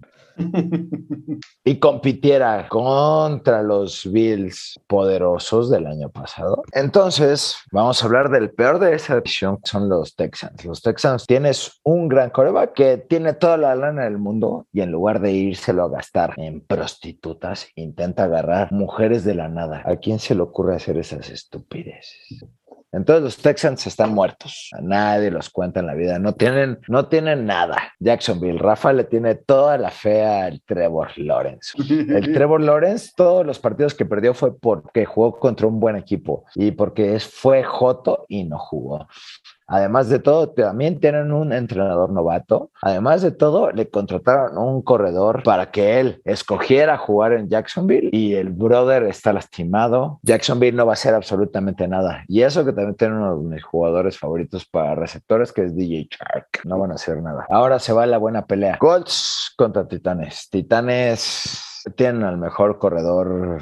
Y 1.64 1.80
compitiera 1.80 2.68
contra 2.70 3.62
los 3.62 4.12
Bills 4.12 4.80
poderosos 4.88 5.70
del 5.70 5.88
año 5.88 6.10
pasado. 6.10 6.64
Entonces, 6.72 7.58
vamos 7.72 8.02
a 8.02 8.06
hablar 8.06 8.30
del 8.30 8.52
peor 8.52 8.80
de 8.80 8.96
esa 8.96 9.16
división, 9.16 9.58
que 9.58 9.70
son 9.70 9.90
los 9.90 10.16
Texans. 10.16 10.66
Los 10.66 10.82
Texans 10.82 11.26
tienes 11.26 11.80
un 11.84 12.08
gran 12.08 12.30
coreback 12.30 12.74
que 12.74 12.98
tiene 12.98 13.34
toda 13.34 13.58
la 13.58 13.76
lana 13.76 14.04
del 14.04 14.18
mundo 14.18 14.68
y 14.72 14.82
en 14.82 14.92
lugar 14.92 15.20
de 15.20 15.32
írselo 15.32 15.84
a 15.84 15.90
gastar 15.90 16.34
en 16.38 16.62
prostitutas, 16.62 17.68
intenta 17.76 18.26
agarrar 18.26 18.72
mujeres 18.72 19.24
de 19.24 19.36
la 19.36 19.50
nada. 19.50 19.84
¿A 19.86 19.98
quién 19.98 20.20
se 20.20 20.36
le 20.36 20.42
ocurre 20.42 20.76
hacer 20.76 20.98
esas 20.98 21.30
estupideces? 21.30 22.46
Entonces 22.94 23.24
los 23.24 23.38
Texans 23.38 23.88
están 23.88 24.14
muertos. 24.14 24.70
A 24.72 24.82
nadie 24.82 25.32
los 25.32 25.50
cuenta 25.50 25.80
en 25.80 25.88
la 25.88 25.96
vida. 25.96 26.20
No 26.20 26.34
tienen, 26.34 26.80
no 26.88 27.08
tienen 27.08 27.46
nada. 27.46 27.92
Jacksonville, 28.00 28.60
Rafa 28.60 28.94
le 28.94 29.04
tiene 29.06 29.36
toda 29.36 29.78
la 29.80 29.90
fe 29.90 30.24
al 30.24 30.62
Trevor 30.62 31.10
Lawrence. 31.18 31.74
El 31.90 32.32
Trevor 32.34 32.62
Lawrence, 32.62 33.12
todos 33.16 33.46
los 33.46 33.58
partidos 33.60 33.96
que 33.96 34.06
perdió 34.06 34.34
fue 34.36 34.58
porque 34.58 35.06
jugó 35.06 35.40
contra 35.40 35.66
un 35.66 35.80
buen 35.80 35.96
equipo 35.96 36.46
y 36.54 36.72
porque 36.72 37.20
fue 37.20 37.64
Joto 37.64 38.26
y 38.30 38.44
no 38.44 38.60
jugó. 38.60 39.08
Además 39.68 40.10
de 40.10 40.20
todo, 40.20 40.50
también 40.50 41.00
tienen 41.00 41.32
un 41.32 41.54
entrenador 41.54 42.12
novato. 42.12 42.72
Además 42.82 43.22
de 43.22 43.32
todo, 43.32 43.72
le 43.72 43.90
contrataron 43.90 44.58
un 44.58 44.82
corredor 44.82 45.44
para 45.44 45.72
que 45.72 46.00
él 46.00 46.22
escogiera 46.26 46.98
jugar 46.98 47.34
en 47.34 47.50
Jacksonville 47.50 48.10
y 48.12 48.36
el 48.36 48.50
brother 48.50 49.04
está 49.04 49.34
lastimado. 49.34 50.20
Jacksonville 50.24 50.76
no 50.76 50.86
va 50.86 50.94
a 50.94 50.94
hacer 50.94 51.14
absolutamente 51.14 51.88
nada. 51.88 52.24
Y 52.28 52.42
eso 52.42 52.66
que 52.66 52.74
también 52.74 52.96
tiene 52.96 53.16
uno 53.16 53.38
de 53.38 53.56
mis 53.56 53.64
jugadores 53.64 54.18
favoritos 54.18 54.66
para 54.66 54.96
receptores, 54.96 55.52
que 55.52 55.64
es 55.66 55.76
DJ 55.76 56.08
Shark. 56.10 56.62
No 56.66 56.80
van 56.80 56.92
a 56.92 56.96
hacer 56.96 57.22
nada. 57.22 57.46
Ahora 57.50 57.80
se 57.80 57.94
va 57.94 58.06
la 58.06 58.18
buena 58.18 58.46
pelea. 58.46 58.78
Colts 58.78 59.54
contra 59.58 59.88
Titanes. 59.88 60.50
Titanes 60.50 61.84
tienen 61.96 62.24
al 62.24 62.38
mejor 62.38 62.80
corredor 62.80 63.62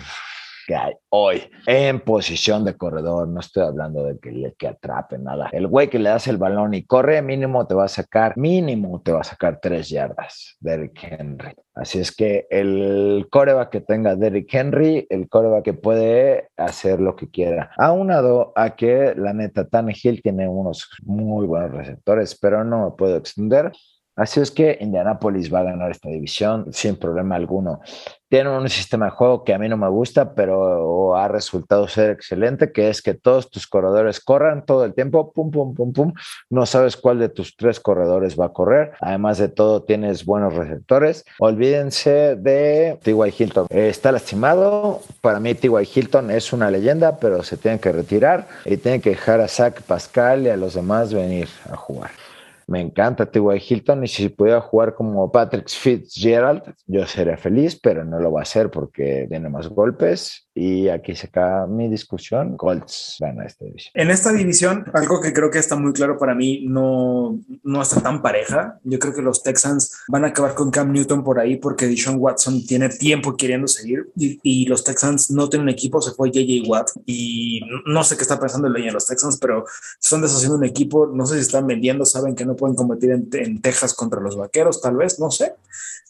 que 0.72 0.76
hay 0.78 0.93
hoy 1.09 1.43
en 1.67 1.99
posición 1.99 2.63
de 2.63 2.78
corredor. 2.78 3.28
No 3.28 3.41
estoy 3.41 3.63
hablando 3.63 4.05
de 4.05 4.17
que 4.19 4.32
le 4.32 4.53
que 4.53 4.69
atrape 4.69 5.17
nada. 5.17 5.49
El 5.51 5.67
güey 5.67 5.89
que 5.89 5.99
le 5.99 6.09
das 6.09 6.28
el 6.28 6.38
balón 6.38 6.74
y 6.74 6.84
corre, 6.84 7.22
mínimo 7.22 7.67
te 7.67 7.76
va 7.76 7.86
a 7.86 7.89
sacar, 7.89 8.38
mínimo 8.38 9.01
te 9.01 9.11
va 9.11 9.19
a 9.19 9.26
sacar 9.26 9.59
tres 9.61 9.89
yardas. 9.89 10.55
Derrick 10.61 10.97
Henry. 11.03 11.53
Así 11.76 11.99
es 11.99 12.15
que 12.15 12.47
el 12.49 13.28
coreback 13.30 13.69
que 13.69 13.82
tenga 13.82 14.15
Derrick 14.15 14.53
Henry, 14.53 15.07
el 15.09 15.28
coreback 15.28 15.63
que 15.63 15.74
puede 15.74 16.49
hacer 16.55 17.01
lo 17.01 17.17
que 17.17 17.30
quiera. 17.30 17.72
Aunado 17.78 18.53
a 18.55 18.76
que 18.76 19.13
la 19.15 19.34
neta 19.34 19.67
Hill 20.03 20.22
tiene 20.22 20.47
unos 20.47 20.89
muy 21.03 21.47
buenos 21.47 21.72
receptores, 21.72 22.38
pero 22.39 22.63
no 22.63 22.86
me 22.86 22.95
puedo 22.95 23.17
extender. 23.17 23.74
Así 24.16 24.41
es 24.41 24.51
que 24.51 24.78
Indianapolis 24.82 25.53
va 25.53 25.59
a 25.59 25.64
ganar 25.64 25.91
esta 25.91 26.09
división 26.09 26.68
sin 26.74 26.97
problema 26.97 27.36
alguno. 27.36 27.80
Tienen 28.28 28.53
un 28.53 28.70
sistema 28.70 29.05
de 29.05 29.12
juego 29.12 29.43
que 29.43 29.53
a 29.53 29.57
mí 29.57 29.68
no 29.68 29.78
me 29.78 29.89
gusta, 29.89 30.34
pero 30.34 31.18
ha 31.18 31.28
resultado 31.28 31.88
ser 31.88 32.12
excelente, 32.12 32.72
que 32.72 32.89
es 32.89 33.01
que 33.01 33.14
todos 33.14 33.49
tus 33.49 33.68
corredores 33.68 34.22
corran 34.22 34.66
todo 34.66 34.86
el 34.86 34.93
tiempo, 34.93 35.34
pum, 35.34 35.51
pum, 35.51 35.74
pum, 35.74 35.91
pum. 35.91 36.14
No 36.49 36.66
sabes 36.66 36.95
cuál 36.95 37.20
de 37.20 37.30
tus 37.30 37.57
tres 37.57 37.80
corredores 37.80 38.39
va 38.39 38.45
a 38.45 38.53
correr. 38.53 38.93
Además 39.01 39.38
de 39.38 39.49
todo, 39.49 39.84
tienes 39.84 40.26
buenos 40.26 40.55
receptores. 40.55 41.26
Olvídense 41.39 42.36
de 42.38 42.99
T.Y. 43.03 43.34
Hilton. 43.38 43.68
Está 43.70 44.12
lastimado. 44.12 45.01
Para 45.22 45.39
mí, 45.39 45.53
T.Y. 45.53 45.89
Hilton 45.93 46.32
es 46.32 46.53
una 46.53 46.72
leyenda, 46.72 47.18
pero 47.18 47.43
se 47.43 47.57
tiene 47.57 47.80
que 47.80 47.91
retirar 47.91 48.47
y 48.66 48.78
tiene 48.78 49.01
que 49.01 49.12
dejar 49.12 49.41
a 49.41 49.47
Zach 49.47 49.82
Pascal 49.82 50.43
y 50.43 50.49
a 50.49 50.57
los 50.57 50.74
demás 50.74 51.14
venir 51.14 51.49
a 51.70 51.76
jugar. 51.76 52.12
Me 52.72 52.80
encanta 52.80 53.30
T.Y. 53.30 53.61
Hilton 53.67 54.05
y 54.05 54.07
si 54.07 54.30
pudiera 54.30 54.61
jugar 54.61 54.95
como 54.95 55.30
Patrick 55.30 55.67
Fitzgerald, 55.67 56.74
yo 56.88 57.05
sería 57.05 57.36
feliz, 57.36 57.78
pero 57.78 58.05
no 58.05 58.17
lo 58.17 58.32
va 58.32 58.39
a 58.39 58.43
hacer 58.43 58.72
porque 58.72 59.26
tiene 59.28 59.49
más 59.49 59.67
golpes 59.67 60.47
y 60.54 60.89
aquí 60.89 61.16
se 61.16 61.28
acaba 61.28 61.66
mi 61.66 61.88
discusión. 61.88 62.58
Colts 62.58 63.18
gana 63.20 63.45
esta 63.45 63.64
división. 63.64 63.91
En 63.95 64.12
esta 64.12 64.34
división, 64.34 64.86
algo 64.93 65.22
que 65.22 65.32
creo 65.32 65.49
que 65.49 65.60
está 65.60 65.78
muy 65.78 65.93
claro 65.93 66.18
para 66.18 66.36
mí, 66.36 66.66
no, 66.68 67.39
no 67.64 67.82
está 67.82 68.02
tan 68.02 68.22
pareja. 68.22 68.78
Yo 68.84 68.99
creo 68.99 69.14
que 69.14 69.22
los 69.22 69.43
Texans 69.43 70.02
van 70.10 70.26
a 70.26 70.28
acabar 70.28 70.54
con 70.54 70.70
Cam 70.70 70.91
Newton 70.91 71.24
por 71.24 71.39
ahí 71.39 71.56
porque 71.56 71.88
Deshaun 71.88 72.18
Watson 72.20 72.66
tiene 72.66 72.89
tiempo 72.89 73.38
queriendo 73.38 73.68
seguir 73.68 74.10
y, 74.18 74.39
y 74.43 74.66
los 74.66 74.84
Texans 74.84 75.32
no 75.32 75.47
tienen 75.47 75.70
equipo. 75.70 76.02
Se 76.02 76.12
fue 76.12 76.32
JJ 76.32 76.68
Watt 76.68 76.89
y 77.06 77.62
no 77.86 78.04
sé 78.04 78.18
qué 78.18 78.24
está 78.24 78.38
pensando 78.38 78.68
el 78.68 78.74
dueño 78.74 78.88
de 78.88 78.93
los 78.93 79.06
Texans, 79.06 79.38
pero 79.38 79.64
están 80.02 80.22
deshaciendo 80.22 80.58
un 80.58 80.66
equipo. 80.66 81.08
No 81.08 81.26
sé 81.26 81.36
si 81.36 81.41
están 81.41 81.66
vendiendo, 81.66 82.04
saben 82.04 82.36
que 82.36 82.45
no 82.45 82.58
pueden 82.58 82.76
competir 82.76 83.12
en, 83.12 83.30
en 83.34 83.62
Texas 83.62 83.93
contra 83.93 84.20
los 84.20 84.36
vaqueros, 84.36 84.82
tal 84.82 84.97
vez, 84.97 85.18
no 85.18 85.32
sé 85.32 85.54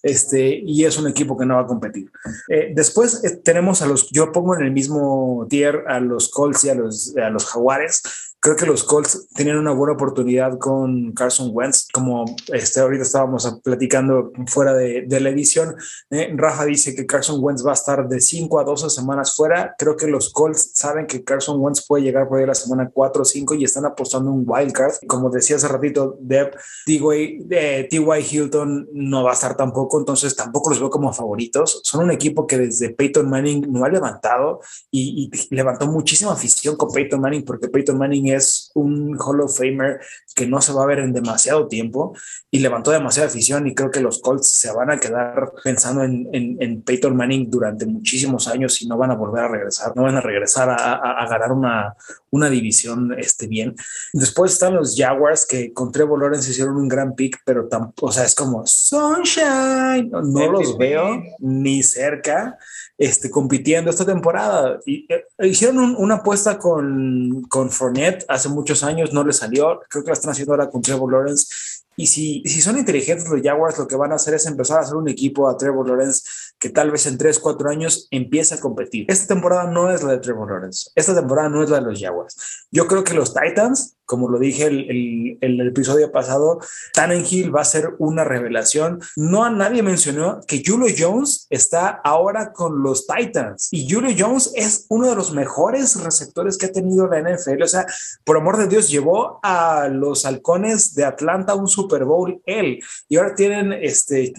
este, 0.03 0.61
y 0.65 0.85
es 0.85 0.97
un 0.97 1.07
equipo 1.07 1.37
que 1.37 1.45
no 1.45 1.55
va 1.55 1.61
a 1.61 1.67
competir. 1.67 2.11
Eh, 2.49 2.71
después 2.73 3.23
eh, 3.23 3.37
tenemos 3.43 3.81
a 3.81 3.87
los, 3.87 4.09
yo 4.09 4.31
pongo 4.31 4.55
en 4.55 4.63
el 4.63 4.71
mismo 4.71 5.45
tier 5.49 5.83
a 5.87 5.99
los 5.99 6.29
Colts 6.29 6.63
y 6.65 6.69
a 6.69 6.75
los, 6.75 7.15
a 7.17 7.29
los 7.29 7.45
Jaguares 7.45 8.01
creo 8.41 8.55
que 8.55 8.65
los 8.65 8.83
Colts 8.83 9.27
tenían 9.35 9.57
una 9.57 9.71
buena 9.71 9.93
oportunidad 9.93 10.57
con 10.57 11.11
Carson 11.11 11.51
Wentz, 11.53 11.87
como 11.93 12.25
este, 12.51 12.79
ahorita 12.79 13.03
estábamos 13.03 13.59
platicando 13.63 14.31
fuera 14.47 14.73
de, 14.73 15.03
de 15.07 15.19
la 15.19 15.29
edición. 15.29 15.75
Eh, 16.09 16.33
Rafa 16.35 16.65
dice 16.65 16.95
que 16.95 17.05
Carson 17.05 17.37
Wentz 17.39 17.63
va 17.65 17.71
a 17.71 17.75
estar 17.75 18.07
de 18.09 18.19
5 18.19 18.59
a 18.59 18.63
12 18.63 18.89
semanas 18.89 19.35
fuera. 19.35 19.75
Creo 19.77 19.95
que 19.95 20.07
los 20.07 20.33
Colts 20.33 20.71
saben 20.73 21.05
que 21.05 21.23
Carson 21.23 21.61
Wentz 21.61 21.85
puede 21.87 22.03
llegar 22.03 22.27
por 22.27 22.39
ahí 22.39 22.47
la 22.47 22.55
semana 22.55 22.89
4 22.91 23.21
o 23.21 23.25
5 23.25 23.53
y 23.53 23.63
están 23.63 23.85
apostando 23.85 24.31
un 24.31 24.43
wild 24.47 24.71
card. 24.71 24.93
Como 25.07 25.29
decía 25.29 25.57
hace 25.57 25.67
ratito, 25.67 26.17
Deb, 26.19 26.55
T.Y. 26.87 27.47
Eh, 27.51 27.89
Hilton 27.91 28.89
no 28.91 29.23
va 29.23 29.31
a 29.31 29.33
estar 29.35 29.55
tampoco, 29.55 29.99
entonces 29.99 30.35
tampoco 30.35 30.71
los 30.71 30.79
veo 30.79 30.89
como 30.89 31.13
favoritos. 31.13 31.81
Son 31.83 32.03
un 32.03 32.09
equipo 32.09 32.47
que 32.47 32.57
desde 32.57 32.89
Peyton 32.89 33.29
Manning 33.29 33.71
no 33.71 33.85
ha 33.85 33.89
levantado 33.89 34.61
y, 34.89 35.29
y 35.31 35.55
levantó 35.55 35.85
muchísima 35.85 36.31
afición 36.31 36.75
con 36.75 36.91
Peyton 36.91 37.21
Manning 37.21 37.45
porque 37.45 37.67
Peyton 37.67 37.99
Manning 37.99 38.30
es 38.33 38.71
un 38.73 39.17
Hall 39.19 39.41
of 39.41 39.57
Famer 39.57 39.99
que 40.35 40.47
no 40.47 40.61
se 40.61 40.73
va 40.73 40.83
a 40.83 40.87
ver 40.87 40.99
en 40.99 41.13
demasiado 41.13 41.67
tiempo 41.67 42.15
y 42.49 42.59
levantó 42.59 42.91
demasiada 42.91 43.27
afición 43.27 43.67
y 43.67 43.75
creo 43.75 43.91
que 43.91 43.99
los 43.99 44.19
Colts 44.19 44.51
se 44.51 44.71
van 44.71 44.91
a 44.91 44.97
quedar 44.97 45.51
pensando 45.63 46.03
en, 46.03 46.27
en, 46.31 46.81
Peyton 46.81 47.15
Manning 47.15 47.49
durante 47.49 47.85
muchísimos 47.85 48.47
años 48.47 48.81
y 48.81 48.87
no 48.87 48.97
van 48.97 49.11
a 49.11 49.15
volver 49.15 49.43
a 49.43 49.47
regresar, 49.47 49.95
no 49.95 50.03
van 50.03 50.15
a 50.15 50.21
regresar 50.21 50.69
a, 50.69 50.95
a, 50.95 51.27
ganar 51.27 51.51
una, 51.51 51.95
una 52.29 52.49
división 52.49 53.13
este, 53.17 53.47
bien. 53.47 53.75
Después 54.13 54.53
están 54.53 54.75
los 54.75 54.95
Jaguars 54.97 55.45
que 55.45 55.73
con 55.73 55.91
Trevor 55.91 56.19
Lawrence 56.19 56.49
hicieron 56.49 56.77
un 56.77 56.87
gran 56.87 57.15
pick, 57.15 57.39
pero 57.45 57.67
tampoco, 57.67 58.07
o 58.07 58.11
sea, 58.11 58.23
es 58.23 58.35
como 58.35 58.65
Sunshine, 58.65 60.09
no, 60.09 60.21
no 60.21 60.51
los 60.51 60.77
veo 60.77 61.21
ni 61.39 61.83
cerca 61.83 62.57
este, 63.01 63.31
compitiendo 63.31 63.89
esta 63.89 64.05
temporada. 64.05 64.79
Y, 64.85 65.07
eh, 65.11 65.25
hicieron 65.39 65.95
una 65.97 66.15
apuesta 66.15 66.59
con, 66.59 67.43
con 67.49 67.71
Fournette 67.71 68.20
hace 68.27 68.49
muchos 68.49 68.83
años, 68.83 69.13
no 69.13 69.23
le 69.23 69.33
salió. 69.33 69.81
Creo 69.89 70.03
que 70.03 70.09
la 70.09 70.13
están 70.13 70.31
haciendo 70.31 70.53
ahora 70.53 70.69
con 70.69 70.81
Trevor 70.81 71.11
Lawrence. 71.11 71.53
Y 71.95 72.07
si, 72.07 72.41
si 72.45 72.61
son 72.61 72.77
inteligentes 72.77 73.27
los 73.27 73.41
Jaguars, 73.41 73.77
lo 73.77 73.87
que 73.87 73.95
van 73.95 74.11
a 74.11 74.15
hacer 74.15 74.33
es 74.33 74.45
empezar 74.45 74.79
a 74.79 74.81
hacer 74.81 74.95
un 74.95 75.09
equipo 75.09 75.49
a 75.49 75.57
Trevor 75.57 75.87
Lawrence 75.87 76.23
que 76.57 76.69
tal 76.69 76.91
vez 76.91 77.05
en 77.05 77.17
3, 77.17 77.39
4 77.39 77.69
años 77.69 78.07
empiece 78.11 78.55
a 78.55 78.59
competir. 78.59 79.05
Esta 79.09 79.33
temporada 79.33 79.69
no 79.69 79.91
es 79.91 80.03
la 80.03 80.13
de 80.13 80.19
Trevor 80.19 80.49
Lawrence. 80.49 80.91
Esta 80.95 81.13
temporada 81.13 81.49
no 81.49 81.63
es 81.63 81.69
la 81.69 81.79
de 81.79 81.85
los 81.85 81.99
Jaguars. 81.99 82.67
Yo 82.71 82.87
creo 82.87 83.03
que 83.03 83.13
los 83.13 83.33
Titans 83.33 83.97
como 84.11 84.27
lo 84.27 84.39
dije 84.39 84.65
el, 84.65 84.91
el, 84.91 85.37
el, 85.39 85.67
episodio 85.69 86.11
pasado, 86.11 86.59
Tannenhill 86.91 87.55
va 87.55 87.61
a 87.61 87.63
ser 87.63 87.95
una 87.97 88.25
revelación. 88.25 88.99
No 89.15 89.45
a 89.45 89.49
nadie 89.49 89.83
mencionó 89.83 90.41
que 90.45 90.61
Julio 90.65 90.93
Jones 90.97 91.47
está 91.49 92.01
ahora 92.03 92.51
con 92.51 92.83
los 92.83 93.07
Titans 93.07 93.69
y 93.71 93.89
Julio 93.89 94.13
Jones 94.19 94.51
es 94.53 94.85
uno 94.89 95.07
de 95.07 95.15
los 95.15 95.31
mejores 95.31 95.95
receptores 96.03 96.57
que 96.57 96.65
ha 96.65 96.73
tenido 96.73 97.07
la 97.07 97.21
NFL. 97.21 97.63
O 97.63 97.67
sea, 97.67 97.85
por 98.25 98.35
amor 98.35 98.57
de 98.57 98.67
Dios, 98.67 98.89
llevó 98.89 99.39
a 99.43 99.87
los 99.87 100.25
halcones 100.25 100.93
de 100.93 101.05
Atlanta 101.05 101.55
un 101.55 101.69
Super 101.69 102.03
Bowl 102.03 102.41
él 102.45 102.83
y 103.07 103.15
ahora 103.15 103.33
tienen, 103.33 103.71
este, 103.71 104.33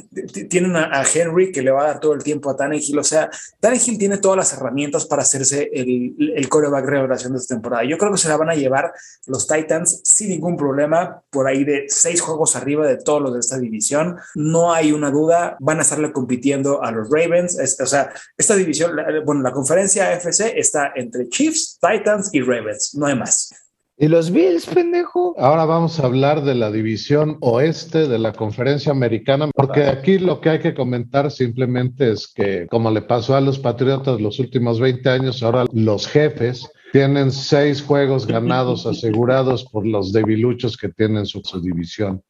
tienen 0.51 0.77
a, 0.77 1.03
Henry 1.03 1.51
que 1.51 1.63
le 1.63 1.71
va 1.71 1.85
a 1.85 1.87
dar 1.87 2.01
todo 2.01 2.13
el 2.13 2.23
tiempo 2.23 2.51
a 2.51 2.57
Tannehill. 2.57 2.99
O 2.99 3.05
sea, 3.05 3.31
Tannehill 3.59 3.97
tiene 3.97 4.19
todas 4.19 4.37
las 4.37 4.53
herramientas 4.53 5.07
para 5.07 5.23
hacerse 5.23 5.71
el, 5.73 6.35
el 6.37 6.49
coreback 6.51 6.85
revelación 6.85 7.33
de 7.33 7.39
esta 7.39 7.55
temporada. 7.55 7.85
Yo 7.85 7.97
creo 7.97 8.13
que 8.13 8.19
se 8.19 8.29
la 8.29 8.37
van 8.37 8.51
a 8.51 8.55
llevar 8.55 8.93
los 9.27 9.47
Titans 9.47 9.62
sin 10.05 10.31
ningún 10.31 10.57
problema, 10.57 11.23
por 11.31 11.47
ahí 11.47 11.65
de 11.65 11.85
seis 11.89 12.21
juegos 12.21 12.57
arriba 12.57 12.87
de 12.87 12.97
todos 12.97 13.23
los 13.23 13.35
de 13.35 13.41
esta 13.41 13.59
división. 13.59 14.17
No 14.35 14.73
hay 14.73 14.93
una 14.93 15.11
duda, 15.11 15.57
van 15.61 15.79
a 15.79 15.83
estarle 15.83 16.13
compitiendo 16.13 16.83
a 16.83 16.91
los 16.91 17.09
Ravens. 17.11 17.59
o 17.81 17.87
sea, 17.87 18.13
esta 18.37 18.55
división, 18.55 18.97
bueno, 19.25 19.43
la 19.43 19.53
conferencia 19.53 20.11
AFC 20.11 20.53
está 20.57 20.93
entre 20.95 21.29
Chiefs, 21.29 21.79
Titans 21.81 22.31
y 22.33 22.41
Ravens, 22.41 22.95
no 22.95 23.07
hay 23.07 23.17
más. 23.17 23.51
¿Y 23.99 24.09
los 24.09 24.33
Bills, 24.33 24.67
pendejo? 24.67 25.35
Ahora 25.39 25.65
vamos 25.65 26.01
a 26.01 26.07
hablar 26.07 26.43
de 26.43 26.55
la 26.55 26.73
división 26.73 27.37
oeste 27.41 28.09
de 28.09 28.19
la 28.19 28.33
conferencia 28.33 28.91
americana, 28.91 29.49
porque 29.55 29.85
aquí 29.85 30.19
lo 30.19 30.41
que 30.41 30.49
hay 30.49 30.59
que 30.59 30.75
comentar 30.75 31.31
simplemente 31.31 32.11
es 32.11 32.27
que, 32.27 32.67
como 32.69 32.91
le 32.91 33.03
pasó 33.03 33.37
a 33.37 33.41
los 33.41 33.59
Patriotas 33.59 34.21
los 34.21 34.41
últimos 34.41 34.81
20 34.81 35.09
años, 35.09 35.43
ahora 35.43 35.67
los 35.73 36.09
jefes 36.09 36.69
tienen 36.93 37.33
seis 37.33 37.83
juegos 37.83 38.27
ganados 38.27 38.85
asegurados 38.85 39.65
por 39.65 39.87
los 39.87 40.13
debiluchos 40.13 40.77
que 40.77 40.91
tienen 40.91 41.25
su, 41.25 41.41
división. 41.63 42.23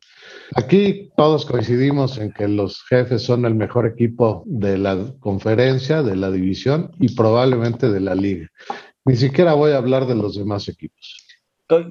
Aquí 0.54 1.10
todos 1.16 1.44
coincidimos 1.44 2.16
en 2.18 2.32
que 2.32 2.46
los 2.46 2.80
jefes 2.84 3.22
son 3.22 3.44
el 3.44 3.56
mejor 3.56 3.86
equipo 3.86 4.44
de 4.46 4.78
la 4.78 5.12
conferencia, 5.18 6.04
de 6.04 6.14
la 6.14 6.30
división 6.30 6.92
y 7.00 7.12
probablemente 7.14 7.90
de 7.90 8.00
la 8.00 8.14
liga. 8.14 8.48
Ni 9.04 9.16
siquiera 9.16 9.54
voy 9.54 9.72
a 9.72 9.78
hablar 9.78 10.06
de 10.06 10.14
los 10.14 10.36
demás 10.36 10.68
equipos 10.68 11.21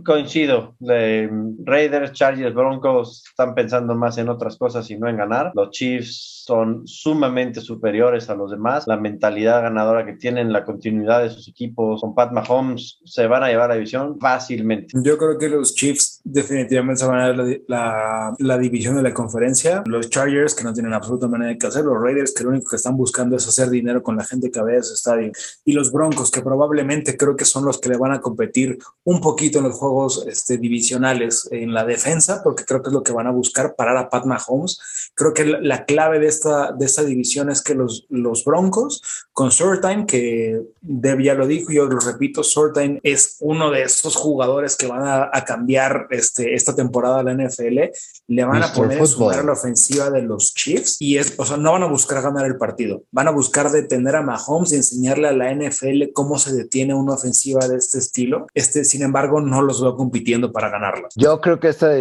coincido. 0.03 0.75
Raiders, 0.79 2.11
Chargers, 2.13 2.53
Broncos 2.53 3.23
están 3.29 3.55
pensando 3.55 3.95
más 3.95 4.17
en 4.17 4.29
otras 4.29 4.57
cosas 4.57 4.89
y 4.89 4.97
no 4.97 5.07
en 5.07 5.17
ganar. 5.17 5.51
Los 5.53 5.69
Chiefs 5.71 6.43
son 6.45 6.85
sumamente 6.85 7.61
superiores 7.61 8.29
a 8.29 8.35
los 8.35 8.51
demás. 8.51 8.85
La 8.87 8.97
mentalidad 8.97 9.61
ganadora 9.61 10.05
que 10.05 10.13
tienen, 10.13 10.51
la 10.51 10.65
continuidad 10.65 11.21
de 11.23 11.29
sus 11.29 11.47
equipos 11.47 12.01
con 12.01 12.15
Pat 12.15 12.31
Mahomes 12.31 12.99
se 13.05 13.27
van 13.27 13.43
a 13.43 13.47
llevar 13.47 13.65
a 13.65 13.67
la 13.69 13.75
división 13.75 14.19
fácilmente. 14.19 14.97
Yo 15.03 15.17
creo 15.17 15.37
que 15.37 15.49
los 15.49 15.75
Chiefs 15.75 16.10
definitivamente 16.23 17.01
se 17.01 17.07
van 17.07 17.19
a 17.19 17.27
dar 17.27 17.45
la, 17.67 18.35
la, 18.37 18.57
división 18.57 18.95
de 18.95 19.03
la 19.03 19.13
conferencia. 19.13 19.83
Los 19.85 20.09
Chargers 20.09 20.55
que 20.55 20.63
no 20.63 20.73
tienen 20.73 20.93
absoluta 20.93 21.27
manera 21.27 21.51
de 21.51 21.57
que 21.57 21.67
hacer. 21.67 21.83
Los 21.85 22.01
Raiders 22.01 22.33
que 22.33 22.43
lo 22.43 22.49
único 22.49 22.69
que 22.69 22.75
están 22.75 22.97
buscando 22.97 23.35
es 23.35 23.47
hacer 23.47 23.69
dinero 23.69 24.03
con 24.03 24.15
la 24.15 24.23
gente 24.23 24.51
que 24.51 24.61
ve 24.61 24.77
ese 24.77 24.93
estadio. 24.93 25.31
Y 25.65 25.73
los 25.73 25.91
Broncos 25.91 26.31
que 26.31 26.41
probablemente 26.41 27.17
creo 27.17 27.35
que 27.35 27.45
son 27.45 27.65
los 27.65 27.79
que 27.79 27.89
le 27.89 27.97
van 27.97 28.11
a 28.11 28.21
competir 28.21 28.77
un 29.03 29.21
poquito 29.21 29.59
en 29.59 29.65
los 29.65 29.75
juegos 29.75 30.25
este, 30.27 30.57
divisionales 30.57 31.47
en 31.51 31.73
la 31.73 31.85
defensa, 31.85 32.41
porque 32.43 32.65
creo 32.65 32.81
que 32.81 32.89
es 32.89 32.93
lo 32.93 33.03
que 33.03 33.11
van 33.11 33.27
a 33.27 33.31
buscar 33.31 33.75
parar 33.75 33.97
a 33.97 34.09
Pat 34.09 34.25
Mahomes. 34.25 34.79
Creo 35.15 35.33
que 35.33 35.45
la 35.45 35.85
clave 35.85 36.19
de 36.19 36.27
esta, 36.27 36.71
de 36.71 36.85
esta 36.85 37.03
división 37.03 37.49
es 37.49 37.61
que 37.61 37.75
los, 37.75 38.05
los 38.09 38.45
Broncos, 38.45 39.01
con 39.33 39.51
Surtain, 39.51 40.05
que 40.05 40.61
Deb 40.81 41.21
ya 41.21 41.33
lo 41.33 41.47
dijo, 41.47 41.71
yo 41.71 41.85
lo 41.85 41.99
repito, 41.99 42.43
Surtain 42.43 42.99
es 43.03 43.37
uno 43.39 43.71
de 43.71 43.83
esos 43.83 44.15
jugadores 44.15 44.75
que 44.75 44.87
van 44.87 45.03
a, 45.05 45.29
cambiar 45.45 46.07
este, 46.11 46.53
esta 46.53 46.75
temporada 46.75 47.23
la 47.23 47.33
NFL, 47.33 47.79
le 48.27 48.45
van 48.45 48.63
a 48.63 48.73
poner 48.73 48.99
a 48.99 49.43
la 49.43 49.51
ofensiva 49.53 50.09
de 50.09 50.21
los 50.21 50.53
Chiefs 50.53 50.97
y 50.99 51.17
es, 51.17 51.33
o 51.37 51.45
sea, 51.45 51.57
no 51.57 51.71
van 51.71 51.83
a 51.83 51.87
buscar 51.87 52.21
ganar 52.21 52.45
el 52.45 52.57
partido, 52.57 53.03
van 53.11 53.27
a 53.27 53.31
buscar 53.31 53.71
detener 53.71 54.15
a 54.15 54.21
Mahomes 54.21 54.71
y 54.73 54.75
enseñarle 54.75 55.27
a 55.27 55.33
la 55.33 55.53
NFL 55.53 56.11
cómo 56.13 56.37
se 56.37 56.53
detiene 56.53 56.93
una 56.93 57.13
ofensiva 57.13 57.67
de 57.67 57.77
este 57.77 57.97
estilo. 57.97 58.47
Este, 58.53 58.83
sin 58.85 59.01
embargo, 59.01 59.41
no 59.41 59.61
los 59.61 59.81
veo 59.81 59.95
compitiendo 59.95 60.51
para 60.51 60.69
ganarla. 60.69 61.07
Yo 61.15 61.39
creo 61.41 61.59
que 61.59 61.69
esta, 61.69 61.91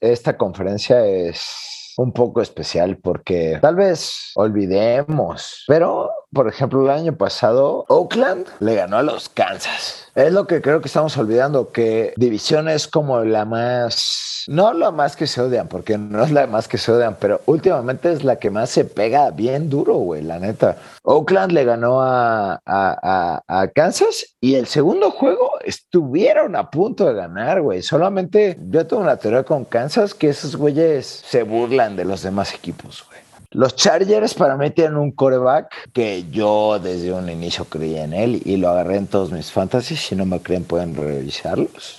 esta 0.00 0.36
conferencia 0.36 1.06
es 1.06 1.77
un 1.98 2.12
poco 2.12 2.40
especial 2.40 2.96
porque 2.96 3.58
tal 3.60 3.74
vez 3.74 4.30
olvidemos, 4.36 5.64
pero 5.66 6.10
por 6.32 6.46
ejemplo 6.46 6.84
el 6.84 6.90
año 6.90 7.16
pasado 7.16 7.84
Oakland 7.88 8.46
le 8.60 8.76
ganó 8.76 8.98
a 8.98 9.02
los 9.02 9.28
Kansas. 9.28 10.04
Es 10.14 10.32
lo 10.32 10.46
que 10.46 10.60
creo 10.60 10.80
que 10.80 10.88
estamos 10.88 11.16
olvidando, 11.16 11.70
que 11.70 12.12
división 12.16 12.68
es 12.68 12.88
como 12.88 13.24
la 13.24 13.44
más, 13.44 14.44
no 14.46 14.72
la 14.72 14.90
más 14.90 15.16
que 15.16 15.26
se 15.26 15.40
odian, 15.40 15.68
porque 15.68 15.98
no 15.98 16.22
es 16.22 16.30
la 16.30 16.46
más 16.46 16.66
que 16.68 16.78
se 16.78 16.92
odian, 16.92 17.16
pero 17.20 17.40
últimamente 17.46 18.12
es 18.12 18.24
la 18.24 18.36
que 18.36 18.50
más 18.50 18.70
se 18.70 18.84
pega 18.84 19.30
bien 19.30 19.68
duro, 19.68 19.94
güey, 19.94 20.22
la 20.22 20.38
neta. 20.38 20.76
Oakland 21.02 21.52
le 21.52 21.64
ganó 21.64 22.00
a, 22.02 22.60
a, 22.64 23.42
a, 23.46 23.68
Kansas 23.68 24.36
y 24.40 24.54
el 24.56 24.66
segundo 24.66 25.10
juego 25.10 25.47
estuvieron 25.68 26.56
a 26.56 26.70
punto 26.70 27.06
de 27.06 27.14
ganar, 27.14 27.60
güey. 27.60 27.82
Solamente 27.82 28.58
yo 28.70 28.86
tengo 28.86 29.02
una 29.02 29.16
teoría 29.16 29.44
con 29.44 29.64
Kansas 29.64 30.14
que 30.14 30.30
esos 30.30 30.56
güeyes 30.56 31.06
se 31.06 31.42
burlan 31.42 31.94
de 31.94 32.04
los 32.04 32.22
demás 32.22 32.54
equipos, 32.54 33.04
güey. 33.06 33.20
Los 33.50 33.76
Chargers 33.76 34.34
para 34.34 34.56
mí 34.56 34.70
tienen 34.70 34.96
un 34.96 35.10
coreback 35.10 35.90
que 35.92 36.28
yo 36.30 36.78
desde 36.78 37.12
un 37.12 37.30
inicio 37.30 37.64
creí 37.64 37.96
en 37.96 38.12
él 38.12 38.42
y 38.44 38.58
lo 38.58 38.68
agarré 38.68 38.96
en 38.96 39.06
todos 39.06 39.32
mis 39.32 39.50
fantasies. 39.50 40.00
Si 40.00 40.14
no 40.14 40.26
me 40.26 40.40
creen, 40.40 40.64
pueden 40.64 40.94
revisarlos. 40.94 41.97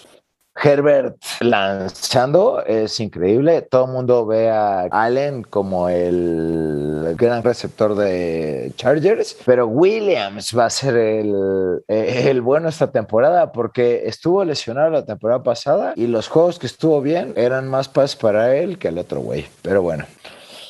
Herbert 0.62 1.18
lanzando 1.40 2.64
es 2.66 3.00
increíble. 3.00 3.62
Todo 3.62 3.86
el 3.86 3.92
mundo 3.92 4.26
ve 4.26 4.50
a 4.50 4.88
Allen 4.92 5.44
como 5.44 5.90
el 5.90 7.16
gran 7.18 7.44
receptor 7.44 7.96
de 7.96 8.72
Chargers, 8.76 9.38
pero 9.46 9.68
Williams 9.68 10.58
va 10.58 10.66
a 10.66 10.70
ser 10.70 10.96
el, 10.96 11.84
el 11.88 12.42
bueno 12.42 12.70
esta 12.70 12.92
temporada 12.92 13.52
porque 13.52 14.04
estuvo 14.06 14.44
lesionado 14.44 14.90
la 14.90 15.06
temporada 15.06 15.44
pasada 15.44 15.94
y 15.96 16.08
los 16.08 16.28
juegos 16.28 16.60
que 16.60 16.68
estuvo 16.68 17.02
bien 17.02 17.34
eran 17.36 17.68
más 17.68 17.88
paz 17.88 18.16
para 18.16 18.56
él 18.56 18.78
que 18.78 18.90
el 18.90 18.98
otro 18.98 19.22
güey. 19.22 19.48
Pero 19.62 19.82
bueno, 19.82 20.06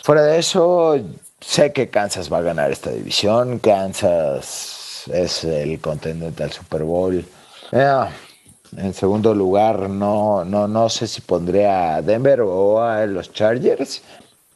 fuera 0.03 0.23
de 0.23 0.39
eso, 0.39 0.99
sé 1.39 1.73
que 1.73 1.89
Kansas 1.89 2.31
va 2.31 2.39
a 2.39 2.41
ganar 2.41 2.71
esta 2.71 2.91
división. 2.91 3.59
Kansas 3.59 5.03
es 5.11 5.43
el 5.43 5.79
contendiente 5.79 6.43
al 6.43 6.51
Super 6.51 6.83
Bowl. 6.83 7.25
En 8.77 8.93
segundo 8.93 9.33
lugar, 9.33 9.89
no, 9.89 10.45
no, 10.45 10.67
no 10.67 10.89
sé 10.89 11.07
si 11.07 11.21
pondré 11.21 11.67
a 11.67 12.01
Denver 12.01 12.41
o 12.41 12.81
a 12.81 13.05
los 13.05 13.31
Chargers. 13.33 14.01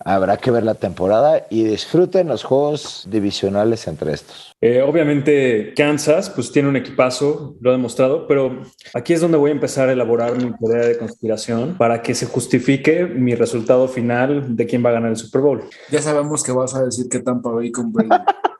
Habrá 0.06 0.36
que 0.36 0.52
ver 0.52 0.64
la 0.64 0.76
temporada 0.76 1.46
y 1.50 1.64
disfruten 1.64 2.28
los 2.28 2.44
juegos 2.44 3.08
divisionales 3.10 3.88
entre 3.88 4.14
estos. 4.14 4.54
Eh, 4.60 4.82
obviamente 4.82 5.74
Kansas 5.76 6.30
pues 6.30 6.52
tiene 6.52 6.68
un 6.68 6.76
equipazo, 6.76 7.56
lo 7.62 7.70
ha 7.70 7.74
demostrado, 7.74 8.28
pero 8.28 8.64
aquí 8.94 9.14
es 9.14 9.22
donde 9.22 9.38
voy 9.38 9.52
a 9.52 9.54
empezar 9.54 9.88
a 9.88 9.94
elaborar 9.94 10.36
mi 10.36 10.52
teoría 10.58 10.88
de 10.88 10.98
conspiración 10.98 11.76
para 11.78 12.02
que 12.02 12.16
se 12.16 12.26
justifique 12.26 13.06
mi 13.06 13.34
resultado 13.34 13.88
final 13.88 14.58
de 14.58 14.66
quién 14.66 14.84
va 14.84 14.90
a 14.90 14.94
ganar 14.94 15.12
el 15.12 15.18
Super 15.18 15.42
Bowl. 15.42 15.64
Ya 15.90 16.02
sabemos 16.02 16.44
que 16.44 16.52
vas 16.52 16.76
a 16.76 16.84
decir 16.84 17.08
que 17.08 17.20
Tampa 17.20 17.52
Bay 17.52 17.72
con 17.72 17.94
Brady. 17.94 18.10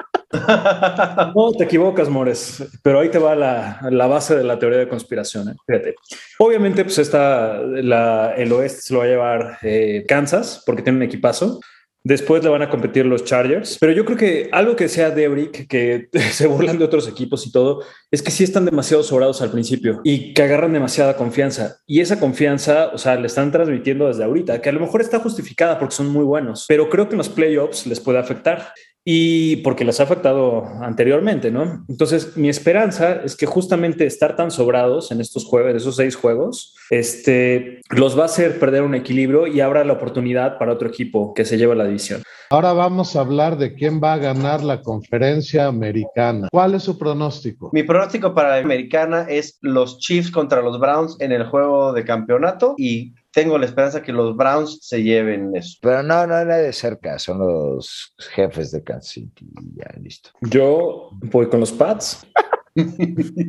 No, 1.36 1.52
te 1.58 1.64
equivocas, 1.64 2.10
Mores, 2.10 2.64
pero 2.82 3.00
ahí 3.00 3.10
te 3.10 3.20
va 3.20 3.36
la, 3.36 3.80
la 3.90 4.08
base 4.08 4.36
de 4.36 4.44
la 4.44 4.60
teoría 4.60 4.80
de 4.80 4.88
conspiración. 4.88 5.50
¿eh? 5.50 5.56
Fíjate. 5.66 5.96
Obviamente, 6.40 6.84
pues 6.84 6.98
está 6.98 7.62
la, 7.62 8.34
el 8.36 8.52
oeste 8.52 8.82
se 8.82 8.94
lo 8.94 9.00
va 9.00 9.06
a 9.06 9.10
llevar 9.10 9.58
eh, 9.62 10.06
Kansas 10.08 10.64
porque 10.66 10.82
tiene 10.82 10.98
un 10.98 11.04
equipazo. 11.04 11.60
Después 12.06 12.44
le 12.44 12.50
van 12.50 12.62
a 12.62 12.70
competir 12.70 13.06
los 13.06 13.24
Chargers. 13.24 13.78
Pero 13.80 13.94
yo 13.94 14.04
creo 14.04 14.18
que 14.18 14.50
algo 14.52 14.76
que 14.76 14.90
sea 14.90 15.10
Debrick, 15.10 15.68
que 15.68 16.10
se 16.32 16.48
burlan 16.48 16.78
de 16.78 16.84
otros 16.84 17.08
equipos 17.08 17.48
y 17.48 17.52
todo, 17.52 17.82
es 18.12 18.22
que 18.22 18.32
sí 18.32 18.44
están 18.44 18.66
demasiado 18.66 19.04
sobrados 19.04 19.42
al 19.42 19.52
principio 19.52 20.02
y 20.04 20.34
que 20.34 20.44
agarran 20.44 20.74
demasiada 20.74 21.16
confianza. 21.16 21.78
Y 21.88 22.02
esa 22.02 22.20
confianza, 22.20 22.90
o 22.94 22.98
sea, 22.98 23.16
le 23.16 23.28
están 23.28 23.54
transmitiendo 23.54 24.08
desde 24.08 24.26
ahorita, 24.26 24.62
que 24.62 24.70
a 24.70 24.74
lo 24.74 24.82
mejor 24.82 25.00
está 25.00 25.20
justificada 25.20 25.80
porque 25.80 25.96
son 25.96 26.10
muy 26.10 26.26
buenos, 26.26 26.66
pero 26.68 26.90
creo 26.90 27.08
que 27.08 27.14
en 27.14 27.20
los 27.20 27.30
playoffs 27.30 27.88
les 27.88 28.02
puede 28.02 28.20
afectar 28.20 28.74
y 29.06 29.58
porque 29.58 29.84
les 29.84 30.00
ha 30.00 30.04
afectado 30.04 30.66
anteriormente, 30.82 31.52
¿no? 31.52 31.86
Entonces, 31.90 32.38
mi 32.38 32.48
esperanza 32.48 33.22
es 33.24 33.36
que 33.36 33.46
justamente 33.46 34.06
estar 34.06 34.36
tan 34.36 34.50
sobrados 34.50 35.12
en 35.12 35.20
estos 35.20 35.46
juegos, 35.46 35.76
esos 35.76 35.98
seis 35.98 36.16
juegos, 36.16 36.76
este, 36.90 37.82
los 37.90 38.18
va 38.18 38.24
a 38.24 38.26
hacer 38.26 38.60
perder 38.60 38.84
un 38.84 38.96
equilibrio 38.96 39.48
y 39.48 39.60
abra 39.60 39.84
la 39.84 39.94
oportunidad 39.94 40.58
para 40.58 40.72
otro 40.72 40.88
equipo 40.88 41.34
que 41.34 41.44
se 41.44 41.58
lleve 41.58 41.76
la 41.76 41.86
división. 41.86 42.24
Ahora 42.50 42.72
vamos 42.74 43.16
a 43.16 43.22
hablar 43.22 43.58
de 43.58 43.74
quién 43.74 44.00
va 44.02 44.14
a 44.14 44.18
ganar 44.18 44.64
la 44.64 44.82
conferencia 44.82 45.66
americana. 45.66 46.48
¿Cuál 46.52 46.76
es 46.76 46.84
su 46.84 46.98
pronóstico? 46.98 47.72
Mi 47.74 47.84
pronóstico 47.84 48.34
para 48.34 48.52
la 48.52 48.58
americana 48.58 49.26
es 49.28 49.58
los 49.62 49.98
Chiefs 49.98 50.32
contra 50.32 50.62
los 50.62 50.80
Browns 50.80 51.18
en 51.20 51.32
el 51.32 51.46
juego 51.46 51.94
de 51.94 52.06
campeonato 52.06 52.76
y 52.78 53.14
tengo 53.34 53.58
la 53.58 53.66
esperanza 53.66 54.02
que 54.02 54.14
los 54.14 54.36
Browns 54.38 54.78
se 54.82 55.02
lleven 55.02 55.56
eso. 55.56 55.78
Pero 55.82 56.04
no, 56.04 56.26
no 56.28 56.38
era 56.38 56.58
de 56.58 56.72
cerca, 56.72 57.18
son 57.20 57.40
los 57.40 58.14
jefes 58.36 58.72
de 58.72 58.84
Kansas 58.84 59.10
City. 59.12 59.48
Ya, 59.76 59.88
listo. 60.00 60.30
Yo 60.42 61.10
voy 61.14 61.48
con 61.50 61.60
los 61.60 61.72
Pats. 61.72 62.26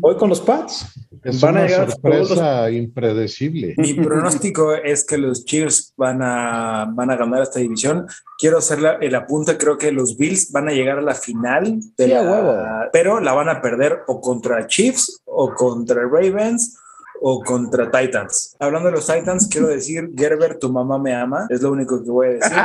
voy 0.01 0.17
con 0.17 0.29
los 0.29 0.41
Pats. 0.41 0.87
Es 1.23 1.41
van 1.41 1.55
una 1.57 1.65
a 1.65 1.69
sorpresa 1.91 2.71
impredecible. 2.71 3.75
Mi 3.79 3.95
pronóstico 3.95 4.75
es 4.75 5.05
que 5.07 5.17
los 5.17 5.45
Chiefs 5.47 5.95
van 5.97 6.21
a, 6.23 6.87
van 6.93 7.11
a 7.11 7.17
ganar 7.17 7.43
esta 7.43 7.61
división. 7.61 8.07
Quiero 8.39 8.59
hacer 8.59 8.81
la, 8.81 8.93
el 9.01 9.15
apunte, 9.15 9.57
creo 9.57 9.79
que 9.79 9.91
los 9.93 10.19
Bills 10.19 10.51
van 10.53 10.69
a 10.69 10.73
llegar 10.73 10.99
a 10.99 11.03
la 11.03 11.15
final, 11.15 11.81
de 11.97 12.05
Sí, 12.05 12.11
la- 12.11 12.21
a 12.21 12.23
huevo. 12.23 12.89
pero 12.93 13.21
la 13.21 13.33
van 13.33 13.49
a 13.49 13.63
perder 13.63 14.01
o 14.07 14.21
contra 14.21 14.67
Chiefs 14.67 15.23
o 15.25 15.53
contra 15.55 16.03
Ravens 16.03 16.79
o 17.21 17.41
contra 17.43 17.91
Titans. 17.91 18.57
Hablando 18.59 18.89
de 18.89 18.97
los 18.97 19.07
Titans, 19.07 19.49
quiero 19.49 19.69
decir, 19.69 20.11
Gerber, 20.17 20.59
tu 20.59 20.71
mamá 20.71 20.99
me 20.99 21.15
ama, 21.15 21.47
es 21.49 21.63
lo 21.63 21.73
único 21.73 22.03
que 22.03 22.11
voy 22.11 22.27
a 22.27 22.31
decir. 22.31 22.53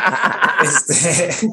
Este, 0.62 1.48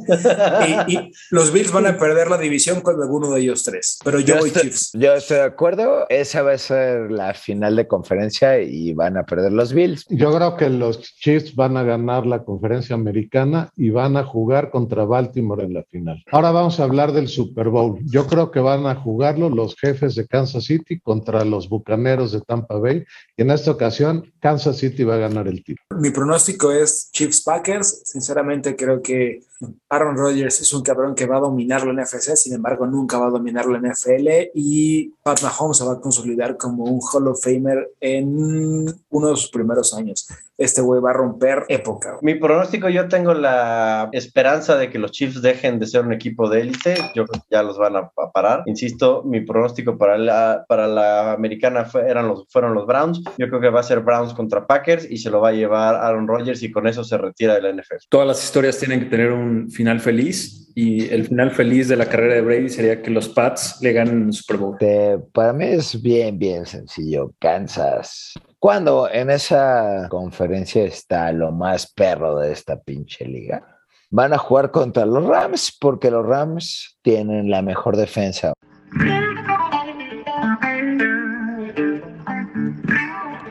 y, 0.89 0.97
y 0.97 1.13
los 1.31 1.53
Bills 1.53 1.71
van 1.71 1.87
a 1.87 1.97
perder 1.97 2.29
la 2.29 2.39
división 2.39 2.81
con 2.81 3.01
alguno 3.01 3.31
de 3.31 3.41
ellos 3.41 3.63
tres, 3.63 4.01
pero 4.05 4.19
yo, 4.19 4.37
voy 4.39 4.49
estoy, 4.49 4.63
Chiefs. 4.63 4.91
yo 4.95 5.15
estoy 5.15 5.37
de 5.37 5.43
acuerdo. 5.45 6.07
Esa 6.09 6.43
va 6.43 6.55
a 6.55 6.59
ser 6.59 7.13
la 7.13 7.33
final 7.33 7.77
de 7.77 7.87
conferencia 7.87 8.61
y 8.61 8.95
van 8.95 9.17
a 9.17 9.25
perder 9.25 9.53
los 9.53 9.73
Bills. 9.73 10.07
Yo 10.09 10.35
creo 10.35 10.57
que 10.57 10.69
los 10.71 11.01
Chiefs 11.01 11.55
van 11.55 11.77
a 11.77 11.85
ganar 11.85 12.27
la 12.27 12.43
conferencia 12.43 12.97
americana 12.97 13.71
y 13.77 13.91
van 13.91 14.17
a 14.17 14.25
jugar 14.25 14.71
contra 14.71 15.05
Baltimore 15.05 15.63
en 15.63 15.75
la 15.75 15.85
final. 15.85 16.25
Ahora 16.33 16.51
vamos 16.51 16.81
a 16.81 16.83
hablar 16.83 17.13
del 17.13 17.29
Super 17.29 17.69
Bowl. 17.69 18.01
Yo 18.07 18.27
creo 18.27 18.51
que 18.51 18.59
van 18.59 18.87
a 18.87 18.97
jugarlo 18.97 19.51
los 19.51 19.77
jefes 19.77 20.17
de 20.17 20.27
Kansas 20.27 20.65
City 20.65 20.99
contra 20.99 21.45
los 21.45 21.69
Bucaneros 21.69 22.33
de 22.33 22.41
Tampa 22.41 22.77
Bay 22.77 22.86
y 22.93 23.43
en 23.43 23.51
esta 23.51 23.71
ocasión 23.71 24.33
Kansas 24.41 24.79
City 24.79 25.05
va 25.05 25.17
a 25.17 25.19
ganar 25.19 25.49
el 25.49 25.63
título. 25.63 26.01
Mi 26.01 26.11
pronóstico 26.11 26.73
es 26.73 27.11
Chiefs 27.13 27.43
Packers. 27.43 28.03
Sinceramente, 28.05 28.77
creo 28.77 29.03
que 29.03 29.41
Aaron 29.89 30.17
Rodgers 30.17 30.61
es 30.61 30.73
un 30.73 30.83
cabrón 30.83 31.15
que 31.15 31.27
va 31.27 31.37
a 31.37 31.41
dominar 31.41 31.87
la 31.87 32.03
NFC, 32.03 32.37
sin 32.37 32.55
embargo, 32.55 32.87
nunca 32.87 33.19
va 33.19 33.27
a 33.27 33.31
dominar 33.31 33.67
la 33.67 33.79
NFL. 33.79 34.51
Y 34.55 35.13
Pat 35.23 35.43
Mahomes 35.43 35.79
se 35.79 35.85
va 35.85 35.95
a 35.95 36.01
consolidar 36.01 36.57
como 36.57 36.85
un 36.85 37.01
Hall 37.01 37.29
of 37.29 37.43
Famer 37.43 37.91
en 38.01 38.87
uno 39.11 39.31
de 39.31 39.37
sus 39.37 39.51
primeros 39.51 39.95
años. 39.95 40.29
Este 40.59 40.81
güey 40.81 41.01
va 41.01 41.11
a 41.11 41.15
romper 41.15 41.65
época. 41.69 42.19
Mi 42.23 42.35
pronóstico, 42.35 42.89
yo 42.89 43.09
tengo 43.09 43.35
la 43.35 44.09
esperanza 44.13 44.77
de 44.77 44.89
que 44.91 44.99
los 44.99 45.13
Chiefs 45.13 45.43
dejen 45.43 45.79
de 45.79 45.87
ser 45.87 46.03
un 46.05 46.13
equipo 46.13 46.49
de 46.49 46.61
élite. 46.63 46.95
Yo 47.15 47.27
creo 47.27 47.43
que 47.43 47.49
ya 47.51 47.63
los 47.63 47.77
van 47.79 47.97
a, 47.97 47.99
a 48.17 48.31
parar. 48.33 48.63
Insisto, 48.67 49.23
mi 49.25 49.41
pronóstico 49.43 49.99
para 49.99 50.17
la, 50.19 50.65
para 50.69 50.87
la 50.87 51.33
americana 51.33 51.85
fue- 51.85 52.09
eran 52.09 52.29
los, 52.29 52.47
fueron 52.49 52.75
los 52.75 52.87
Browns. 52.87 53.23
Yo 53.39 53.49
creo 53.49 53.61
que 53.61 53.69
va 53.71 53.81
a 53.81 53.83
ser 53.83 54.01
Browns 54.01 54.33
contra 54.35 54.67
Packers 54.67 55.07
y 55.11 55.19
se 55.19 55.31
lo 55.31 55.41
va 55.41 55.51
a 55.51 55.53
llevar 55.53 55.95
Aaron 55.97 56.27
Rodgers 56.27 56.63
y 56.63 56.71
con 56.73 56.87
eso 56.87 57.05
se 57.05 57.19
retira 57.19 57.55
de 57.55 57.63
la 57.63 57.71
NFL. 57.73 57.97
Todas 58.09 58.27
las 58.27 58.43
historias 58.43 58.79
tienen 58.79 59.01
que 59.01 59.07
tener 59.07 59.33
un 59.33 59.71
final 59.71 60.01
feliz 60.01 60.73
y 60.75 61.09
el 61.13 61.25
final 61.27 61.51
feliz 61.53 61.89
de 61.89 61.97
la 61.97 62.07
carrera 62.07 62.35
de 62.35 62.43
Brady 62.43 62.69
sería 62.69 63.01
que 63.03 63.11
los 63.11 63.29
Pats 63.29 63.79
le 63.81 63.93
ganen 63.93 64.27
el 64.27 64.33
Super 64.33 64.57
Bowl. 64.59 64.77
Este, 64.79 65.19
para 65.33 65.53
mí 65.53 65.65
es 65.65 66.01
bien, 66.03 66.39
bien 66.39 66.67
sencillo. 66.67 67.33
Kansas. 67.41 68.35
Cuando 68.67 69.09
en 69.09 69.31
esa 69.31 70.09
conferencia 70.09 70.83
está 70.83 71.31
lo 71.31 71.53
más 71.53 71.93
perro 71.93 72.41
de 72.41 72.51
esta 72.51 72.83
pinche 72.83 73.25
liga, 73.25 73.63
van 74.11 74.33
a 74.33 74.39
jugar 74.39 74.73
contra 74.73 75.07
los 75.07 75.25
Rams 75.25 75.79
porque 75.81 76.11
los 76.11 76.27
Rams 76.27 76.99
tienen 77.01 77.49
la 77.49 77.63
mejor 77.63 77.97
defensa. 77.97 78.55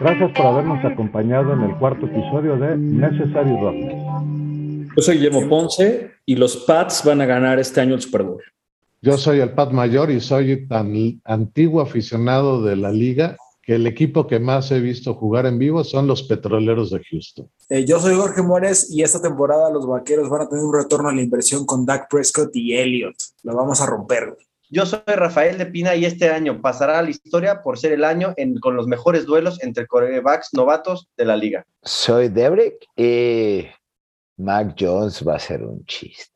Gracias 0.01 0.31
por 0.35 0.47
habernos 0.47 0.83
acompañado 0.83 1.53
en 1.53 1.61
el 1.61 1.77
cuarto 1.77 2.07
episodio 2.07 2.57
de 2.57 2.75
Necessary 2.75 3.51
Roughness. 3.51 4.91
Yo 4.97 5.01
soy 5.01 5.15
Guillermo 5.15 5.47
Ponce 5.47 6.11
y 6.25 6.35
los 6.35 6.57
Pats 6.57 7.05
van 7.05 7.21
a 7.21 7.25
ganar 7.25 7.57
este 7.57 7.79
año 7.79 7.95
el 7.95 8.01
Super 8.01 8.23
Bowl. 8.23 8.43
Yo 9.01 9.17
soy 9.17 9.39
el 9.39 9.51
Pat 9.51 9.71
Mayor 9.71 10.11
y 10.11 10.19
soy 10.19 10.67
tan 10.67 10.93
antiguo 11.23 11.79
aficionado 11.79 12.61
de 12.63 12.75
la 12.75 12.91
liga 12.91 13.37
que 13.65 13.75
el 13.75 13.87
equipo 13.87 14.27
que 14.27 14.39
más 14.39 14.71
he 14.71 14.79
visto 14.79 15.15
jugar 15.15 15.47
en 15.47 15.57
vivo 15.57 15.83
son 15.83 16.05
los 16.05 16.21
Petroleros 16.23 16.91
de 16.91 17.01
Houston. 17.09 17.49
Eh, 17.69 17.83
yo 17.85 17.99
soy 17.99 18.15
Jorge 18.15 18.43
Mores 18.43 18.91
y 18.91 19.01
esta 19.01 19.19
temporada 19.21 19.71
los 19.71 19.87
vaqueros 19.87 20.29
van 20.29 20.43
a 20.43 20.47
tener 20.49 20.63
un 20.63 20.73
retorno 20.73 21.09
a 21.09 21.13
la 21.15 21.21
inversión 21.21 21.65
con 21.65 21.83
Dak 21.85 22.07
Prescott 22.09 22.55
y 22.55 22.75
Elliott. 22.77 23.15
Lo 23.43 23.55
vamos 23.55 23.81
a 23.81 23.87
romper. 23.87 24.37
Yo 24.69 24.85
soy 24.85 24.99
Rafael 25.07 25.57
de 25.57 25.65
Pina 25.67 25.95
y 25.95 26.05
este 26.05 26.29
año 26.29 26.61
pasará 26.61 26.99
a 26.99 27.01
la 27.03 27.09
historia 27.09 27.61
por 27.63 27.77
ser 27.79 27.91
el 27.93 28.03
año 28.03 28.33
en- 28.37 28.59
con 28.59 28.75
los 28.75 28.87
mejores 28.87 29.25
duelos 29.25 29.61
entre 29.63 29.87
corebacks 29.87 30.49
novatos 30.53 31.07
de 31.17 31.25
la 31.25 31.35
liga. 31.35 31.65
Soy 31.83 32.29
Debrick 32.29 32.85
y 32.95 33.65
Mac 34.37 34.75
Jones 34.79 35.23
va 35.27 35.35
a 35.35 35.39
ser 35.39 35.63
un 35.63 35.83
chiste. 35.85 36.34